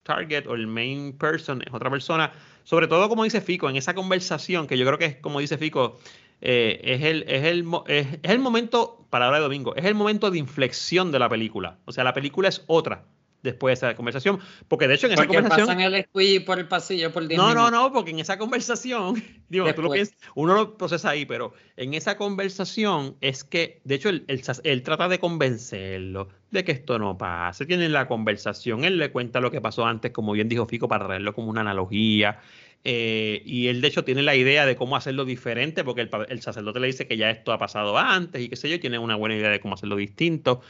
target 0.03 0.47
o 0.47 0.55
el 0.55 0.67
main 0.67 1.17
person 1.17 1.63
es 1.67 1.73
otra 1.73 1.91
persona. 1.91 2.33
Sobre 2.65 2.89
todo, 2.89 3.09
como 3.09 3.23
dice 3.25 3.41
Fico, 3.41 3.69
en 3.71 3.77
esa 3.77 3.95
conversación, 3.95 4.67
que 4.67 4.77
yo 4.79 4.85
creo 4.87 4.99
que 4.99 5.05
es 5.07 5.17
como 5.17 5.39
dice 5.41 5.59
Fico, 5.59 5.99
eh, 6.41 6.81
es, 6.83 7.03
el, 7.03 7.25
es, 7.29 7.45
el, 7.45 7.65
es, 7.87 8.07
es 8.23 8.31
el 8.31 8.39
momento, 8.39 9.07
palabra 9.11 9.39
de 9.39 9.43
domingo, 9.45 9.75
es 9.77 9.85
el 9.85 9.95
momento 9.95 10.31
de 10.31 10.39
inflexión 10.39 11.13
de 11.13 11.19
la 11.19 11.29
película. 11.29 11.79
O 11.85 11.93
sea, 11.93 12.05
la 12.05 12.13
película 12.13 12.49
es 12.49 12.65
otra 12.67 13.05
después 13.47 13.81
de 13.81 13.87
esa 13.87 13.97
conversación. 13.97 14.39
Porque 14.69 14.87
de 14.87 14.95
hecho 14.95 15.07
en 15.07 15.15
esa 15.15 15.23
Porque 15.23 15.37
conversación... 15.37 15.67
pasan 15.69 15.81
el 15.81 16.45
por 16.45 16.59
el 16.59 16.69
pasillo 16.69 17.13
por 17.13 17.27
10 17.27 17.39
No, 17.39 17.55
no, 17.55 17.67
minutos. 17.67 17.73
no, 17.73 17.93
porque 17.93 18.11
en 18.11 18.21
esa 18.21 18.37
conversación, 18.37 19.23
digo, 19.49 19.73
tú 19.75 19.83
lo 19.83 19.91
piensas, 19.91 20.17
uno 20.35 20.55
lo 20.55 20.77
procesa 20.77 21.11
ahí, 21.11 21.25
pero 21.25 21.55
en 21.77 21.95
esa 21.95 22.17
conversación 22.19 23.17
es 23.21 23.45
que, 23.45 23.81
de 23.85 23.95
hecho, 23.95 24.11
él, 24.11 24.27
él 24.27 24.83
trata 24.83 25.09
de 25.09 25.19
convencerlo 25.19 26.29
de 26.51 26.65
que 26.65 26.73
esto 26.73 26.99
no 26.99 27.17
pase. 27.17 27.65
Tienen 27.67 27.93
la 27.93 28.07
conversación, 28.07 28.85
él 28.85 28.99
le 28.99 29.11
cuenta 29.11 29.41
lo 29.41 29.51
que 29.51 29.61
pasó 29.61 29.87
antes, 29.87 30.13
como 30.13 30.33
bien 30.33 30.49
dijo 30.49 30.67
Fico, 30.67 30.89
para 30.89 31.07
traerlo 31.07 31.33
como 31.33 31.49
una 31.49 31.63
analogía. 31.63 32.41
Eh, 32.89 33.43
y 33.45 33.67
él, 33.67 33.81
de 33.81 33.89
hecho, 33.89 34.05
tiene 34.05 34.23
la 34.23 34.37
idea 34.37 34.65
de 34.65 34.77
cómo 34.77 34.95
hacerlo 34.95 35.25
diferente, 35.25 35.83
porque 35.83 36.09
el, 36.29 36.41
sacerdote 36.41 36.79
le 36.79 36.87
dice 36.87 37.09
que 37.09 37.17
ya 37.17 37.31
esto 37.31 37.53
ha 37.53 37.59
pasado 37.59 37.99
antes 37.99 38.41
y 38.41 38.49
qué 38.49 38.55
sé 38.55 38.71
yo, 38.71 38.79
tiene 38.79 38.97
una 38.97 39.17
buena 39.17 39.35
idea 39.35 39.51
de 39.51 39.59
cómo 39.59 39.75
hacerlo 39.75 39.97
distinto. 39.97 40.61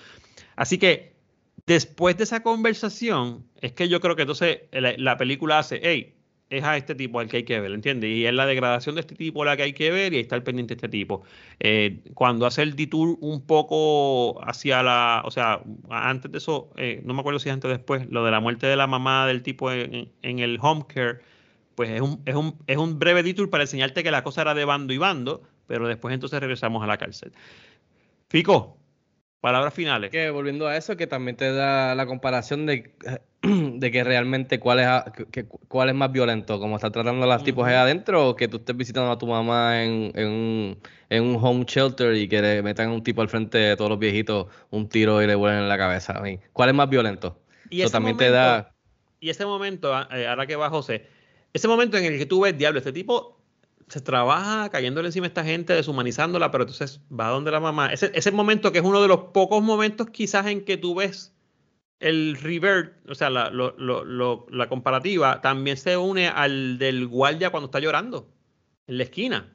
Así 0.57 0.79
que 0.79 1.13
después 1.67 2.17
de 2.17 2.25
esa 2.25 2.43
conversación, 2.43 3.45
es 3.61 3.73
que 3.73 3.91
yo 3.91 4.01
creo 4.01 4.17
que 4.17 4.23
entonces 4.23 4.61
la, 4.73 4.95
la 4.97 5.19
película 5.19 5.59
hace, 5.59 5.79
hey, 5.83 6.15
es 6.49 6.65
a 6.65 6.79
este 6.79 6.95
tipo 6.95 7.21
al 7.21 7.29
que 7.29 7.37
hay 7.37 7.43
que 7.43 7.61
ver, 7.61 7.71
¿entiendes? 7.73 8.09
Y 8.09 8.25
es 8.25 8.33
la 8.33 8.47
degradación 8.47 8.95
de 8.95 9.03
este 9.03 9.15
tipo 9.15 9.45
la 9.45 9.55
que 9.59 9.65
hay 9.65 9.75
que 9.75 9.91
ver 9.91 10.15
y 10.15 10.17
ahí 10.17 10.23
está 10.23 10.37
el 10.37 10.43
pendiente 10.43 10.75
de 10.75 10.77
este 10.77 10.89
tipo. 10.89 11.23
Eh, 11.61 12.01
cuando 12.15 12.47
hace 12.47 12.63
el 12.63 12.77
detour 12.77 13.19
un 13.21 13.45
poco 13.45 14.43
hacia 14.43 14.83
la, 14.83 15.21
o 15.27 15.31
sea, 15.31 15.61
antes 15.91 16.33
de 16.33 16.39
eso, 16.39 16.71
eh, 16.79 17.03
no 17.05 17.13
me 17.13 17.21
acuerdo 17.21 17.41
si 17.41 17.51
es 17.51 17.53
antes 17.53 17.69
o 17.69 17.73
después, 17.73 18.09
lo 18.09 18.25
de 18.25 18.31
la 18.31 18.41
muerte 18.41 18.67
de 18.67 18.77
la 18.77 18.87
mamá 18.87 19.27
del 19.27 19.43
tipo 19.43 19.71
en 19.71 20.09
el 20.23 20.59
home 20.63 20.87
care, 20.89 21.19
pues 21.77 21.91
es 21.91 22.01
un, 22.01 22.21
es, 22.25 22.35
un, 22.35 22.59
es 22.67 22.77
un 22.77 22.99
breve 22.99 23.23
detour 23.23 23.49
para 23.51 23.63
enseñarte 23.65 24.03
que 24.03 24.11
la 24.11 24.25
cosa 24.25 24.41
era 24.43 24.55
de 24.55 24.65
bando 24.65 24.93
y 24.93 24.99
bando, 24.99 25.43
pero 25.69 25.87
después 25.87 26.13
entonces 26.15 26.41
regresamos 26.41 26.83
a 26.83 26.87
la 26.89 26.97
cárcel. 26.99 27.33
Fico, 28.29 28.79
palabras 29.41 29.73
finales. 29.75 30.11
Que 30.11 30.31
volviendo 30.31 30.67
a 30.67 30.77
eso, 30.77 30.97
que 30.97 31.07
también 31.07 31.37
te 31.37 31.53
da 31.53 31.95
la 31.95 32.07
comparación 32.07 32.67
de, 32.67 32.95
de 33.43 33.91
que 33.91 34.03
realmente 34.05 34.59
cuál 34.59 34.81
es, 34.81 34.89
que- 35.31 35.45
cuál 35.47 35.89
es 35.91 35.95
más 35.95 36.11
violento, 36.11 36.59
como 36.59 36.77
estar 36.77 36.91
tratando 36.91 37.25
a 37.25 37.29
las 37.29 37.45
tipos 37.45 37.67
ahí 37.67 37.75
adentro 37.75 38.31
o 38.31 38.37
que 38.37 38.49
tú 38.49 38.57
estés 38.57 38.77
visitando 38.77 39.11
a 39.13 39.19
tu 39.19 39.27
mamá 39.27 39.85
en, 39.85 40.11
en 40.15 40.29
un, 40.29 40.79
en 41.11 41.23
un 41.23 41.37
home 41.41 41.65
shelter 41.69 42.15
y 42.17 42.29
que 42.29 42.43
le 42.43 42.63
metan 42.63 42.89
a 42.89 42.93
un 42.93 43.03
tipo 43.03 43.23
al 43.23 43.29
frente 43.29 43.59
de 43.59 43.77
todos 43.77 43.91
los 43.91 43.99
viejitos 43.99 44.47
un 44.71 44.89
tiro 44.89 45.23
y 45.23 45.27
le 45.27 45.35
vuelen 45.35 45.61
en 45.61 45.69
la 45.69 45.79
cabeza. 45.79 46.21
¿Cuál 46.53 46.71
es 46.71 46.75
más 46.75 46.89
violento? 46.89 47.41
Y 47.71 47.81
Eso 47.81 47.87
ese 47.87 47.93
también 47.93 48.17
te 48.17 48.25
momento- 48.31 48.39
da... 48.43 48.73
Y 49.19 49.31
ese 49.31 49.47
momento, 49.47 49.93
eh, 50.13 50.27
ahora 50.27 50.47
que 50.47 50.57
va 50.57 50.69
José, 50.69 51.07
ese 51.57 51.69
momento 51.69 51.97
en 51.97 52.05
el 52.05 52.19
que 52.19 52.27
tú 52.27 52.41
ves, 52.43 52.57
diablo, 52.57 52.79
este 52.79 52.93
tipo 52.93 53.41
se 53.89 54.01
trabaja 54.01 54.69
cayéndole 54.71 55.09
encima 55.09 55.27
a 55.27 55.29
esta 55.29 55.45
gente, 55.45 55.73
deshumanizándola, 55.73 56.51
pero 56.51 56.65
entonces 56.65 57.01
va 57.13 57.29
donde 57.29 57.51
la 57.53 57.61
mamá. 57.61 57.93
Ese, 57.93 58.11
ese 58.15 58.33
momento 58.33 58.73
que 58.73 58.79
es 58.79 58.85
uno 58.85 59.01
de 59.01 59.09
los 59.09 59.19
pocos 59.33 59.63
momentos 59.63 60.09
quizás 60.11 60.47
en 60.47 60.65
que 60.65 60.77
tú 60.77 60.95
ves 60.97 61.33
el 62.01 62.37
revert, 62.37 63.09
o 63.09 63.15
sea, 63.15 63.31
la, 63.31 63.51
lo- 63.51 63.75
lo- 63.79 64.05
lo- 64.05 64.47
la 64.51 64.69
comparativa, 64.69 65.41
también 65.41 65.77
se 65.77 65.97
une 65.97 66.29
al 66.29 66.79
del 66.79 67.07
guardia 67.07 67.51
cuando 67.51 67.67
está 67.67 67.79
llorando 67.81 68.29
en 68.87 68.99
la 68.99 69.05
esquina. 69.05 69.53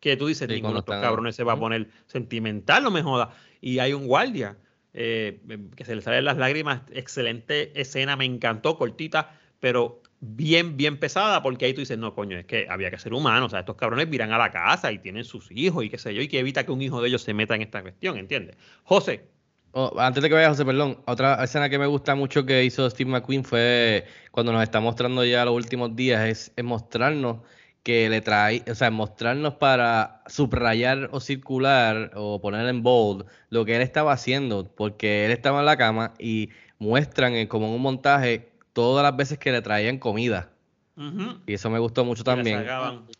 Que 0.00 0.16
tú 0.16 0.26
dices, 0.26 0.48
Sí, 0.48 0.54
ninguno 0.54 0.74
de 0.74 0.78
estos 0.80 0.94
están- 0.94 1.08
cabrones 1.08 1.36
se 1.36 1.44
va 1.44 1.52
a 1.52 1.58
poner 1.60 1.88
sentimental, 2.06 2.82
no 2.82 2.90
me 2.90 3.02
joda. 3.02 3.34
Y 3.60 3.78
hay 3.78 3.92
un 3.92 4.06
guardia 4.06 4.56
eh, 4.94 5.40
que 5.76 5.84
se 5.84 5.94
le 5.94 6.02
salen 6.02 6.24
las 6.24 6.36
lágrimas. 6.36 6.82
Excelente 6.92 7.80
escena, 7.80 8.14
me 8.16 8.24
encantó, 8.26 8.76
cortita, 8.76 9.38
pero 9.60 10.01
bien, 10.22 10.76
bien 10.76 10.98
pesada, 10.98 11.42
porque 11.42 11.64
ahí 11.66 11.74
tú 11.74 11.80
dices, 11.80 11.98
no, 11.98 12.14
coño, 12.14 12.38
es 12.38 12.46
que 12.46 12.66
había 12.70 12.90
que 12.90 12.98
ser 12.98 13.12
humano. 13.12 13.46
O 13.46 13.48
sea, 13.50 13.60
estos 13.60 13.76
cabrones 13.76 14.08
miran 14.08 14.32
a 14.32 14.38
la 14.38 14.50
casa 14.50 14.92
y 14.92 14.98
tienen 15.00 15.24
sus 15.24 15.50
hijos 15.50 15.84
y 15.84 15.90
qué 15.90 15.98
sé 15.98 16.14
yo, 16.14 16.22
y 16.22 16.28
que 16.28 16.38
evita 16.38 16.64
que 16.64 16.72
un 16.72 16.80
hijo 16.82 17.02
de 17.02 17.08
ellos 17.08 17.22
se 17.22 17.34
meta 17.34 17.54
en 17.56 17.62
esta 17.62 17.82
cuestión, 17.82 18.16
¿entiendes? 18.18 18.56
José, 18.84 19.28
Oh, 19.74 19.90
antes 19.98 20.22
de 20.22 20.28
que 20.28 20.34
vaya 20.34 20.50
José, 20.50 20.66
perdón, 20.66 20.98
otra 21.06 21.42
escena 21.42 21.70
que 21.70 21.78
me 21.78 21.86
gusta 21.86 22.14
mucho 22.14 22.44
que 22.44 22.62
hizo 22.62 22.88
Steve 22.90 23.10
McQueen 23.10 23.42
fue 23.42 24.04
cuando 24.30 24.52
nos 24.52 24.62
está 24.62 24.80
mostrando 24.80 25.24
ya 25.24 25.46
los 25.46 25.54
últimos 25.54 25.96
días, 25.96 26.28
es, 26.28 26.52
es 26.56 26.62
mostrarnos 26.64 27.38
que 27.82 28.10
le 28.10 28.20
trae, 28.20 28.62
o 28.70 28.74
sea, 28.74 28.90
mostrarnos 28.90 29.54
para 29.54 30.22
subrayar 30.26 31.08
o 31.12 31.20
circular 31.20 32.10
o 32.14 32.38
poner 32.40 32.68
en 32.68 32.82
bold 32.82 33.24
lo 33.48 33.64
que 33.64 33.74
él 33.76 33.80
estaba 33.82 34.12
haciendo, 34.12 34.70
porque 34.76 35.24
él 35.24 35.32
estaba 35.32 35.60
en 35.60 35.66
la 35.66 35.78
cama 35.78 36.12
y 36.18 36.50
muestran 36.78 37.34
en- 37.34 37.46
como 37.48 37.66
en 37.68 37.72
un 37.72 37.80
montaje 37.82 38.51
todas 38.72 39.02
las 39.02 39.16
veces 39.16 39.38
que 39.38 39.52
le 39.52 39.62
traían 39.62 39.98
comida. 39.98 40.50
Y 41.46 41.54
eso 41.54 41.70
me 41.70 41.78
gustó 41.78 42.04
mucho 42.04 42.22
también. 42.22 42.64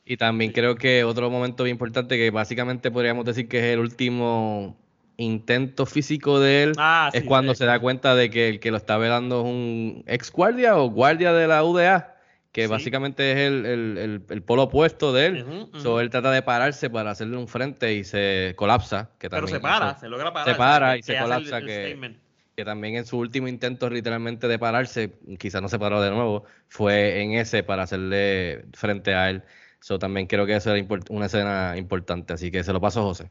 Y 0.04 0.16
también 0.16 0.52
creo 0.52 0.76
que 0.76 1.04
otro 1.04 1.30
momento 1.30 1.64
bien 1.64 1.74
importante 1.74 2.16
que 2.16 2.30
básicamente 2.30 2.90
podríamos 2.90 3.24
decir 3.24 3.48
que 3.48 3.58
es 3.58 3.64
el 3.74 3.80
último 3.80 4.76
intento 5.16 5.86
físico 5.86 6.38
de 6.40 6.62
él 6.64 6.72
Ah, 6.78 7.10
es 7.12 7.22
sí, 7.22 7.26
cuando 7.26 7.54
sí. 7.54 7.58
se 7.58 7.64
da 7.66 7.78
cuenta 7.80 8.14
de 8.14 8.30
que 8.30 8.48
el 8.48 8.60
que 8.60 8.70
lo 8.70 8.76
está 8.76 8.96
velando 8.98 9.40
es 9.40 9.46
un 9.46 10.04
ex 10.06 10.30
guardia 10.32 10.76
o 10.76 10.90
guardia 10.90 11.32
de 11.32 11.46
la 11.46 11.62
UDA, 11.64 12.16
que 12.50 12.64
Sí. 12.64 12.70
básicamente 12.70 13.32
es 13.32 13.38
el, 13.38 13.64
el- 13.66 13.98
el- 13.98 14.22
el 14.28 14.42
polo 14.42 14.64
opuesto 14.64 15.12
de 15.12 15.26
él. 15.26 15.44
Ujú, 15.44 15.78
So, 15.78 16.00
él 16.00 16.10
trata 16.10 16.30
de 16.30 16.42
pararse 16.42 16.90
para 16.90 17.10
hacerle 17.12 17.36
un 17.36 17.48
frente 17.48 17.94
y 17.94 18.04
se 18.04 18.52
colapsa. 18.56 19.10
Que 19.18 19.30
Pero 19.30 19.46
se 19.48 19.60
para, 19.60 19.92
eso- 19.92 20.00
se 20.00 20.08
logra 20.08 20.32
parar. 20.32 20.48
se 20.52 20.58
para 20.58 20.96
y 20.98 21.02
se 21.02 21.16
colapsa, 21.18 21.60
que-. 21.60 22.16
Que 22.56 22.64
también 22.64 22.96
en 22.96 23.06
su 23.06 23.18
último 23.18 23.48
intento 23.48 23.88
literalmente 23.88 24.48
de 24.48 24.58
pararse, 24.58 25.12
quizás 25.38 25.62
no 25.62 25.68
se 25.68 25.78
paró 25.78 26.02
de 26.02 26.10
nuevo, 26.10 26.44
fue 26.68 27.22
en 27.22 27.32
ese 27.32 27.62
para 27.62 27.84
hacerle 27.84 28.66
frente 28.72 29.14
a 29.14 29.30
él. 29.30 29.42
So, 29.80 29.98
también 29.98 30.26
creo 30.26 30.46
que 30.46 30.54
eso 30.54 30.74
era 30.74 30.86
una 31.10 31.26
escena 31.26 31.76
importante, 31.76 32.32
así 32.34 32.50
que 32.50 32.62
se 32.62 32.72
lo 32.72 32.80
paso 32.80 33.00
a 33.00 33.04
José. 33.04 33.30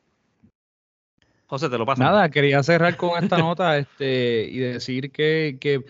José, 1.46 1.70
te 1.70 1.78
lo 1.78 1.86
paso. 1.86 2.02
Nada, 2.02 2.30
quería 2.30 2.62
cerrar 2.64 2.98
con 2.98 3.22
esta 3.24 3.38
nota 3.38 3.78
este, 3.78 4.48
y 4.50 4.58
decir 4.60 5.12
que, 5.12 5.58
que 5.60 5.86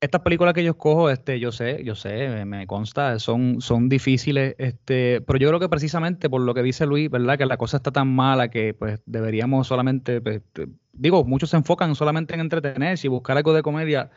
estas 0.00 0.20
películas 0.22 0.54
que 0.54 0.62
yo 0.62 0.70
escojo, 0.70 1.10
este, 1.10 1.40
yo 1.40 1.50
sé, 1.52 1.82
yo 1.84 1.94
sé, 1.94 2.28
me, 2.28 2.44
me 2.44 2.66
consta, 2.66 3.18
son, 3.18 3.60
son 3.60 3.88
difíciles, 3.88 4.54
este, 4.58 5.20
pero 5.22 5.38
yo 5.38 5.48
creo 5.48 5.60
que 5.60 5.68
precisamente 5.68 6.30
por 6.30 6.40
lo 6.40 6.54
que 6.54 6.62
dice 6.62 6.86
Luis, 6.86 7.10
¿verdad? 7.10 7.36
Que 7.36 7.46
la 7.46 7.56
cosa 7.56 7.78
está 7.78 7.90
tan 7.90 8.08
mala 8.08 8.48
que 8.48 8.74
pues 8.74 9.00
deberíamos 9.06 9.66
solamente, 9.66 10.20
pues, 10.20 10.42
digo, 10.98 11.24
muchos 11.24 11.50
se 11.50 11.56
enfocan 11.56 11.94
solamente 11.94 12.34
en 12.34 12.40
entretenerse 12.40 13.06
y 13.06 13.10
buscar 13.10 13.36
algo 13.36 13.52
de 13.54 13.62
comedia. 13.62 14.10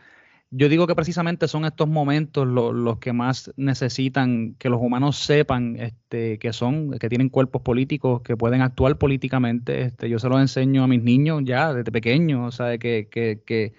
Yo 0.51 0.69
digo 0.69 0.87
que 0.87 0.95
precisamente 0.95 1.47
son 1.47 1.65
estos 1.65 1.87
momentos 1.89 2.45
lo- 2.47 2.73
los 2.73 2.99
que 2.99 3.13
más 3.13 3.51
necesitan 3.57 4.55
que 4.55 4.69
los 4.69 4.81
humanos 4.81 5.17
sepan 5.17 5.77
este, 5.79 6.39
que 6.39 6.53
son, 6.53 6.91
que 6.99 7.09
tienen 7.09 7.29
cuerpos 7.29 7.61
políticos, 7.61 8.21
que 8.23 8.37
pueden 8.37 8.61
actuar 8.61 8.97
políticamente. 8.97 9.83
Este, 9.83 10.09
yo 10.09 10.19
se 10.19 10.29
los 10.29 10.41
enseño 10.41 10.83
a 10.83 10.87
mis 10.87 11.03
niños 11.03 11.41
ya 11.45 11.73
desde 11.73 11.91
pequeños, 11.91 12.47
o 12.47 12.51
sea, 12.51 12.77
que, 12.77 13.07
que, 13.09 13.41
que, 13.45 13.73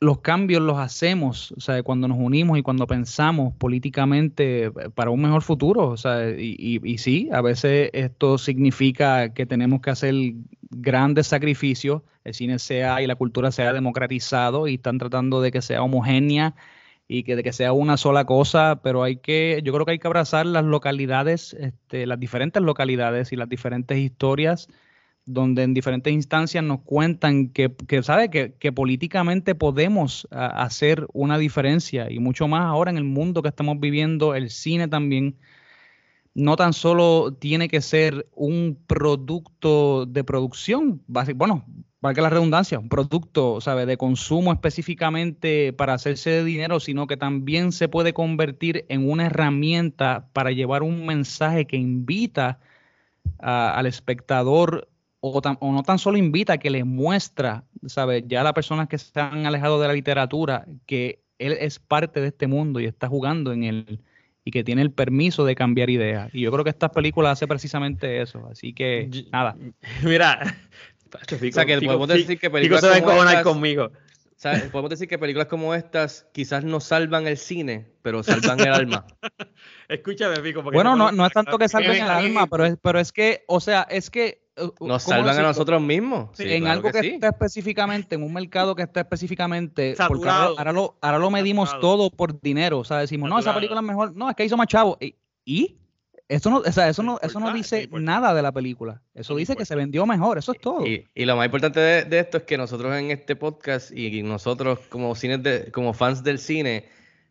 los 0.00 0.20
cambios 0.20 0.62
los 0.62 0.78
hacemos, 0.78 1.52
o 1.52 1.60
sea, 1.60 1.82
cuando 1.82 2.08
nos 2.08 2.18
unimos 2.18 2.58
y 2.58 2.62
cuando 2.62 2.86
pensamos 2.86 3.54
políticamente 3.56 4.66
eh, 4.66 4.70
para 4.94 5.10
un 5.10 5.22
mejor 5.22 5.42
futuro, 5.42 5.88
o 5.88 5.96
sea, 5.96 6.30
y, 6.30 6.56
y, 6.58 6.80
y 6.82 6.98
sí, 6.98 7.28
a 7.32 7.40
veces 7.40 7.90
esto 7.92 8.38
significa 8.38 9.32
que 9.34 9.46
tenemos 9.46 9.80
que 9.80 9.90
hacer 9.90 10.14
grandes 10.70 11.26
sacrificios, 11.26 12.02
el 12.24 12.34
cine 12.34 12.58
sea 12.58 13.02
y 13.02 13.06
la 13.06 13.16
cultura 13.16 13.52
sea 13.52 13.72
democratizado 13.72 14.68
y 14.68 14.74
están 14.74 14.98
tratando 14.98 15.40
de 15.40 15.50
que 15.50 15.62
sea 15.62 15.82
homogénea 15.82 16.54
y 17.08 17.24
que 17.24 17.34
de 17.34 17.42
que 17.42 17.52
sea 17.52 17.72
una 17.72 17.96
sola 17.96 18.24
cosa, 18.24 18.80
pero 18.82 19.02
hay 19.02 19.16
que, 19.16 19.60
yo 19.64 19.72
creo 19.72 19.84
que 19.84 19.92
hay 19.92 19.98
que 19.98 20.06
abrazar 20.06 20.46
las 20.46 20.64
localidades, 20.64 21.54
este, 21.54 22.06
las 22.06 22.20
diferentes 22.20 22.62
localidades 22.62 23.32
y 23.32 23.36
las 23.36 23.48
diferentes 23.48 23.98
historias 23.98 24.68
donde 25.26 25.62
en 25.62 25.74
diferentes 25.74 26.12
instancias 26.12 26.64
nos 26.64 26.80
cuentan 26.80 27.48
que, 27.48 27.74
que 27.88 28.02
¿sabe? 28.02 28.30
Que, 28.30 28.54
que 28.54 28.72
políticamente 28.72 29.54
podemos 29.54 30.26
hacer 30.30 31.06
una 31.12 31.38
diferencia 31.38 32.10
y 32.10 32.18
mucho 32.18 32.48
más 32.48 32.64
ahora 32.66 32.90
en 32.90 32.96
el 32.98 33.04
mundo 33.04 33.42
que 33.42 33.48
estamos 33.48 33.78
viviendo, 33.80 34.34
el 34.34 34.50
cine 34.50 34.88
también 34.88 35.36
no 36.34 36.56
tan 36.56 36.72
solo 36.72 37.34
tiene 37.34 37.68
que 37.68 37.80
ser 37.80 38.28
un 38.34 38.78
producto 38.86 40.06
de 40.06 40.24
producción, 40.24 41.02
bueno, 41.34 41.64
valga 42.00 42.22
la 42.22 42.30
redundancia, 42.30 42.78
un 42.78 42.88
producto, 42.88 43.60
¿sabe? 43.60 43.86
De 43.86 43.96
consumo 43.96 44.52
específicamente 44.52 45.72
para 45.72 45.94
hacerse 45.94 46.30
de 46.30 46.44
dinero, 46.44 46.80
sino 46.80 47.06
que 47.06 47.16
también 47.16 47.72
se 47.72 47.88
puede 47.88 48.12
convertir 48.12 48.86
en 48.88 49.08
una 49.10 49.26
herramienta 49.26 50.28
para 50.32 50.50
llevar 50.52 50.82
un 50.82 51.06
mensaje 51.06 51.66
que 51.66 51.76
invita 51.76 52.60
al 53.38 53.86
espectador 53.86 54.88
o, 55.20 55.40
tan, 55.40 55.58
o, 55.60 55.72
no 55.72 55.82
tan 55.82 55.98
solo 55.98 56.18
invita, 56.18 56.58
que 56.58 56.70
le 56.70 56.84
muestra, 56.84 57.64
¿sabes? 57.86 58.24
Ya 58.26 58.40
a 58.40 58.44
las 58.44 58.52
personas 58.52 58.88
que 58.88 58.98
se 58.98 59.18
han 59.20 59.46
alejado 59.46 59.80
de 59.80 59.88
la 59.88 59.94
literatura, 59.94 60.66
que 60.86 61.22
él 61.38 61.52
es 61.58 61.78
parte 61.78 62.20
de 62.20 62.28
este 62.28 62.46
mundo 62.46 62.80
y 62.80 62.86
está 62.86 63.08
jugando 63.08 63.52
en 63.52 63.64
él 63.64 64.00
y 64.44 64.50
que 64.50 64.64
tiene 64.64 64.82
el 64.82 64.90
permiso 64.90 65.44
de 65.44 65.54
cambiar 65.54 65.90
ideas. 65.90 66.30
Y 66.34 66.42
yo 66.42 66.52
creo 66.52 66.64
que 66.64 66.70
estas 66.70 66.90
películas 66.90 67.32
hace 67.32 67.46
precisamente 67.46 68.22
eso. 68.22 68.46
Así 68.50 68.72
que, 68.72 69.10
nada. 69.32 69.56
Mira, 70.02 70.56
Fico, 71.26 71.48
o 71.48 71.52
sea, 71.52 71.66
que 71.66 71.78
Fico, 71.78 71.86
podemos 71.86 72.08
decir 72.08 72.38
que 72.38 72.50
películas 72.50 72.82
Fico 72.82 72.94
se 72.94 73.02
como 73.02 73.24
estas, 73.24 73.42
conmigo. 73.42 73.90
¿Sabes? 74.40 74.70
Podemos 74.70 74.88
decir 74.88 75.06
que 75.06 75.18
películas 75.18 75.48
como 75.48 75.74
estas 75.74 76.26
quizás 76.32 76.64
no 76.64 76.80
salvan 76.80 77.26
el 77.26 77.36
cine, 77.36 77.92
pero 78.00 78.22
salvan 78.22 78.58
el 78.60 78.72
alma. 78.72 79.06
Escúchame, 79.88 80.36
Fico. 80.40 80.62
Bueno, 80.62 80.96
no, 80.96 81.12
no 81.12 81.26
es 81.26 81.32
tanto 81.32 81.58
que 81.58 81.68
salven 81.68 82.02
el 82.02 82.10
alma, 82.10 82.46
pero 82.46 82.64
es, 82.64 82.76
pero 82.80 82.98
es 82.98 83.12
que, 83.12 83.44
o 83.48 83.60
sea, 83.60 83.82
es 83.90 84.08
que 84.08 84.48
nos 84.80 85.02
salvan 85.02 85.38
a 85.38 85.42
nosotros 85.42 85.82
mismos. 85.82 86.30
Sí, 86.32 86.44
en 86.44 86.62
claro 86.62 86.72
algo 86.72 86.90
que, 86.90 87.00
que 87.00 87.02
sí. 87.02 87.14
está 87.16 87.28
específicamente, 87.28 88.14
en 88.14 88.22
un 88.22 88.32
mercado 88.32 88.74
que 88.74 88.82
está 88.82 89.00
específicamente, 89.00 89.94
porque 90.08 90.28
ahora, 90.30 90.54
ahora, 90.56 90.72
lo, 90.72 90.96
ahora 91.02 91.18
lo 91.18 91.30
medimos 91.30 91.68
Saturado. 91.68 91.96
todo 91.96 92.10
por 92.10 92.40
dinero. 92.40 92.78
O 92.78 92.84
sea, 92.84 92.96
decimos, 92.98 93.28
Saturado. 93.28 93.44
no, 93.44 93.50
esa 93.50 93.54
película 93.54 93.80
es 93.80 93.86
mejor. 93.86 94.16
No, 94.16 94.30
es 94.30 94.36
que 94.36 94.44
hizo 94.46 94.56
más 94.56 94.68
chavo. 94.68 94.96
¿Y? 95.44 95.76
Eso 96.30 96.48
no, 96.48 96.58
o 96.58 96.72
sea, 96.72 96.88
eso 96.88 97.02
no, 97.02 97.18
eso 97.22 97.40
no 97.40 97.52
dice 97.52 97.88
nada 97.90 98.32
de 98.34 98.40
la 98.40 98.52
película. 98.52 99.02
Eso 99.14 99.34
dice 99.34 99.56
que 99.56 99.64
se 99.64 99.74
vendió 99.74 100.06
mejor, 100.06 100.38
eso 100.38 100.52
es 100.52 100.60
todo. 100.60 100.86
Y, 100.86 101.04
y 101.12 101.24
lo 101.24 101.34
más 101.36 101.46
importante 101.46 101.80
de, 101.80 102.04
de, 102.04 102.20
esto 102.20 102.36
es 102.36 102.44
que 102.44 102.56
nosotros 102.56 102.96
en 102.96 103.10
este 103.10 103.34
podcast 103.34 103.90
y 103.90 104.22
nosotros 104.22 104.78
como 104.90 105.16
cines 105.16 105.42
de, 105.42 105.72
como 105.72 105.92
fans 105.92 106.22
del 106.22 106.38
cine, 106.38 106.88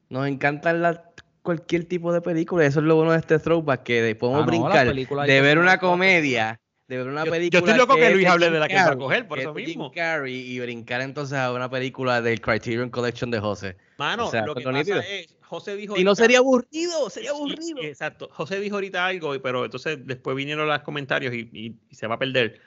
nos 0.09 0.27
encantan 0.27 0.81
la, 0.81 1.11
cualquier 1.43 1.85
tipo 1.85 2.11
de 2.11 2.19
película. 2.19 2.65
Eso 2.65 2.81
es 2.81 2.85
lo 2.87 2.97
bueno 2.97 3.13
de 3.13 3.19
este 3.19 3.39
throwback, 3.39 3.83
que 3.83 4.15
podemos 4.15 4.43
ah, 4.43 4.45
no, 4.45 4.51
brincar 4.51 4.93
de 4.93 5.41
ver 5.41 5.59
una 5.59 5.77
comedia 5.77 6.59
de 6.89 6.97
ver 6.97 7.07
una 7.07 7.23
película. 7.23 7.59
Yo, 7.61 7.65
yo 7.65 7.71
estoy 7.71 7.77
loco 7.77 7.95
que, 7.95 8.01
que 8.01 8.15
Luis 8.15 8.27
hable 8.27 8.49
de 8.49 8.59
la 8.59 8.67
que 8.67 8.73
va 8.73 8.91
a 8.91 8.97
coger, 8.97 9.27
por 9.27 9.39
eso 9.39 9.53
Jim 9.53 9.65
mismo. 9.65 9.91
Carrey 9.91 10.35
y 10.35 10.59
brincar 10.59 11.01
entonces 11.01 11.37
a 11.37 11.53
una 11.53 11.69
película 11.69 12.19
del 12.21 12.41
Criterion 12.41 12.89
Collection 12.89 13.29
de 13.29 13.39
José. 13.39 13.77
Mano, 13.97 14.27
o 14.27 14.31
sea, 14.31 14.45
lo 14.45 14.55
que 14.55 14.63
pasa 14.63 14.77
nítido. 14.77 14.99
es, 14.99 15.38
José 15.49 15.75
dijo. 15.75 15.97
Y 15.97 16.03
no 16.03 16.13
sería 16.13 16.37
aburrido, 16.37 17.09
sería 17.09 17.31
aburrido. 17.31 17.81
Exacto. 17.81 18.29
José 18.31 18.59
dijo 18.59 18.75
ahorita 18.75 19.03
algo, 19.03 19.33
pero 19.41 19.65
entonces 19.65 19.97
después 20.05 20.37
vinieron 20.37 20.67
los 20.67 20.79
comentarios 20.81 21.33
y, 21.33 21.49
y, 21.51 21.75
y 21.89 21.95
se 21.95 22.05
va 22.05 22.15
a 22.15 22.19
perder. 22.19 22.61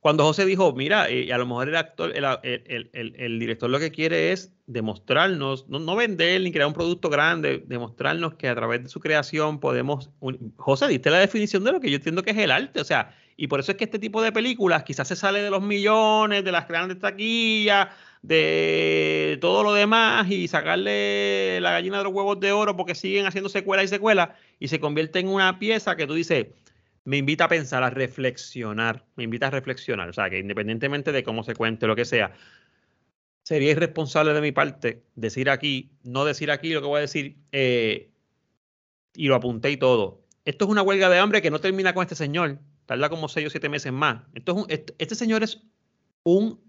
Cuando 0.00 0.24
José 0.24 0.46
dijo, 0.46 0.72
mira, 0.72 1.10
eh, 1.10 1.30
a 1.30 1.36
lo 1.36 1.44
mejor 1.44 1.68
el 1.68 1.76
actor, 1.76 2.10
el, 2.16 2.24
el, 2.42 2.90
el, 2.94 3.14
el, 3.18 3.38
director 3.38 3.68
lo 3.68 3.78
que 3.78 3.92
quiere 3.92 4.32
es 4.32 4.50
demostrarnos, 4.66 5.68
no, 5.68 5.78
no, 5.78 5.94
vender 5.94 6.40
ni 6.40 6.50
crear 6.50 6.66
un 6.66 6.72
producto 6.72 7.10
grande, 7.10 7.62
demostrarnos 7.66 8.34
que 8.34 8.48
a 8.48 8.54
través 8.54 8.82
de 8.82 8.88
su 8.88 8.98
creación 8.98 9.60
podemos. 9.60 10.08
Un, 10.18 10.54
José, 10.56 10.88
diste 10.88 11.10
la 11.10 11.18
definición 11.18 11.62
de 11.64 11.72
lo 11.72 11.80
que 11.80 11.90
yo 11.90 11.96
entiendo 11.96 12.22
que 12.22 12.30
es 12.30 12.38
el 12.38 12.50
arte. 12.50 12.80
O 12.80 12.84
sea, 12.84 13.14
y 13.36 13.46
por 13.46 13.60
eso 13.60 13.72
es 13.72 13.78
que 13.78 13.84
este 13.84 13.98
tipo 13.98 14.22
de 14.22 14.32
películas 14.32 14.84
quizás 14.84 15.06
se 15.06 15.16
sale 15.16 15.42
de 15.42 15.50
los 15.50 15.62
millones, 15.62 16.42
de 16.42 16.50
las 16.50 16.66
grandes 16.66 16.98
taquillas, 16.98 17.88
de 18.22 19.38
todo 19.40 19.64
lo 19.64 19.74
demás 19.74 20.30
y 20.30 20.48
sacarle 20.48 21.60
la 21.60 21.72
gallina 21.72 21.98
de 21.98 22.04
los 22.04 22.12
huevos 22.12 22.38
de 22.40 22.52
oro 22.52 22.76
porque 22.76 22.94
siguen 22.94 23.26
haciendo 23.26 23.48
secuelas 23.48 23.86
y 23.86 23.88
secuelas 23.88 24.30
y 24.58 24.68
se 24.68 24.80
convierte 24.80 25.18
en 25.18 25.28
una 25.28 25.58
pieza 25.58 25.96
que 25.96 26.06
tú 26.06 26.14
dices, 26.14 26.46
me 27.04 27.16
invita 27.16 27.44
a 27.44 27.48
pensar, 27.48 27.82
a 27.82 27.90
reflexionar, 27.90 29.04
me 29.16 29.24
invita 29.24 29.48
a 29.48 29.50
reflexionar. 29.50 30.08
O 30.08 30.12
sea, 30.12 30.30
que 30.30 30.38
independientemente 30.38 31.12
de 31.12 31.24
cómo 31.24 31.42
se 31.42 31.54
cuente, 31.54 31.86
lo 31.86 31.96
que 31.96 32.04
sea, 32.04 32.32
sería 33.42 33.72
irresponsable 33.72 34.32
de 34.34 34.40
mi 34.40 34.52
parte 34.52 35.02
decir 35.16 35.50
aquí, 35.50 35.90
no 36.04 36.24
decir 36.24 36.50
aquí 36.50 36.70
lo 36.70 36.80
que 36.80 36.86
voy 36.86 36.98
a 36.98 37.00
decir, 37.00 37.38
eh, 37.50 38.10
y 39.14 39.26
lo 39.26 39.34
apunté 39.34 39.70
y 39.70 39.76
todo. 39.76 40.22
Esto 40.44 40.64
es 40.64 40.70
una 40.70 40.82
huelga 40.82 41.08
de 41.08 41.18
hambre 41.18 41.42
que 41.42 41.50
no 41.50 41.60
termina 41.60 41.92
con 41.94 42.02
este 42.02 42.14
señor 42.14 42.58
tarda 42.86 43.08
como 43.08 43.28
seis 43.28 43.46
o 43.46 43.50
siete 43.50 43.68
meses 43.68 43.92
más. 43.92 44.22
Entonces, 44.34 44.66
este, 44.68 44.94
este 44.98 45.14
señor 45.14 45.42
es 45.42 45.62
un, 46.24 46.60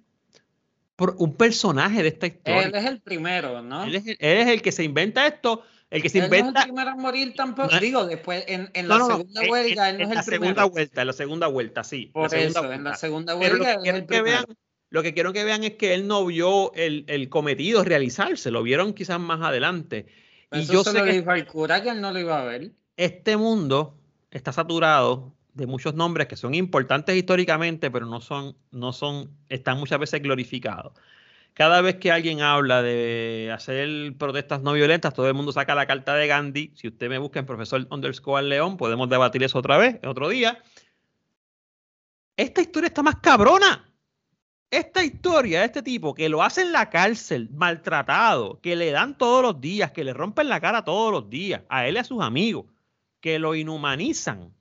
un 0.98 1.36
personaje 1.36 2.02
de 2.04 2.10
esta 2.10 2.28
historia. 2.28 2.64
Él 2.64 2.76
es 2.76 2.86
el 2.86 3.02
primero, 3.02 3.62
¿no? 3.62 3.84
Él 3.84 3.96
es 3.96 4.08
el, 4.08 4.18
él 4.20 4.38
es 4.40 4.48
el 4.48 4.62
que 4.62 4.72
se 4.72 4.84
inventa 4.84 5.26
esto, 5.28 5.64
el 5.90 6.02
que 6.02 6.10
se 6.10 6.20
él 6.20 6.26
inventa. 6.26 6.52
No 6.52 6.60
es 6.60 6.66
el 6.66 6.72
primero 6.72 6.92
a 6.92 6.96
morir 6.96 7.34
tampoco. 7.36 7.80
Digo, 7.80 8.06
después 8.06 8.44
en, 8.48 8.70
en 8.74 8.88
la 8.88 8.98
no, 8.98 9.08
no, 9.10 9.18
segunda 9.18 9.42
huelga, 9.50 9.90
él 9.90 9.98
no 9.98 10.04
en 10.04 10.10
es 10.10 10.16
la 10.16 10.20
el 10.22 10.26
segunda 10.26 10.54
primero. 10.54 10.70
vuelta, 10.70 11.02
en 11.02 11.08
la 11.08 11.14
segunda 11.14 11.48
vuelta, 11.48 11.84
sí. 11.84 12.06
Por 12.14 12.32
la 12.32 12.38
eso, 12.40 12.60
vuelta. 12.60 12.76
en 12.76 12.84
la 12.84 12.96
segunda 12.96 13.38
Pero 13.40 13.56
huelga. 13.56 13.76
lo 13.76 13.82
que, 13.82 13.84
quiero 13.92 14.08
que 14.08 14.22
vean, 14.22 14.46
lo 14.90 15.04
que 15.04 15.14
quiero 15.14 15.34
que 15.34 15.44
vean 15.44 15.64
es 15.64 15.74
que 15.74 15.94
él 15.94 16.08
no 16.08 16.26
vio 16.26 16.74
el, 16.76 17.06
el 17.08 17.30
cometido 17.30 17.84
realizarse, 17.84 18.52
lo 18.52 18.64
vieron 18.64 18.94
quizás 18.94 19.20
más 19.20 19.42
adelante. 19.42 20.06
Pero 20.50 20.62
y 20.62 20.64
eso 20.64 20.74
yo 20.74 20.84
se 20.84 20.92
sé 20.92 21.00
lo 21.00 21.06
que 21.06 21.14
dijo 21.14 21.32
al 21.32 21.46
cura 21.48 21.82
que 21.82 21.90
él 21.90 22.02
no 22.02 22.12
lo 22.12 22.20
iba 22.20 22.40
a 22.42 22.46
ver. 22.46 22.72
este 22.98 23.36
mundo 23.38 23.98
está 24.32 24.52
saturado 24.54 25.34
de 25.54 25.68
muchos 25.68 25.94
nombres 25.94 26.28
que 26.28 26.36
son 26.36 26.54
importantes 26.56 27.16
históricamente, 27.16 27.92
pero 27.92 28.06
no 28.06 28.22
son, 28.22 28.56
no 28.72 28.94
son, 28.94 29.30
están 29.50 29.78
muchas 29.80 30.00
veces 30.00 30.22
glorificados. 30.22 30.94
Cada 31.54 31.82
vez 31.82 31.98
que 31.98 32.12
alguien 32.12 32.42
habla 32.42 32.82
de 32.82 33.52
hacer 33.54 34.18
protestas 34.18 34.62
no 34.62 34.74
violentas, 34.74 35.14
todo 35.14 35.28
el 35.28 35.36
mundo 35.36 35.52
saca 35.52 35.76
la 35.76 35.86
carta 35.86 36.16
de 36.16 36.26
Gandhi. 36.26 36.72
Si 36.76 36.88
usted 36.88 37.10
me 37.10 37.20
busca 37.20 37.40
en 37.40 37.46
profesor 37.46 37.88
underscore 37.92 38.44
León, 38.44 38.76
podemos 38.76 39.08
debatir 39.08 39.44
eso 39.44 39.60
otra 39.60 39.78
vez, 39.78 40.00
otro 40.04 40.30
día. 40.30 40.64
Esta 42.36 42.62
historia 42.62 42.88
está 42.88 43.04
más 43.04 43.18
cabrona. 43.18 43.88
Esta 44.72 45.04
historia 45.04 45.60
de 45.60 45.66
este 45.68 45.84
tipo 45.84 46.16
que 46.16 46.28
lo 46.30 46.42
hace 46.42 46.64
en 46.64 46.72
la 46.72 46.90
cárcel, 46.90 47.48
maltratado, 47.52 48.60
que 48.60 48.76
le 48.76 48.90
dan 48.90 49.16
todos 49.16 49.44
los 49.44 49.62
días, 49.62 49.92
que 49.92 50.04
le 50.04 50.14
rompen 50.14 50.50
la 50.50 50.60
cara 50.60 50.84
todos 50.84 51.12
los 51.12 51.30
días, 51.30 51.62
a 51.70 51.88
él 51.88 51.94
y 51.94 52.00
a 52.00 52.04
sus 52.04 52.24
amigos, 52.24 52.66
que 53.20 53.38
lo 53.38 53.54
inhumanizan, 53.54 54.52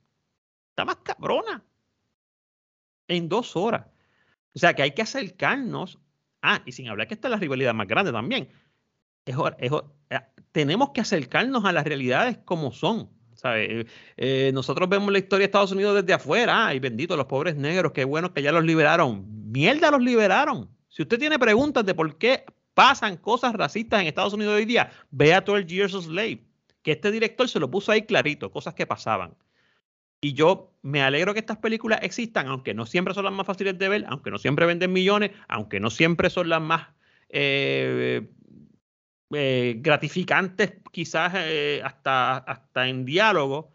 está 0.73 0.85
más 0.85 0.97
cabrona. 0.97 1.63
En 3.07 3.29
dos 3.29 3.55
horas. 3.55 3.85
O 4.55 4.59
sea 4.59 4.73
que 4.73 4.81
hay 4.81 4.91
que 4.91 5.03
acercarnos. 5.03 5.99
Ah, 6.41 6.61
y 6.65 6.71
sin 6.71 6.89
hablar 6.89 7.07
que 7.07 7.13
esta 7.13 7.27
es 7.27 7.31
la 7.31 7.37
rivalidad 7.37 7.73
más 7.73 7.87
grande 7.87 8.11
también. 8.11 8.49
Eh, 9.25 9.69
tenemos 10.51 10.89
que 10.89 11.01
acercarnos 11.01 11.63
a 11.65 11.71
las 11.71 11.85
realidades 11.85 12.39
como 12.43 12.71
son. 12.71 13.09
¿sabe? 13.35 13.85
Eh, 14.17 14.51
nosotros 14.53 14.89
vemos 14.89 15.11
la 15.11 15.19
historia 15.19 15.43
de 15.43 15.45
Estados 15.45 15.71
Unidos 15.71 15.95
desde 15.95 16.13
afuera. 16.13 16.67
Ay, 16.67 16.79
bendito, 16.79 17.15
los 17.15 17.27
pobres 17.27 17.55
negros, 17.55 17.91
qué 17.91 18.03
bueno 18.03 18.33
que 18.33 18.41
ya 18.41 18.51
los 18.51 18.63
liberaron. 18.63 19.51
Mierda, 19.51 19.91
los 19.91 20.01
liberaron. 20.01 20.69
Si 20.89 21.03
usted 21.03 21.19
tiene 21.19 21.37
preguntas 21.37 21.85
de 21.85 21.93
por 21.93 22.17
qué 22.17 22.45
pasan 22.73 23.17
cosas 23.17 23.53
racistas 23.53 24.01
en 24.01 24.07
Estados 24.07 24.33
Unidos 24.33 24.55
hoy 24.55 24.65
día, 24.65 24.91
vea 25.11 25.41
12 25.41 25.65
Years 25.65 25.93
a 25.93 26.01
Slave, 26.01 26.43
que 26.81 26.93
este 26.93 27.11
director 27.11 27.47
se 27.47 27.59
lo 27.59 27.69
puso 27.69 27.91
ahí 27.91 28.03
clarito, 28.03 28.51
cosas 28.51 28.73
que 28.73 28.87
pasaban. 28.87 29.35
Y 30.23 30.31
yo 30.31 30.71
me 30.83 31.03
alegro 31.03 31.33
que 31.33 31.41
estas 31.41 31.57
películas 31.57 31.99
existan, 32.01 32.47
aunque 32.47 32.73
no 32.73 32.85
siempre 32.85 33.13
son 33.13 33.25
las 33.25 33.33
más 33.33 33.45
fáciles 33.45 33.77
de 33.77 33.89
ver, 33.89 34.05
aunque 34.07 34.31
no 34.31 34.37
siempre 34.37 34.65
venden 34.65 34.93
millones, 34.93 35.31
aunque 35.49 35.81
no 35.81 35.89
siempre 35.89 36.29
son 36.29 36.47
las 36.47 36.61
más 36.61 36.87
eh, 37.27 38.25
eh, 39.33 39.75
gratificantes, 39.79 40.75
quizás 40.93 41.33
eh, 41.35 41.81
hasta, 41.83 42.37
hasta 42.37 42.87
en 42.87 43.03
diálogo, 43.03 43.73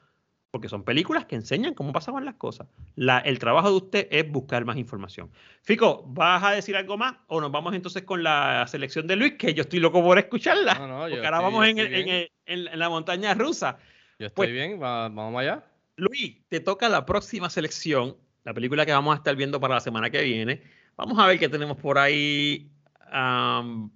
porque 0.51 0.71
son 0.71 0.85
películas 0.85 1.27
que 1.27 1.35
enseñan 1.37 1.75
cómo 1.75 1.93
pasaban 1.93 2.25
las 2.25 2.37
cosas. 2.37 2.67
La, 2.97 3.19
el 3.19 3.39
trabajo 3.39 3.69
de 3.69 3.77
usted 3.77 4.09
es 4.11 4.31
buscar 4.33 4.65
más 4.65 4.79
información. 4.79 5.31
Fico, 5.61 6.03
¿vas 6.07 6.43
a 6.43 6.53
decir 6.53 6.77
algo 6.77 6.97
más? 6.97 7.15
¿O 7.27 7.43
nos 7.43 7.53
vamos 7.53 7.75
entonces 7.75 8.05
con 8.05 8.23
la 8.23 8.67
selección 8.69 9.07
de 9.07 9.17
Luis? 9.17 9.35
Que 9.35 9.53
yo 9.53 9.65
estoy 9.65 9.81
loco 9.81 10.03
por 10.03 10.19
escucharla. 10.19 10.73
No, 10.77 10.89
no, 10.89 10.99
porque 11.01 11.15
estoy, 11.17 11.27
ahora 11.27 11.41
vamos 11.41 11.67
en, 11.67 11.79
el, 11.79 11.95
en, 11.95 12.09
el, 12.09 12.31
en, 12.47 12.79
la 12.79 12.89
montaña 12.89 13.35
rusa. 13.35 13.77
Yo 14.19 14.29
estoy 14.29 14.47
pues, 14.47 14.53
bien, 14.53 14.81
vamos 14.81 15.39
allá. 15.39 15.63
Luis, 15.99 16.37
te 16.49 16.61
toca 16.61 16.89
la 16.89 17.05
próxima 17.05 17.51
selección, 17.51 18.17
la 18.45 18.55
película 18.55 18.87
que 18.87 18.93
vamos 18.93 19.15
a 19.15 19.19
estar 19.19 19.35
viendo 19.35 19.59
para 19.59 19.75
la 19.75 19.81
semana 19.81 20.11
que 20.11 20.23
viene. 20.23 20.63
Vamos 20.97 21.19
a 21.19 21.27
ver 21.27 21.41
qué 21.41 21.49
tenemos 21.49 21.77
por 21.77 21.99
ahí. 21.99 22.71
Um, 23.13 23.91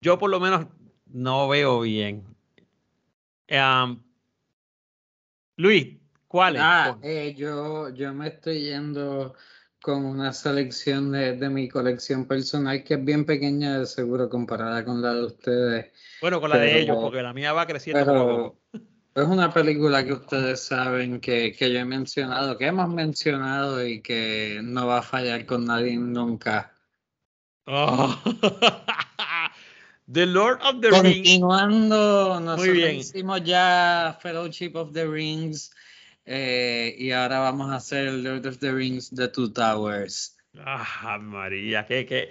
yo 0.00 0.16
por 0.16 0.30
lo 0.30 0.38
menos 0.38 0.68
no 1.06 1.48
veo 1.48 1.80
bien. 1.80 2.24
Um, 3.50 4.00
Luis, 5.56 5.98
¿cuál 6.28 6.54
es? 6.54 6.62
Ah, 6.64 6.96
eh, 7.02 7.34
yo, 7.36 7.88
yo 7.88 8.14
me 8.14 8.28
estoy 8.28 8.60
yendo 8.60 9.34
con 9.82 10.04
una 10.04 10.32
selección 10.32 11.10
de, 11.10 11.36
de, 11.36 11.48
mi 11.50 11.68
colección 11.68 12.28
personal 12.28 12.84
que 12.84 12.94
es 12.94 13.04
bien 13.04 13.26
pequeña 13.26 13.80
de 13.80 13.86
seguro 13.86 14.28
comparada 14.28 14.84
con 14.84 15.02
la 15.02 15.14
de 15.14 15.24
ustedes. 15.24 15.92
Bueno, 16.20 16.40
con 16.40 16.50
la 16.50 16.58
de 16.58 16.80
ellos, 16.80 16.96
porque 17.00 17.22
la 17.22 17.32
mía 17.32 17.52
va 17.52 17.66
creciendo 17.66 18.06
pero, 18.06 18.60
poco. 18.72 18.86
Es 19.14 19.26
una 19.26 19.52
película 19.52 20.04
que 20.04 20.14
ustedes 20.14 20.64
saben 20.64 21.20
que, 21.20 21.52
que 21.52 21.70
yo 21.70 21.80
he 21.80 21.84
mencionado, 21.84 22.56
que 22.56 22.66
hemos 22.66 22.88
mencionado 22.88 23.86
y 23.86 24.00
que 24.00 24.60
no 24.62 24.86
va 24.86 24.98
a 24.98 25.02
fallar 25.02 25.44
con 25.44 25.66
nadie 25.66 25.98
nunca. 25.98 26.72
Oh. 27.66 28.18
The 30.12 30.26
Lord 30.26 30.60
of 30.62 30.80
the 30.80 30.90
Rings. 30.90 31.02
Continuando, 31.02 32.40
nosotros 32.40 32.92
hicimos 32.92 33.44
ya 33.44 34.18
Fellowship 34.20 34.72
of 34.74 34.92
the 34.92 35.06
Rings 35.06 35.72
eh, 36.24 36.94
y 36.98 37.12
ahora 37.12 37.38
vamos 37.38 37.70
a 37.70 37.76
hacer 37.76 38.12
Lord 38.12 38.46
of 38.46 38.58
the 38.58 38.72
Rings 38.72 39.10
The 39.10 39.28
Two 39.28 39.52
Towers. 39.52 40.36
Ah, 40.58 41.18
María, 41.20 41.86
que, 41.86 42.04
que 42.04 42.30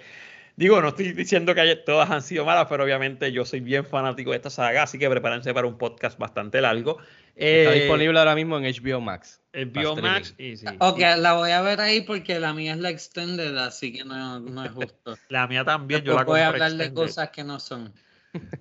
digo, 0.62 0.80
no 0.80 0.88
estoy 0.88 1.12
diciendo 1.12 1.54
que 1.54 1.76
todas 1.76 2.10
han 2.10 2.22
sido 2.22 2.44
malas, 2.44 2.66
pero 2.68 2.84
obviamente 2.84 3.30
yo 3.32 3.44
soy 3.44 3.60
bien 3.60 3.84
fanático 3.84 4.30
de 4.30 4.36
esta 4.36 4.50
saga, 4.50 4.84
así 4.84 4.98
que 4.98 5.08
prepárense 5.10 5.52
para 5.52 5.66
un 5.66 5.76
podcast 5.76 6.18
bastante 6.18 6.60
largo. 6.60 6.98
Está 7.34 7.72
Eh, 7.74 7.80
disponible 7.80 8.18
ahora 8.18 8.34
mismo 8.34 8.58
en 8.58 8.64
HBO 8.64 9.00
Max. 9.00 9.40
HBO 9.52 9.96
Max 9.96 10.34
y 10.38 10.56
sí. 10.56 10.66
Ok, 10.78 10.98
la 11.18 11.32
voy 11.34 11.50
a 11.50 11.62
ver 11.62 11.80
ahí 11.80 12.02
porque 12.02 12.38
la 12.38 12.52
mía 12.54 12.72
es 12.72 12.78
la 12.78 12.90
extended, 12.90 13.56
así 13.58 13.92
que 13.92 14.04
no, 14.04 14.40
no 14.40 14.64
es 14.64 14.70
justo. 14.72 15.16
La 15.28 15.46
mía 15.46 15.64
también, 15.64 16.02
yo 16.02 16.14
la 16.14 16.24
voy 16.24 16.40
a 16.40 16.48
hablar 16.48 16.70
de 16.72 16.84
extended. 16.84 16.94
cosas 16.94 17.30
que 17.30 17.42
no 17.44 17.58
son. 17.58 17.92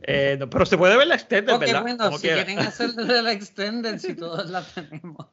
Eh, 0.03 0.35
no, 0.39 0.49
pero 0.49 0.65
se 0.65 0.77
puede 0.77 0.97
ver 0.97 1.07
la 1.07 1.15
extended, 1.15 1.53
Ok, 1.53 1.61
¿verdad? 1.61 1.81
bueno, 1.81 2.11
si 2.17 2.21
quiera. 2.27 2.43
quieren 2.45 2.59
hacer 2.65 2.91
de 2.91 3.21
la 3.21 3.31
extended, 3.31 3.97
si 3.99 4.15
todos 4.15 4.49
la 4.49 4.63
tenemos. 4.63 5.27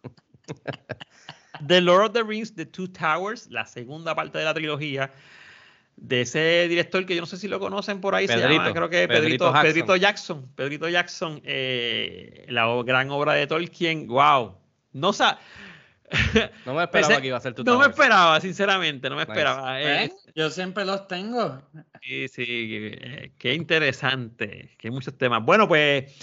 The 1.66 1.81
Lord 1.81 2.05
of 2.07 2.12
the 2.12 2.23
Rings, 2.23 2.55
The 2.55 2.66
Two 2.66 2.89
Towers, 2.93 3.49
la 3.51 3.66
segunda 3.66 4.15
parte 4.15 4.39
de 4.39 4.45
la 4.45 4.55
trilogía 4.55 5.11
de 6.01 6.20
ese 6.23 6.66
director 6.69 7.05
que 7.05 7.15
yo 7.15 7.20
no 7.20 7.27
sé 7.27 7.37
si 7.37 7.49
lo 7.49 7.59
conocen 7.61 8.01
por 8.01 8.15
ahí, 8.15 8.27
se 8.27 8.37
llama, 8.37 8.49
Pedrito, 8.49 8.73
creo 8.75 8.89
que 8.91 9.09
Pedrito 9.09 9.53
Pedrito, 9.53 9.53
Jackson. 9.53 9.62
Pedrito 9.65 9.97
Jackson. 9.97 10.53
Pedrito 10.55 10.89
Jackson, 10.89 11.41
eh, 11.45 12.47
la 12.49 12.69
o- 12.69 12.85
gran 12.85 13.11
obra 13.11 13.33
de 13.35 13.47
Tolkien, 13.47 14.07
wow. 14.07 14.57
No, 14.93 15.12
sa 15.12 15.39
No 16.65 16.75
me 16.75 16.85
esperaba 16.85 17.09
Pensé- 17.15 17.20
que 17.20 17.27
iba 17.27 17.37
a 17.37 17.41
ser 17.41 17.53
tu 17.55 17.65
no 17.65 17.79
me 17.79 17.87
esperaba, 17.87 18.41
sinceramente, 18.41 19.11
no 19.11 19.16
me 19.16 19.23
Nice. 19.23 19.33
esperaba. 19.33 19.83
eh, 19.83 19.85
¿Ven? 19.85 20.12
Yo 20.35 20.51
siempre 20.51 20.85
los 20.85 21.07
tengo. 21.09 21.61
Sí, 22.03 22.29
sí, 22.29 22.45
eh, 22.49 23.33
qué 23.39 23.55
interesante, 23.55 24.75
que 24.79 24.89
hay 24.89 24.91
muchos 24.93 25.19
temas. 25.19 25.45
Bueno, 25.45 25.69
pues, 25.69 26.15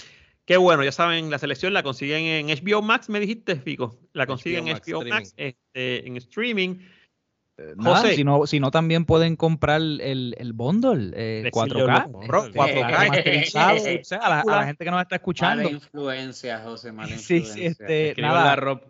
qué 0.44 0.56
bueno, 0.56 0.82
ya 0.82 0.90
saben, 0.92 1.30
la 1.30 1.38
selección 1.38 1.72
la 1.72 1.82
consiguen 1.82 2.24
en 2.24 2.48
HBO 2.48 2.82
Max, 2.82 3.08
me 3.08 3.20
dijiste, 3.20 3.56
Fico. 3.56 3.98
La 4.12 4.26
consiguen 4.26 4.66
en 4.68 4.72
Max, 4.74 4.88
HBO 4.88 5.04
Max, 5.04 5.34
este, 5.36 6.06
en 6.06 6.16
streaming. 6.16 6.76
Nada, 7.76 8.00
José. 8.02 8.14
si, 8.16 8.24
no, 8.24 8.46
si 8.46 8.60
no, 8.60 8.70
también 8.70 9.04
pueden 9.06 9.34
comprar 9.36 9.80
el, 9.80 10.34
el 10.38 10.52
bundle 10.52 11.12
eh, 11.14 11.50
Sí, 11.52 11.60
yo 11.70 11.86
lo 11.86 11.86
4K. 11.86 12.12
compro, 12.12 12.46
eh, 12.46 12.50
4K. 12.52 13.08
masterizado, 13.08 13.76
o 13.76 14.04
sea, 14.04 14.18
a 14.18 14.28
la, 14.28 14.40
a 14.40 14.56
la 14.60 14.66
gente 14.66 14.84
que 14.84 14.90
nos 14.90 15.00
está 15.00 15.14
Mala 15.14 15.16
escuchando. 15.16 15.70
influencia, 15.70 16.58
José, 16.60 16.92
mala 16.92 17.08
Sí, 17.16 17.36
influencia. 17.36 17.54
sí, 17.54 17.64
este, 17.66 18.08
Escriban 18.10 18.32
la 18.34 18.38
nada, 18.40 18.56
Rob. 18.56 18.80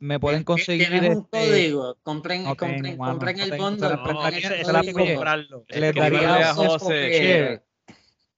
me 0.00 0.18
pueden 0.18 0.42
conseguir. 0.44 0.88
Tienes 0.88 1.16
un 1.16 1.28
este, 1.32 1.48
código. 1.48 1.96
Compren, 2.02 2.42
no 2.44 2.56
compren, 2.56 2.82
tengo, 2.82 3.04
compren 3.04 3.36
no 3.36 3.44
el 3.44 3.50
bundle. 3.56 3.88
No, 3.88 4.26
el 4.26 4.92
comprarlo. 4.92 5.64
les 5.68 5.94
daría 5.94 6.50
a 6.50 6.54
José. 6.54 7.62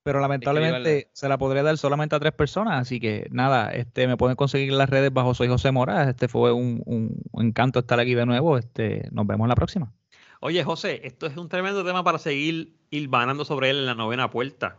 Pero 0.09 0.21
lamentablemente 0.21 1.11
se 1.13 1.29
la 1.29 1.37
podría 1.37 1.63
dar 1.63 1.77
solamente 1.77 2.17
a 2.17 2.19
tres 2.19 2.33
personas, 2.33 2.81
así 2.81 2.99
que 2.99 3.29
nada, 3.31 3.71
este 3.75 4.07
me 4.07 4.17
pueden 4.17 4.37
conseguir 4.37 4.71
en 4.71 4.79
las 4.79 4.89
redes 4.89 5.13
bajo 5.13 5.35
Soy 5.35 5.49
José 5.49 5.71
Mora. 5.71 6.09
Este 6.09 6.29
fue 6.29 6.51
un, 6.53 6.83
un- 6.87 7.21
un 7.31 7.47
encanto 7.47 7.81
estar 7.81 8.01
aquí 8.01 8.15
de 8.15 8.25
nuevo. 8.25 8.57
Este, 8.57 9.07
nos 9.13 9.27
vemos 9.27 9.45
en 9.45 9.49
la 9.51 9.55
próxima. 9.55 9.93
Oye, 10.41 10.65
José, 10.65 11.03
esto 11.05 11.27
es 11.27 11.37
un 11.37 11.51
tremendo 11.51 11.85
tema 11.85 12.03
para 12.05 12.17
seguir 12.19 12.75
hilvanando 12.89 13.45
sobre 13.45 13.69
él 13.69 13.77
en 13.81 13.87
la 13.87 13.95
novena 13.95 14.31
puerta. 14.31 14.79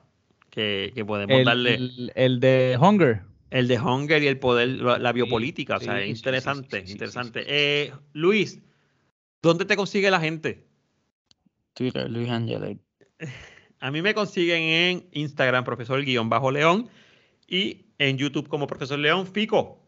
Que, 0.50 0.92
que 0.96 1.06
podemos 1.06 1.46
darle 1.46 1.76
El, 1.76 2.12
el 2.16 2.40
de 2.40 2.76
Hunger. 2.82 3.22
el 3.52 3.68
de 3.68 3.80
Hunger 3.80 4.24
y 4.24 4.28
el 4.28 4.40
poder, 4.40 4.68
la, 4.70 4.98
la 4.98 5.12
biopolítica. 5.14 5.78
o 5.78 5.80
sea, 5.80 5.98
sí, 5.98 6.00
es 6.00 6.06
sí, 6.08 6.14
sí, 6.16 6.20
interesante, 6.22 6.78
sí, 6.78 6.82
sí, 6.82 6.88
sí, 6.88 6.92
interesante. 6.94 7.44
Eh, 7.48 7.94
Luis, 8.14 8.60
¿dónde 9.44 9.66
te 9.66 9.76
consigue 9.76 10.10
la 10.10 10.20
gente? 10.20 10.66
Twitter, 11.76 12.10
Luis 12.10 12.30
Angelet. 12.32 12.80
A 13.80 13.92
mí 13.92 14.02
me 14.02 14.14
consiguen 14.14 14.62
en 14.62 15.10
Instagram, 15.14 15.64
profesor 15.64 16.04
guion 16.04 16.30
bajo 16.30 16.52
león, 16.52 16.90
y 17.48 17.86
en 17.98 18.18
YouTube 18.18 18.48
como 18.48 18.68
profesor 18.68 19.00
león, 19.00 19.26
Fico. 19.26 19.80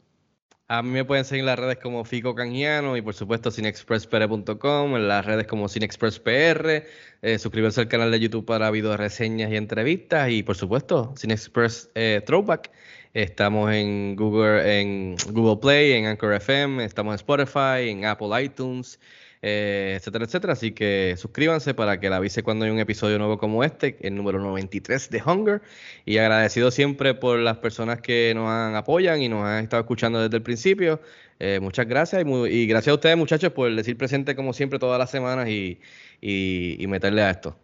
A 0.74 0.82
mí 0.82 0.90
me 0.90 1.04
pueden 1.04 1.26
seguir 1.26 1.42
en 1.42 1.48
las 1.48 1.60
redes 1.60 1.80
como 1.80 2.06
Fico 2.06 2.34
Canjiano 2.34 2.96
y 2.96 3.02
por 3.02 3.14
supuesto 3.14 3.52
cinexpresspr.com, 3.52 4.96
en 4.96 5.08
las 5.10 5.26
redes 5.26 5.46
como 5.46 5.68
cinexpresspr, 5.68 6.86
eh, 7.22 7.40
suscribirse 7.40 7.82
al 7.82 7.90
canal 7.90 8.10
de 8.10 8.22
YouTube 8.22 8.46
para 8.46 8.72
video 8.72 8.96
reseñas 8.96 9.52
y 9.52 9.58
entrevistas 9.58 10.30
y 10.30 10.44
por 10.44 10.56
supuesto 10.56 11.14
Cinexpress 11.18 11.92
eh, 11.94 12.22
Throwback. 12.26 12.72
Estamos 13.14 13.74
en 13.74 14.16
Google, 14.16 14.80
en 14.80 15.18
Google 15.32 15.60
Play, 15.60 15.92
en 15.92 16.06
Anchor 16.06 16.36
FM, 16.36 16.86
estamos 16.86 17.12
en 17.12 17.16
Spotify, 17.16 17.90
en 17.90 18.06
Apple 18.06 18.30
iTunes, 18.42 18.98
eh, 19.42 19.94
etcétera, 19.98 20.26
etcétera. 20.26 20.54
Así 20.54 20.72
que 20.72 21.16
suscríbanse 21.18 21.74
para 21.74 22.00
que 22.00 22.10
le 22.10 22.16
avise 22.16 22.44
cuando 22.44 22.66
hay 22.66 22.72
un 22.72 22.80
episodio 22.80 23.18
nuevo 23.18 23.38
como 23.38 23.64
este, 23.64 23.98
el 24.02 24.16
número 24.16 24.40
93 24.40 25.10
de 25.10 25.22
Hunger. 25.26 25.62
Y 26.06 26.18
agradecido 26.18 26.72
siempre 26.72 27.14
por 27.14 27.40
las 27.40 27.58
personas 27.58 28.02
que 28.02 28.34
nos 28.36 28.50
han 28.50 28.76
apoyan 28.76 29.22
y 29.22 29.30
nos 29.30 29.44
han 29.46 29.64
estado 29.64 29.82
escuchando 29.82 30.22
desde 30.22 30.38
el 30.38 30.44
principio. 30.44 31.02
Eh, 31.40 31.60
muchas 31.60 31.88
gracias 31.88 32.22
y, 32.22 32.26
mu- 32.26 32.46
y 32.46 32.68
gracias 32.68 32.92
a 32.92 32.96
ustedes 32.96 33.18
muchachos 33.18 33.52
por 33.52 33.74
decir 33.76 33.98
presente 33.98 34.36
como 34.36 34.54
siempre 34.54 34.78
todas 34.78 35.00
las 35.00 35.10
semanas 35.10 35.50
y, 35.50 35.80
y- 36.22 36.76
y 36.80 36.88
meterle 36.88 37.24
a 37.24 37.32
esto. 37.32 37.58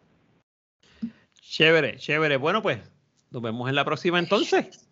Chévere, 1.41 1.97
chévere. 1.97 2.37
Bueno, 2.37 2.61
pues 2.61 2.79
nos 3.31 3.41
vemos 3.41 3.69
en 3.69 3.75
la 3.75 3.85
próxima 3.85 4.19
entonces. 4.19 4.86